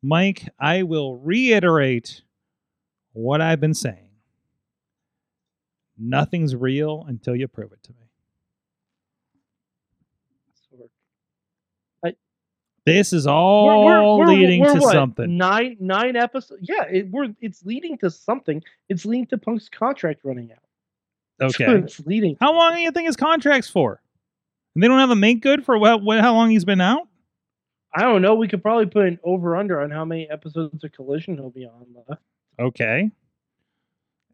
Mike, 0.02 0.48
I 0.60 0.84
will 0.84 1.16
reiterate 1.16 2.22
what 3.12 3.40
I've 3.40 3.60
been 3.60 3.74
saying. 3.74 4.03
Nothing's 5.98 6.54
real 6.56 7.04
until 7.06 7.36
you 7.36 7.48
prove 7.48 7.72
it 7.72 7.82
to 7.84 7.92
me. 7.92 8.04
This 12.86 13.14
is 13.14 13.26
all 13.26 14.26
leading 14.26 14.62
to 14.62 14.74
what, 14.74 14.92
something. 14.92 15.38
Nine 15.38 15.78
nine 15.80 16.16
episodes. 16.16 16.60
Yeah, 16.68 16.84
it, 16.84 17.10
we're 17.10 17.34
it's 17.40 17.64
leading 17.64 17.96
to 17.98 18.10
something. 18.10 18.62
It's 18.90 19.06
leading 19.06 19.26
to 19.28 19.38
Punk's 19.38 19.68
contract 19.68 20.20
running 20.24 20.52
out. 20.52 20.58
Okay. 21.42 21.64
it's 21.64 21.98
leading. 22.06 22.36
How 22.40 22.54
long 22.54 22.76
do 22.76 22.80
you 22.80 22.92
think 22.92 23.06
his 23.06 23.16
contract's 23.16 23.68
for? 23.68 24.00
And 24.74 24.82
they 24.82 24.86
don't 24.86 25.00
have 25.00 25.10
a 25.10 25.16
make 25.16 25.42
good 25.42 25.64
for 25.64 25.76
what, 25.76 26.00
what, 26.00 26.20
how 26.20 26.32
long 26.32 26.50
he's 26.50 26.64
been 26.64 26.80
out? 26.80 27.08
I 27.92 28.02
don't 28.02 28.22
know. 28.22 28.36
We 28.36 28.46
could 28.46 28.62
probably 28.62 28.86
put 28.86 29.06
an 29.06 29.18
over 29.24 29.56
under 29.56 29.80
on 29.80 29.90
how 29.90 30.04
many 30.04 30.30
episodes 30.30 30.84
of 30.84 30.92
Collision 30.92 31.34
he'll 31.34 31.50
be 31.50 31.66
on 31.66 31.86
left. 32.08 32.22
Okay. 32.60 33.10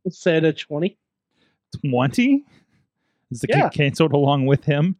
Let's 0.04 0.18
say 0.18 0.36
it 0.36 0.44
at 0.44 0.58
twenty. 0.58 0.98
20? 1.78 2.44
Is 3.30 3.40
the 3.40 3.46
Yeah. 3.48 3.68
kid 3.68 3.76
canceled 3.76 4.12
along 4.12 4.46
with 4.46 4.64
him? 4.64 4.96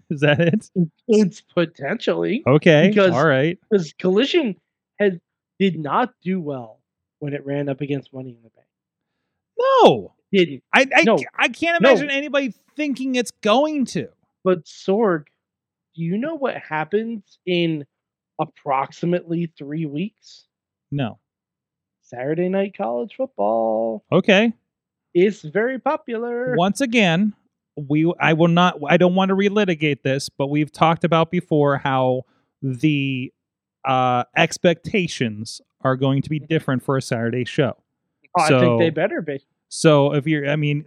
is 0.10 0.20
that 0.20 0.40
it? 0.40 0.70
It's 1.08 1.40
potentially 1.40 2.42
Okay. 2.46 2.88
Because- 2.88 3.12
all 3.12 3.26
right. 3.26 3.58
because 3.70 3.92
Collision 3.94 4.56
had 4.98 5.20
did 5.58 5.78
not 5.78 6.14
do 6.22 6.40
well 6.40 6.80
when 7.18 7.34
it 7.34 7.44
ran 7.44 7.68
up 7.68 7.80
against 7.80 8.12
Money 8.14 8.30
in 8.30 8.42
the 8.42 8.48
Bank. 8.50 8.66
No. 9.82 10.14
Didn't. 10.32 10.62
I 10.72 10.86
I, 10.94 11.02
No. 11.02 11.18
I 11.36 11.48
can't 11.48 11.82
No. 11.82 11.90
imagine 11.90 12.10
anybody 12.10 12.54
thinking 12.76 13.16
it's 13.16 13.30
going 13.42 13.84
to. 13.86 14.08
But 14.44 14.64
Sorg, 14.64 15.24
do 15.94 16.02
you 16.02 16.16
know 16.16 16.34
what 16.36 16.56
happens 16.56 17.38
in 17.44 17.84
approximately 18.38 19.52
three 19.58 19.86
weeks? 19.86 20.46
No. 20.90 21.18
Saturday 22.02 22.48
night 22.48 22.74
college 22.76 23.14
football. 23.16 24.04
Okay. 24.10 24.52
It's 25.14 25.42
very 25.42 25.78
popular. 25.78 26.54
Once 26.56 26.80
again, 26.80 27.34
we 27.76 28.12
I 28.20 28.32
will 28.32 28.48
not 28.48 28.78
I 28.88 28.96
don't 28.96 29.14
want 29.14 29.30
to 29.30 29.36
relitigate 29.36 30.02
this, 30.02 30.28
but 30.28 30.48
we've 30.48 30.72
talked 30.72 31.04
about 31.04 31.30
before 31.30 31.78
how 31.78 32.22
the 32.62 33.32
uh 33.84 34.24
expectations 34.36 35.60
are 35.82 35.96
going 35.96 36.22
to 36.22 36.28
be 36.28 36.38
different 36.38 36.82
for 36.82 36.96
a 36.96 37.02
Saturday 37.02 37.44
show. 37.44 37.76
Oh, 38.38 38.42
I 38.42 38.48
think 38.60 38.80
they 38.80 38.90
better 38.90 39.22
be. 39.22 39.44
So 39.68 40.14
if 40.14 40.26
you're 40.26 40.48
I 40.48 40.56
mean, 40.56 40.84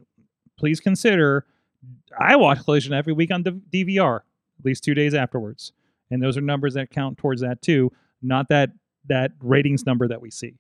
please 0.58 0.80
consider 0.80 1.46
I 2.20 2.36
watch 2.36 2.64
Collision 2.64 2.94
every 2.94 3.14
week 3.14 3.32
on 3.32 3.44
the 3.44 3.52
DVR, 3.52 4.18
at 4.18 4.66
least 4.66 4.84
2 4.84 4.94
days 4.94 5.14
afterwards. 5.14 5.74
And 6.12 6.22
those 6.22 6.38
are 6.38 6.42
numbers 6.42 6.76
that 6.76 6.92
count 6.92 7.18
towards 7.18 7.42
that 7.42 7.62
too, 7.62 7.92
not 8.22 8.50
that 8.50 8.70
that 9.08 9.32
ratings 9.42 9.86
number 9.86 10.08
that 10.08 10.22
we 10.22 10.30
see. 10.30 10.56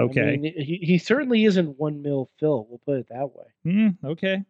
Okay. 0.00 0.20
I 0.20 0.36
mean, 0.36 0.54
he, 0.56 0.78
he 0.82 0.98
certainly 0.98 1.44
isn't 1.44 1.78
one 1.78 2.02
mil 2.02 2.30
Phil. 2.38 2.66
We'll 2.68 2.78
put 2.78 2.98
it 2.98 3.08
that 3.10 3.30
way. 3.34 3.44
Mm, 3.66 3.96
okay. 4.04 4.44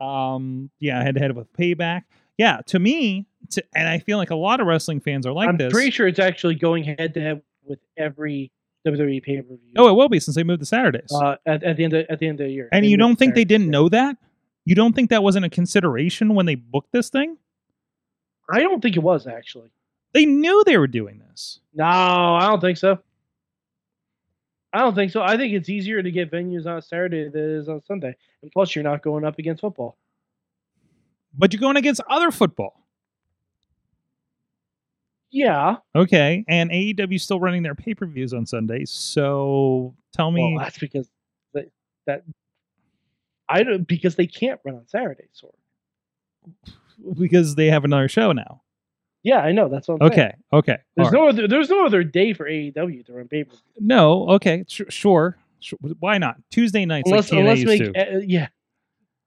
Um, 0.00 0.70
yeah, 0.80 1.02
head 1.02 1.14
to 1.14 1.20
head 1.20 1.34
with 1.36 1.52
payback. 1.52 2.02
Yeah, 2.38 2.60
to 2.66 2.78
me, 2.78 3.26
to, 3.50 3.64
and 3.74 3.88
I 3.88 3.98
feel 4.00 4.18
like 4.18 4.30
a 4.30 4.36
lot 4.36 4.60
of 4.60 4.66
wrestling 4.66 5.00
fans 5.00 5.26
are 5.26 5.32
like 5.32 5.48
I'm 5.48 5.56
this. 5.56 5.72
pretty 5.72 5.90
sure 5.90 6.06
it's 6.08 6.18
actually 6.18 6.56
going 6.56 6.84
head 6.84 7.14
to 7.14 7.20
head 7.20 7.42
with 7.64 7.78
every 7.96 8.50
WWE 8.86 9.22
pay 9.22 9.36
per 9.40 9.46
view. 9.48 9.58
oh, 9.76 9.88
it 9.88 9.92
will 9.92 10.08
be 10.08 10.18
since 10.18 10.34
they 10.34 10.42
moved 10.42 10.60
to 10.60 10.66
Saturdays. 10.66 11.10
uh, 11.12 11.36
at, 11.46 11.62
at 11.62 11.76
the 11.76 11.84
end 11.84 11.92
of 11.94 12.06
at 12.10 12.18
the 12.18 12.26
end 12.26 12.40
of 12.40 12.46
the 12.46 12.52
year. 12.52 12.68
and 12.72 12.84
They 12.84 12.88
you 12.88 12.96
don't 12.96 13.16
think 13.16 13.34
they 13.34 13.44
didn't 13.44 13.70
know 13.70 13.88
that? 13.88 14.16
You 14.64 14.74
don't 14.74 14.92
think 14.92 15.10
that 15.10 15.22
wasn't 15.22 15.44
a 15.44 15.50
consideration 15.50 16.34
when 16.34 16.46
they 16.46 16.54
booked 16.54 16.92
this 16.92 17.08
thing? 17.10 17.36
I 18.52 18.60
don't 18.60 18.80
think 18.80 18.96
it 18.96 19.02
was 19.02 19.26
actually. 19.26 19.70
They 20.12 20.26
knew 20.26 20.62
they 20.66 20.76
were 20.78 20.86
doing 20.88 21.22
this. 21.30 21.60
No, 21.74 21.84
I 21.84 22.46
don't 22.48 22.60
think 22.60 22.76
so. 22.76 22.98
I 24.72 24.80
don't 24.80 24.94
think 24.94 25.12
so. 25.12 25.22
I 25.22 25.36
think 25.36 25.52
it's 25.52 25.68
easier 25.68 26.02
to 26.02 26.10
get 26.10 26.30
venues 26.30 26.66
on 26.66 26.80
Saturday 26.80 27.28
than 27.28 27.42
it 27.42 27.50
is 27.58 27.68
on 27.68 27.82
Sunday. 27.84 28.14
And 28.42 28.50
plus, 28.50 28.74
you're 28.74 28.82
not 28.82 29.02
going 29.02 29.24
up 29.24 29.38
against 29.38 29.60
football. 29.60 29.98
But 31.36 31.52
you're 31.52 31.60
going 31.60 31.76
against 31.76 32.00
other 32.08 32.30
football. 32.30 32.82
Yeah. 35.30 35.76
Okay. 35.94 36.44
And 36.46 36.70
AEW's 36.70 37.22
still 37.22 37.40
running 37.40 37.62
their 37.62 37.74
pay 37.74 37.94
per 37.94 38.06
views 38.06 38.34
on 38.34 38.46
Sundays. 38.46 38.90
So 38.90 39.94
tell 40.12 40.30
me. 40.30 40.54
Well, 40.54 40.64
that's 40.64 40.78
because 40.78 41.08
that, 41.54 41.70
that 42.06 42.24
I 43.48 43.62
don't 43.62 43.86
because 43.86 44.14
they 44.16 44.26
can't 44.26 44.60
run 44.64 44.76
on 44.76 44.86
Saturdays. 44.88 45.28
Sort. 45.32 45.54
because 47.18 47.54
they 47.54 47.66
have 47.68 47.84
another 47.84 48.08
show 48.08 48.32
now. 48.32 48.62
Yeah, 49.22 49.38
I 49.38 49.52
know. 49.52 49.68
That's 49.68 49.86
what 49.88 50.02
I'm 50.02 50.08
saying. 50.12 50.20
Okay. 50.20 50.34
Okay. 50.52 50.76
There's 50.96 51.06
all 51.08 51.12
right. 51.12 51.20
no 51.20 51.28
other. 51.28 51.48
There's 51.48 51.68
no 51.70 51.86
other 51.86 52.02
day 52.04 52.32
for 52.32 52.46
AEW 52.48 53.06
to 53.06 53.12
run 53.12 53.28
pay 53.28 53.44
per 53.44 53.50
view. 53.50 53.60
No, 53.78 54.28
okay, 54.30 54.64
sh- 54.68 54.82
sure. 54.88 55.36
Sh- 55.60 55.74
Why 56.00 56.18
not? 56.18 56.36
Tuesday 56.50 56.84
nights 56.84 57.08
Unless, 57.08 57.30
like 57.30 57.38
TNA 57.38 57.40
unless 57.42 57.58
used 57.58 57.68
make 57.82 57.92
to. 57.94 58.16
uh, 58.16 58.20
yeah. 58.26 58.48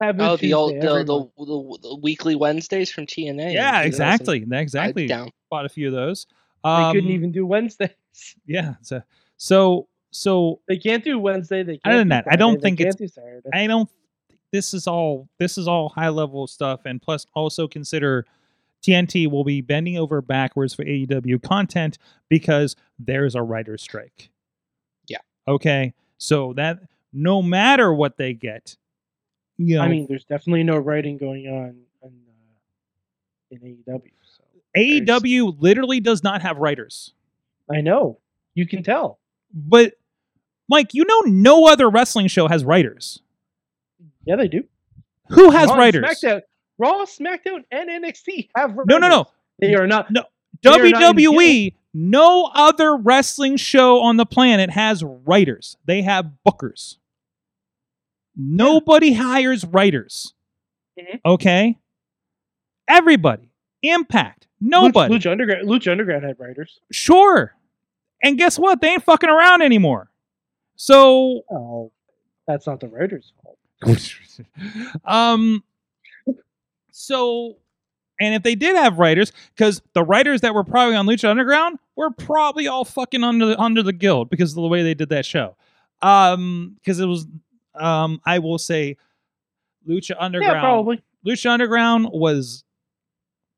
Have 0.02 0.20
it 0.20 0.24
Oh, 0.24 0.36
the 0.36 0.54
old 0.54 0.74
the, 0.76 1.04
the, 1.06 1.30
the, 1.38 1.78
the 1.82 2.00
weekly 2.02 2.36
Wednesdays 2.36 2.92
from 2.92 3.06
TNA. 3.06 3.54
yeah, 3.54 3.82
in 3.84 3.86
2000. 3.86 3.86
exactly. 3.88 4.46
I'd 4.52 4.62
Exactly. 4.62 5.08
Down. 5.08 5.30
Bought 5.50 5.66
a 5.66 5.70
few 5.70 5.88
of 5.88 5.94
those. 5.94 6.28
They 6.66 6.70
Um, 6.70 6.94
couldn't 6.94 7.12
even 7.12 7.32
do 7.32 7.46
Wednesdays. 7.46 7.90
Yeah. 8.46 8.76
So, 8.82 9.02
so, 9.38 9.88
so 10.12 10.60
They 10.68 10.78
can't 10.78 11.04
do 11.04 11.18
Wednesday. 11.20 11.64
They 11.64 11.78
can't 11.78 11.86
Other 11.86 11.98
than 12.00 12.08
do 12.10 12.16
that, 12.16 12.26
I 12.30 12.36
don't 12.36 12.62
think 12.62 12.80
it's- 12.82 12.96
do 12.96 13.08
Saturday. 13.08 13.50
I 13.54 13.68
don't. 13.68 13.90
This 14.52 14.74
is 14.74 14.88
all. 14.88 15.28
This 15.40 15.58
is 15.58 15.68
all 15.68 15.90
high 15.90 16.10
level 16.10 16.48
stuff, 16.48 16.82
and 16.86 17.02
plus, 17.02 17.26
also 17.34 17.68
consider 17.68 18.26
TNT 18.86 19.30
will 19.30 19.44
be 19.44 19.62
bending 19.62 19.98
over 19.98 20.22
backwards 20.22 20.74
for 20.74 20.84
AEW 20.84 21.42
content 21.42 21.98
because 22.30 22.76
there's 23.00 23.36
a 23.36 23.42
writer's 23.42 23.82
strike. 23.82 24.30
Yeah. 25.08 25.20
Okay. 25.48 25.94
So 26.18 26.54
that 26.54 26.80
no 27.12 27.42
matter 27.42 27.94
what 27.94 28.18
they 28.18 28.34
get, 28.34 28.78
you 29.58 29.78
know, 29.78 29.82
I 29.82 29.88
mean, 29.88 30.06
there's 30.08 30.26
definitely 30.26 30.64
no 30.64 30.78
writing 30.78 31.18
going 31.18 31.48
on 31.48 31.78
in, 32.04 32.12
uh, 32.12 33.52
in 33.52 33.60
AEW. 33.60 34.12
So 34.24 34.44
AEW 34.78 35.56
literally 35.60 36.00
does 36.00 36.24
not 36.24 36.42
have 36.42 36.58
writers. 36.58 37.14
I 37.72 37.82
know 37.82 38.20
you 38.54 38.68
can 38.68 38.84
tell. 38.84 39.20
But 39.54 39.94
Mike, 40.68 40.94
you 40.94 41.06
know, 41.06 41.22
no 41.22 41.68
other 41.68 41.90
wrestling 41.90 42.28
show 42.28 42.48
has 42.48 42.64
writers. 42.64 43.22
Yeah, 44.26 44.36
they 44.36 44.48
do. 44.48 44.66
Who 45.30 45.52
has 45.52 45.70
Raw 45.70 45.78
writers? 45.78 46.06
SmackDown, 46.06 46.42
Raw, 46.78 47.06
SmackDown, 47.06 47.64
and 47.72 47.90
NXT 47.90 48.50
have 48.56 48.72
writers. 48.72 48.86
No, 48.88 48.98
no, 48.98 49.08
no. 49.08 49.26
They 49.60 49.76
are 49.76 49.88
not. 49.88 50.12
No. 50.12 50.22
Are 50.22 50.90
not 50.90 51.16
WWE, 51.16 51.76
no 51.94 52.50
other 52.54 52.96
wrestling 52.98 53.58
show 53.58 54.02
on 54.02 54.18
the 54.18 54.26
planet 54.26 54.70
has 54.72 55.04
writers. 55.04 55.78
They 55.86 56.02
have 56.02 56.32
bookers. 56.48 56.98
Nobody 58.36 59.14
hires 59.14 59.64
writers. 59.66 60.34
Mhm. 61.00 61.22
Okay? 61.26 61.78
Everybody. 62.88 63.50
Impact. 63.84 64.48
Nobody. 64.60 65.14
Lucha 65.14 65.32
Underground. 65.32 65.68
Lucha 65.68 65.92
Underground 65.92 66.24
had 66.26 66.40
writers. 66.40 66.80
Sure. 66.92 67.54
And 68.24 68.38
guess 68.38 68.58
what? 68.58 68.82
They 68.82 68.90
ain't 68.90 69.04
fucking 69.04 69.30
around 69.30 69.62
anymore. 69.62 70.10
So 70.76 71.42
Oh, 71.52 71.92
that's 72.48 72.66
not 72.68 72.80
the 72.80 72.88
writers' 72.88 73.32
fault. 73.42 73.58
um 75.06 75.64
so 76.98 77.58
and 78.22 78.34
if 78.34 78.44
they 78.44 78.56
did 78.56 78.74
have 78.78 78.98
writers 79.00 79.34
because 79.54 79.82
the 79.94 80.02
writers 80.04 80.40
that 80.42 80.54
were 80.54 80.64
probably 80.64 80.96
on 80.96 81.06
lucha 81.06 81.28
underground 81.30 81.78
were 81.98 82.10
probably 82.10 82.68
all 82.68 82.86
fucking 82.86 83.22
under 83.24 83.46
the 83.48 83.60
under 83.60 83.84
the 83.84 83.92
guild 83.92 84.30
because 84.30 84.52
of 84.52 84.56
the 84.56 84.68
way 84.70 84.82
they 84.82 84.94
did 84.94 85.10
that 85.10 85.26
show 85.26 85.58
um 86.02 86.78
because 86.80 87.00
it 87.02 87.06
was 87.06 87.28
um 87.76 88.22
i 88.26 88.40
will 88.40 88.58
say 88.58 88.96
lucha 89.88 90.16
underground 90.18 90.56
Yeah, 90.56 90.62
probably. 90.62 91.02
lucha 91.28 91.50
underground 91.50 92.08
was 92.14 92.64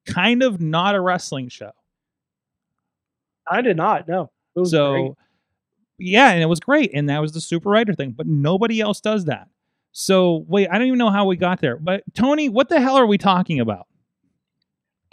kind 0.08 0.42
of 0.42 0.60
not 0.60 0.96
a 0.96 1.00
wrestling 1.02 1.50
show 1.50 1.72
I 3.50 3.62
did 3.62 3.78
not. 3.78 4.08
know. 4.08 4.30
So 4.66 4.92
great. 4.94 5.12
yeah 6.00 6.32
and 6.32 6.42
it 6.42 6.48
was 6.48 6.60
great 6.60 6.90
and 6.94 7.08
that 7.10 7.20
was 7.22 7.34
the 7.34 7.42
super 7.42 7.70
writer 7.70 7.94
thing 7.94 8.12
but 8.12 8.26
nobody 8.26 8.82
else 8.82 9.00
does 9.00 9.26
that 9.26 9.48
so 9.92 10.46
wait 10.48 10.68
i 10.72 10.78
don't 10.78 10.88
even 10.88 10.98
know 11.00 11.10
how 11.10 11.26
we 11.26 11.36
got 11.36 11.60
there 11.62 11.78
but 11.78 12.04
tony 12.14 12.50
what 12.50 12.70
the 12.70 12.80
hell 12.80 12.96
are 12.96 13.06
we 13.06 13.18
talking 13.18 13.60
about 13.60 13.88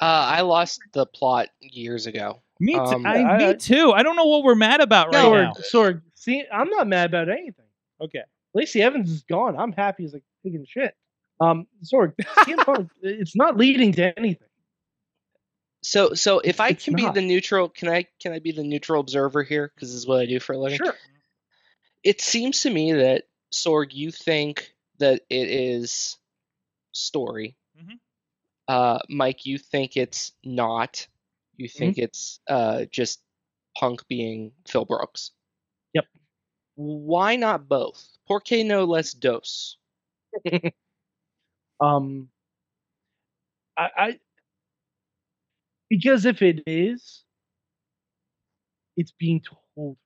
Uh, 0.01 0.05
I 0.37 0.41
lost 0.41 0.81
the 0.93 1.07
plot 1.07 1.49
years 1.61 2.07
ago. 2.07 2.43
me, 2.61 2.75
too. 2.75 2.81
Um, 2.81 3.07
I, 3.07 3.23
I- 3.23 3.39
me 3.53 3.55
too 3.57 3.93
i 3.93 4.03
don't 4.03 4.17
know 4.17 4.27
what 4.27 4.43
we're 4.45 4.55
mad 4.57 4.81
about 4.81 5.09
right 5.15 5.25
Sorg, 5.25 5.43
now 5.43 5.53
Sorg, 5.73 6.03
see, 6.15 6.45
I'm 6.53 6.69
not 6.71 6.87
mad 6.89 7.11
about 7.11 7.29
anything. 7.29 7.67
okay 8.01 8.23
Lacey 8.57 8.81
Evans 8.83 9.11
is 9.11 9.25
gone. 9.25 9.57
I'm 9.59 9.73
happy 9.73 10.05
as 10.05 10.15
a 10.15 10.21
pig 10.45 10.55
in 10.55 10.65
shit. 10.65 10.95
Um, 11.41 11.67
Sorg, 11.83 12.13
Punk, 12.65 12.89
it's 13.03 13.35
not 13.35 13.57
leading 13.57 13.91
to 13.95 14.17
anything. 14.17 14.47
So, 15.83 16.15
so 16.15 16.39
if 16.39 16.61
I 16.61 16.69
It's 16.69 16.85
can 16.85 16.95
be 16.95 17.03
not. 17.03 17.15
the 17.15 17.21
neutral, 17.21 17.69
can 17.69 17.89
I 17.89 18.07
can 18.23 18.33
I 18.33 18.39
be 18.39 18.53
the 18.53 18.63
neutral 18.63 19.01
observer 19.01 19.43
here? 19.43 19.73
Because 19.75 19.89
this 19.89 19.97
is 19.97 20.07
what 20.07 20.21
I 20.21 20.27
do 20.27 20.39
for 20.39 20.53
a 20.53 20.59
living. 20.59 20.79
Sure. 20.79 20.95
It 22.05 22.21
seems 22.21 22.63
to 22.63 22.71
me 22.71 22.93
that 22.93 23.25
Sorg, 23.55 23.95
you 23.95 24.11
think 24.11 24.75
that 24.99 25.23
it 25.31 25.49
is 25.49 26.19
story. 26.93 27.57
Mhm. 27.79 27.99
Uh, 28.69 28.99
Mike, 29.09 29.47
you 29.47 29.59
think 29.59 29.97
it's 29.97 30.33
not. 30.45 31.07
You 31.57 31.69
Mm-hmm. 31.69 31.79
think 31.79 31.99
it's 31.99 32.41
uh 32.49 32.85
just 32.87 33.23
Punk 33.79 34.07
being 34.09 34.53
Phil 34.67 34.85
Brooks. 34.85 35.31
Yep. 35.95 36.07
Why 36.75 37.37
not 37.37 37.69
both? 37.69 38.19
Por 38.27 38.41
qué 38.41 38.65
no 38.67 38.85
less 38.85 39.13
dos? 39.15 39.79
Um, 41.81 42.31
I, 43.77 43.91
I 43.97 44.21
because 45.91 46.25
if 46.25 46.41
it 46.41 46.63
is, 46.67 47.25
it's 48.97 49.13
being 49.13 49.41
told 49.41 49.61
really, 49.77 49.77
really 49.77 49.97
slowly. 49.97 50.04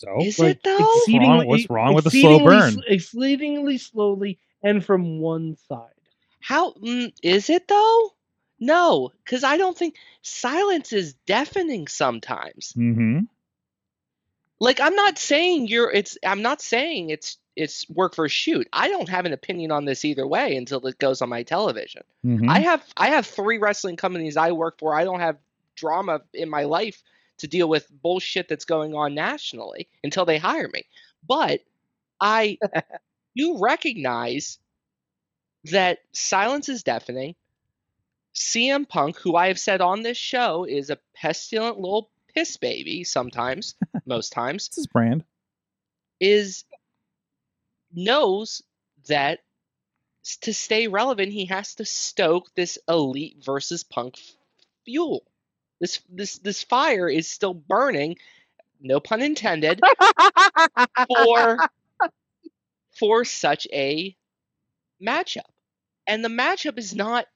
So 0.00 0.16
Is 0.18 0.40
it 0.40 0.62
though? 0.64 0.78
wrong- 1.08 1.46
what's 1.46 1.68
wrong 1.68 1.92
with 1.92 2.04
the 2.04 2.10
slow 2.10 2.36
exceedingly 2.36 2.44
burn? 2.44 2.82
Exceedingly 2.86 3.78
slowly 3.78 4.38
and 4.62 4.82
from 4.82 5.18
one 5.20 5.56
side. 5.68 5.92
How 6.40 6.72
mm, 6.72 7.12
is 7.22 7.50
it 7.50 7.68
though? 7.68 8.14
No, 8.58 9.10
because 9.22 9.44
I 9.44 9.58
don't 9.58 9.76
think 9.76 9.96
silence 10.22 10.94
is 10.94 11.14
deafening 11.26 11.86
sometimes. 11.86 12.72
mm-hmm. 12.76 13.20
Like 14.58 14.80
I'm 14.80 14.94
not 14.94 15.18
saying 15.18 15.68
you're 15.68 15.90
it's 15.90 16.16
I'm 16.24 16.40
not 16.40 16.62
saying 16.62 17.10
it's 17.10 17.36
it's 17.54 17.88
work 17.90 18.14
for 18.14 18.24
a 18.24 18.30
shoot. 18.30 18.68
I 18.72 18.88
don't 18.88 19.08
have 19.08 19.26
an 19.26 19.34
opinion 19.34 19.70
on 19.70 19.84
this 19.84 20.04
either 20.06 20.26
way 20.26 20.56
until 20.56 20.86
it 20.86 20.98
goes 20.98 21.20
on 21.20 21.28
my 21.28 21.42
television. 21.42 22.02
Mm-hmm. 22.24 22.48
I 22.48 22.60
have 22.60 22.82
I 22.96 23.08
have 23.08 23.26
three 23.26 23.58
wrestling 23.58 23.96
companies 23.96 24.38
I 24.38 24.52
work 24.52 24.78
for. 24.78 24.94
I 24.94 25.04
don't 25.04 25.20
have 25.20 25.36
drama 25.76 26.22
in 26.32 26.48
my 26.48 26.64
life 26.64 27.02
to 27.40 27.48
deal 27.48 27.68
with 27.68 27.90
bullshit 28.02 28.48
that's 28.48 28.64
going 28.64 28.94
on 28.94 29.14
nationally 29.14 29.88
until 30.02 30.24
they 30.24 30.38
hire 30.38 30.68
me. 30.68 30.84
But 31.26 31.60
I 32.20 32.58
do 33.36 33.58
recognize 33.58 34.58
that 35.64 35.98
silence 36.12 36.68
is 36.68 36.82
deafening. 36.82 37.34
CM 38.34 38.88
Punk, 38.88 39.18
who 39.18 39.36
I 39.36 39.48
have 39.48 39.58
said 39.58 39.80
on 39.80 40.02
this 40.02 40.16
show 40.16 40.64
is 40.64 40.90
a 40.90 40.98
pestilent 41.14 41.78
little 41.78 42.10
piss 42.34 42.56
baby 42.56 43.04
sometimes, 43.04 43.74
most 44.06 44.32
times, 44.32 44.68
this 44.68 44.78
is 44.78 44.86
brand 44.86 45.24
is 46.20 46.64
knows 47.92 48.62
that 49.08 49.40
to 50.42 50.52
stay 50.52 50.86
relevant 50.86 51.32
he 51.32 51.46
has 51.46 51.74
to 51.76 51.84
stoke 51.84 52.54
this 52.54 52.78
elite 52.86 53.38
versus 53.42 53.82
punk 53.82 54.18
fuel 54.84 55.24
this 55.80 56.00
this 56.10 56.38
this 56.38 56.62
fire 56.62 57.08
is 57.08 57.28
still 57.28 57.54
burning 57.54 58.16
no 58.80 59.00
pun 59.00 59.22
intended 59.22 59.80
for 61.08 61.58
for 62.98 63.24
such 63.24 63.66
a 63.72 64.16
matchup. 65.02 65.48
And 66.06 66.24
the 66.24 66.28
matchup 66.28 66.78
is 66.78 66.94
not 66.94 67.26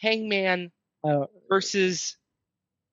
hangman 0.00 0.72
Uh, 1.04 1.26
versus 1.48 2.16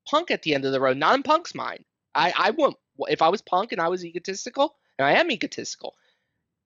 punk 0.08 0.32
at 0.32 0.44
the 0.44 0.54
end 0.54 0.66
of 0.66 0.72
the 0.72 0.80
road. 0.80 0.98
Not 0.98 1.16
in 1.16 1.24
punk's 1.24 1.56
mind. 1.56 1.84
I 2.14 2.34
i 2.38 2.50
won't 2.52 2.78
if 3.10 3.22
i 3.22 3.30
was 3.30 3.42
punk 3.42 3.72
and 3.72 3.82
i 3.82 3.90
was 3.90 4.06
egotistical 4.06 4.76
and 4.98 5.06
i 5.06 5.14
am 5.14 5.30
egotistical 5.32 5.96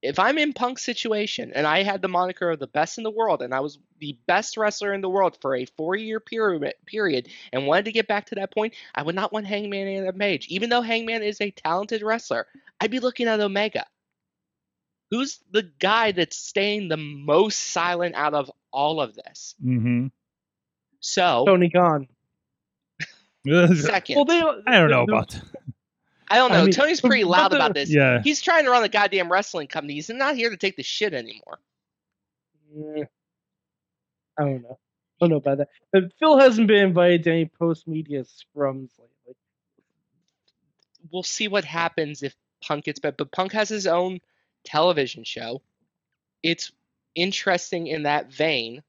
if 0.02 0.18
I'm 0.18 0.38
in 0.38 0.54
Punk's 0.54 0.84
situation 0.84 1.52
and 1.54 1.68
I 1.68 1.84
had 1.84 2.02
the 2.02 2.08
moniker 2.08 2.50
of 2.52 2.60
the 2.60 2.68
best 2.68 2.98
in 2.98 3.04
the 3.04 3.12
world 3.12 3.42
and 3.42 3.54
I 3.54 3.60
was 3.60 3.80
the 4.00 4.18
best 4.28 4.56
wrestler 4.56 4.94
in 4.94 5.02
the 5.02 5.10
world 5.10 5.38
for 5.42 5.56
a 5.56 5.66
four 5.66 5.96
year 5.96 6.20
period 6.22 6.74
period 6.86 7.28
and 7.52 7.68
wanted 7.68 7.86
to 7.86 7.92
get 7.92 8.08
back 8.08 8.28
to 8.28 8.36
that 8.36 8.54
point, 8.54 8.74
I 8.96 9.04
would 9.04 9.16
not 9.16 9.34
want 9.34 9.46
Hangman 9.48 9.88
and 10.06 10.18
Mage. 10.18 10.48
Even 10.48 10.70
though 10.70 10.82
Hangman 10.82 11.22
is 11.24 11.42
a 11.42 11.52
talented 11.52 12.02
wrestler, 12.02 12.48
I'd 12.80 12.92
be 12.92 13.00
looking 13.00 13.28
at 13.28 13.40
Omega. 13.42 13.86
Who's 15.12 15.40
the 15.52 15.64
guy 15.80 16.12
that's 16.14 16.38
staying 16.38 16.88
the 16.88 16.98
most 16.98 17.58
silent 17.58 18.16
out 18.16 18.34
of 18.34 18.50
all 18.72 19.02
of 19.02 19.16
this? 19.16 19.56
mm-hmm. 19.64 20.08
So 21.02 21.44
Tony 21.46 21.70
Khan. 21.70 22.08
second, 23.76 24.16
Well, 24.16 24.26
they. 24.26 24.40
i 24.68 24.80
don't 24.80 24.92
know 24.92 25.06
the- 25.06 25.14
about 25.14 25.30
that. 25.30 25.44
I 26.30 26.36
don't 26.38 26.52
I 26.52 26.58
know. 26.58 26.64
mean, 26.64 26.72
Tony's 26.72 27.02
pretty 27.02 27.24
loud 27.24 27.54
about 27.54 27.74
this. 27.74 27.90
yeah 27.90 28.22
He's 28.24 28.42
trying 28.42 28.66
to 28.66 28.72
run 28.72 28.84
a 28.84 28.90
goddamn 28.90 29.32
wrestling 29.32 29.68
company. 29.68 29.96
He's 29.96 30.10
not 30.10 30.36
here 30.36 30.50
to 30.50 30.58
take 30.58 30.76
the 30.76 30.84
shit 30.84 31.14
anymore. 31.14 31.60
Yeah. 32.76 33.06
I 34.38 34.44
don't 34.44 34.62
know. 34.64 34.78
I 34.80 35.26
don't 35.26 35.30
know 35.32 35.36
about 35.38 35.58
that. 35.58 35.70
But 35.92 36.14
Phil 36.20 36.38
hasn't 36.38 36.68
been 36.68 36.84
invited 36.88 37.24
to 37.24 37.32
any 37.32 37.46
post 37.46 37.88
media 37.88 38.24
scrums 38.24 38.90
lately. 39.00 39.36
we'll 41.12 41.24
see 41.24 41.48
what 41.48 41.66
happens 41.66 42.24
if 42.24 42.36
Punk 42.62 42.86
gets 42.86 43.00
back. 43.00 43.16
But 43.18 43.32
Punk 43.32 43.52
has 43.54 43.70
his 43.70 43.88
own 43.88 44.20
television 44.64 45.24
show. 45.24 45.62
It's 46.44 46.72
interesting 47.16 47.88
in 47.88 48.04
that 48.04 48.32
vein. 48.32 48.84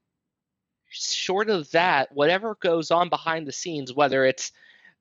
Short 0.89 1.49
of 1.51 1.71
that, 1.71 2.13
whatever 2.13 2.57
goes 2.57 2.91
on 2.91 3.09
behind 3.09 3.47
the 3.47 3.53
scenes, 3.53 3.93
whether 3.93 4.25
it's 4.25 4.53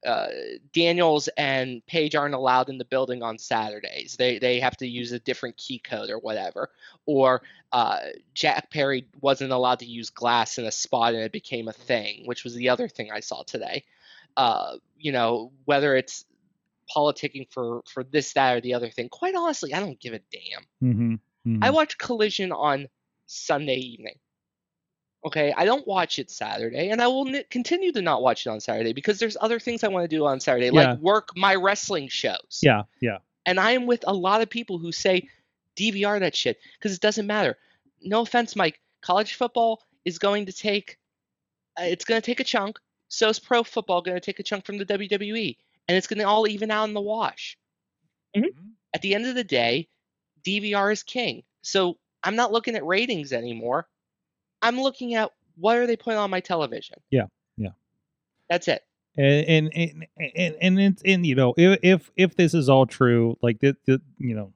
uh, 0.05 0.27
Daniels 0.73 1.27
and 1.37 1.85
Page 1.85 2.15
aren't 2.15 2.35
allowed 2.35 2.69
in 2.69 2.77
the 2.77 2.85
building 2.85 3.21
on 3.21 3.37
Saturdays. 3.37 4.15
They 4.17 4.39
they 4.39 4.59
have 4.59 4.77
to 4.77 4.87
use 4.87 5.11
a 5.11 5.19
different 5.19 5.57
key 5.57 5.79
code 5.79 6.09
or 6.09 6.19
whatever. 6.19 6.69
Or 7.05 7.41
uh, 7.71 7.99
Jack 8.33 8.71
Perry 8.71 9.07
wasn't 9.21 9.51
allowed 9.51 9.79
to 9.79 9.85
use 9.85 10.09
glass 10.09 10.57
in 10.57 10.65
a 10.65 10.71
spot 10.71 11.13
and 11.13 11.23
it 11.23 11.31
became 11.31 11.67
a 11.67 11.73
thing, 11.73 12.23
which 12.25 12.43
was 12.43 12.55
the 12.55 12.69
other 12.69 12.87
thing 12.87 13.11
I 13.11 13.19
saw 13.19 13.43
today. 13.43 13.83
Uh, 14.37 14.77
you 14.97 15.11
know, 15.11 15.51
whether 15.65 15.95
it's 15.95 16.25
politicking 16.95 17.51
for 17.51 17.81
for 17.85 18.03
this, 18.03 18.33
that, 18.33 18.57
or 18.57 18.61
the 18.61 18.73
other 18.73 18.89
thing. 18.89 19.09
Quite 19.09 19.35
honestly, 19.35 19.73
I 19.73 19.79
don't 19.79 19.99
give 19.99 20.13
a 20.13 20.19
damn. 20.31 20.91
mm-hmm. 20.93 21.13
Mm-hmm. 21.47 21.63
I 21.63 21.69
watch 21.69 21.97
Collision 21.97 22.51
on 22.51 22.87
Sunday 23.25 23.77
evening. 23.77 24.15
Okay, 25.25 25.53
I 25.55 25.65
don't 25.65 25.85
watch 25.85 26.17
it 26.17 26.31
Saturday, 26.31 26.89
and 26.91 27.01
I 27.01 27.07
will 27.07 27.27
n- 27.27 27.43
continue 27.49 27.91
to 27.91 28.01
not 28.01 28.21
watch 28.21 28.45
it 28.47 28.49
on 28.49 28.61
Saturday 28.61 28.93
because 28.93 29.19
there's 29.19 29.35
other 29.39 29.59
things 29.59 29.83
I 29.83 29.89
want 29.89 30.09
to 30.09 30.15
do 30.15 30.25
on 30.25 30.39
Saturday, 30.39 30.67
Yeah. 30.67 30.91
like 30.91 30.99
work 30.99 31.29
my 31.35 31.55
wrestling 31.55 32.07
shows. 32.07 32.59
yeah 32.61 32.83
yeah 33.01 33.17
And 33.45 33.59
I 33.59 33.71
am 33.71 33.85
with 33.85 34.03
a 34.07 34.13
lot 34.13 34.41
of 34.41 34.49
people 34.49 34.77
who 34.77 34.91
say 34.93 35.27
DVR 35.75 36.19
that 36.21 36.35
shit 36.35 36.57
because 36.77 36.93
it 36.93 37.01
doesn't 37.01 37.27
matter. 37.27 37.57
No 38.01 38.21
offense, 38.21 38.55
Mike. 38.55 38.79
College 39.01 39.33
football 39.35 39.81
is 40.05 40.19
going 40.19 40.45
to 40.45 40.53
take, 40.53 40.97
uh, 41.79 41.83
it's 41.83 42.05
going 42.05 42.21
to 42.21 42.25
take 42.25 42.39
a 42.39 42.43
chunk. 42.45 42.79
So 43.09 43.27
is 43.27 43.39
pro 43.39 43.63
football 43.63 44.01
going 44.01 44.15
to 44.15 44.21
take 44.21 44.39
a 44.39 44.43
chunk 44.43 44.65
from 44.65 44.77
the 44.77 44.85
WWE, 44.85 45.57
and 45.87 45.97
it's 45.97 46.07
going 46.07 46.19
to 46.19 46.25
all 46.25 46.47
even 46.47 46.69
out 46.71 46.87
in 46.87 46.93
the 46.93 47.01
wash. 47.01 47.57
Mhm. 48.35 48.45
At 48.93 49.01
the 49.01 49.15
end 49.15 49.25
of 49.25 49.35
the 49.35 49.43
day, 49.43 49.89
DVR 50.45 50.91
is 50.93 51.03
king. 51.03 51.43
So 51.61 51.97
I'm 52.23 52.35
not 52.37 52.51
looking 52.53 52.75
at 52.75 52.85
ratings 52.85 53.33
anymore. 53.33 53.87
I'm 54.61 54.79
looking 54.79 55.15
at 55.15 55.31
what 55.57 55.77
are 55.77 55.87
they 55.87 55.95
putting 55.95 56.19
on 56.19 56.29
my 56.29 56.39
television. 56.39 56.97
Yeah, 57.09 57.25
yeah. 57.57 57.69
That's 58.49 58.67
it. 58.67 58.83
and 59.17 59.71
and 59.73 60.05
and 60.17 60.31
and, 60.35 60.55
and, 60.61 60.79
it's 60.79 61.01
and 61.05 61.25
you 61.25 61.35
know 61.35 61.53
if 61.57 61.79
if 61.81 62.11
if 62.15 62.35
this 62.35 62.53
is 62.53 62.69
all 62.69 62.85
true 62.85 63.37
like 63.41 63.59
the, 63.59 63.75
the 63.85 64.01
you 64.17 64.35
know 64.35 64.53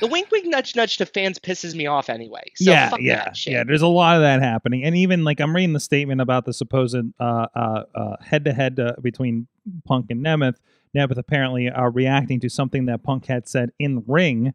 The 0.00 0.06
wink, 0.06 0.30
wink, 0.30 0.46
nudge, 0.46 0.74
nudge 0.74 0.96
to 0.98 1.06
fans 1.06 1.38
pisses 1.38 1.74
me 1.74 1.86
off 1.86 2.08
anyway. 2.08 2.44
So 2.54 2.70
yeah, 2.70 2.88
fuck 2.90 3.00
yeah, 3.00 3.24
that 3.24 3.36
shit. 3.36 3.52
yeah. 3.52 3.64
There's 3.64 3.82
a 3.82 3.86
lot 3.86 4.16
of 4.16 4.22
that 4.22 4.40
happening, 4.40 4.84
and 4.84 4.96
even 4.96 5.22
like 5.24 5.40
I'm 5.40 5.54
reading 5.54 5.74
the 5.74 5.80
statement 5.80 6.20
about 6.22 6.46
the 6.46 6.54
supposed 6.54 6.96
uh, 7.20 7.46
uh, 7.54 7.82
uh, 7.94 8.16
head-to-head 8.22 8.80
uh, 8.80 8.92
between 9.02 9.46
Punk 9.84 10.06
and 10.10 10.24
Nemeth. 10.24 10.56
Nemeth 10.96 11.18
apparently 11.18 11.68
uh, 11.68 11.90
reacting 11.90 12.40
to 12.40 12.48
something 12.48 12.86
that 12.86 13.02
Punk 13.02 13.26
had 13.26 13.46
said 13.48 13.70
in 13.78 13.96
the 13.96 14.02
ring. 14.06 14.54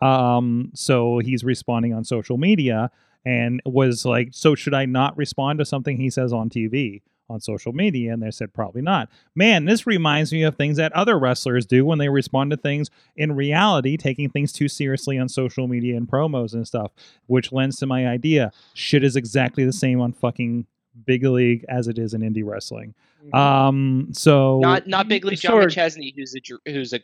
Um, 0.00 0.72
so 0.74 1.18
he's 1.20 1.44
responding 1.44 1.94
on 1.94 2.02
social 2.04 2.36
media 2.36 2.90
and 3.26 3.60
was 3.66 4.06
like, 4.06 4.28
"So 4.32 4.54
should 4.54 4.72
I 4.72 4.86
not 4.86 5.16
respond 5.18 5.58
to 5.58 5.66
something 5.66 5.98
he 5.98 6.08
says 6.08 6.32
on 6.32 6.48
TV?" 6.48 7.02
On 7.28 7.40
social 7.40 7.72
media, 7.72 8.12
and 8.12 8.22
they 8.22 8.30
said 8.30 8.54
probably 8.54 8.82
not. 8.82 9.10
Man, 9.34 9.64
this 9.64 9.84
reminds 9.84 10.32
me 10.32 10.44
of 10.44 10.54
things 10.54 10.76
that 10.76 10.92
other 10.92 11.18
wrestlers 11.18 11.66
do 11.66 11.84
when 11.84 11.98
they 11.98 12.08
respond 12.08 12.52
to 12.52 12.56
things 12.56 12.88
in 13.16 13.32
reality, 13.32 13.96
taking 13.96 14.30
things 14.30 14.52
too 14.52 14.68
seriously 14.68 15.18
on 15.18 15.28
social 15.28 15.66
media 15.66 15.96
and 15.96 16.06
promos 16.06 16.52
and 16.54 16.68
stuff 16.68 16.92
which 17.26 17.50
lends 17.50 17.78
to 17.78 17.86
my 17.86 18.06
idea 18.06 18.52
shit 18.74 19.02
is 19.02 19.16
exactly 19.16 19.64
the 19.64 19.72
same 19.72 20.00
on 20.00 20.12
fucking 20.12 20.66
big 21.04 21.24
league 21.24 21.64
as 21.68 21.88
it 21.88 21.98
is 21.98 22.14
in 22.14 22.20
indie 22.20 22.44
wrestling 22.44 22.94
um 23.34 24.08
so 24.12 24.60
not 24.60 24.86
not 24.86 25.08
Big 25.08 25.24
League 25.24 25.40
John 25.40 25.52
Sorg. 25.54 25.66
McChesney, 25.74 26.14
who's 26.14 26.32
a 26.36 26.70
who's 26.70 26.92
a 26.92 27.00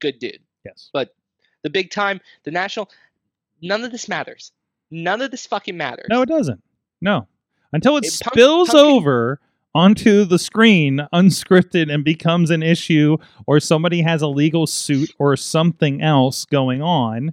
good 0.00 0.18
dude. 0.18 0.40
yes 0.66 0.90
but 0.92 1.14
The 1.62 1.70
big 1.70 1.90
time, 1.90 2.20
the 2.44 2.50
national. 2.50 2.90
None 3.62 3.84
of 3.84 3.90
this 3.90 4.06
matters. 4.06 4.52
None 4.90 5.20
of 5.20 5.30
this 5.30 5.46
fucking 5.46 5.76
matters. 5.76 6.06
no 6.08 6.22
it 6.22 6.28
doesn't 6.28 6.62
no 7.00 7.26
until 7.72 7.96
it, 7.96 8.04
It- 8.06 8.12
spills 8.12 8.70
Punk 8.70 8.78
can- 8.84 8.96
over 8.96 9.40
onto 9.74 10.24
the 10.24 10.38
screen 10.38 11.00
unscripted 11.14 11.92
and 11.92 12.04
becomes 12.04 12.50
an 12.50 12.62
issue 12.62 13.16
or 13.46 13.60
somebody 13.60 14.02
has 14.02 14.20
a 14.22 14.26
legal 14.28 14.66
suit 14.66 15.10
or 15.18 15.36
something 15.36 16.02
else 16.02 16.44
going 16.44 16.82
on 16.82 17.32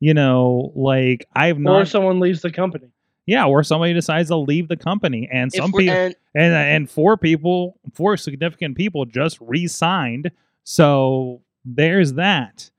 you 0.00 0.12
know 0.12 0.70
like 0.76 1.26
i've 1.34 1.58
not 1.58 1.80
or 1.80 1.84
someone 1.86 2.20
leaves 2.20 2.42
the 2.42 2.50
company. 2.52 2.88
yeah 3.26 3.46
or 3.46 3.62
somebody 3.64 3.94
decides 3.94 4.28
to 4.28 4.36
leave 4.36 4.68
the 4.68 4.76
company 4.76 5.28
and 5.32 5.50
some 5.52 5.72
people 5.72 5.94
and 5.94 6.14
and 6.34 6.52
and 6.54 6.90
four 6.90 7.16
people, 7.16 7.78
four 7.94 8.16
significant 8.18 8.76
people 8.76 9.04
just 9.06 9.38
re-signed. 9.40 10.30
So 10.62 11.40
there's 11.64 12.12
that. 12.12 12.70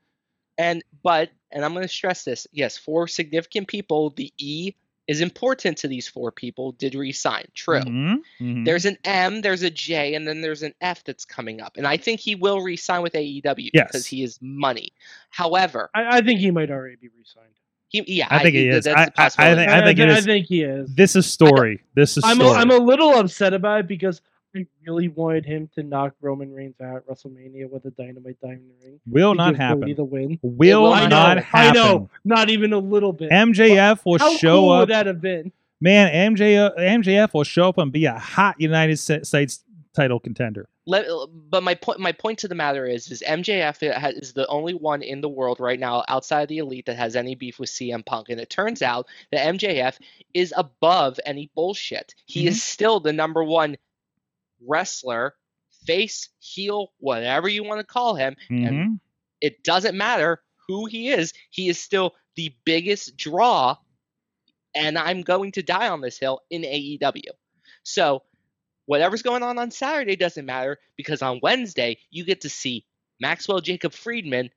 and 0.56 0.82
but 1.02 1.28
and 1.52 1.64
I'm 1.64 1.72
going 1.72 1.82
to 1.84 1.88
stress 1.88 2.24
this. 2.24 2.46
Yes, 2.52 2.76
for 2.76 3.06
significant 3.08 3.68
people, 3.68 4.10
the 4.10 4.32
E 4.38 4.72
is 5.08 5.20
important 5.20 5.76
to 5.78 5.88
these 5.88 6.06
four 6.06 6.30
people. 6.30 6.72
Did 6.72 6.94
resign. 6.94 7.46
True. 7.54 7.80
Mhm, 7.80 8.18
mhm. 8.40 8.64
There's 8.64 8.84
an 8.84 8.96
M, 9.04 9.40
there's 9.40 9.62
a 9.62 9.70
J, 9.70 10.14
and 10.14 10.26
then 10.28 10.40
there's 10.40 10.62
an 10.62 10.72
F 10.80 11.02
that's 11.04 11.24
coming 11.24 11.60
up. 11.60 11.76
And 11.76 11.86
I 11.86 11.96
think 11.96 12.20
he 12.20 12.34
will 12.36 12.60
resign 12.60 13.02
with 13.02 13.14
AEW 13.14 13.70
Yes. 13.74 13.88
because 13.88 14.06
he 14.06 14.22
is 14.22 14.38
money. 14.40 14.92
However, 15.30 15.90
I, 15.94 16.18
I 16.18 16.20
think 16.20 16.38
he 16.40 16.50
might 16.50 16.70
already 16.70 16.96
be 16.96 17.08
re-signed. 17.08 17.46
he 17.88 18.04
yeah, 18.06 18.28
I 18.30 18.40
think 18.42 18.54
he 18.54 18.68
is. 18.68 18.84
That's 18.84 18.96
I- 18.96 19.04
a 19.04 19.10
I- 19.46 19.50
I 19.52 19.54
think- 19.56 19.70
I, 19.70 19.84
think 19.84 19.98
it 19.98 20.24
think 20.24 20.46
he 20.46 20.62
is. 20.62 20.94
this 20.94 21.16
is 21.16 21.26
story. 21.26 21.80
This 21.94 22.16
is 22.16 22.22
I'm 22.24 22.40
a, 22.40 22.44
story. 22.44 22.56
I'm 22.58 22.70
a 22.70 22.76
little 22.78 23.14
upset 23.16 23.52
about 23.52 23.80
it 23.80 23.88
because 23.88 24.20
I 24.54 24.66
really 24.86 25.08
wanted 25.08 25.46
him 25.46 25.68
to 25.74 25.82
knock 25.82 26.14
Roman 26.20 26.52
Reigns 26.52 26.80
out 26.80 26.96
at 26.96 27.06
WrestleMania 27.06 27.70
with 27.70 27.84
a 27.84 27.90
Dynamite 27.90 28.40
Diamond 28.40 28.72
Ring. 28.82 29.00
will 29.06 29.34
not 29.34 29.52
give 29.52 29.60
happen. 29.60 29.94
the 29.94 30.04
win. 30.04 30.38
Will 30.42 30.82
will 30.82 30.92
I 30.92 31.02
know, 31.02 31.08
not 31.08 31.38
I 31.38 31.40
happen. 31.40 31.74
know, 31.74 32.10
not 32.24 32.50
even 32.50 32.72
a 32.72 32.78
little 32.78 33.12
bit. 33.12 33.30
MJF 33.30 34.04
will 34.04 34.18
How 34.18 34.36
show 34.36 34.60
cool 34.60 34.72
up. 34.72 34.80
would 34.80 34.88
that 34.90 35.06
have 35.06 35.20
been? 35.20 35.52
Man, 35.80 36.34
MJ, 36.34 36.76
MJF 36.76 37.32
will 37.32 37.44
show 37.44 37.68
up 37.68 37.78
and 37.78 37.92
be 37.92 38.06
a 38.06 38.18
hot 38.18 38.56
United 38.60 38.98
States 38.98 39.64
title 39.94 40.20
contender. 40.20 40.68
Let, 40.86 41.06
but 41.48 41.62
my 41.62 41.74
point 41.74 42.00
my 42.00 42.10
point 42.10 42.40
to 42.40 42.48
the 42.48 42.54
matter 42.54 42.86
is 42.86 43.10
is 43.10 43.22
MJF 43.26 43.94
ha- 43.94 44.08
is 44.08 44.32
the 44.32 44.46
only 44.48 44.74
one 44.74 45.02
in 45.02 45.20
the 45.20 45.28
world 45.28 45.60
right 45.60 45.78
now 45.78 46.02
outside 46.08 46.42
of 46.42 46.48
the 46.48 46.58
elite 46.58 46.86
that 46.86 46.96
has 46.96 47.14
any 47.14 47.34
beef 47.34 47.58
with 47.60 47.68
CM 47.68 48.04
Punk 48.04 48.28
and 48.28 48.40
it 48.40 48.50
turns 48.50 48.82
out 48.82 49.06
that 49.30 49.54
MJF 49.54 49.98
is 50.34 50.52
above 50.56 51.20
any 51.24 51.50
bullshit. 51.54 52.14
He 52.26 52.46
is 52.46 52.56
mm-hmm. 52.56 52.60
still 52.60 53.00
the 53.00 53.12
number 53.12 53.44
1 53.44 53.76
wrestler, 54.66 55.34
face, 55.86 56.28
heel, 56.40 56.92
whatever 56.98 57.48
you 57.48 57.64
want 57.64 57.80
to 57.80 57.86
call 57.86 58.14
him. 58.14 58.36
Mhm. 58.50 59.00
It 59.40 59.62
doesn't 59.62 59.96
matter 59.96 60.42
who 60.68 60.86
he 60.86 61.08
is. 61.08 61.32
He 61.50 61.68
is 61.68 61.80
still 61.80 62.14
the 62.36 62.54
biggest 62.64 63.16
draw 63.16 63.76
and 64.74 64.96
I'm 64.98 65.22
going 65.22 65.52
to 65.52 65.62
die 65.62 65.88
on 65.88 66.00
this 66.00 66.18
hill 66.18 66.42
in 66.50 66.62
AEW. 66.62 67.32
So 67.82 68.22
whatever's 68.86 69.22
going 69.22 69.42
on 69.42 69.58
on 69.58 69.70
Saturday 69.70 70.16
doesn't 70.16 70.46
matter 70.46 70.78
because 70.96 71.22
on 71.22 71.40
Wednesday 71.42 71.98
you 72.10 72.24
get 72.24 72.42
to 72.42 72.48
see 72.48 72.86
Maxwell 73.20 73.60
Jacob 73.60 73.92
Friedman 73.92 74.50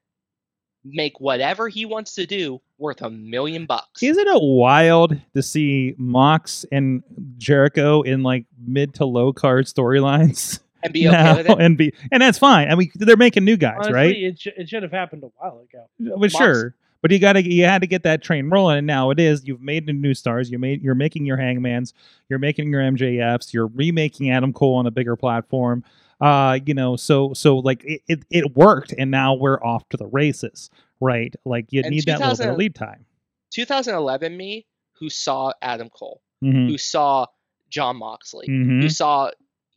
make 0.85 1.19
whatever 1.19 1.67
he 1.69 1.85
wants 1.85 2.15
to 2.15 2.25
do 2.25 2.61
worth 2.77 3.01
a 3.01 3.09
million 3.09 3.65
bucks. 3.65 4.03
Isn't 4.03 4.27
it 4.27 4.39
wild 4.41 5.17
to 5.33 5.41
see 5.41 5.95
Mox 5.97 6.65
and 6.71 7.03
Jericho 7.37 8.01
in 8.01 8.23
like 8.23 8.45
mid 8.65 8.93
to 8.95 9.05
low 9.05 9.31
card 9.33 9.65
storylines 9.65 10.59
and 10.83 10.91
be 10.93 11.07
okay 11.07 11.15
now, 11.15 11.37
with 11.37 11.49
it? 11.49 11.57
and 11.59 11.77
be 11.77 11.93
and 12.11 12.21
that's 12.21 12.37
fine. 12.37 12.69
I 12.69 12.75
mean, 12.75 12.91
they're 12.95 13.17
making 13.17 13.45
new 13.45 13.57
guys, 13.57 13.75
Honestly, 13.77 13.93
right? 13.93 14.15
it, 14.15 14.39
sh- 14.39 14.47
it 14.57 14.69
should 14.69 14.83
have 14.83 14.91
happened 14.91 15.23
a 15.23 15.29
while 15.37 15.65
ago. 15.69 15.85
Well, 15.99 16.19
Mox- 16.19 16.35
sure, 16.35 16.75
but 17.01 17.11
you 17.11 17.19
got 17.19 17.33
to 17.33 17.43
you 17.49 17.63
had 17.65 17.81
to 17.81 17.87
get 17.87 18.03
that 18.03 18.21
train 18.21 18.49
rolling, 18.49 18.79
and 18.79 18.87
now 18.87 19.09
it 19.11 19.19
is. 19.19 19.45
You've 19.45 19.61
made 19.61 19.85
the 19.85 19.93
new 19.93 20.13
stars. 20.13 20.51
You 20.51 20.59
made 20.59 20.81
you're 20.81 20.95
making 20.95 21.25
your 21.25 21.37
Hangmans. 21.37 21.93
You're 22.29 22.39
making 22.39 22.71
your 22.71 22.81
MJFs. 22.81 23.53
You're 23.53 23.67
remaking 23.67 24.31
Adam 24.31 24.51
Cole 24.51 24.75
on 24.75 24.87
a 24.87 24.91
bigger 24.91 25.15
platform. 25.15 25.83
Uh, 26.23 26.57
you 26.65 26.73
know, 26.73 26.95
so 26.95 27.33
so 27.33 27.57
like 27.57 27.83
it, 27.83 28.01
it, 28.07 28.23
it 28.29 28.55
worked, 28.55 28.93
and 28.97 29.11
now 29.11 29.33
we're 29.33 29.61
off 29.61 29.87
to 29.89 29.97
the 29.97 30.05
races, 30.05 30.69
right? 31.01 31.35
Like 31.43 31.65
you 31.71 31.81
need 31.81 32.05
that 32.05 32.21
little 32.21 32.37
bit 32.37 32.47
of 32.47 32.57
lead 32.57 32.75
time. 32.75 33.05
2011 33.51 34.37
me 34.37 34.65
who 34.93 35.09
saw 35.09 35.51
Adam 35.61 35.89
Cole, 35.89 36.21
Mhm, 36.41 36.69
who 36.69 36.77
saw 36.77 37.25
John 37.69 37.97
Moxley, 37.97 38.47
mhm, 38.47 38.81
who 38.81 38.87
saw 38.87 39.31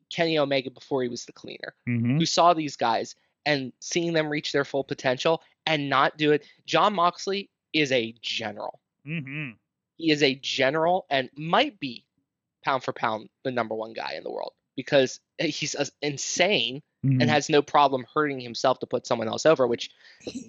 Kenny 0.09 0.39
Omega 0.39 0.71
before 0.71 1.03
he 1.03 1.09
was 1.09 1.25
the 1.25 1.33
cleaner, 1.33 1.75
mhm. 1.89 2.17
who 2.17 2.25
saw 2.25 2.55
these 2.55 2.77
guys 2.77 3.17
and 3.45 3.73
seeing 3.81 4.13
them 4.13 4.29
reach 4.29 4.53
their 4.53 4.65
full 4.65 4.85
potential 4.85 5.43
and 5.67 5.89
not 5.89 6.17
do 6.17 6.31
it. 6.31 6.47
John 6.65 6.95
Moxley 6.95 7.51
is 7.73 7.91
a 7.91 8.15
general. 8.23 8.79
Mhm. 9.05 9.57
He 9.97 10.13
is 10.13 10.23
a 10.23 10.37
general 10.37 11.07
and 11.11 11.29
might 11.37 11.81
be 11.81 12.05
pound 12.65 12.85
for 12.85 12.93
pound 12.93 13.31
the 13.43 13.51
number 13.51 13.75
one 13.75 13.95
guy 13.95 14.15
in 14.15 14.23
the 14.23 14.31
world 14.31 14.53
because 14.77 15.21
he's 15.39 15.75
uh, 15.75 15.85
insane 16.03 16.83
Mhm. 17.05 17.21
and 17.21 17.31
has 17.31 17.49
no 17.49 17.63
problem 17.63 18.05
hurting 18.15 18.41
himself 18.41 18.79
to 18.81 18.87
put 18.87 19.07
someone 19.07 19.29
else 19.29 19.47
over, 19.47 19.67
which 19.67 19.91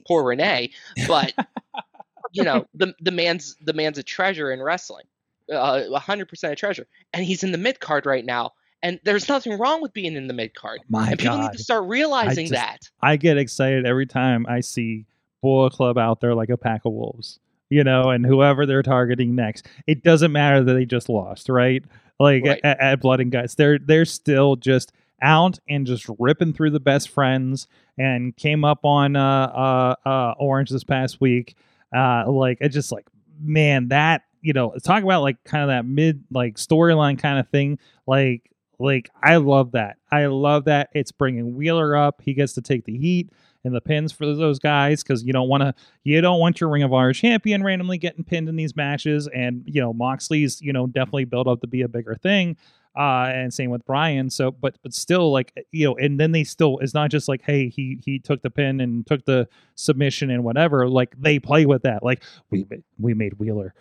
poor 0.08 0.24
Renee, 0.24 0.72
but 1.08 1.34
you 2.32 2.44
know, 2.44 2.66
the 2.74 2.94
the 3.02 3.12
man's 3.12 3.56
the 3.62 3.74
man's 3.74 3.98
a 3.98 4.04
treasure 4.04 4.52
in 4.52 4.62
wrestling. 4.62 5.06
Uh, 5.52 5.84
a 5.94 6.00
hundred 6.00 6.28
percent 6.28 6.52
a 6.54 6.56
treasure. 6.56 6.88
And 7.14 7.24
he's 7.26 7.44
in 7.44 7.52
the 7.52 7.58
mid 7.58 7.80
card 7.80 8.06
right 8.06 8.26
now. 8.26 8.52
And 8.84 9.00
there's 9.06 9.28
nothing 9.30 9.58
wrong 9.58 9.82
with 9.82 9.94
being 9.94 10.14
in 10.16 10.28
the 10.28 10.34
mid 10.34 10.54
card. 10.56 10.82
My 10.90 11.10
And 11.12 11.20
people 11.20 11.38
need 11.38 11.54
to 11.54 11.64
start 11.64 11.86
realizing 11.86 12.48
just- 12.48 12.54
that. 12.54 12.90
I 13.02 13.16
get 13.18 13.38
excited 13.38 13.86
every 13.86 14.06
time 14.08 14.46
I 14.50 14.60
see 14.62 15.06
Bullet 15.42 15.74
Club 15.74 15.98
out 15.98 16.20
there 16.22 16.36
like 16.36 16.50
a 16.50 16.58
pack 16.58 16.82
of 16.86 16.92
wolves, 16.94 17.40
you 17.70 17.84
know, 17.84 18.10
and 18.10 18.26
whoever 18.26 18.66
they're 18.66 18.84
targeting 18.84 19.36
next. 19.36 19.68
It 19.88 20.04
doesn't 20.04 20.32
matter 20.32 20.64
that 20.64 20.74
they 20.74 20.86
just 20.86 21.10
lost, 21.10 21.50
right? 21.50 21.84
Like 22.20 22.46
Right. 22.46 22.60
At, 22.64 22.80
at 22.80 23.02
Blood 23.02 23.20
and 23.20 23.32
Guts, 23.32 23.56
they're 23.56 23.80
they're 23.80 24.06
still 24.06 24.56
just 24.56 24.92
out 25.22 25.60
and 25.68 25.86
just 25.86 26.08
ripping 26.20 26.54
through 26.54 26.72
the 26.72 26.80
best 26.80 27.10
friends 27.10 27.68
and 27.98 28.36
came 28.38 28.64
up 28.64 28.86
on 28.86 29.16
uh 29.16 29.96
uh, 30.06 30.08
uh 30.08 30.34
Orange 30.40 30.70
this 30.70 30.84
past 30.84 31.22
week. 31.22 31.56
Uh 31.96 32.30
like 32.30 32.58
it 32.62 32.70
just 32.70 32.92
like 32.92 33.08
man 33.40 33.90
that 33.90 34.24
you 34.42 34.54
know 34.54 34.74
talk 34.84 35.04
about 35.04 35.22
like 35.22 35.44
kind 35.44 35.64
of 35.64 35.70
that 35.70 35.86
mid 35.86 36.24
like 36.32 36.56
storyline 36.56 37.20
kind 37.20 37.40
of 37.40 37.48
thing 37.50 37.78
like 38.08 38.50
like 38.80 39.10
I 39.24 39.38
love 39.38 39.72
that. 39.72 39.98
I 40.12 40.28
love 40.28 40.66
that 40.66 40.90
it's 40.94 41.12
bringing 41.12 41.56
Wheeler 41.56 41.96
up. 41.96 42.22
He 42.24 42.34
gets 42.34 42.54
to 42.54 42.62
take 42.62 42.86
the 42.86 42.98
heat 42.98 43.32
and 43.68 43.76
the 43.76 43.82
pins 43.82 44.12
for 44.12 44.26
those 44.26 44.58
guys 44.58 45.04
because 45.04 45.24
you 45.24 45.34
don't 45.34 45.50
want 45.50 45.62
to 45.62 45.76
you 46.04 46.20
don't 46.22 46.40
want 46.40 46.60
your 46.60 46.70
Ring 46.70 46.84
of 46.84 46.92
Honor 46.92 47.14
champion 47.14 47.64
randomly 47.64 48.00
getting 48.00 48.24
pinned 48.24 48.50
in 48.50 48.56
these 48.56 48.76
matches. 48.76 49.28
And 49.28 49.64
you 49.66 49.82
know 49.82 49.94
Moxley's 49.94 50.62
you 50.62 50.74
know 50.74 50.88
definitely 50.88 51.26
built 51.26 51.48
up 51.48 51.62
to 51.62 51.68
be 51.68 51.84
a 51.84 51.88
bigger 51.88 52.16
thing. 52.16 52.58
Uh, 52.98 53.30
and 53.32 53.54
same 53.54 53.70
with 53.70 53.86
Brian. 53.86 54.28
So, 54.28 54.50
but 54.50 54.78
but 54.82 54.92
still, 54.92 55.32
like 55.32 55.54
you 55.72 55.86
know, 55.86 55.96
and 55.98 56.20
then 56.20 56.32
they 56.32 56.44
still 56.44 56.80
it's 56.80 56.96
not 56.96 57.12
just 57.12 57.28
like, 57.28 57.44
hey, 57.44 57.70
he 57.70 58.00
he 58.04 58.18
took 58.18 58.42
the 58.42 58.50
pin 58.50 58.82
and 58.82 59.06
took 59.06 59.24
the 59.26 59.48
submission 59.76 60.32
and 60.32 60.44
whatever. 60.44 60.90
Like 60.90 61.14
they 61.16 61.38
play 61.38 61.68
with 61.68 61.84
that. 61.84 62.02
Like 62.02 62.24
we 62.50 62.66
we 62.98 63.14
made 63.14 63.36
Wheeler, 63.36 63.76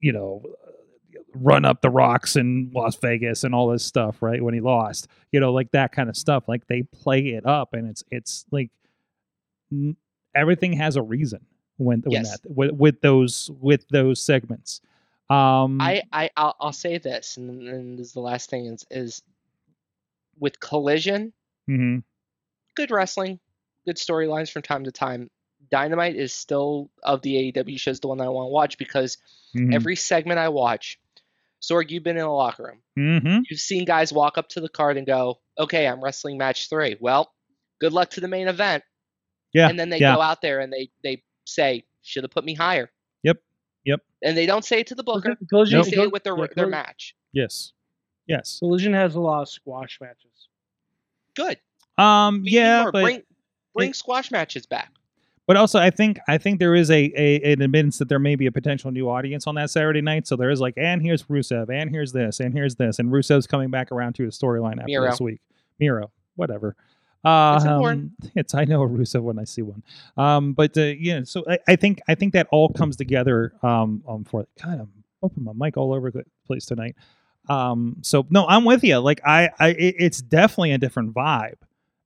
you 0.00 0.12
know, 0.12 0.42
run 1.34 1.66
up 1.66 1.82
the 1.82 1.90
rocks 1.90 2.36
in 2.36 2.70
Las 2.74 2.96
Vegas 2.96 3.44
and 3.44 3.54
all 3.54 3.68
this 3.68 3.84
stuff, 3.84 4.22
right? 4.22 4.42
When 4.42 4.54
he 4.54 4.60
lost, 4.60 5.08
you 5.32 5.40
know, 5.40 5.52
like 5.52 5.70
that 5.72 5.92
kind 5.92 6.08
of 6.08 6.16
stuff. 6.16 6.44
Like 6.48 6.66
they 6.66 6.82
play 6.82 7.20
it 7.20 7.44
up, 7.46 7.74
and 7.74 7.88
it's 7.88 8.04
it's 8.10 8.46
like 8.50 8.70
everything 10.34 10.72
has 10.74 10.96
a 10.96 11.02
reason 11.02 11.40
when 11.76 12.00
when 12.02 12.12
Yes. 12.24 12.40
that 12.40 12.50
with, 12.50 12.72
with 12.72 13.00
those 13.00 13.50
with 13.60 13.86
those 13.88 14.20
segments. 14.22 14.80
Um, 15.30 15.80
I, 15.80 16.02
I 16.12 16.30
I'll, 16.36 16.54
I'll 16.60 16.72
say 16.72 16.98
this, 16.98 17.36
and, 17.38 17.48
then- 17.48 17.66
and 17.74 17.98
this 17.98 18.08
is 18.08 18.12
the 18.12 18.20
last 18.20 18.50
thing 18.50 18.66
is 18.66 18.84
is 18.90 19.22
with 20.38 20.58
collision, 20.60 21.32
mhm. 21.68 22.02
good 22.74 22.90
wrestling, 22.90 23.38
good 23.86 23.96
storylines 23.96 24.50
from 24.50 24.62
time 24.62 24.84
to 24.84 24.92
time. 24.92 25.30
Dynamite 25.70 26.16
is 26.16 26.34
still 26.34 26.90
of 27.02 27.22
the 27.22 27.52
AEW 27.52 27.78
shows 27.78 28.00
the 28.00 28.08
one 28.08 28.20
I 28.20 28.28
want 28.28 28.46
to 28.48 28.52
watch 28.52 28.76
because 28.78 29.16
Mhm. 29.54 29.74
every 29.74 29.96
segment 29.96 30.38
I 30.38 30.48
watch, 30.48 30.98
Sorg, 31.62 31.90
you've 31.90 32.02
been 32.02 32.16
in 32.18 32.24
a 32.24 32.34
locker 32.34 32.64
room. 32.64 32.82
Mhm. 32.98 33.44
You've 33.48 33.60
seen 33.60 33.84
guys 33.84 34.12
walk 34.12 34.36
up 34.36 34.48
to 34.50 34.60
the 34.60 34.68
card 34.68 34.96
and 34.96 35.06
go, 35.06 35.40
"Okay, 35.58 35.86
I'm 35.86 36.02
wrestling 36.02 36.36
match 36.36 36.68
three. 36.68 36.96
Well, 37.00 37.32
good 37.80 37.92
luck 37.92 38.10
to 38.10 38.20
the 38.20 38.28
main 38.28 38.48
event." 38.48 38.82
Yeah. 39.52 39.68
And 39.68 39.78
then 39.78 39.90
they 39.90 39.98
yeah. 39.98 40.14
go 40.14 40.20
out 40.20 40.40
there 40.42 40.60
and 40.60 40.72
they 40.72 40.90
they 41.02 41.22
say, 41.44 41.84
"Should 42.02 42.24
have 42.24 42.30
put 42.30 42.44
me 42.44 42.54
higher." 42.54 42.90
Yep. 43.22 43.38
Yep. 43.84 44.00
And 44.22 44.36
they 44.36 44.46
don't 44.46 44.64
say 44.64 44.80
it 44.80 44.86
to 44.88 44.94
the 44.94 45.02
booker. 45.02 45.36
Collision, 45.48 45.80
They 45.82 45.90
Nope. 45.90 45.94
say 45.94 46.02
it 46.02 46.12
with 46.12 46.24
their 46.24 46.36
yeah, 46.38 46.46
their 46.54 46.66
match. 46.68 47.14
Yes. 47.32 47.72
Yes. 48.26 48.58
Collision 48.60 48.92
has 48.94 49.14
a 49.14 49.20
lot 49.20 49.42
of 49.42 49.48
squash 49.48 49.98
matches. 50.00 50.48
Good. 51.34 51.58
Um. 51.98 52.42
We 52.44 52.52
Yeah, 52.52 52.84
but 52.92 53.02
bring 53.02 53.22
bring 53.74 53.92
squash 53.94 54.30
matches 54.30 54.66
back. 54.66 54.90
but 55.46 55.56
also 55.56 55.78
I 55.78 55.90
think 55.90 56.18
I 56.28 56.38
think 56.38 56.58
there 56.60 56.74
is 56.74 56.90
a, 56.90 57.12
a 57.16 57.52
an 57.52 57.62
admittance 57.62 57.98
that 57.98 58.08
there 58.08 58.18
may 58.18 58.36
be 58.36 58.46
a 58.46 58.52
potential 58.52 58.90
new 58.90 59.08
audience 59.08 59.46
on 59.46 59.54
that 59.56 59.70
Saturday 59.70 60.00
night. 60.00 60.26
So 60.26 60.36
there 60.36 60.50
is 60.50 60.60
like, 60.60 60.74
and 60.76 61.02
here's 61.02 61.24
Rusev, 61.24 61.68
and 61.70 61.90
here's 61.90 62.12
this, 62.12 62.40
and 62.40 62.54
here's 62.54 62.76
this, 62.76 62.98
and 62.98 63.10
Rusev's 63.10 63.46
coming 63.46 63.70
back 63.70 63.90
around 63.92 64.14
to 64.14 64.24
his 64.24 64.38
storyline 64.38 64.78
after 64.78 64.86
Miro. 64.86 65.10
this 65.10 65.20
week. 65.20 65.40
Miro, 65.80 66.10
whatever. 66.36 66.76
Uh, 67.24 67.54
It's 67.56 67.64
important. 67.64 68.12
It's 68.34 68.54
I 68.54 68.64
know 68.64 68.82
a 68.82 68.88
Rusev 68.88 69.22
when 69.22 69.38
I 69.38 69.44
see 69.44 69.62
one. 69.62 69.82
Um, 70.16 70.52
but 70.54 70.76
uh, 70.76 70.82
yeah, 70.98 71.20
so 71.24 71.44
I, 71.48 71.58
I 71.68 71.76
think 71.76 72.00
I 72.08 72.14
think 72.14 72.32
that 72.32 72.48
all 72.50 72.68
comes 72.70 72.96
together. 72.96 73.52
Um, 73.62 74.02
um 74.08 74.24
for 74.24 74.46
God, 74.62 74.80
I'm 74.80 74.92
opening 75.22 75.44
my 75.44 75.52
mic 75.66 75.76
all 75.76 75.92
over 75.92 76.10
the 76.10 76.24
place 76.46 76.66
tonight. 76.66 76.96
Um, 77.48 77.96
so 78.02 78.26
no, 78.30 78.46
I'm 78.46 78.64
with 78.64 78.82
you. 78.84 78.98
Like 78.98 79.20
I, 79.26 79.50
I, 79.58 79.68
it- 79.70 79.96
it's 79.98 80.20
definitely 80.22 80.72
a 80.72 80.78
different 80.78 81.12
vibe, 81.14 81.58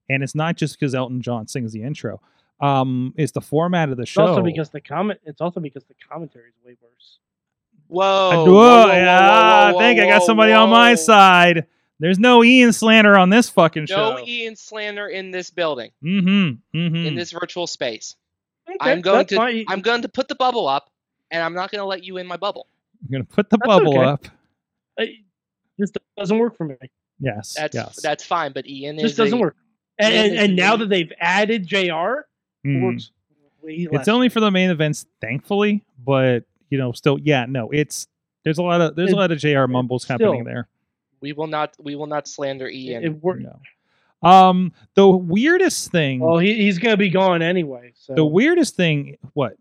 and 0.09 0.21
it's 0.23 0.35
not 0.35 0.55
just 0.55 0.79
because 0.79 0.93
Elton 0.95 1.21
John 1.21 1.47
sings 1.47 1.71
the 1.73 1.81
intro. 1.83 2.21
Um, 2.59 3.13
it's 3.17 3.31
the 3.33 3.41
format 3.41 3.89
of 3.89 3.97
the 3.97 4.03
It's 4.03 4.11
show. 4.11 4.25
also 4.27 4.41
because 4.41 4.69
the 4.71 4.81
comment. 4.81 5.19
It's 5.25 5.41
also 5.41 5.59
because 5.59 5.83
the 5.85 5.93
commentary 6.09 6.49
is 6.49 6.55
way 6.65 6.75
worse. 6.81 7.19
Whoa. 7.87 8.03
I, 8.31 8.35
whoa, 8.35 8.45
whoa, 8.45 8.51
whoa, 8.51 8.87
whoa, 8.87 8.93
yeah, 8.93 9.71
whoa, 9.71 9.77
I 9.77 9.81
think 9.81 9.99
I 9.99 10.07
got 10.07 10.21
whoa, 10.21 10.25
somebody 10.25 10.53
on 10.53 10.69
my 10.69 10.89
whoa. 10.91 10.95
side. 10.95 11.67
There's 11.99 12.19
no 12.19 12.43
Ian 12.43 12.73
slander 12.73 13.17
on 13.17 13.29
this 13.29 13.49
fucking 13.49 13.87
show. 13.87 14.17
No. 14.17 14.25
Ian 14.25 14.55
slander 14.55 15.07
in 15.07 15.31
this 15.31 15.49
building, 15.49 15.91
mm-hmm. 16.03 16.77
Mm-hmm. 16.77 16.95
in 16.95 17.15
this 17.15 17.31
virtual 17.31 17.65
space. 17.67 18.15
Okay, 18.69 18.77
I'm 18.81 19.01
going 19.01 19.25
to 19.27 19.35
fine. 19.35 19.65
I'm 19.67 19.81
going 19.81 20.01
to 20.03 20.09
put 20.09 20.27
the 20.27 20.35
bubble 20.35 20.67
up, 20.67 20.89
and 21.31 21.41
I'm 21.41 21.53
not 21.53 21.71
going 21.71 21.79
to 21.79 21.85
let 21.85 22.03
you 22.03 22.17
in 22.17 22.27
my 22.27 22.37
bubble. 22.37 22.67
I'm 23.03 23.11
gonna 23.11 23.23
put 23.23 23.49
the 23.49 23.57
That's 23.57 23.67
bubble 23.67 23.99
okay. 23.99 24.07
up. 24.07 24.25
It 24.97 25.19
just 25.79 25.97
doesn't 26.17 26.37
work 26.39 26.57
for 26.57 26.65
me. 26.65 26.75
Yes. 27.19 27.53
That's 27.57 27.75
yes. 27.75 27.99
that's 28.01 28.25
fine. 28.25 28.53
But 28.53 28.67
Ian 28.67 28.97
just 28.97 29.11
is 29.11 29.17
doesn't 29.17 29.37
a- 29.37 29.41
work. 29.41 29.55
And, 29.99 30.13
and, 30.13 30.35
and 30.37 30.55
now 30.55 30.75
that 30.77 30.89
they've 30.89 31.11
added 31.19 31.65
Jr., 31.67 31.77
it 31.77 32.25
Mhm. 32.65 32.81
works. 32.83 33.11
It's 33.63 34.07
only 34.07 34.29
for 34.29 34.39
the 34.39 34.49
main 34.51 34.69
events, 34.69 35.05
thankfully. 35.21 35.83
But 36.03 36.45
you 36.69 36.77
know, 36.77 36.91
still, 36.91 37.17
yeah, 37.19 37.45
no, 37.47 37.69
it's 37.71 38.07
there's 38.43 38.57
a 38.57 38.63
lot 38.63 38.81
of 38.81 38.95
there's 38.95 39.11
a 39.11 39.15
lot 39.15 39.31
of 39.31 39.37
Jr. 39.39 39.65
mumbles 39.67 40.05
happening 40.05 40.41
still- 40.41 40.45
there. 40.45 40.67
We 41.21 41.33
will 41.33 41.47
not 41.47 41.75
we 41.79 41.95
will 41.95 42.07
not 42.07 42.27
slander 42.27 42.67
Ian. 42.69 43.03
It, 43.03 43.23
worked. 43.23 43.43
No. 43.43 43.59
Um, 44.27 44.73
the 44.95 45.07
weirdest 45.07 45.91
thing, 45.91 46.19
Well, 46.21 46.39
he, 46.39 46.55
he's 46.55 46.79
going 46.79 46.93
to 46.93 46.97
be 46.97 47.09
gone 47.09 47.41
anyway. 47.43 47.93
So 47.95 48.15
the 48.15 48.25
weirdest 48.25 48.75
thing, 48.75 49.17
what? 49.33 49.53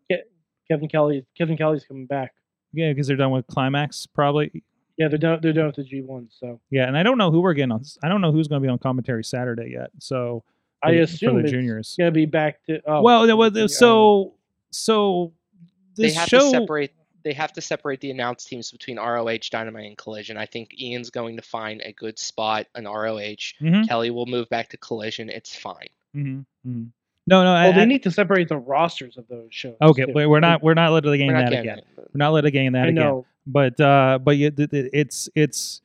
Kevin 0.68 0.88
Kelly, 0.88 1.26
Kevin 1.36 1.56
Kelly's 1.58 1.84
coming 1.84 2.06
back. 2.06 2.32
Yeah, 2.72 2.90
because 2.90 3.06
they're 3.06 3.16
done 3.18 3.30
with 3.32 3.46
climax, 3.46 4.06
probably. 4.06 4.62
Yeah, 4.96 5.08
they're 5.08 5.18
done. 5.18 5.40
They're 5.42 5.52
done 5.52 5.66
with 5.66 5.76
the 5.76 5.84
G 5.84 6.00
one. 6.00 6.28
So 6.30 6.58
Yeah, 6.70 6.86
and 6.88 6.96
I 6.96 7.02
don't 7.02 7.18
know 7.18 7.30
who 7.30 7.40
we're 7.42 7.52
getting 7.52 7.72
on. 7.72 7.82
I 8.02 8.08
don't 8.08 8.22
know 8.22 8.32
who's 8.32 8.48
going 8.48 8.62
to 8.62 8.66
be 8.66 8.70
on 8.70 8.78
commentary 8.78 9.24
Saturday 9.24 9.70
yet. 9.72 9.90
So 10.00 10.42
I 10.82 10.92
the- 10.92 11.00
assume 11.00 11.30
for 11.34 11.38
the 11.40 11.40
it's 11.44 11.50
juniors. 11.52 11.94
going 11.98 12.08
to 12.08 12.12
be 12.12 12.24
back 12.26 12.64
to. 12.64 12.80
Oh, 12.86 13.02
well, 13.02 13.26
there 13.26 13.36
was 13.36 13.76
so 13.78 14.34
so 14.70 15.32
they 15.96 16.12
have 16.12 16.28
show. 16.28 16.38
to 16.40 16.50
separate 16.50 16.92
they 17.26 17.32
have 17.32 17.52
to 17.54 17.60
separate 17.60 18.00
the 18.00 18.12
announced 18.12 18.46
teams 18.46 18.70
between 18.70 18.98
ROH, 18.98 19.38
Dynamite, 19.50 19.84
and 19.86 19.98
Collision. 19.98 20.36
I 20.36 20.46
think 20.46 20.80
Ian's 20.80 21.10
going 21.10 21.34
to 21.34 21.42
find 21.42 21.82
a 21.84 21.92
good 21.92 22.20
spot 22.20 22.66
in 22.76 22.84
ROH. 22.84 23.54
Mhm, 23.60 23.88
Kelly 23.88 24.10
will 24.10 24.26
move 24.26 24.48
back 24.48 24.68
to 24.70 24.76
Collision. 24.76 25.28
It's 25.28 25.56
fine. 25.56 25.88
mhm, 26.14 26.44
mhm. 26.64 26.90
No, 27.26 27.42
no. 27.42 27.52
Well, 27.52 27.56
I, 27.56 27.72
they 27.72 27.82
I- 27.82 27.84
need 27.86 28.04
to 28.04 28.12
separate 28.12 28.48
the 28.48 28.58
rosters 28.58 29.16
of 29.16 29.26
those 29.26 29.48
shows. 29.50 29.74
okay, 29.82 30.04
too. 30.04 30.12
but 30.12 30.28
we're 30.28 30.38
not 30.38 30.62
we're 30.62 30.74
not 30.74 30.92
litigating 30.92 31.26
We're 31.26 31.32
not 31.32 31.50
that 31.50 31.50
getting 31.50 31.70
again. 31.70 31.78
it. 31.78 31.86
We're 31.96 32.06
not 32.14 32.32
litigating 32.32 32.72
that 32.74 32.84
I 32.84 32.88
again. 32.90 32.94
know. 32.94 33.26
but 33.48 33.80
uh 33.80 34.20
but 34.22 34.36
yeah 34.36 34.50
th- 34.50 34.70
th- 34.70 34.90
it's 34.92 35.28
it's 35.34 35.82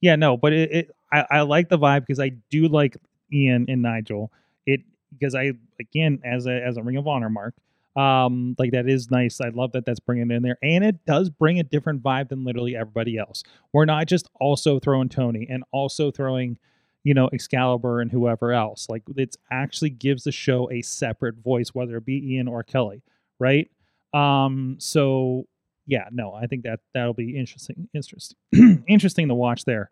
yeah 0.00 0.14
no 0.14 0.36
but 0.36 0.52
it, 0.52 0.70
it 0.72 0.90
I, 1.12 1.26
I 1.28 1.40
like 1.42 1.68
the 1.68 1.78
vibe 1.78 2.00
because 2.06 2.20
i 2.20 2.28
do 2.50 2.68
like 2.68 2.96
ian 3.32 3.66
and 3.68 3.82
nigel 3.82 4.30
it 4.66 4.80
because 5.12 5.34
i 5.34 5.52
again 5.80 6.20
as 6.24 6.46
a 6.46 6.52
as 6.64 6.76
a 6.76 6.82
ring 6.82 6.96
of 6.96 7.06
honor 7.08 7.30
mark 7.30 7.54
um 7.96 8.56
like 8.58 8.72
that 8.72 8.88
is 8.88 9.10
nice 9.10 9.40
i 9.40 9.48
love 9.50 9.72
that 9.72 9.84
that's 9.84 10.00
bringing 10.00 10.30
it 10.30 10.34
in 10.34 10.42
there 10.42 10.58
and 10.62 10.82
it 10.82 11.04
does 11.06 11.30
bring 11.30 11.60
a 11.60 11.62
different 11.62 12.02
vibe 12.02 12.28
than 12.28 12.44
literally 12.44 12.74
everybody 12.74 13.16
else 13.16 13.42
we're 13.72 13.84
not 13.84 14.06
just 14.06 14.28
also 14.40 14.78
throwing 14.78 15.08
tony 15.08 15.46
and 15.48 15.62
also 15.72 16.10
throwing 16.10 16.58
you 17.04 17.14
know 17.14 17.28
excalibur 17.32 18.00
and 18.00 18.10
whoever 18.10 18.52
else 18.52 18.88
like 18.88 19.02
it 19.16 19.36
actually 19.52 19.90
gives 19.90 20.24
the 20.24 20.32
show 20.32 20.68
a 20.72 20.82
separate 20.82 21.36
voice 21.36 21.68
whether 21.72 21.96
it 21.96 22.04
be 22.04 22.34
ian 22.34 22.48
or 22.48 22.64
kelly 22.64 23.02
right 23.38 23.70
um 24.12 24.76
so 24.80 25.46
yeah, 25.86 26.08
no, 26.10 26.32
I 26.32 26.46
think 26.46 26.64
that 26.64 26.80
that'll 26.94 27.14
be 27.14 27.36
interesting, 27.36 27.88
interesting, 27.94 28.38
interesting 28.88 29.28
to 29.28 29.34
watch 29.34 29.64
there. 29.64 29.90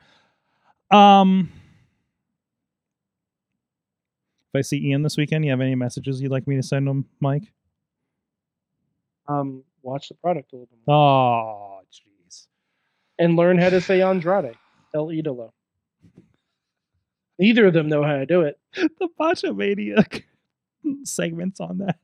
Um, 0.90 1.50
if 4.54 4.58
I 4.58 4.60
see 4.62 4.78
Ian 4.88 5.02
this 5.02 5.16
weekend, 5.16 5.44
you 5.44 5.50
have 5.50 5.60
any 5.60 5.74
messages 5.74 6.20
you'd 6.20 6.32
like 6.32 6.46
me 6.46 6.56
to 6.56 6.62
send 6.62 6.88
him, 6.88 7.06
Mike? 7.20 7.52
Um, 9.28 9.62
watch 9.82 10.08
the 10.08 10.14
product 10.14 10.52
a 10.52 10.56
little 10.56 10.66
bit 10.70 10.78
more 10.86 10.96
Oh, 10.96 11.80
jeez. 11.92 12.46
and 13.18 13.36
learn 13.36 13.58
how 13.58 13.70
to 13.70 13.80
say 13.80 14.02
Andrade, 14.02 14.54
El 14.94 15.08
Idolo. 15.08 15.50
Neither 17.38 17.66
of 17.66 17.72
them 17.74 17.88
know 17.88 18.02
how 18.04 18.16
to 18.16 18.26
do 18.26 18.42
it. 18.42 18.58
The 18.76 19.08
Bacha 19.18 19.52
Mania 19.52 20.04
segments 21.04 21.60
on 21.60 21.78
that. 21.78 21.98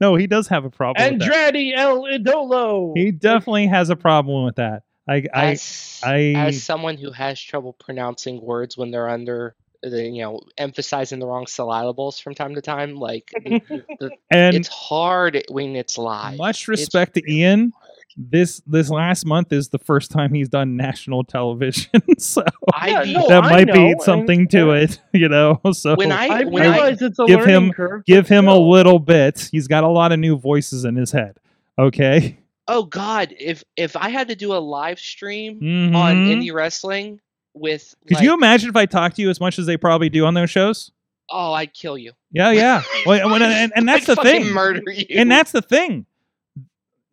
No, 0.00 0.14
he 0.16 0.26
does 0.26 0.48
have 0.48 0.64
a 0.64 0.70
problem. 0.70 1.12
with 1.12 1.20
that. 1.20 1.32
Andrade 1.54 1.72
El 1.76 2.02
Idolo. 2.02 2.92
He 2.96 3.10
definitely 3.12 3.66
has 3.68 3.88
a 3.90 3.96
problem 3.96 4.44
with 4.44 4.56
that. 4.56 4.82
I, 5.08 5.24
I, 5.32 5.46
As, 5.52 6.00
I- 6.04 6.34
as 6.36 6.62
someone 6.62 6.96
who 6.98 7.10
has 7.12 7.40
trouble 7.40 7.72
pronouncing 7.74 8.40
words 8.40 8.76
when 8.76 8.90
they're 8.90 9.08
under 9.08 9.54
the 9.82 10.02
you 10.08 10.22
know 10.22 10.40
emphasizing 10.58 11.18
the 11.20 11.26
wrong 11.26 11.46
syllables 11.46 12.18
from 12.20 12.34
time 12.34 12.54
to 12.54 12.60
time, 12.62 12.96
like 12.96 13.30
the- 13.44 13.84
the- 14.00 14.10
and 14.30 14.56
it's 14.56 14.68
hard 14.68 15.42
when 15.50 15.76
it's 15.76 15.96
live. 15.98 16.36
much 16.36 16.60
It's 16.62 16.68
respect 16.68 17.14
to 17.14 17.22
really 17.22 17.40
Ian. 17.40 17.70
hard. 17.72 17.84
This 18.16 18.60
this 18.66 18.90
last 18.90 19.24
month 19.24 19.52
is 19.52 19.68
the 19.68 19.78
first 19.78 20.10
time 20.10 20.34
he's 20.34 20.48
done 20.48 20.76
national 20.76 21.22
television, 21.24 21.90
so 22.18 22.42
I 22.74 22.88
Yeah, 23.04 23.12
no, 23.20 23.28
that 23.28 23.44
I 23.44 23.50
might 23.50 23.66
know, 23.68 23.72
be 23.74 23.90
and- 23.92 24.02
something 24.02 24.48
to 24.48 24.66
yeah. 24.66 24.72
it, 24.82 25.00
you 25.12 25.28
know. 25.28 25.60
So 25.72 25.94
when 25.94 26.10
I 26.12 26.26
I 26.26 26.44
when 26.44 26.62
I 26.64 26.72
realize 26.72 27.00
it's 27.02 27.18
a 27.20 27.24
give 27.26 27.40
learning 27.40 27.54
him- 27.66 27.72
curve. 27.72 28.04
give 28.04 28.24
but 28.28 28.34
him 28.34 28.48
a 28.48 28.58
little 28.58 28.98
bit. 28.98 29.48
He's 29.52 29.68
got 29.68 29.84
a 29.84 29.88
lot 29.88 30.10
of 30.12 30.18
new 30.18 30.36
voices 30.36 30.84
in 30.84 30.96
his 30.96 31.12
head. 31.12 31.38
Okay. 31.78 32.36
oh 32.68 32.82
god, 32.82 33.32
if 33.38 33.64
if 33.76 33.96
I 33.96 34.10
had 34.10 34.28
to 34.28 34.34
do 34.36 34.52
a 34.54 34.58
live 34.58 34.98
stream 34.98 35.60
Mhm. 35.60 35.94
on 35.94 36.16
indie 36.16 36.52
wrestling 36.52 37.20
with 37.60 37.94
Could 38.08 38.16
like, 38.16 38.24
you 38.24 38.34
imagine 38.34 38.68
if 38.70 38.76
I 38.76 38.86
talked 38.86 39.16
to 39.16 39.22
you 39.22 39.30
as 39.30 39.38
much 39.40 39.58
as 39.58 39.66
they 39.66 39.76
probably 39.76 40.08
do 40.08 40.24
on 40.26 40.34
those 40.34 40.50
shows? 40.50 40.90
oh 41.32 41.52
I'd 41.52 41.72
kill 41.74 41.96
you. 41.96 42.12
Yeah, 42.32 42.50
yeah. 42.50 42.82
Well, 43.06 43.32
and, 43.34 43.44
and, 43.44 43.72
and 43.76 43.88
that's 43.88 44.08
I'd 44.08 44.16
the 44.16 44.22
thing. 44.22 44.52
Murder 44.52 44.82
you. 44.90 45.06
And 45.16 45.30
that's 45.30 45.52
the 45.52 45.62
thing. 45.62 46.06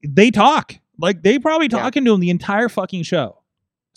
They 0.04 0.32
talk. 0.32 0.74
Like 1.00 1.22
they 1.22 1.38
probably 1.38 1.68
Yeah. 1.72 1.80
talking 1.80 2.04
to 2.06 2.14
him 2.14 2.20
the 2.20 2.30
entire 2.32 2.70
fucking 2.70 3.04
show. 3.04 3.37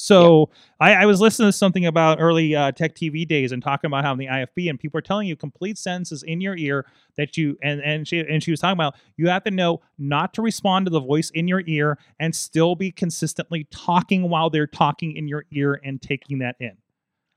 So 0.00 0.48
I, 0.80 0.94
I 0.94 1.04
was 1.04 1.20
listening 1.20 1.48
to 1.48 1.52
something 1.52 1.84
about 1.84 2.22
early 2.22 2.56
uh, 2.56 2.72
tech 2.72 2.94
TV 2.94 3.28
days 3.28 3.52
and 3.52 3.62
talking 3.62 3.86
about 3.86 4.02
how 4.02 4.12
in 4.12 4.18
the 4.18 4.28
IFB 4.28 4.70
and 4.70 4.80
people 4.80 4.96
are 4.96 5.02
telling 5.02 5.28
you 5.28 5.36
complete 5.36 5.76
sentences 5.76 6.22
in 6.22 6.40
your 6.40 6.56
ear 6.56 6.86
that 7.18 7.36
you 7.36 7.58
and 7.62 7.82
and 7.82 8.08
she 8.08 8.20
and 8.20 8.42
she 8.42 8.50
was 8.50 8.60
talking 8.60 8.78
about 8.78 8.94
you 9.18 9.28
have 9.28 9.44
to 9.44 9.50
know 9.50 9.82
not 9.98 10.32
to 10.32 10.42
respond 10.42 10.86
to 10.86 10.90
the 10.90 11.00
voice 11.00 11.28
in 11.28 11.46
your 11.46 11.62
ear 11.66 11.98
and 12.18 12.34
still 12.34 12.74
be 12.74 12.90
consistently 12.90 13.68
talking 13.70 14.30
while 14.30 14.48
they're 14.48 14.66
talking 14.66 15.14
in 15.14 15.28
your 15.28 15.44
ear 15.52 15.78
and 15.84 16.00
taking 16.00 16.38
that 16.38 16.56
in. 16.60 16.78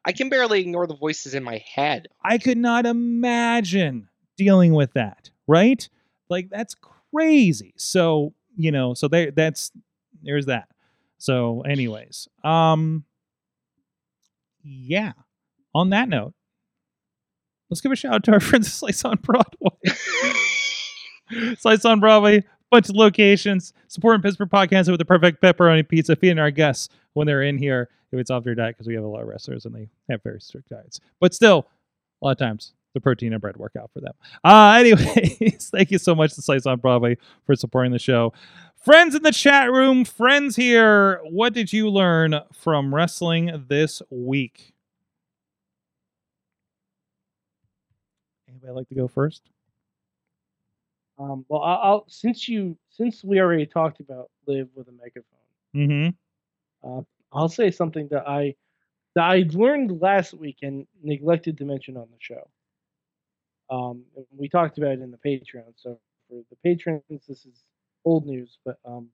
I 0.05 0.13
can 0.13 0.29
barely 0.29 0.61
ignore 0.61 0.87
the 0.87 0.95
voices 0.95 1.33
in 1.33 1.43
my 1.43 1.61
head. 1.75 2.07
I 2.23 2.37
could 2.37 2.57
not 2.57 2.85
imagine 2.85 4.07
dealing 4.37 4.73
with 4.73 4.93
that, 4.93 5.31
right? 5.47 5.87
Like 6.29 6.49
that's 6.49 6.77
crazy. 7.11 7.73
So, 7.75 8.33
you 8.55 8.71
know, 8.71 8.93
so 8.93 9.09
there 9.09 9.31
that's 9.31 9.73
there's 10.21 10.45
that. 10.45 10.69
So, 11.23 11.61
anyways, 11.61 12.27
um 12.43 13.05
yeah. 14.61 15.13
On 15.73 15.89
that 15.91 16.09
note, 16.09 16.33
let's 17.69 17.79
give 17.79 17.93
a 17.93 17.95
shout 17.95 18.13
out 18.13 18.23
to 18.25 18.33
our 18.33 18.39
friends 18.41 18.67
at 18.67 18.73
Slice 18.73 19.05
on 19.05 19.17
Broadway. 19.21 19.95
Slice 21.59 21.85
on 21.85 22.01
Broadway, 22.01 22.43
bunch 22.69 22.89
of 22.89 22.97
locations, 22.97 23.71
supporting 23.87 24.21
Pittsburgh 24.21 24.49
podcast 24.49 24.89
with 24.89 24.99
the 24.99 25.05
perfect 25.05 25.41
pepperoni 25.41 25.87
pizza, 25.87 26.17
feeding 26.17 26.39
our 26.39 26.51
guests 26.51 26.89
when 27.13 27.25
they're 27.25 27.43
in 27.43 27.57
here 27.57 27.87
if 28.11 28.19
it's 28.19 28.29
off 28.29 28.43
their 28.43 28.53
diet 28.53 28.75
because 28.75 28.87
we 28.87 28.93
have 28.93 29.05
a 29.05 29.07
lot 29.07 29.21
of 29.21 29.29
wrestlers 29.29 29.63
and 29.63 29.73
they 29.73 29.87
have 30.09 30.21
very 30.23 30.41
strict 30.41 30.67
diets. 30.67 30.99
But 31.21 31.33
still, 31.33 31.67
a 32.21 32.25
lot 32.25 32.31
of 32.31 32.37
times 32.37 32.73
the 32.93 33.01
protein 33.01 33.33
and 33.33 33.41
bread 33.41 33.57
work 33.57 33.73
out 33.79 33.91
for 33.93 34.01
them. 34.01 34.13
Uh, 34.43 34.75
anyways, 34.77 35.69
thank 35.69 35.89
you 35.89 35.97
so 35.97 36.13
much 36.15 36.33
to 36.35 36.41
Slice 36.41 36.65
on 36.65 36.79
Broadway 36.79 37.17
for 37.45 37.55
supporting 37.55 37.91
the 37.91 37.99
show. 37.99 38.33
Friends 38.83 39.15
in 39.15 39.23
the 39.23 39.31
chat 39.31 39.71
room, 39.71 40.03
friends 40.03 40.57
here, 40.57 41.21
what 41.23 41.53
did 41.53 41.71
you 41.71 41.89
learn 41.89 42.41
from 42.51 42.93
wrestling 42.93 43.65
this 43.69 44.01
week? 44.09 44.73
Anybody 48.49 48.73
like 48.73 48.89
to 48.89 48.95
go 48.95 49.07
first? 49.07 49.43
Um, 51.17 51.45
well, 51.47 51.61
I'll, 51.61 51.79
I'll 51.81 52.05
since 52.09 52.49
you 52.49 52.77
since 52.89 53.23
we 53.23 53.39
already 53.39 53.65
talked 53.65 54.01
about 54.01 54.29
live 54.47 54.67
with 54.75 54.89
a 54.89 54.91
megaphone, 54.91 55.23
Mm-hmm. 55.73 56.09
uh, 56.87 57.01
I'll 57.31 57.49
say 57.49 57.71
something 57.71 58.09
that 58.11 58.27
I 58.27 58.53
that 59.15 59.23
I 59.23 59.45
learned 59.51 60.01
last 60.01 60.33
week 60.33 60.57
and 60.61 60.85
neglected 61.01 61.57
to 61.59 61.65
mention 61.65 61.95
on 61.95 62.07
the 62.11 62.17
show. 62.19 62.49
Um, 63.69 64.03
we 64.35 64.49
talked 64.49 64.77
about 64.77 64.91
it 64.91 65.01
in 65.01 65.09
the 65.09 65.17
Patreon. 65.17 65.71
So 65.77 65.97
for 66.27 66.41
the 66.49 66.57
patrons, 66.63 67.01
this 67.09 67.45
is 67.45 67.63
old 68.05 68.25
news. 68.25 68.57
But 68.65 68.77
um, 68.85 69.09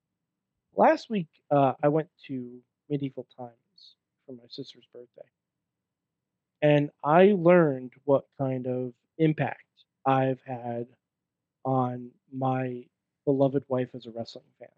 last 0.76 1.10
week 1.10 1.28
uh, 1.52 1.74
I 1.84 1.88
went 1.88 2.10
to 2.28 2.60
Medieval 2.90 3.28
Times 3.38 3.96
for 4.26 4.34
my 4.34 4.44
sister's 4.50 4.88
birthday, 4.94 5.28
and 6.62 6.90
I 7.04 7.34
learned 7.38 7.94
what 8.06 8.26
kind 8.38 8.68
of 8.68 8.94
impact 9.18 9.64
I've 10.06 10.42
had 10.46 10.88
on 11.66 12.12
my 12.32 12.86
beloved 13.26 13.64
wife 13.68 13.90
as 13.94 14.06
a 14.06 14.12
wrestling 14.12 14.46
fan. 14.60 14.70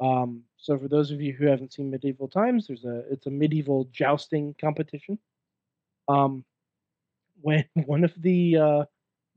Um, 0.00 0.42
so 0.56 0.78
for 0.78 0.88
those 0.88 1.10
of 1.10 1.20
you 1.20 1.32
who 1.32 1.46
haven't 1.46 1.72
seen 1.72 1.90
Medieval 1.90 2.28
Times, 2.28 2.66
there's 2.66 2.84
a 2.84 3.04
it's 3.10 3.26
a 3.26 3.30
medieval 3.30 3.88
jousting 3.92 4.54
competition. 4.60 5.18
Um, 6.08 6.44
when 7.40 7.64
one 7.86 8.04
of 8.04 8.12
the 8.20 8.56
uh, 8.56 8.84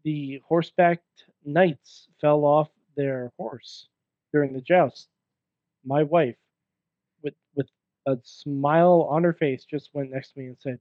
the 0.03 0.41
horseback 0.47 1.01
knights 1.45 2.07
fell 2.19 2.45
off 2.45 2.69
their 2.95 3.31
horse 3.37 3.87
during 4.33 4.53
the 4.53 4.61
joust, 4.61 5.07
my 5.85 6.03
wife, 6.03 6.35
with 7.23 7.35
with 7.55 7.67
a 8.05 8.17
smile 8.23 9.07
on 9.09 9.23
her 9.23 9.33
face, 9.33 9.65
just 9.65 9.89
went 9.93 10.11
next 10.11 10.33
to 10.33 10.39
me 10.39 10.47
and 10.47 10.57
said, 10.59 10.79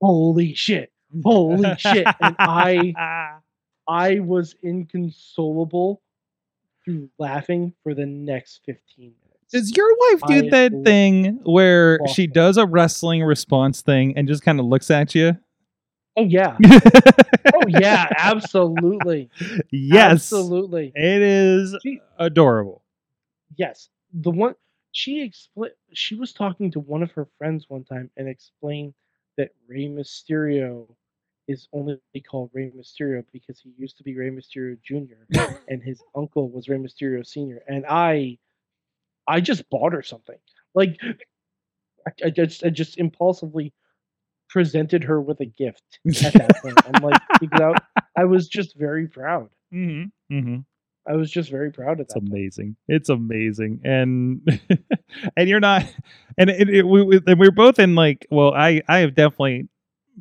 "Holy 0.00 0.54
shit! 0.54 0.92
Holy 1.22 1.74
shit!" 1.76 2.06
And 2.20 2.36
I 2.38 2.94
I 3.88 4.20
was 4.20 4.54
inconsolable 4.62 6.02
through 6.84 7.08
laughing 7.18 7.74
for 7.82 7.94
the 7.94 8.06
next 8.06 8.60
15 8.66 8.80
minutes. 8.98 9.52
Does 9.52 9.76
your 9.76 9.88
wife 10.10 10.22
do 10.26 10.46
I 10.46 10.50
that 10.50 10.72
thing 10.84 11.40
where 11.44 11.98
she 12.08 12.26
does 12.26 12.56
a 12.56 12.66
wrestling 12.66 13.22
response 13.22 13.82
thing 13.82 14.16
and 14.16 14.26
just 14.26 14.42
kind 14.42 14.58
of 14.58 14.66
looks 14.66 14.90
at 14.90 15.14
you? 15.14 15.36
Oh 16.16 16.24
yeah. 16.24 16.56
Oh 17.54 17.66
yeah, 17.68 18.08
absolutely. 18.16 19.30
yes. 19.70 20.32
Absolutely. 20.32 20.92
It 20.94 21.22
is 21.22 21.76
She- 21.82 22.00
adorable. 22.18 22.82
Yes. 23.56 23.88
The 24.12 24.30
one 24.30 24.54
she 24.92 25.22
explained 25.22 25.74
she 25.92 26.14
was 26.14 26.32
talking 26.32 26.70
to 26.72 26.80
one 26.80 27.02
of 27.02 27.12
her 27.12 27.26
friends 27.38 27.66
one 27.68 27.84
time 27.84 28.10
and 28.16 28.28
explained 28.28 28.94
that 29.36 29.50
Rey 29.68 29.86
Mysterio 29.86 30.86
is 31.48 31.68
only 31.72 31.98
called 32.30 32.50
Rey 32.54 32.70
Mysterio 32.76 33.24
because 33.32 33.60
he 33.60 33.72
used 33.78 33.96
to 33.98 34.04
be 34.04 34.16
Rey 34.16 34.30
Mysterio 34.30 34.78
Jr. 34.82 35.26
and 35.68 35.82
his 35.82 36.02
uncle 36.14 36.50
was 36.50 36.68
Rey 36.68 36.78
Mysterio 36.78 37.26
Sr. 37.26 37.62
And 37.68 37.84
I 37.88 38.38
I 39.26 39.40
just 39.40 39.68
bought 39.70 39.92
her 39.94 40.02
something. 40.02 40.38
Like 40.74 40.98
I, 42.06 42.10
I 42.26 42.30
just 42.30 42.64
I 42.64 42.70
just 42.70 42.98
impulsively 42.98 43.72
presented 44.52 45.04
her 45.04 45.20
with 45.20 45.40
a 45.40 45.46
gift 45.46 45.98
at 46.24 46.32
that 46.34 46.56
point. 46.62 46.74
I'm 46.94 47.02
like 47.02 47.20
because 47.40 47.72
I, 47.96 48.02
I 48.22 48.24
was 48.24 48.46
just 48.48 48.76
very 48.76 49.06
proud. 49.08 49.48
Mm-hmm. 49.72 50.36
Mm-hmm. 50.36 50.56
I 51.10 51.16
was 51.16 51.30
just 51.32 51.50
very 51.50 51.72
proud 51.72 51.94
of 51.94 52.00
It's 52.00 52.14
that. 52.14 52.20
point. 52.20 52.32
amazing. 52.32 52.76
It's 52.86 53.08
amazing, 53.08 53.80
and 53.82 54.40
and 55.36 55.48
you're 55.48 55.58
not, 55.58 55.84
and 56.38 56.48
it, 56.50 56.68
it, 56.70 56.82
we, 56.86 57.02
we 57.02 57.20
we're 57.34 57.50
both 57.50 57.78
in 57.80 57.94
like. 57.96 58.26
Well, 58.30 58.54
I 58.54 58.82
I 58.86 58.98
have 58.98 59.14
definitely 59.16 59.68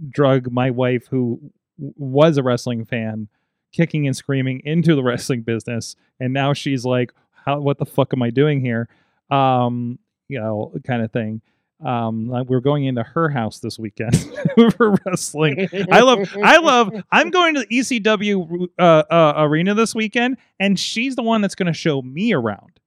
drug 0.09 0.51
my 0.51 0.71
wife, 0.71 1.05
who 1.11 1.39
was 1.77 2.37
a 2.37 2.43
wrestling 2.43 2.85
fan, 2.85 3.27
kicking 3.73 4.07
and 4.07 4.15
screaming 4.15 4.61
into 4.65 4.95
the 4.95 5.03
wrestling 5.03 5.41
business, 5.43 5.95
and 6.19 6.33
now 6.33 6.53
she's 6.53 6.83
like, 6.83 7.11
"How? 7.45 7.59
What 7.59 7.77
the 7.77 7.85
fuck 7.85 8.11
am 8.13 8.23
I 8.23 8.31
doing 8.31 8.59
here?" 8.61 8.89
Um, 9.29 9.99
you 10.29 10.39
know, 10.39 10.73
kind 10.87 11.03
of 11.03 11.11
thing. 11.11 11.41
Um, 11.83 12.27
like 12.27 12.47
we're 12.47 12.59
going 12.59 12.85
into 12.85 13.03
her 13.03 13.29
house 13.29 13.59
this 13.59 13.79
weekend 13.79 14.15
for 14.77 14.95
wrestling. 15.05 15.67
I 15.91 16.01
love, 16.01 16.29
I 16.43 16.57
love. 16.57 16.93
I'm 17.11 17.29
going 17.31 17.55
to 17.55 17.61
the 17.61 17.67
ECW 17.67 18.67
uh, 18.77 18.81
uh, 18.81 19.33
arena 19.37 19.73
this 19.73 19.95
weekend, 19.95 20.37
and 20.59 20.79
she's 20.79 21.15
the 21.15 21.23
one 21.23 21.41
that's 21.41 21.55
going 21.55 21.67
to 21.67 21.73
show 21.73 22.01
me 22.01 22.33
around. 22.33 22.79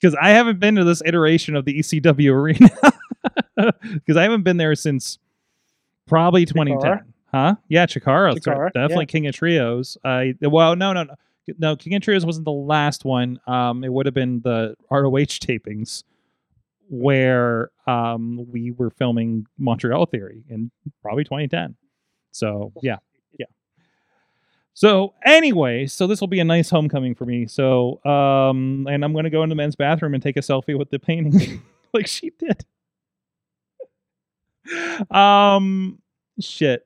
Because 0.00 0.16
I 0.20 0.30
haven't 0.30 0.58
been 0.60 0.76
to 0.76 0.84
this 0.84 1.02
iteration 1.04 1.54
of 1.54 1.64
the 1.64 1.78
ECW 1.78 2.32
arena. 2.34 2.70
Because 3.82 4.16
I 4.16 4.22
haven't 4.22 4.42
been 4.42 4.56
there 4.56 4.74
since 4.74 5.18
probably 6.06 6.46
2010. 6.46 7.12
Huh? 7.32 7.54
Yeah, 7.68 7.86
Chikara. 7.86 8.34
Chikara, 8.34 8.72
Definitely 8.72 9.04
yeah. 9.04 9.06
King 9.06 9.26
of 9.28 9.34
Trios. 9.34 9.96
I 10.04 10.34
well, 10.40 10.74
no, 10.74 10.92
no, 10.92 11.04
no, 11.04 11.14
no. 11.58 11.76
King 11.76 11.94
of 11.94 12.02
Trios 12.02 12.26
wasn't 12.26 12.44
the 12.44 12.50
last 12.50 13.04
one. 13.04 13.38
Um, 13.46 13.84
it 13.84 13.92
would 13.92 14.06
have 14.06 14.14
been 14.14 14.40
the 14.40 14.74
ROH 14.90 15.38
tapings 15.38 16.02
where 16.90 17.70
um 17.86 18.44
we 18.50 18.72
were 18.72 18.90
filming 18.90 19.46
Montreal 19.56 20.06
Theory 20.06 20.42
in 20.48 20.70
probably 21.02 21.24
2010. 21.24 21.76
So 22.32 22.72
yeah, 22.82 22.96
yeah. 23.38 23.46
So 24.74 25.14
anyway, 25.24 25.86
so 25.86 26.06
this 26.06 26.20
will 26.20 26.28
be 26.28 26.40
a 26.40 26.44
nice 26.44 26.68
homecoming 26.68 27.14
for 27.14 27.24
me. 27.24 27.46
So 27.46 28.04
um, 28.04 28.86
and 28.90 29.04
I'm 29.04 29.14
gonna 29.14 29.30
go 29.30 29.42
in 29.44 29.48
the 29.48 29.54
men's 29.54 29.76
bathroom 29.76 30.14
and 30.14 30.22
take 30.22 30.36
a 30.36 30.40
selfie 30.40 30.76
with 30.76 30.90
the 30.90 30.98
painting, 30.98 31.62
like 31.94 32.08
she 32.08 32.32
did. 32.38 32.64
um, 35.10 36.00
shit. 36.40 36.84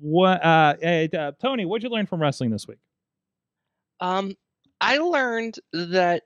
What? 0.00 0.42
Uh, 0.42 0.76
hey, 0.80 1.10
uh, 1.16 1.32
Tony, 1.40 1.66
what'd 1.66 1.82
you 1.82 1.90
learn 1.90 2.06
from 2.06 2.22
wrestling 2.22 2.50
this 2.50 2.66
week? 2.66 2.78
Um, 4.00 4.34
I 4.80 4.98
learned 4.98 5.58
that 5.72 6.22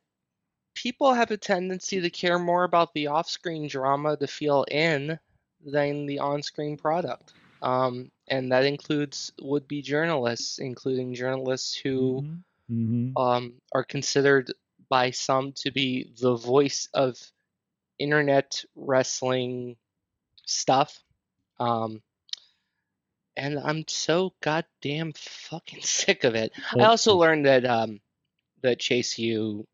people 0.76 1.12
have 1.12 1.32
a 1.32 1.36
tendency 1.36 2.00
to 2.00 2.10
care 2.10 2.38
more 2.38 2.62
about 2.62 2.94
the 2.94 3.08
off-screen 3.08 3.66
drama 3.66 4.16
to 4.16 4.28
feel 4.28 4.64
in 4.70 5.18
than 5.64 6.06
the 6.06 6.20
on-screen 6.20 6.76
product. 6.76 7.32
Um, 7.62 8.12
and 8.28 8.52
that 8.52 8.64
includes 8.64 9.32
would-be 9.40 9.82
journalists, 9.82 10.58
including 10.58 11.14
journalists 11.14 11.74
who 11.74 12.24
Mm-hmm. 12.70 13.16
um, 13.16 13.54
are 13.72 13.84
considered 13.84 14.52
by 14.88 15.10
some 15.10 15.52
to 15.52 15.70
be 15.70 16.10
the 16.20 16.34
voice 16.34 16.88
of 16.94 17.16
internet 17.98 18.64
wrestling 18.74 19.76
stuff. 20.44 21.02
Um, 21.60 22.02
and 23.36 23.58
I'm 23.58 23.84
so 23.86 24.32
goddamn 24.40 25.12
fucking 25.14 25.80
sick 25.82 26.24
of 26.24 26.34
it. 26.34 26.52
I 26.76 26.84
also 26.84 27.16
learned 27.16 27.46
that 27.46 27.64
um, 27.64 28.00
that 28.62 28.80
Chase 28.80 29.18
U 29.18 29.66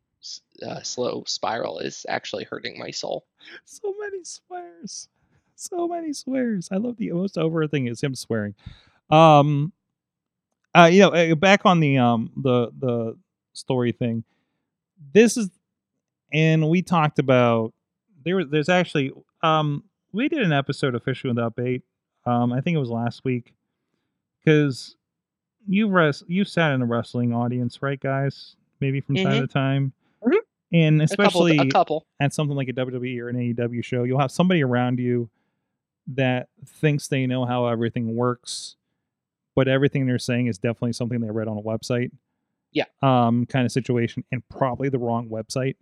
uh, 0.62 0.82
slow 0.82 1.24
spiral 1.26 1.78
is 1.78 2.06
actually 2.08 2.44
hurting 2.44 2.78
my 2.78 2.90
soul. 2.90 3.26
so 3.64 3.94
many 4.00 4.24
swears. 4.24 5.08
So 5.54 5.86
many 5.88 6.12
swears. 6.12 6.68
I 6.72 6.76
love 6.76 6.96
the 6.96 7.12
most 7.12 7.38
over 7.38 7.66
thing 7.68 7.86
is 7.86 8.00
him 8.00 8.14
swearing. 8.14 8.54
Um 9.10 9.72
uh 10.74 10.88
you 10.90 11.00
know 11.00 11.10
uh, 11.10 11.34
back 11.34 11.66
on 11.66 11.80
the 11.80 11.98
um 11.98 12.30
the 12.36 12.70
the 12.78 13.16
story 13.52 13.92
thing 13.92 14.24
this 15.12 15.36
is 15.36 15.50
and 16.32 16.68
we 16.70 16.80
talked 16.80 17.18
about 17.18 17.74
there 18.24 18.42
there's 18.44 18.70
actually 18.70 19.12
um 19.42 19.84
we 20.12 20.28
did 20.28 20.40
an 20.40 20.52
episode 20.52 20.94
of 20.94 21.02
fishing 21.02 21.28
without 21.28 21.54
bait 21.54 21.82
um 22.24 22.52
i 22.52 22.60
think 22.62 22.74
it 22.74 22.78
was 22.80 22.88
last 22.88 23.22
week 23.24 23.52
because 24.42 24.96
you've 25.66 25.90
res 25.90 26.22
you 26.26 26.44
sat 26.44 26.72
in 26.72 26.80
a 26.80 26.86
wrestling 26.86 27.32
audience 27.34 27.82
right 27.82 28.00
guys? 28.00 28.56
Maybe 28.80 29.00
from 29.00 29.16
time 29.16 29.26
Mhm. 29.26 29.40
to 29.42 29.46
time 29.46 29.92
And 30.72 31.02
A 31.02 31.06
couple, 31.06 31.24
especially 31.24 31.58
a 31.58 31.70
couple. 31.70 32.06
at 32.18 32.32
something 32.32 32.56
like 32.56 32.68
a 32.68 32.72
WWE 32.72 33.20
or 33.20 33.28
an 33.28 33.36
AEW 33.36 33.84
show, 33.84 34.04
you'll 34.04 34.20
have 34.20 34.30
somebody 34.30 34.62
around 34.62 34.98
you 34.98 35.28
that 36.08 36.48
thinks 36.66 37.08
they 37.08 37.26
know 37.26 37.44
how 37.44 37.66
everything 37.66 38.16
works, 38.16 38.76
but 39.54 39.68
everything 39.68 40.06
they're 40.06 40.18
saying 40.18 40.46
is 40.46 40.58
definitely 40.58 40.94
something 40.94 41.20
they 41.20 41.30
read 41.30 41.48
on 41.48 41.58
a 41.58 41.62
website. 41.62 42.10
Yeah. 42.72 42.84
Um, 43.02 43.44
kind 43.46 43.66
of 43.66 43.72
situation, 43.72 44.24
and 44.32 44.42
probably 44.48 44.88
the 44.88 44.98
wrong 44.98 45.28
website. 45.28 45.76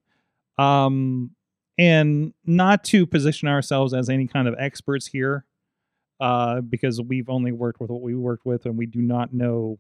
Um, 0.59 1.31
and 1.79 2.35
not 2.45 2.83
to 2.85 3.07
position 3.07 3.49
ourselves 3.49 3.95
as 3.95 4.11
any 4.11 4.27
kind 4.27 4.49
of 4.49 4.55
experts 4.59 5.07
here, 5.07 5.45
uh, 6.19 6.61
because 6.61 7.01
we've 7.01 7.31
only 7.31 7.53
worked 7.53 7.81
with 7.81 7.91
what 7.91 8.03
we 8.03 8.15
worked 8.15 8.45
with, 8.45 8.67
and 8.67 8.77
we 8.77 8.87
do 8.87 9.01
not 9.01 9.33
know 9.33 9.79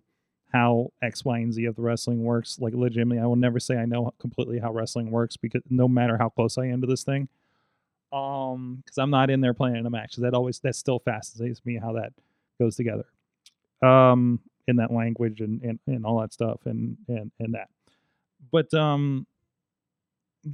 how 0.52 0.92
X, 1.02 1.24
Y, 1.24 1.38
and 1.38 1.52
Z 1.52 1.64
of 1.66 1.76
the 1.76 1.82
wrestling 1.82 2.22
works. 2.24 2.58
Like 2.60 2.74
legitimately, 2.74 3.22
I 3.22 3.26
will 3.26 3.36
never 3.36 3.60
say 3.60 3.76
I 3.76 3.86
know 3.86 4.12
completely 4.20 4.58
how 4.58 4.72
wrestling 4.72 5.10
works 5.10 5.36
because 5.36 5.62
no 5.70 5.88
matter 5.88 6.18
how 6.18 6.28
close 6.30 6.58
I 6.58 6.66
am 6.66 6.80
to 6.82 6.86
this 6.86 7.04
thing, 7.04 7.28
um, 8.12 8.82
because 8.84 8.98
I'm 8.98 9.10
not 9.10 9.30
in 9.30 9.40
there 9.40 9.54
playing 9.54 9.86
a 9.86 9.90
match. 9.90 10.16
That 10.16 10.34
always 10.34 10.60
that 10.60 10.76
still 10.76 10.98
fascinates 11.00 11.64
me 11.64 11.78
how 11.78 11.92
that 11.94 12.12
goes 12.60 12.76
together 12.76 13.06
um 13.82 14.40
in 14.68 14.76
that 14.76 14.92
language 14.92 15.40
and 15.40 15.62
and, 15.62 15.78
and 15.86 16.06
all 16.06 16.20
that 16.20 16.32
stuff 16.32 16.60
and 16.66 16.96
and 17.08 17.30
and 17.40 17.54
that 17.54 17.68
but 18.52 18.72
um 18.74 19.26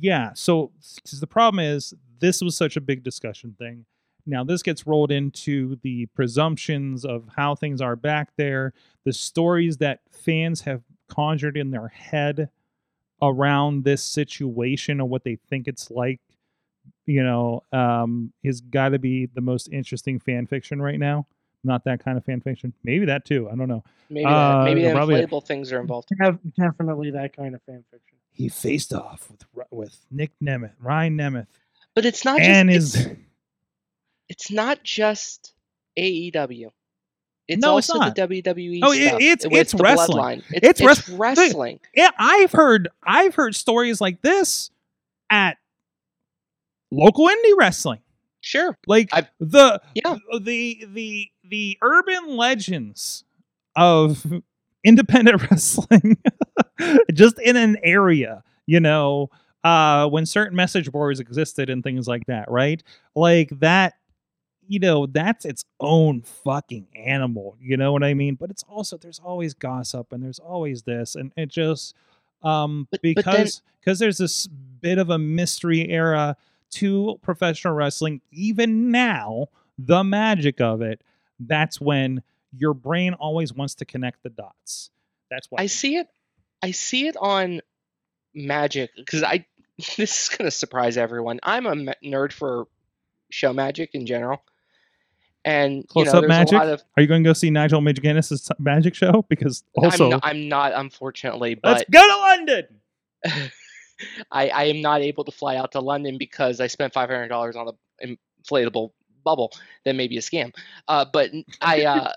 yeah 0.01 0.31
so 0.35 0.73
'cause 1.09 1.21
the 1.21 1.27
problem 1.27 1.61
is 1.65 1.95
this 2.19 2.41
was 2.43 2.57
such 2.57 2.77
a 2.77 2.81
big 2.81 3.05
discussion 3.05 3.55
thing 3.59 3.85
now 4.27 4.43
this 4.45 4.63
gets 4.63 4.87
rolled 4.87 5.13
into 5.13 5.77
the 5.83 6.07
presumptions 6.07 7.05
of 7.05 7.29
how 7.37 7.55
things 7.55 7.81
are 7.81 7.97
back 7.97 8.31
there 8.37 8.73
the 9.05 9.13
stories 9.13 9.77
that 9.79 10.01
fans 10.11 10.63
have 10.63 10.83
conjured 11.09 11.57
in 11.57 11.71
their 11.71 11.89
head 11.89 12.49
around 13.23 13.85
this 13.85 14.03
situation 14.03 15.01
or 15.01 15.09
what 15.09 15.25
they 15.25 15.37
think 15.49 15.67
it's 15.69 15.91
like 15.91 16.21
you 17.07 17.23
know 17.23 17.63
um 17.73 18.33
has 18.45 18.61
got 18.61 18.91
to 18.91 18.99
be 18.99 19.27
the 19.35 19.41
most 19.41 19.69
interesting 19.73 20.19
fan 20.19 20.47
fiction 20.47 20.81
right 20.83 20.99
now. 20.99 21.27
Not 21.65 21.83
that 21.85 22.05
kind 22.05 22.17
of 22.17 22.25
fan 22.25 22.41
fiction. 22.41 22.73
Maybe 22.85 23.07
that 23.07 23.25
too. 23.25 23.49
I 23.51 23.57
don't 23.57 23.67
know. 23.67 23.83
Maybe 24.09 24.25
Uh, 24.25 24.31
that, 24.59 24.65
maybe 24.67 24.83
the 24.85 24.93
probably- 24.93 25.17
inflatable 25.21 25.45
things 25.47 25.73
are 25.73 25.81
involved. 25.81 26.09
Def- 26.21 26.39
definitely 26.57 27.11
that 27.13 27.35
kind 27.37 27.57
of 27.57 27.63
fan 27.63 27.85
fiction. 27.91 28.19
he 28.31 28.49
faced 28.49 28.93
off 28.93 29.29
with 29.31 29.45
with 29.71 29.99
nick 30.11 30.31
nemeth 30.43 30.73
ryan 30.81 31.17
nemeth. 31.17 31.47
But 31.95 32.05
it's 32.05 32.25
not 32.25 32.39
just 32.39 32.51
and 32.51 32.71
it's, 32.71 32.95
his 32.95 33.07
it's 33.07 33.17
not 34.51 34.83
just 34.83 35.55
AEW. 35.99 36.71
It's 37.49 37.63
No, 37.63 37.79
it's 37.79 37.93
not. 37.95 38.15
the 38.17 38.23
WWE 38.29 38.81
Oh, 38.83 38.93
it- 38.93 39.23
it's- 39.23 39.47
it's 39.51 39.75
wrestling. 39.75 40.43
It's, 40.51 40.67
It's 40.67 40.81
it's, 40.81 40.83
wrest- 40.83 41.09
wrestling. 41.11 41.79
yeah 41.95 42.11
i've 42.19 42.51
heard 42.53 42.89
i've 43.05 43.37
heard 43.37 43.55
stories 43.55 44.01
like 44.01 44.21
this 44.23 44.71
at 45.31 45.57
local 46.91 47.29
indie 47.29 47.53
wrestling 47.59 48.01
Sure. 48.41 48.77
like 48.87 49.09
I've- 49.13 49.29
the 49.41 49.81
Yeah. 49.95 50.17
the 50.41 50.85
the 50.93 51.31
the 51.45 51.79
urban 51.83 52.37
legends 52.37 53.25
of 53.77 54.25
independent 54.85 55.43
wrestling 55.51 56.17
just 57.13 57.39
in 57.41 57.57
an 57.57 57.77
area 57.83 58.43
you 58.67 58.81
know 58.81 59.31
uh 59.65 60.09
when 60.09 60.27
certain 60.27 60.57
message 60.57 60.91
boards 60.93 61.19
existed 61.21 61.71
and 61.71 61.83
things 61.83 62.07
like 62.07 62.27
that 62.27 62.51
right 62.51 62.83
like 63.17 63.51
that 63.61 63.95
you 64.69 64.79
know 64.79 65.07
that's 65.07 65.45
its 65.45 65.65
own 65.81 66.23
fucking 66.23 66.87
animal 66.95 67.57
you 67.61 67.77
know 67.77 67.93
what 67.93 68.03
i 68.05 68.15
mean 68.15 68.35
but 68.35 68.51
it's 68.51 68.65
also 68.69 68.97
there's 68.97 69.21
always 69.21 69.55
gossip 69.55 70.13
and 70.13 70.23
there's 70.23 70.39
always 70.39 70.83
this 70.83 71.15
and 71.15 71.33
it 71.37 71.49
just 71.49 71.95
um 72.43 72.89
But- 72.91 73.03
because 73.03 73.63
because 73.81 73.99
there's 73.99 74.19
this 74.19 74.47
bit 74.47 74.99
of 74.99 75.11
a 75.11 75.19
mystery 75.19 75.89
era 75.89 76.37
to 76.71 77.19
professional 77.23 77.75
wrestling 77.75 78.21
even 78.33 78.91
now 78.91 79.47
the 79.79 80.03
magic 80.05 80.61
of 80.61 80.83
it 80.83 81.03
that's 81.41 81.81
when 81.81 82.23
your 82.57 82.75
brain 82.75 83.15
always 83.15 83.53
wants 83.53 83.75
to 83.77 83.85
connect 83.85 84.23
the 84.23 84.31
dots 84.31 84.91
that's 85.31 85.51
why 85.51 85.63
I 85.63 85.67
see 85.67 85.97
it. 85.97 86.07
I 86.63 86.71
see 86.71 87.09
it 87.09 87.17
on 87.17 87.61
Magic 88.35 88.91
because 88.97 89.23
I. 89.23 89.45
This 89.97 90.23
is 90.23 90.29
gonna 90.29 90.51
surprise 90.51 90.97
everyone. 90.97 91.41
I'm 91.43 91.67
a 91.67 91.75
nerd 92.03 92.33
for 92.33 92.67
show 93.29 93.53
magic 93.53 93.91
in 93.95 94.07
general, 94.07 94.43
and 95.47 95.87
close 95.89 96.07
you 96.07 96.13
know, 96.13 96.19
up 96.19 96.27
magic 96.27 96.53
a 96.53 96.57
lot 96.57 96.69
of. 96.69 96.83
are 96.97 97.01
you 97.03 97.07
going 97.07 97.23
to 97.23 97.29
go 97.29 97.33
see 97.33 97.51
nigel 97.51 97.81
McGuinness's 97.81 98.51
magic 98.59 98.95
show? 98.95 99.25
Because 99.29 99.63
also 99.77 100.05
I'm, 100.05 100.11
not, 100.11 100.21
I'm 100.25 100.49
not, 100.49 100.73
unfortunately, 100.75 101.59
let's 101.65 101.85
but 101.85 101.91
go 101.91 102.07
to 102.07 102.17
london! 102.19 102.67
I, 104.31 104.49
I 104.49 104.65
am 104.65 104.83
not 104.83 105.01
able 105.01 105.25
to 105.25 105.33
fly 105.33 105.57
out 105.57 105.73
to 105.73 105.81
London 105.81 106.19
because 106.19 106.61
I 106.61 106.67
spent 106.67 106.93
five 106.93 107.09
hundred 107.09 107.29
dollars 107.29 107.57
on 107.57 107.71
an 108.01 108.19
inflatable 108.45 108.91
bubble 109.25 109.53
that 109.85 109.95
may 109.95 110.07
be 110.07 110.19
a 110.19 110.21
scam. 110.21 110.55
Uh, 110.87 111.07
but 111.11 111.31
I 111.63 111.85
uh, 111.87 112.13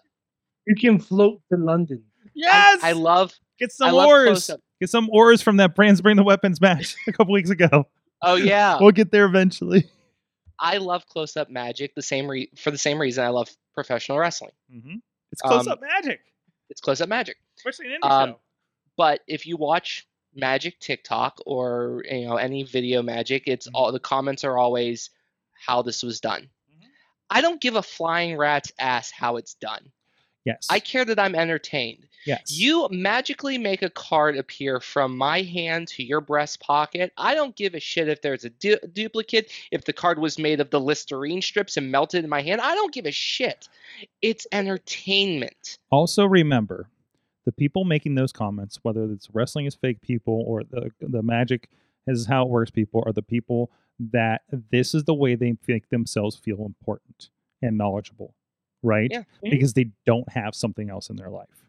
You 0.65 0.75
can 0.75 0.99
float 0.99 1.41
to 1.51 1.57
London. 1.57 2.03
yes! 2.33 2.83
I, 2.83 2.89
I 2.89 2.91
love 2.91 3.33
get 3.59 3.71
some 3.71 3.93
love 3.93 4.07
oars 4.07 4.51
get 4.81 4.89
some 4.89 5.09
oars 5.11 5.41
from 5.41 5.57
that 5.57 5.75
brands 5.75 6.01
bring 6.01 6.17
the 6.17 6.23
weapons 6.23 6.59
match 6.59 6.95
a 7.07 7.13
couple 7.13 7.33
weeks 7.33 7.49
ago. 7.49 7.87
Oh 8.21 8.35
yeah, 8.35 8.77
we'll 8.81 8.91
get 8.91 9.11
there 9.11 9.25
eventually 9.25 9.89
I 10.59 10.77
love 10.77 11.05
close 11.07 11.37
up 11.37 11.49
magic. 11.49 11.95
The 11.95 12.01
same 12.01 12.27
re- 12.29 12.49
for 12.57 12.71
the 12.71 12.77
same 12.77 12.99
reason 12.99 13.23
I 13.23 13.29
love 13.29 13.49
professional 13.73 14.17
wrestling. 14.19 14.51
mm-hmm. 14.73 14.95
it's 15.31 15.41
close 15.41 15.67
Um, 15.67 15.73
up 15.73 15.81
magic 15.81 16.21
It's 16.69 16.81
close 16.81 16.99
up 17.01 17.07
magic. 17.09 17.37
especially 17.57 17.93
an 17.93 18.01
indie 18.01 18.09
Um, 18.11 18.29
show 18.31 18.39
But 18.97 19.21
if 19.27 19.45
you 19.47 19.55
watch 19.57 20.05
Magic 20.35 20.79
TikTok 20.79 21.39
or 21.45 22.03
you 22.09 22.25
know 22.27 22.35
any 22.35 22.63
video 22.63 23.01
Magic, 23.01 23.43
it's 23.47 23.67
Mhm. 23.67 23.71
all 23.73 23.91
the 23.91 23.99
comments 23.99 24.43
are 24.43 24.57
always 24.57 25.09
how 25.65 25.81
this 25.81 26.03
was 26.03 26.19
done. 26.19 26.49
Mhm. 26.71 26.87
I 27.29 27.41
don't 27.41 27.59
give 27.61 27.75
a 27.75 27.81
flying 27.81 28.35
rat's 28.37 28.71
ass 28.77 29.09
how 29.11 29.37
it's 29.37 29.53
done. 29.55 29.91
yes 30.45 30.67
I 30.69 30.79
care 30.81 31.05
that 31.05 31.19
I'm 31.19 31.35
entertained. 31.35 32.07
Yes 32.25 32.51
You 32.57 32.87
magically 32.91 33.57
make 33.57 33.81
a 33.81 33.89
card 33.89 34.37
appear 34.37 34.79
from 34.79 35.17
my 35.17 35.41
hand 35.41 35.87
to 35.89 36.03
your 36.03 36.21
breast 36.21 36.59
pocket. 36.59 37.11
I 37.17 37.33
don't 37.35 37.55
give 37.55 37.73
a 37.75 37.79
shit 37.79 38.07
if 38.09 38.21
there's 38.21 38.45
a 38.45 38.49
du- 38.49 38.79
duplicate, 38.93 39.51
if 39.71 39.85
the 39.85 39.93
card 39.93 40.19
was 40.19 40.37
made 40.39 40.59
of 40.59 40.69
the 40.69 40.79
Listerine 40.79 41.41
strips 41.41 41.77
and 41.77 41.91
melted 41.91 42.23
in 42.23 42.29
my 42.29 42.41
hand. 42.41 42.61
I 42.61 42.75
don't 42.75 42.93
give 42.93 43.05
a 43.05 43.11
shit. 43.11 43.67
It's 44.21 44.45
entertainment. 44.51 45.77
also 45.91 46.25
remember 46.25 46.89
the 47.45 47.51
people 47.51 47.83
making 47.85 48.15
those 48.15 48.31
comments 48.31 48.79
whether 48.83 49.03
it's 49.11 49.27
wrestling 49.33 49.65
is 49.65 49.75
fake 49.75 50.01
people 50.01 50.43
or 50.45 50.63
the 50.63 50.91
the 50.99 51.23
magic 51.23 51.69
is 52.07 52.25
how 52.27 52.43
it 52.43 52.49
works 52.49 52.69
people 52.71 53.01
are 53.05 53.13
the 53.13 53.21
people 53.23 53.71
that 53.99 54.41
this 54.71 54.93
is 54.93 55.03
the 55.05 55.13
way 55.13 55.35
they 55.35 55.53
make 55.67 55.89
themselves 55.89 56.35
feel 56.35 56.65
important 56.65 57.29
and 57.61 57.77
knowledgeable 57.77 58.35
right 58.83 59.09
Yeah. 59.11 59.19
Mm-hmm. 59.19 59.49
because 59.51 59.73
they 59.73 59.91
don't 60.05 60.29
have 60.29 60.53
something 60.55 60.89
else 60.89 61.09
in 61.09 61.15
their 61.15 61.29
life 61.29 61.65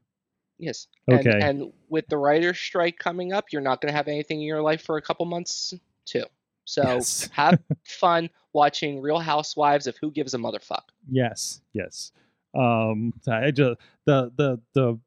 Yes. 0.60 0.86
Okay. 1.10 1.30
And, 1.30 1.42
and 1.42 1.72
with 1.88 2.06
the 2.08 2.18
writer's 2.18 2.58
strike 2.58 2.98
coming 2.98 3.32
up, 3.32 3.46
you're 3.50 3.62
not 3.62 3.80
going 3.80 3.90
to 3.90 3.96
have 3.96 4.06
anything 4.08 4.40
in 4.40 4.46
your 4.46 4.60
life 4.62 4.82
for 4.82 4.96
a 4.98 5.02
couple 5.02 5.24
months, 5.26 5.74
too. 6.04 6.24
So 6.66 6.82
Yes. 6.84 7.28
have 7.32 7.58
fun 7.84 8.28
watching 8.52 9.00
Real 9.00 9.18
Housewives 9.18 9.86
of 9.86 9.96
Who 10.00 10.10
Gives 10.10 10.34
a 10.34 10.38
Motherfuck. 10.38 10.82
yes 11.10 11.60
yes 11.72 12.12
um 12.54 13.12
i 13.28 13.50
just 13.52 13.80
the 14.06 14.30
the 14.36 14.60
the 14.74 14.98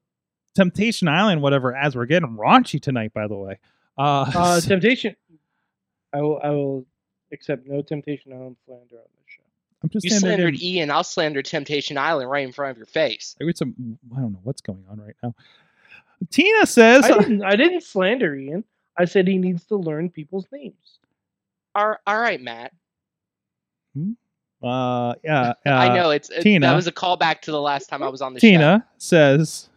temptation 0.55 1.07
island 1.09 1.41
whatever 1.41 1.75
as 1.75 1.93
we're 1.95 2.05
getting 2.05 2.37
raunchy 2.37 2.81
tonight 2.81 3.13
by 3.13 3.27
the 3.27 3.35
way 3.35 3.59
uh, 3.97 4.25
Uh, 4.33 4.59
so- 4.61 4.67
temptation. 4.73 5.15
I 6.13 6.21
will. 6.21 6.39
I 6.43 6.49
will 6.51 6.85
accept 7.31 7.67
no 7.67 7.81
temptation 7.81 8.33
island 8.33 8.55
slander 8.65 8.95
on 8.97 9.09
this 9.17 9.25
show. 9.27 9.42
I'm 9.83 9.89
just 9.89 10.05
You 10.05 10.11
slandered 10.11 10.53
getting- 10.53 10.67
Ian, 10.77 10.91
I'll 10.91 11.03
slander 11.03 11.41
Temptation 11.41 11.97
Island 11.97 12.29
right 12.29 12.45
in 12.45 12.51
front 12.53 12.71
of 12.71 12.77
your 12.77 12.85
face. 12.87 13.35
Maybe 13.39 13.53
some 13.53 13.97
I 14.15 14.19
don't 14.21 14.31
know 14.33 14.39
what's 14.43 14.61
going 14.61 14.83
on 14.89 14.99
right 15.01 15.15
now. 15.21 15.35
Tina 16.31 16.65
says 16.65 17.03
I 17.03 17.17
didn't. 17.17 17.43
I 17.43 17.55
didn't 17.55 17.81
slander 17.83 18.33
Ian. 18.35 18.63
I 18.97 19.05
said 19.05 19.27
he 19.27 19.37
needs 19.37 19.65
to 19.65 19.75
learn 19.75 20.09
people's 20.09 20.45
names. 20.51 20.99
All, 21.75 21.95
all 22.07 22.19
right, 22.19 22.39
Matt. 22.41 22.71
Hmm? 23.95 24.11
uh 24.63 25.13
yeah, 25.23 25.53
uh, 25.65 25.69
I 25.69 25.93
know 25.93 26.11
it's 26.11 26.29
it, 26.29 26.41
Tina. 26.41 26.67
that 26.67 26.75
was 26.75 26.87
a 26.87 26.91
callback 26.91 27.41
to 27.41 27.51
the 27.51 27.59
last 27.61 27.89
time 27.89 28.01
I 28.03 28.07
was 28.09 28.21
on 28.21 28.33
the 28.33 28.39
show. 28.39 28.47
Tina 28.47 28.87
says 28.97 29.69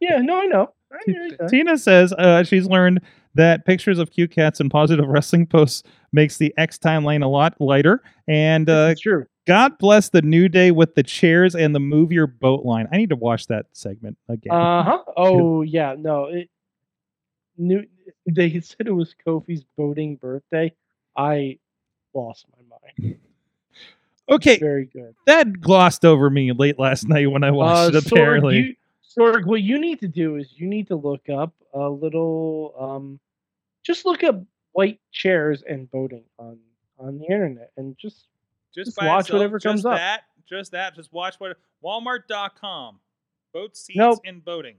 Yeah. 0.00 0.18
No, 0.18 0.40
I 0.40 0.46
know. 0.46 0.72
I 0.92 0.96
T- 1.06 1.12
know 1.12 1.28
that. 1.38 1.48
Tina 1.48 1.78
says 1.78 2.12
uh, 2.12 2.42
she's 2.44 2.66
learned 2.66 3.00
that 3.34 3.64
pictures 3.64 3.98
of 3.98 4.10
cute 4.10 4.30
cats 4.30 4.60
and 4.60 4.70
positive 4.70 5.06
wrestling 5.08 5.46
posts 5.46 5.82
makes 6.12 6.36
the 6.36 6.52
X 6.58 6.78
timeline 6.78 7.24
a 7.24 7.26
lot 7.26 7.58
lighter. 7.60 8.02
And 8.28 8.68
uh, 8.68 8.88
It's 8.92 9.00
true. 9.00 9.26
God 9.46 9.76
bless 9.78 10.08
the 10.08 10.22
new 10.22 10.48
day 10.48 10.70
with 10.70 10.94
the 10.94 11.02
chairs 11.02 11.54
and 11.54 11.74
the 11.74 11.80
move 11.80 12.12
your 12.12 12.26
boat 12.26 12.64
line. 12.64 12.88
I 12.92 12.96
need 12.96 13.10
to 13.10 13.16
watch 13.16 13.46
that 13.48 13.66
segment 13.72 14.16
again. 14.28 14.52
Uh 14.54 14.82
huh. 14.82 14.98
Oh 15.16 15.62
yeah. 15.62 15.94
No. 15.98 16.26
It. 16.26 16.48
New. 17.58 17.84
They 18.26 18.60
said 18.60 18.86
it 18.86 18.92
was 18.92 19.14
Kofi's 19.26 19.64
boating 19.76 20.16
birthday. 20.16 20.72
I 21.16 21.58
lost 22.14 22.46
my 22.56 22.78
mind. 23.02 23.18
okay, 24.30 24.58
Very 24.58 24.86
good. 24.86 25.14
that 25.26 25.60
glossed 25.60 26.04
over 26.04 26.30
me 26.30 26.52
late 26.52 26.78
last 26.78 27.08
night 27.08 27.30
when 27.30 27.44
I 27.44 27.50
watched 27.50 27.94
Uh, 27.94 27.98
it. 27.98 28.06
Apparently, 28.06 28.54
Sorg, 28.54 28.66
you, 28.66 28.74
Sorg, 29.22 29.44
what 29.46 29.62
you 29.62 29.78
need 29.78 30.00
to 30.00 30.08
do 30.08 30.36
is 30.36 30.48
you 30.56 30.66
need 30.66 30.88
to 30.88 30.96
look 30.96 31.28
up 31.28 31.52
a 31.74 31.88
little. 31.88 32.74
Um, 32.78 33.20
just 33.84 34.04
look 34.06 34.24
up 34.24 34.42
white 34.72 35.00
chairs 35.12 35.62
and 35.68 35.90
boating 35.90 36.24
on 36.38 36.58
on 36.98 37.18
the 37.18 37.26
internet, 37.26 37.70
and 37.76 37.96
just 37.98 38.26
just 38.74 38.96
by 38.96 39.06
watch 39.06 39.30
whatever 39.30 39.58
just 39.58 39.64
comes 39.70 39.86
up. 39.86 39.96
That, 39.96 40.22
just 40.48 40.72
that. 40.72 40.94
Just 40.94 41.12
watch 41.12 41.36
what 41.38 41.56
Walmart.com. 41.84 42.98
Boat 43.52 43.76
seats 43.76 43.96
Nope. 43.96 44.18
and 44.24 44.44
boating. 44.44 44.76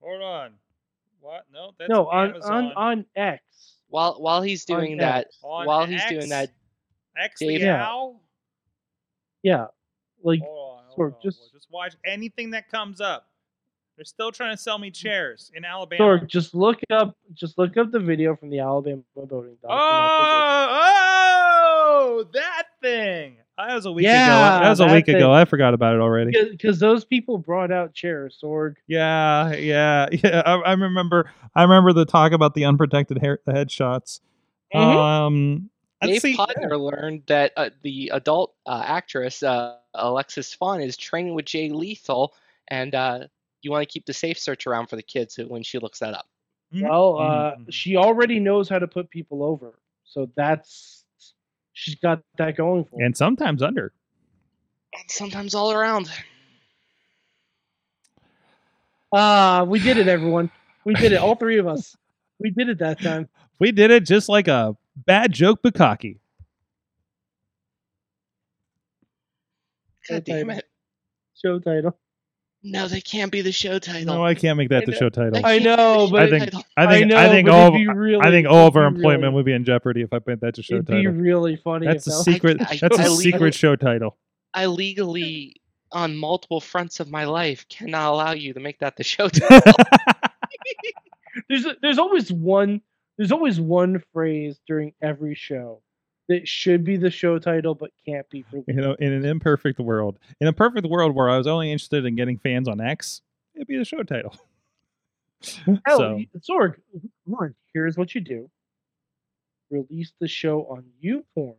Hold 0.00 0.22
on. 0.22 0.52
What? 1.20 1.44
No, 1.52 1.72
that's 1.78 1.88
no 1.88 2.06
on 2.08 2.30
Amazon. 2.30 2.52
on 2.52 2.72
on 2.74 3.06
X. 3.14 3.42
While 3.88 4.14
while 4.14 4.42
he's 4.42 4.68
On 4.70 4.78
doing 4.80 4.96
that, 4.98 5.26
X. 5.26 5.38
On 5.42 5.66
while 5.66 5.84
he's 5.86 6.00
X? 6.00 6.10
doing 6.10 6.28
that, 6.30 6.50
X 7.16 7.38
Dave- 7.40 7.60
the 7.60 7.66
Yeah. 7.66 7.86
owl. 7.86 8.20
Yeah, 9.42 9.66
like 10.22 10.40
Hold 10.40 10.78
on, 10.78 10.84
hold 10.86 10.98
Sorg, 10.98 11.14
on. 11.16 11.20
just- 11.22 11.52
just 11.52 11.70
watch 11.70 11.94
anything 12.04 12.50
that 12.50 12.68
comes 12.70 13.00
up. 13.00 13.28
They're 13.96 14.04
still 14.06 14.32
trying 14.32 14.56
to 14.56 14.60
sell 14.60 14.78
me 14.78 14.90
chairs 14.90 15.50
in 15.54 15.64
Alabama. 15.64 16.02
Sorg, 16.02 16.26
just 16.26 16.54
look 16.54 16.80
up 16.90 17.16
just 17.34 17.58
look 17.58 17.76
up 17.76 17.90
the 17.90 18.00
video 18.00 18.34
from 18.34 18.48
the 18.50 18.60
Alabama 18.60 19.02
boating 19.14 19.56
documentary. 19.60 19.68
Oh, 19.68 20.78
oh, 22.24 22.24
that 22.32 22.61
thing. 22.82 23.36
That 23.58 23.74
was 23.74 23.86
a 23.86 23.92
week 23.92 24.06
ago. 24.06 24.12
Yeah, 24.12 24.60
That 24.60 24.70
was 24.70 24.80
a 24.80 24.86
week 24.86 25.06
that's 25.06 25.16
ago. 25.16 25.32
I 25.32 25.44
forgot 25.44 25.74
about 25.74 25.94
it 25.94 26.00
already. 26.00 26.32
Because 26.50 26.80
those 26.80 27.04
people 27.04 27.38
brought 27.38 27.70
out 27.70 27.94
chairs, 27.94 28.38
Sorg. 28.42 28.76
Yeah, 28.86 29.54
yeah, 29.54 30.08
yeah. 30.12 30.42
I, 30.44 30.54
I 30.54 30.72
remember. 30.72 31.30
I 31.54 31.62
remember 31.62 31.92
the 31.92 32.04
talk 32.04 32.32
about 32.32 32.54
the 32.54 32.64
unprotected 32.64 33.18
hair, 33.18 33.40
the 33.44 33.52
headshots. 33.52 34.20
Mhm. 34.74 34.80
Um, 34.80 35.70
Dave 36.02 36.22
see. 36.22 36.36
Podner 36.36 36.80
learned 36.80 37.22
that 37.26 37.52
uh, 37.56 37.70
the 37.82 38.10
adult 38.14 38.54
uh, 38.66 38.82
actress 38.84 39.42
uh, 39.42 39.76
Alexis 39.94 40.56
Fawx 40.60 40.84
is 40.84 40.96
training 40.96 41.34
with 41.34 41.44
Jay 41.44 41.68
Lethal, 41.68 42.34
and 42.68 42.94
uh, 42.94 43.26
you 43.60 43.70
want 43.70 43.86
to 43.86 43.92
keep 43.92 44.06
the 44.06 44.14
safe 44.14 44.38
search 44.38 44.66
around 44.66 44.88
for 44.88 44.96
the 44.96 45.02
kids 45.02 45.38
when 45.46 45.62
she 45.62 45.78
looks 45.78 45.98
that 46.00 46.14
up. 46.14 46.26
Well, 46.74 47.18
uh, 47.18 47.56
mhm. 47.56 47.66
she 47.68 47.96
already 47.96 48.40
knows 48.40 48.68
how 48.68 48.78
to 48.78 48.88
put 48.88 49.10
people 49.10 49.42
over, 49.42 49.78
so 50.04 50.30
that's 50.36 51.01
she's 51.72 51.96
got 51.96 52.20
that 52.38 52.56
going 52.56 52.84
for. 52.84 52.98
her. 52.98 53.04
and 53.04 53.16
sometimes 53.16 53.62
under. 53.62 53.92
And 54.94 55.10
sometimes 55.10 55.54
all 55.54 55.72
around. 55.72 56.10
Ah, 59.12 59.64
we 59.66 59.78
did 59.78 59.98
it, 59.98 60.08
everyone. 60.08 60.50
We 60.84 60.94
did 60.94 61.12
it. 61.12 61.18
All 61.18 61.36
three 61.36 61.58
of 61.58 61.66
us. 61.66 61.96
We 62.38 62.50
did 62.50 62.68
it 62.68 62.78
that 62.78 63.00
time. 63.00 63.28
We 63.58 63.72
did 63.72 63.90
it 63.90 64.04
just 64.04 64.28
like 64.28 64.48
a 64.48 64.76
bad 64.96 65.32
joke, 65.32 65.62
Bukaki. 65.62 66.18
God 70.08 70.24
damn 70.24 70.50
it. 70.50 70.66
Show 71.34 71.58
title. 71.60 71.96
No, 72.64 72.86
they 72.86 73.00
can't 73.00 73.32
be 73.32 73.40
the 73.40 73.50
show 73.50 73.78
title. 73.80 74.14
No, 74.14 74.24
I 74.24 74.34
can't 74.34 74.56
make 74.56 74.68
that 74.68 74.82
I 74.82 74.86
the 74.86 74.92
know. 74.92 74.98
show 74.98 75.08
title. 75.08 75.32
They 75.32 75.42
I 75.42 75.58
know, 75.58 76.08
but 76.10 76.22
I 76.22 76.30
think- 76.38 76.54
I 76.76 76.86
think 76.86 77.06
know, 77.08 77.16
I 77.16 77.28
think 77.28 77.48
all 77.48 77.66
of 77.68 77.74
be 77.74 77.88
really, 77.88 78.24
I 78.24 78.30
think 78.30 78.46
all 78.46 78.68
of 78.68 78.76
our 78.76 78.84
employment 78.86 79.22
really, 79.24 79.34
would 79.34 79.44
be 79.46 79.52
in 79.52 79.64
jeopardy 79.64 80.02
if 80.02 80.12
I 80.12 80.20
made 80.26 80.40
that 80.42 80.54
to 80.54 80.62
show 80.62 80.80
title. 80.80 81.00
It'd 81.00 81.14
be 81.14 81.20
really 81.20 81.56
funny. 81.56 81.86
That's 81.88 82.06
a 82.06 82.10
that 82.10 82.16
secret. 82.22 82.60
I- 82.62 82.76
That's 82.80 82.98
a 82.98 83.02
I 83.02 83.06
secret 83.08 83.24
legally- 83.32 83.52
show 83.52 83.74
title. 83.76 84.16
I 84.54 84.66
legally, 84.66 85.56
on 85.90 86.16
multiple 86.16 86.60
fronts 86.60 87.00
of 87.00 87.10
my 87.10 87.24
life, 87.24 87.66
cannot 87.68 88.12
allow 88.12 88.32
you 88.32 88.52
to 88.54 88.60
make 88.60 88.78
that 88.78 88.96
the 88.96 89.02
show 89.04 89.28
title. 89.28 89.72
There's 91.48 91.66
there's 91.80 91.98
always 91.98 92.30
one 92.32 92.80
there's 93.18 93.32
always 93.32 93.60
one 93.60 94.02
phrase 94.12 94.60
during 94.66 94.92
every 95.02 95.34
show 95.34 95.81
that 96.28 96.46
should 96.46 96.84
be 96.84 96.96
the 96.96 97.10
show 97.10 97.38
title 97.38 97.74
but 97.74 97.90
can't 98.06 98.28
be 98.30 98.42
for 98.42 98.62
you 98.66 98.74
know, 98.74 98.94
in 98.98 99.12
an 99.12 99.24
imperfect 99.24 99.78
world, 99.78 100.18
in 100.40 100.46
a 100.46 100.52
perfect 100.52 100.86
world 100.86 101.14
where 101.14 101.28
I 101.28 101.38
was 101.38 101.46
only 101.46 101.72
interested 101.72 102.04
in 102.04 102.16
getting 102.16 102.38
fans 102.38 102.68
on 102.68 102.80
X, 102.80 103.22
it'd 103.54 103.68
be 103.68 103.78
the 103.78 103.84
show 103.84 104.02
title. 104.02 104.34
Hell, 105.86 105.98
so 105.98 106.20
Sorg, 106.38 106.76
come 107.24 107.34
on. 107.34 107.54
Here's 107.74 107.96
what 107.96 108.14
you 108.14 108.20
do: 108.20 108.50
release 109.70 110.12
the 110.20 110.28
show 110.28 110.62
on 110.62 110.84
YouPorn 111.02 111.54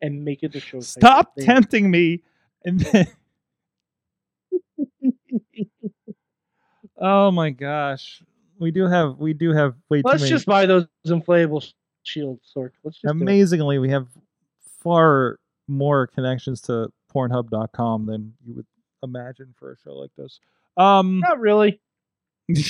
and 0.00 0.24
make 0.24 0.42
it 0.42 0.52
the 0.52 0.60
show. 0.60 0.78
title 0.78 0.82
stop 0.82 1.32
tempting 1.38 1.90
me, 1.90 2.22
and 2.64 2.80
then. 2.80 3.06
oh 7.00 7.30
my 7.32 7.50
gosh, 7.50 8.22
we 8.58 8.70
do 8.70 8.86
have 8.86 9.18
we 9.18 9.32
do 9.32 9.52
have 9.52 9.74
way 9.90 10.02
too 10.02 10.08
Let's 10.08 10.28
just 10.28 10.46
buy 10.46 10.66
those 10.66 10.86
inflatable 11.06 11.72
sh- 12.02 12.10
shields, 12.12 12.52
Sorg. 12.54 12.70
Let's 12.84 12.98
just 12.98 13.10
amazingly 13.10 13.78
we 13.78 13.90
have 13.90 14.08
far 14.82 15.38
more 15.68 16.06
connections 16.06 16.60
to 16.62 16.88
pornhub.com 17.14 18.06
than 18.06 18.34
you 18.44 18.54
would 18.54 18.66
imagine 19.02 19.54
for 19.58 19.72
a 19.72 19.76
show 19.78 19.94
like 19.94 20.10
this 20.16 20.40
um 20.76 21.20
Not 21.20 21.38
really. 21.40 21.80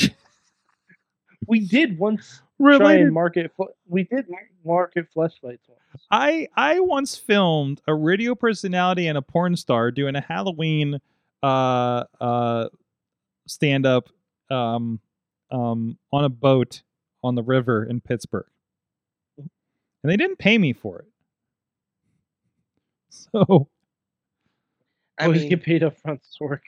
We 1.48 1.66
did 1.66 1.98
once 1.98 2.40
try 2.60 2.68
related 2.76 3.02
and 3.06 3.12
market. 3.12 3.52
We 3.88 4.04
did 4.04 4.26
market 4.64 5.06
flashlights 5.12 5.66
once. 5.68 6.04
i 6.10 6.46
i 6.56 6.78
once 6.78 7.16
filmed 7.16 7.80
a 7.88 7.94
radio 7.94 8.34
personality 8.36 9.08
and 9.08 9.18
a 9.18 9.22
porn 9.22 9.56
star 9.56 9.90
doing 9.90 10.14
a 10.14 10.20
halloween 10.20 11.00
uh 11.42 12.04
uh 12.20 12.68
stand 13.48 13.86
up 13.86 14.08
um 14.50 15.00
um 15.50 15.98
on 16.12 16.24
a 16.24 16.28
boat 16.28 16.82
on 17.24 17.34
the 17.34 17.42
river 17.42 17.84
in 17.84 18.00
pittsburgh 18.00 18.46
and 20.02 20.10
they 20.10 20.16
didn't 20.16 20.38
pay 20.38 20.58
me 20.58 20.72
for 20.72 20.98
it 21.00 21.06
so 23.10 23.68
I 25.18 25.26
Always 25.26 25.42
mean, 25.42 25.50
get 25.50 25.62
paid 25.62 25.82
up 25.82 25.98
front, 25.98 26.20
Sorg. 26.40 26.60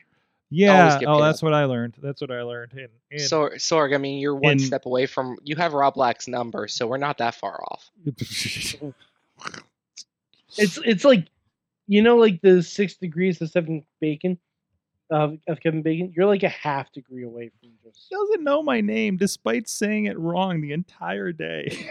yeah 0.51 1.01
oh 1.06 1.20
that's 1.23 1.39
up. 1.39 1.44
what 1.44 1.55
i 1.55 1.65
learned 1.65 1.94
that's 2.02 2.20
what 2.20 2.31
i 2.31 2.43
learned 2.43 2.73
in, 2.74 2.89
in 3.11 3.19
Sor- 3.19 3.55
Sorg, 3.56 3.94
I 3.94 3.98
mean, 3.98 4.19
you're 4.20 4.35
one 4.36 4.52
in- 4.52 4.59
step 4.59 4.86
away 4.86 5.06
from. 5.06 5.36
You 5.43 5.56
have 5.56 5.73
Rob 5.73 5.94
Black's 5.94 6.28
number, 6.28 6.69
so 6.69 6.86
we're 6.86 6.97
not 6.98 7.19
that 7.19 7.35
far 7.35 7.61
off. 7.70 7.90
It's 10.56 10.78
it's 10.85 11.05
like, 11.05 11.27
you 11.89 12.01
know, 12.02 12.16
like 12.16 12.40
the 12.40 12.62
six 12.62 12.94
degrees 12.94 13.40
of 13.40 13.51
seven 13.51 13.85
bacon, 14.01 14.39
of 15.11 15.39
of 15.48 15.61
Kevin 15.61 15.82
Bacon. 15.82 16.12
You're 16.16 16.27
like 16.27 16.44
a 16.44 16.48
half 16.48 16.93
degree 16.93 17.24
away 17.24 17.51
from 17.61 17.70
just. 17.82 18.09
doesn't 18.11 18.44
know 18.44 18.62
my 18.62 18.81
name 18.81 19.16
despite 19.16 19.69
saying 19.69 20.05
it 20.05 20.16
wrong 20.19 20.61
the 20.61 20.73
entire 20.73 21.32
day. 21.32 21.89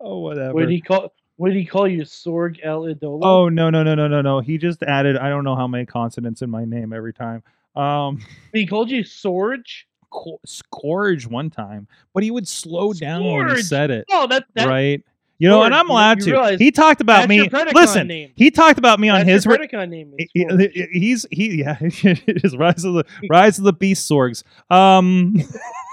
Oh, 0.00 0.18
whatever. 0.20 0.54
What 0.54 0.60
did 0.62 0.70
he 0.70 0.80
call? 0.80 1.12
What 1.36 1.48
did 1.48 1.56
he 1.56 1.64
call 1.64 1.88
you, 1.88 2.02
Sorg 2.02 2.58
El 2.62 2.82
Idolo? 2.82 3.20
oh 3.22 3.48
no 3.48 3.70
no 3.70 3.82
no 3.82 3.94
no 3.94 4.08
no 4.08 4.20
no. 4.20 4.40
He 4.40 4.58
just 4.58 4.82
added 4.82 5.16
I 5.16 5.28
don't 5.30 5.44
know 5.44 5.56
how 5.56 5.66
many 5.66 5.86
consonants 5.86 6.42
in 6.42 6.50
my 6.50 6.64
name 6.64 6.92
every 6.92 7.14
time. 7.14 7.42
Um, 7.76 8.20
he 8.52 8.66
called 8.66 8.90
you 8.90 9.02
Sorge. 9.04 9.84
co- 10.10 10.40
scourge 10.44 11.26
one 11.26 11.48
time, 11.50 11.86
but 12.12 12.22
he 12.22 12.30
would 12.30 12.46
slow 12.48 12.92
down 12.92 13.24
when 13.24 13.56
he 13.56 13.62
said 13.62 13.90
it. 13.90 14.04
Oh, 14.10 14.26
that, 14.26 14.44
that 14.54 14.66
right. 14.68 15.02
You 15.38 15.48
know, 15.48 15.62
and 15.62 15.74
I'm 15.74 15.88
allowed 15.88 16.22
you 16.22 16.34
to. 16.34 16.56
He 16.58 16.70
talked 16.70 17.00
about 17.00 17.26
me. 17.26 17.48
Listen, 17.72 18.06
name. 18.08 18.32
he 18.36 18.50
talked 18.50 18.78
about 18.78 19.00
me 19.00 19.08
on 19.08 19.20
that's 19.24 19.30
his. 19.30 19.44
your 19.46 19.56
Re- 19.56 19.86
name. 19.86 20.14
he- 20.18 20.28
he- 20.74 20.88
he's 20.92 21.24
he 21.30 21.60
yeah 21.60 21.78
it 21.80 22.44
is 22.44 22.54
rise 22.54 22.84
of 22.84 22.92
the 22.92 23.04
rise 23.30 23.56
of 23.56 23.64
the 23.64 23.72
beast 23.72 24.10
sorgs 24.10 24.42
um 24.70 25.34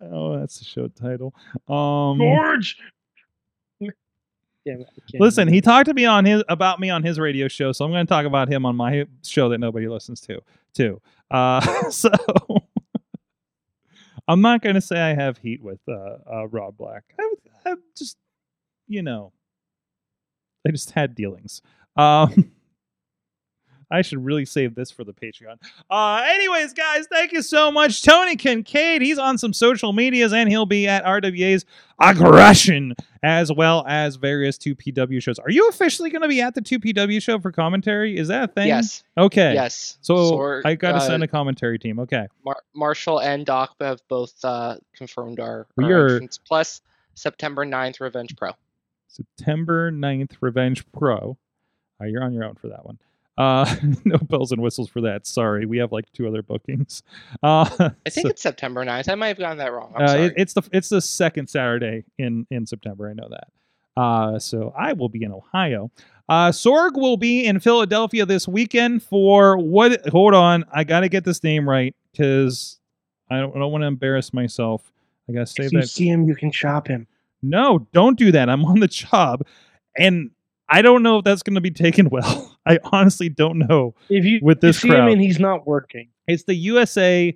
oh 0.00 0.38
that's 0.38 0.58
the 0.58 0.64
show 0.64 0.88
title. 0.88 1.34
Um 1.68 2.18
George. 2.18 2.78
Damn 4.66 4.82
it, 4.82 4.88
I 4.90 5.00
can't 5.10 5.20
listen 5.22 5.48
he 5.48 5.62
talked 5.62 5.86
to 5.86 5.94
me 5.94 6.04
on 6.04 6.26
his 6.26 6.44
about 6.48 6.80
me 6.80 6.90
on 6.90 7.02
his 7.02 7.18
radio 7.18 7.48
show 7.48 7.72
so 7.72 7.82
i'm 7.82 7.90
going 7.90 8.06
to 8.06 8.10
talk 8.10 8.26
about 8.26 8.46
him 8.46 8.66
on 8.66 8.76
my 8.76 9.06
show 9.24 9.48
that 9.48 9.56
nobody 9.56 9.88
listens 9.88 10.20
to 10.20 10.42
too. 10.74 11.00
Uh 11.30 11.62
so 11.90 12.10
i'm 14.28 14.42
not 14.42 14.60
going 14.60 14.74
to 14.74 14.80
say 14.82 15.00
i 15.00 15.14
have 15.14 15.38
heat 15.38 15.62
with 15.62 15.80
uh, 15.88 16.16
uh 16.30 16.46
rob 16.48 16.76
black. 16.76 17.04
I, 17.18 17.32
I 17.64 17.74
just 17.96 18.18
you 18.86 19.02
know 19.02 19.32
i 20.66 20.70
just 20.70 20.90
had 20.90 21.14
dealings. 21.14 21.62
Um 21.96 22.52
I 23.90 24.02
should 24.02 24.24
really 24.24 24.44
save 24.44 24.74
this 24.74 24.90
for 24.90 25.02
the 25.04 25.12
Patreon. 25.12 25.56
Uh, 25.90 26.22
anyways, 26.24 26.72
guys, 26.74 27.06
thank 27.10 27.32
you 27.32 27.42
so 27.42 27.72
much. 27.72 28.02
Tony 28.02 28.36
Kincaid, 28.36 29.02
he's 29.02 29.18
on 29.18 29.36
some 29.36 29.52
social 29.52 29.92
medias 29.92 30.32
and 30.32 30.48
he'll 30.48 30.66
be 30.66 30.86
at 30.86 31.04
RWA's 31.04 31.64
Aggression 32.00 32.94
as 33.22 33.52
well 33.52 33.84
as 33.86 34.16
various 34.16 34.56
2PW 34.58 35.22
shows. 35.22 35.38
Are 35.38 35.50
you 35.50 35.68
officially 35.68 36.08
going 36.10 36.22
to 36.22 36.28
be 36.28 36.40
at 36.40 36.54
the 36.54 36.62
2PW 36.62 37.20
show 37.20 37.38
for 37.40 37.52
commentary? 37.52 38.16
Is 38.16 38.28
that 38.28 38.50
a 38.50 38.52
thing? 38.52 38.68
Yes, 38.68 39.04
Okay. 39.18 39.54
yes. 39.54 39.98
So 40.00 40.28
Sor- 40.28 40.62
I 40.64 40.74
got 40.76 40.92
to 40.92 40.98
uh, 40.98 41.00
send 41.00 41.22
a 41.22 41.28
commentary 41.28 41.78
team. 41.78 41.98
Okay. 42.00 42.26
Mar- 42.44 42.62
Marshall 42.74 43.20
and 43.20 43.44
Doc 43.44 43.74
have 43.80 44.00
both 44.08 44.32
uh, 44.44 44.76
confirmed 44.94 45.40
our, 45.40 45.66
our 45.82 46.20
Plus, 46.46 46.80
September 47.14 47.66
9th, 47.66 48.00
Revenge 48.00 48.34
Pro. 48.36 48.52
September 49.08 49.90
9th, 49.92 50.36
Revenge 50.40 50.84
Pro. 50.92 51.36
Uh, 52.00 52.06
you're 52.06 52.22
on 52.22 52.32
your 52.32 52.44
own 52.44 52.54
for 52.54 52.68
that 52.68 52.86
one. 52.86 52.98
Uh, 53.40 53.74
no 54.04 54.18
bells 54.18 54.52
and 54.52 54.60
whistles 54.60 54.88
for 54.88 55.00
that. 55.00 55.26
Sorry. 55.26 55.64
We 55.66 55.78
have 55.78 55.92
like 55.92 56.10
two 56.12 56.26
other 56.28 56.42
bookings. 56.42 57.02
Uh, 57.42 57.90
I 58.06 58.10
think 58.10 58.26
so- 58.26 58.30
it's 58.30 58.42
September 58.42 58.84
9th. 58.84 59.08
I 59.08 59.14
might 59.14 59.28
have 59.28 59.38
gotten 59.38 59.58
that 59.58 59.72
wrong. 59.72 59.92
I'm 59.96 60.02
Uh, 60.04 60.08
sorry. 60.08 60.22
it, 60.24 60.34
it's 60.36 60.52
the 60.54 60.62
it's 60.72 60.88
the 60.90 61.00
second 61.00 61.48
Saturday 61.48 62.04
in 62.18 62.46
in 62.50 62.66
September. 62.66 63.08
I 63.08 63.14
know 63.14 63.28
that. 63.30 63.48
Uh, 64.00 64.38
so 64.38 64.72
I 64.78 64.92
will 64.92 65.08
be 65.08 65.22
in 65.24 65.32
Ohio. 65.32 65.90
Uh, 66.28 66.50
Sorg 66.50 66.94
will 66.94 67.16
be 67.16 67.44
in 67.46 67.58
Philadelphia 67.60 68.24
this 68.26 68.46
weekend 68.46 69.02
for 69.02 69.56
what? 69.58 70.06
Hold 70.08 70.34
on, 70.34 70.64
I 70.72 70.84
got 70.84 71.00
to 71.00 71.08
get 71.08 71.24
this 71.24 71.42
name 71.42 71.68
right 71.68 71.94
because 72.12 72.78
I 73.30 73.38
don't, 73.40 73.54
I 73.56 73.58
don't 73.58 73.72
want 73.72 73.82
to 73.82 73.86
embarrass 73.88 74.32
myself. 74.32 74.92
I 75.28 75.32
gotta 75.32 75.46
say 75.46 75.64
If 75.64 75.72
you 75.72 75.80
that. 75.80 75.88
see 75.88 76.06
him, 76.08 76.24
you 76.28 76.34
can 76.36 76.50
chop 76.52 76.88
him. 76.88 77.06
No, 77.42 77.86
don't 77.92 78.18
do 78.18 78.30
that. 78.32 78.48
I'm 78.50 78.64
on 78.64 78.80
the 78.80 78.88
job, 78.88 79.46
and 79.96 80.30
I 80.68 80.82
don't 80.82 81.02
know 81.02 81.18
if 81.18 81.24
that's 81.24 81.42
going 81.42 81.54
to 81.54 81.60
be 81.60 81.70
taken 81.70 82.08
well. 82.10 82.49
I 82.66 82.78
honestly 82.84 83.28
don't 83.28 83.58
know. 83.58 83.94
If 84.08 84.24
you 84.24 84.40
With 84.42 84.58
you 84.62 84.68
this 84.68 84.80
see 84.80 84.88
crowd. 84.88 85.06
him 85.06 85.12
and 85.14 85.20
he's 85.20 85.38
not 85.40 85.66
working, 85.66 86.08
It's 86.26 86.44
the 86.44 86.54
USA. 86.54 87.34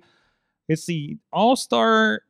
It's 0.67 0.85
the 0.85 1.17
All 1.31 1.55
Star 1.55 2.21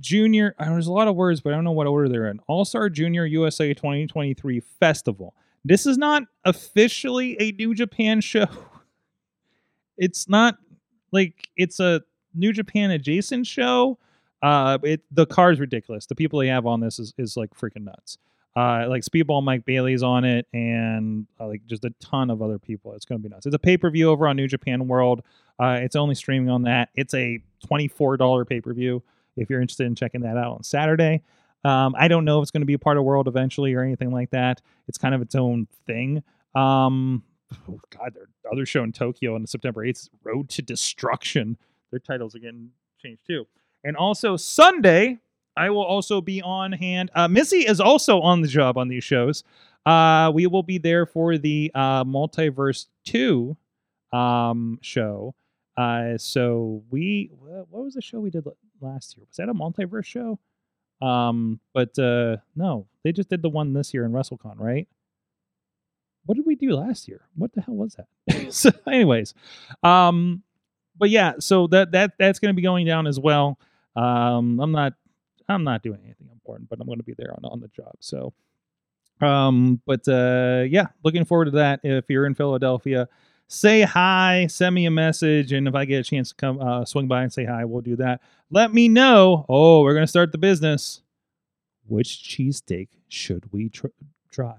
Junior. 0.00 0.54
There's 0.58 0.86
a 0.86 0.92
lot 0.92 1.08
of 1.08 1.16
words, 1.16 1.40
but 1.40 1.52
I 1.52 1.56
don't 1.56 1.64
know 1.64 1.72
what 1.72 1.86
order 1.86 2.08
they're 2.08 2.28
in. 2.28 2.40
All 2.46 2.64
Star 2.64 2.88
Junior 2.90 3.24
USA 3.26 3.72
2023 3.74 4.60
Festival. 4.60 5.34
This 5.64 5.86
is 5.86 5.98
not 5.98 6.22
officially 6.44 7.36
a 7.40 7.52
New 7.52 7.74
Japan 7.74 8.20
show. 8.22 8.46
It's 9.96 10.28
not 10.28 10.56
like 11.12 11.48
it's 11.56 11.80
a 11.80 12.02
New 12.34 12.52
Japan 12.52 12.90
adjacent 12.90 13.46
show. 13.46 13.98
Uh, 14.42 14.78
it 14.84 15.02
the 15.10 15.26
card's 15.26 15.58
ridiculous. 15.58 16.06
The 16.06 16.14
people 16.14 16.38
they 16.38 16.46
have 16.48 16.66
on 16.66 16.80
this 16.80 16.98
is 16.98 17.12
is 17.18 17.36
like 17.36 17.50
freaking 17.54 17.84
nuts. 17.84 18.18
Uh, 18.56 18.86
like 18.88 19.02
Speedball 19.02 19.42
Mike 19.42 19.64
Bailey's 19.64 20.02
on 20.02 20.24
it, 20.24 20.46
and 20.52 21.26
uh, 21.38 21.46
like 21.46 21.64
just 21.66 21.84
a 21.84 21.90
ton 22.00 22.30
of 22.30 22.42
other 22.42 22.58
people. 22.58 22.92
It's 22.94 23.04
going 23.04 23.20
to 23.20 23.22
be 23.22 23.32
nuts. 23.32 23.46
It's 23.46 23.54
a 23.54 23.58
pay 23.58 23.76
per 23.76 23.90
view 23.90 24.10
over 24.10 24.26
on 24.26 24.36
New 24.36 24.48
Japan 24.48 24.88
World. 24.88 25.22
Uh, 25.60 25.78
it's 25.82 25.94
only 25.94 26.14
streaming 26.14 26.50
on 26.50 26.62
that. 26.62 26.88
It's 26.94 27.14
a 27.14 27.40
twenty 27.64 27.88
four 27.88 28.16
dollar 28.16 28.44
pay 28.44 28.60
per 28.60 28.72
view. 28.72 29.02
If 29.36 29.48
you're 29.48 29.60
interested 29.60 29.86
in 29.86 29.94
checking 29.94 30.22
that 30.22 30.36
out 30.36 30.54
on 30.54 30.64
Saturday, 30.64 31.22
um, 31.64 31.94
I 31.96 32.08
don't 32.08 32.24
know 32.24 32.38
if 32.38 32.42
it's 32.42 32.50
going 32.50 32.62
to 32.62 32.66
be 32.66 32.74
a 32.74 32.78
part 32.78 32.96
of 32.96 33.04
World 33.04 33.28
eventually 33.28 33.74
or 33.74 33.82
anything 33.82 34.10
like 34.10 34.30
that. 34.30 34.60
It's 34.88 34.98
kind 34.98 35.14
of 35.14 35.22
its 35.22 35.34
own 35.34 35.68
thing. 35.86 36.22
Um, 36.54 37.22
oh 37.68 37.80
God, 37.90 38.14
their 38.14 38.28
other 38.50 38.66
show 38.66 38.82
in 38.82 38.92
Tokyo 38.92 39.34
on 39.34 39.46
September 39.46 39.84
8th, 39.84 40.08
Road 40.24 40.48
to 40.50 40.62
Destruction. 40.62 41.56
Their 41.90 42.00
titles 42.00 42.34
are 42.34 42.40
getting 42.40 42.70
changed 43.00 43.26
too. 43.26 43.46
And 43.84 43.96
also 43.96 44.36
Sunday, 44.36 45.18
I 45.58 45.70
will 45.70 45.84
also 45.84 46.20
be 46.20 46.40
on 46.40 46.72
hand. 46.72 47.10
Uh, 47.14 47.28
Missy 47.28 47.66
is 47.66 47.80
also 47.80 48.20
on 48.20 48.40
the 48.40 48.48
job 48.48 48.78
on 48.78 48.88
these 48.88 49.04
shows. 49.04 49.44
Uh, 49.84 50.30
we 50.32 50.46
will 50.46 50.62
be 50.62 50.78
there 50.78 51.06
for 51.06 51.38
the 51.38 51.70
uh, 51.74 52.04
Multiverse 52.04 52.86
2 53.06 53.56
um, 54.12 54.78
show. 54.82 55.34
Uh, 55.76 56.18
so 56.18 56.82
we, 56.90 57.30
what 57.40 57.84
was 57.84 57.94
the 57.94 58.02
show 58.02 58.18
we 58.20 58.30
did 58.30 58.44
last 58.80 59.16
year? 59.16 59.26
Was 59.28 59.36
that 59.36 59.48
a 59.48 59.54
multiverse 59.54 60.04
show? 60.04 60.38
Um, 61.00 61.60
but 61.72 61.96
uh, 61.98 62.38
no, 62.56 62.88
they 63.04 63.12
just 63.12 63.28
did 63.28 63.42
the 63.42 63.48
one 63.48 63.72
this 63.72 63.94
year 63.94 64.04
in 64.04 64.10
WrestleCon, 64.10 64.58
right? 64.58 64.88
What 66.26 66.34
did 66.34 66.46
we 66.46 66.56
do 66.56 66.74
last 66.74 67.06
year? 67.06 67.22
What 67.36 67.52
the 67.52 67.60
hell 67.62 67.76
was 67.76 67.96
that? 67.96 68.52
so, 68.52 68.70
anyways, 68.86 69.34
um, 69.84 70.42
but 70.98 71.10
yeah, 71.10 71.34
so 71.38 71.68
that 71.68 71.92
that 71.92 72.14
that's 72.18 72.40
going 72.40 72.52
to 72.52 72.56
be 72.56 72.62
going 72.62 72.84
down 72.84 73.06
as 73.06 73.20
well. 73.20 73.58
Um, 73.94 74.58
I'm 74.60 74.72
not 74.72 74.94
I'm 75.48 75.64
not 75.64 75.82
doing 75.82 76.00
anything 76.04 76.28
important, 76.32 76.68
but 76.68 76.80
I'm 76.80 76.86
going 76.86 76.98
to 76.98 77.04
be 77.04 77.14
there 77.16 77.32
on 77.32 77.44
on 77.44 77.60
the 77.60 77.68
job. 77.68 77.92
So, 78.00 78.32
um, 79.20 79.80
but 79.86 80.06
uh, 80.08 80.64
yeah, 80.68 80.86
looking 81.04 81.24
forward 81.24 81.46
to 81.46 81.50
that. 81.52 81.80
If 81.82 82.06
you're 82.08 82.26
in 82.26 82.34
Philadelphia, 82.34 83.08
say 83.48 83.82
hi, 83.82 84.46
send 84.48 84.74
me 84.74 84.86
a 84.86 84.90
message, 84.90 85.52
and 85.52 85.66
if 85.66 85.74
I 85.74 85.84
get 85.84 86.00
a 86.00 86.04
chance 86.04 86.30
to 86.30 86.34
come 86.34 86.60
uh, 86.60 86.84
swing 86.84 87.08
by 87.08 87.22
and 87.22 87.32
say 87.32 87.44
hi, 87.44 87.64
we'll 87.64 87.80
do 87.80 87.96
that. 87.96 88.20
Let 88.50 88.72
me 88.72 88.88
know. 88.88 89.46
Oh, 89.48 89.82
we're 89.82 89.94
going 89.94 90.04
to 90.04 90.08
start 90.10 90.32
the 90.32 90.38
business. 90.38 91.02
Which 91.86 92.22
cheesesteak 92.22 92.88
should 93.08 93.50
we 93.52 93.70
tr- 93.70 93.86
try? 94.30 94.56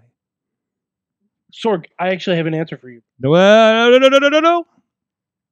Sorg, 1.54 1.86
I 2.00 2.10
actually 2.10 2.38
have 2.38 2.48
an 2.48 2.54
answer 2.54 2.78
for 2.78 2.90
you. 2.90 3.02
No, 3.20 3.34
no, 3.34 3.98
no, 3.98 4.08
no, 4.10 4.18
no, 4.18 4.30
no, 4.30 4.40
no. 4.40 4.68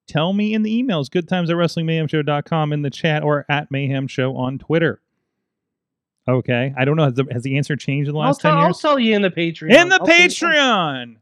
Tell 0.07 0.33
me 0.33 0.53
in 0.53 0.63
the 0.63 0.83
emails. 0.83 1.11
Good 1.11 1.27
times 1.27 1.49
at 1.49 1.55
WrestlingMayhemShow.com 1.55 2.73
in 2.73 2.81
the 2.81 2.89
chat 2.89 3.23
or 3.23 3.45
at 3.49 3.69
Mayhem 3.71 4.07
Show 4.07 4.35
on 4.35 4.57
Twitter. 4.57 5.01
Okay. 6.27 6.73
I 6.77 6.85
don't 6.85 6.97
know. 6.97 7.05
Has 7.05 7.13
the, 7.13 7.25
has 7.31 7.43
the 7.43 7.57
answer 7.57 7.75
changed 7.75 8.09
in 8.09 8.13
the 8.13 8.19
I'll, 8.19 8.27
last 8.27 8.41
tell, 8.41 8.51
10 8.51 8.57
I'll 8.59 8.67
years? 8.67 8.79
tell 8.79 8.99
you 8.99 9.15
in 9.15 9.21
the 9.21 9.29
Patreon. 9.31 9.71
in 9.73 9.89
the 9.89 9.99
I'll 10.01 10.07
Patreon. 10.07 11.15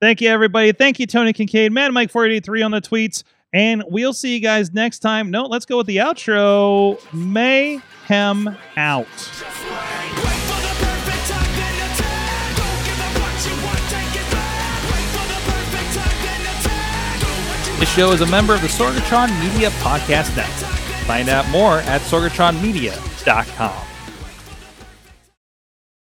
Thank 0.00 0.20
you, 0.22 0.30
everybody. 0.30 0.72
Thank 0.72 0.98
you, 0.98 1.06
Tony 1.06 1.32
Kincaid, 1.34 1.72
Man 1.72 1.92
Mike 1.92 2.10
483 2.10 2.62
on 2.62 2.70
the 2.70 2.80
tweets. 2.80 3.22
And 3.52 3.82
we'll 3.88 4.12
see 4.14 4.32
you 4.34 4.40
guys 4.40 4.72
next 4.72 5.00
time. 5.00 5.30
No, 5.30 5.44
let's 5.44 5.66
go 5.66 5.76
with 5.76 5.86
the 5.88 5.96
outro. 5.98 6.98
Mayhem 7.12 8.56
out. 8.76 9.06
Just 9.16 9.40
wait. 9.42 9.50
Wait 9.50 10.40
for 10.46 10.60
the 10.62 10.72
perfect 10.78 11.26
time, 11.28 11.52
then 11.58 11.74
attack. 11.90 12.56
Don't 12.56 12.80
give 12.86 13.00
up 13.02 13.14
what 13.20 13.36
you 13.44 13.52
want, 13.66 13.82
take 13.90 14.14
it 14.14 14.30
back. 14.30 14.82
Wait 14.86 15.08
for 15.10 15.26
the 15.26 15.40
perfect 15.50 15.90
time, 15.98 16.18
then 16.24 16.40
attack. 16.46 17.20
Do 17.20 17.26
what 17.26 17.72
you 17.74 17.80
This 17.80 17.90
show 17.92 18.12
is 18.12 18.20
a 18.22 18.26
member 18.26 18.54
of 18.54 18.62
the 18.62 18.68
Sorgatron 18.68 19.28
Media 19.40 19.68
Podcast 19.82 20.34
Network. 20.36 20.70
Find 21.06 21.28
out 21.28 21.46
more 21.50 21.78
at 21.80 22.00
sorgatronmedia.com. 22.02 23.86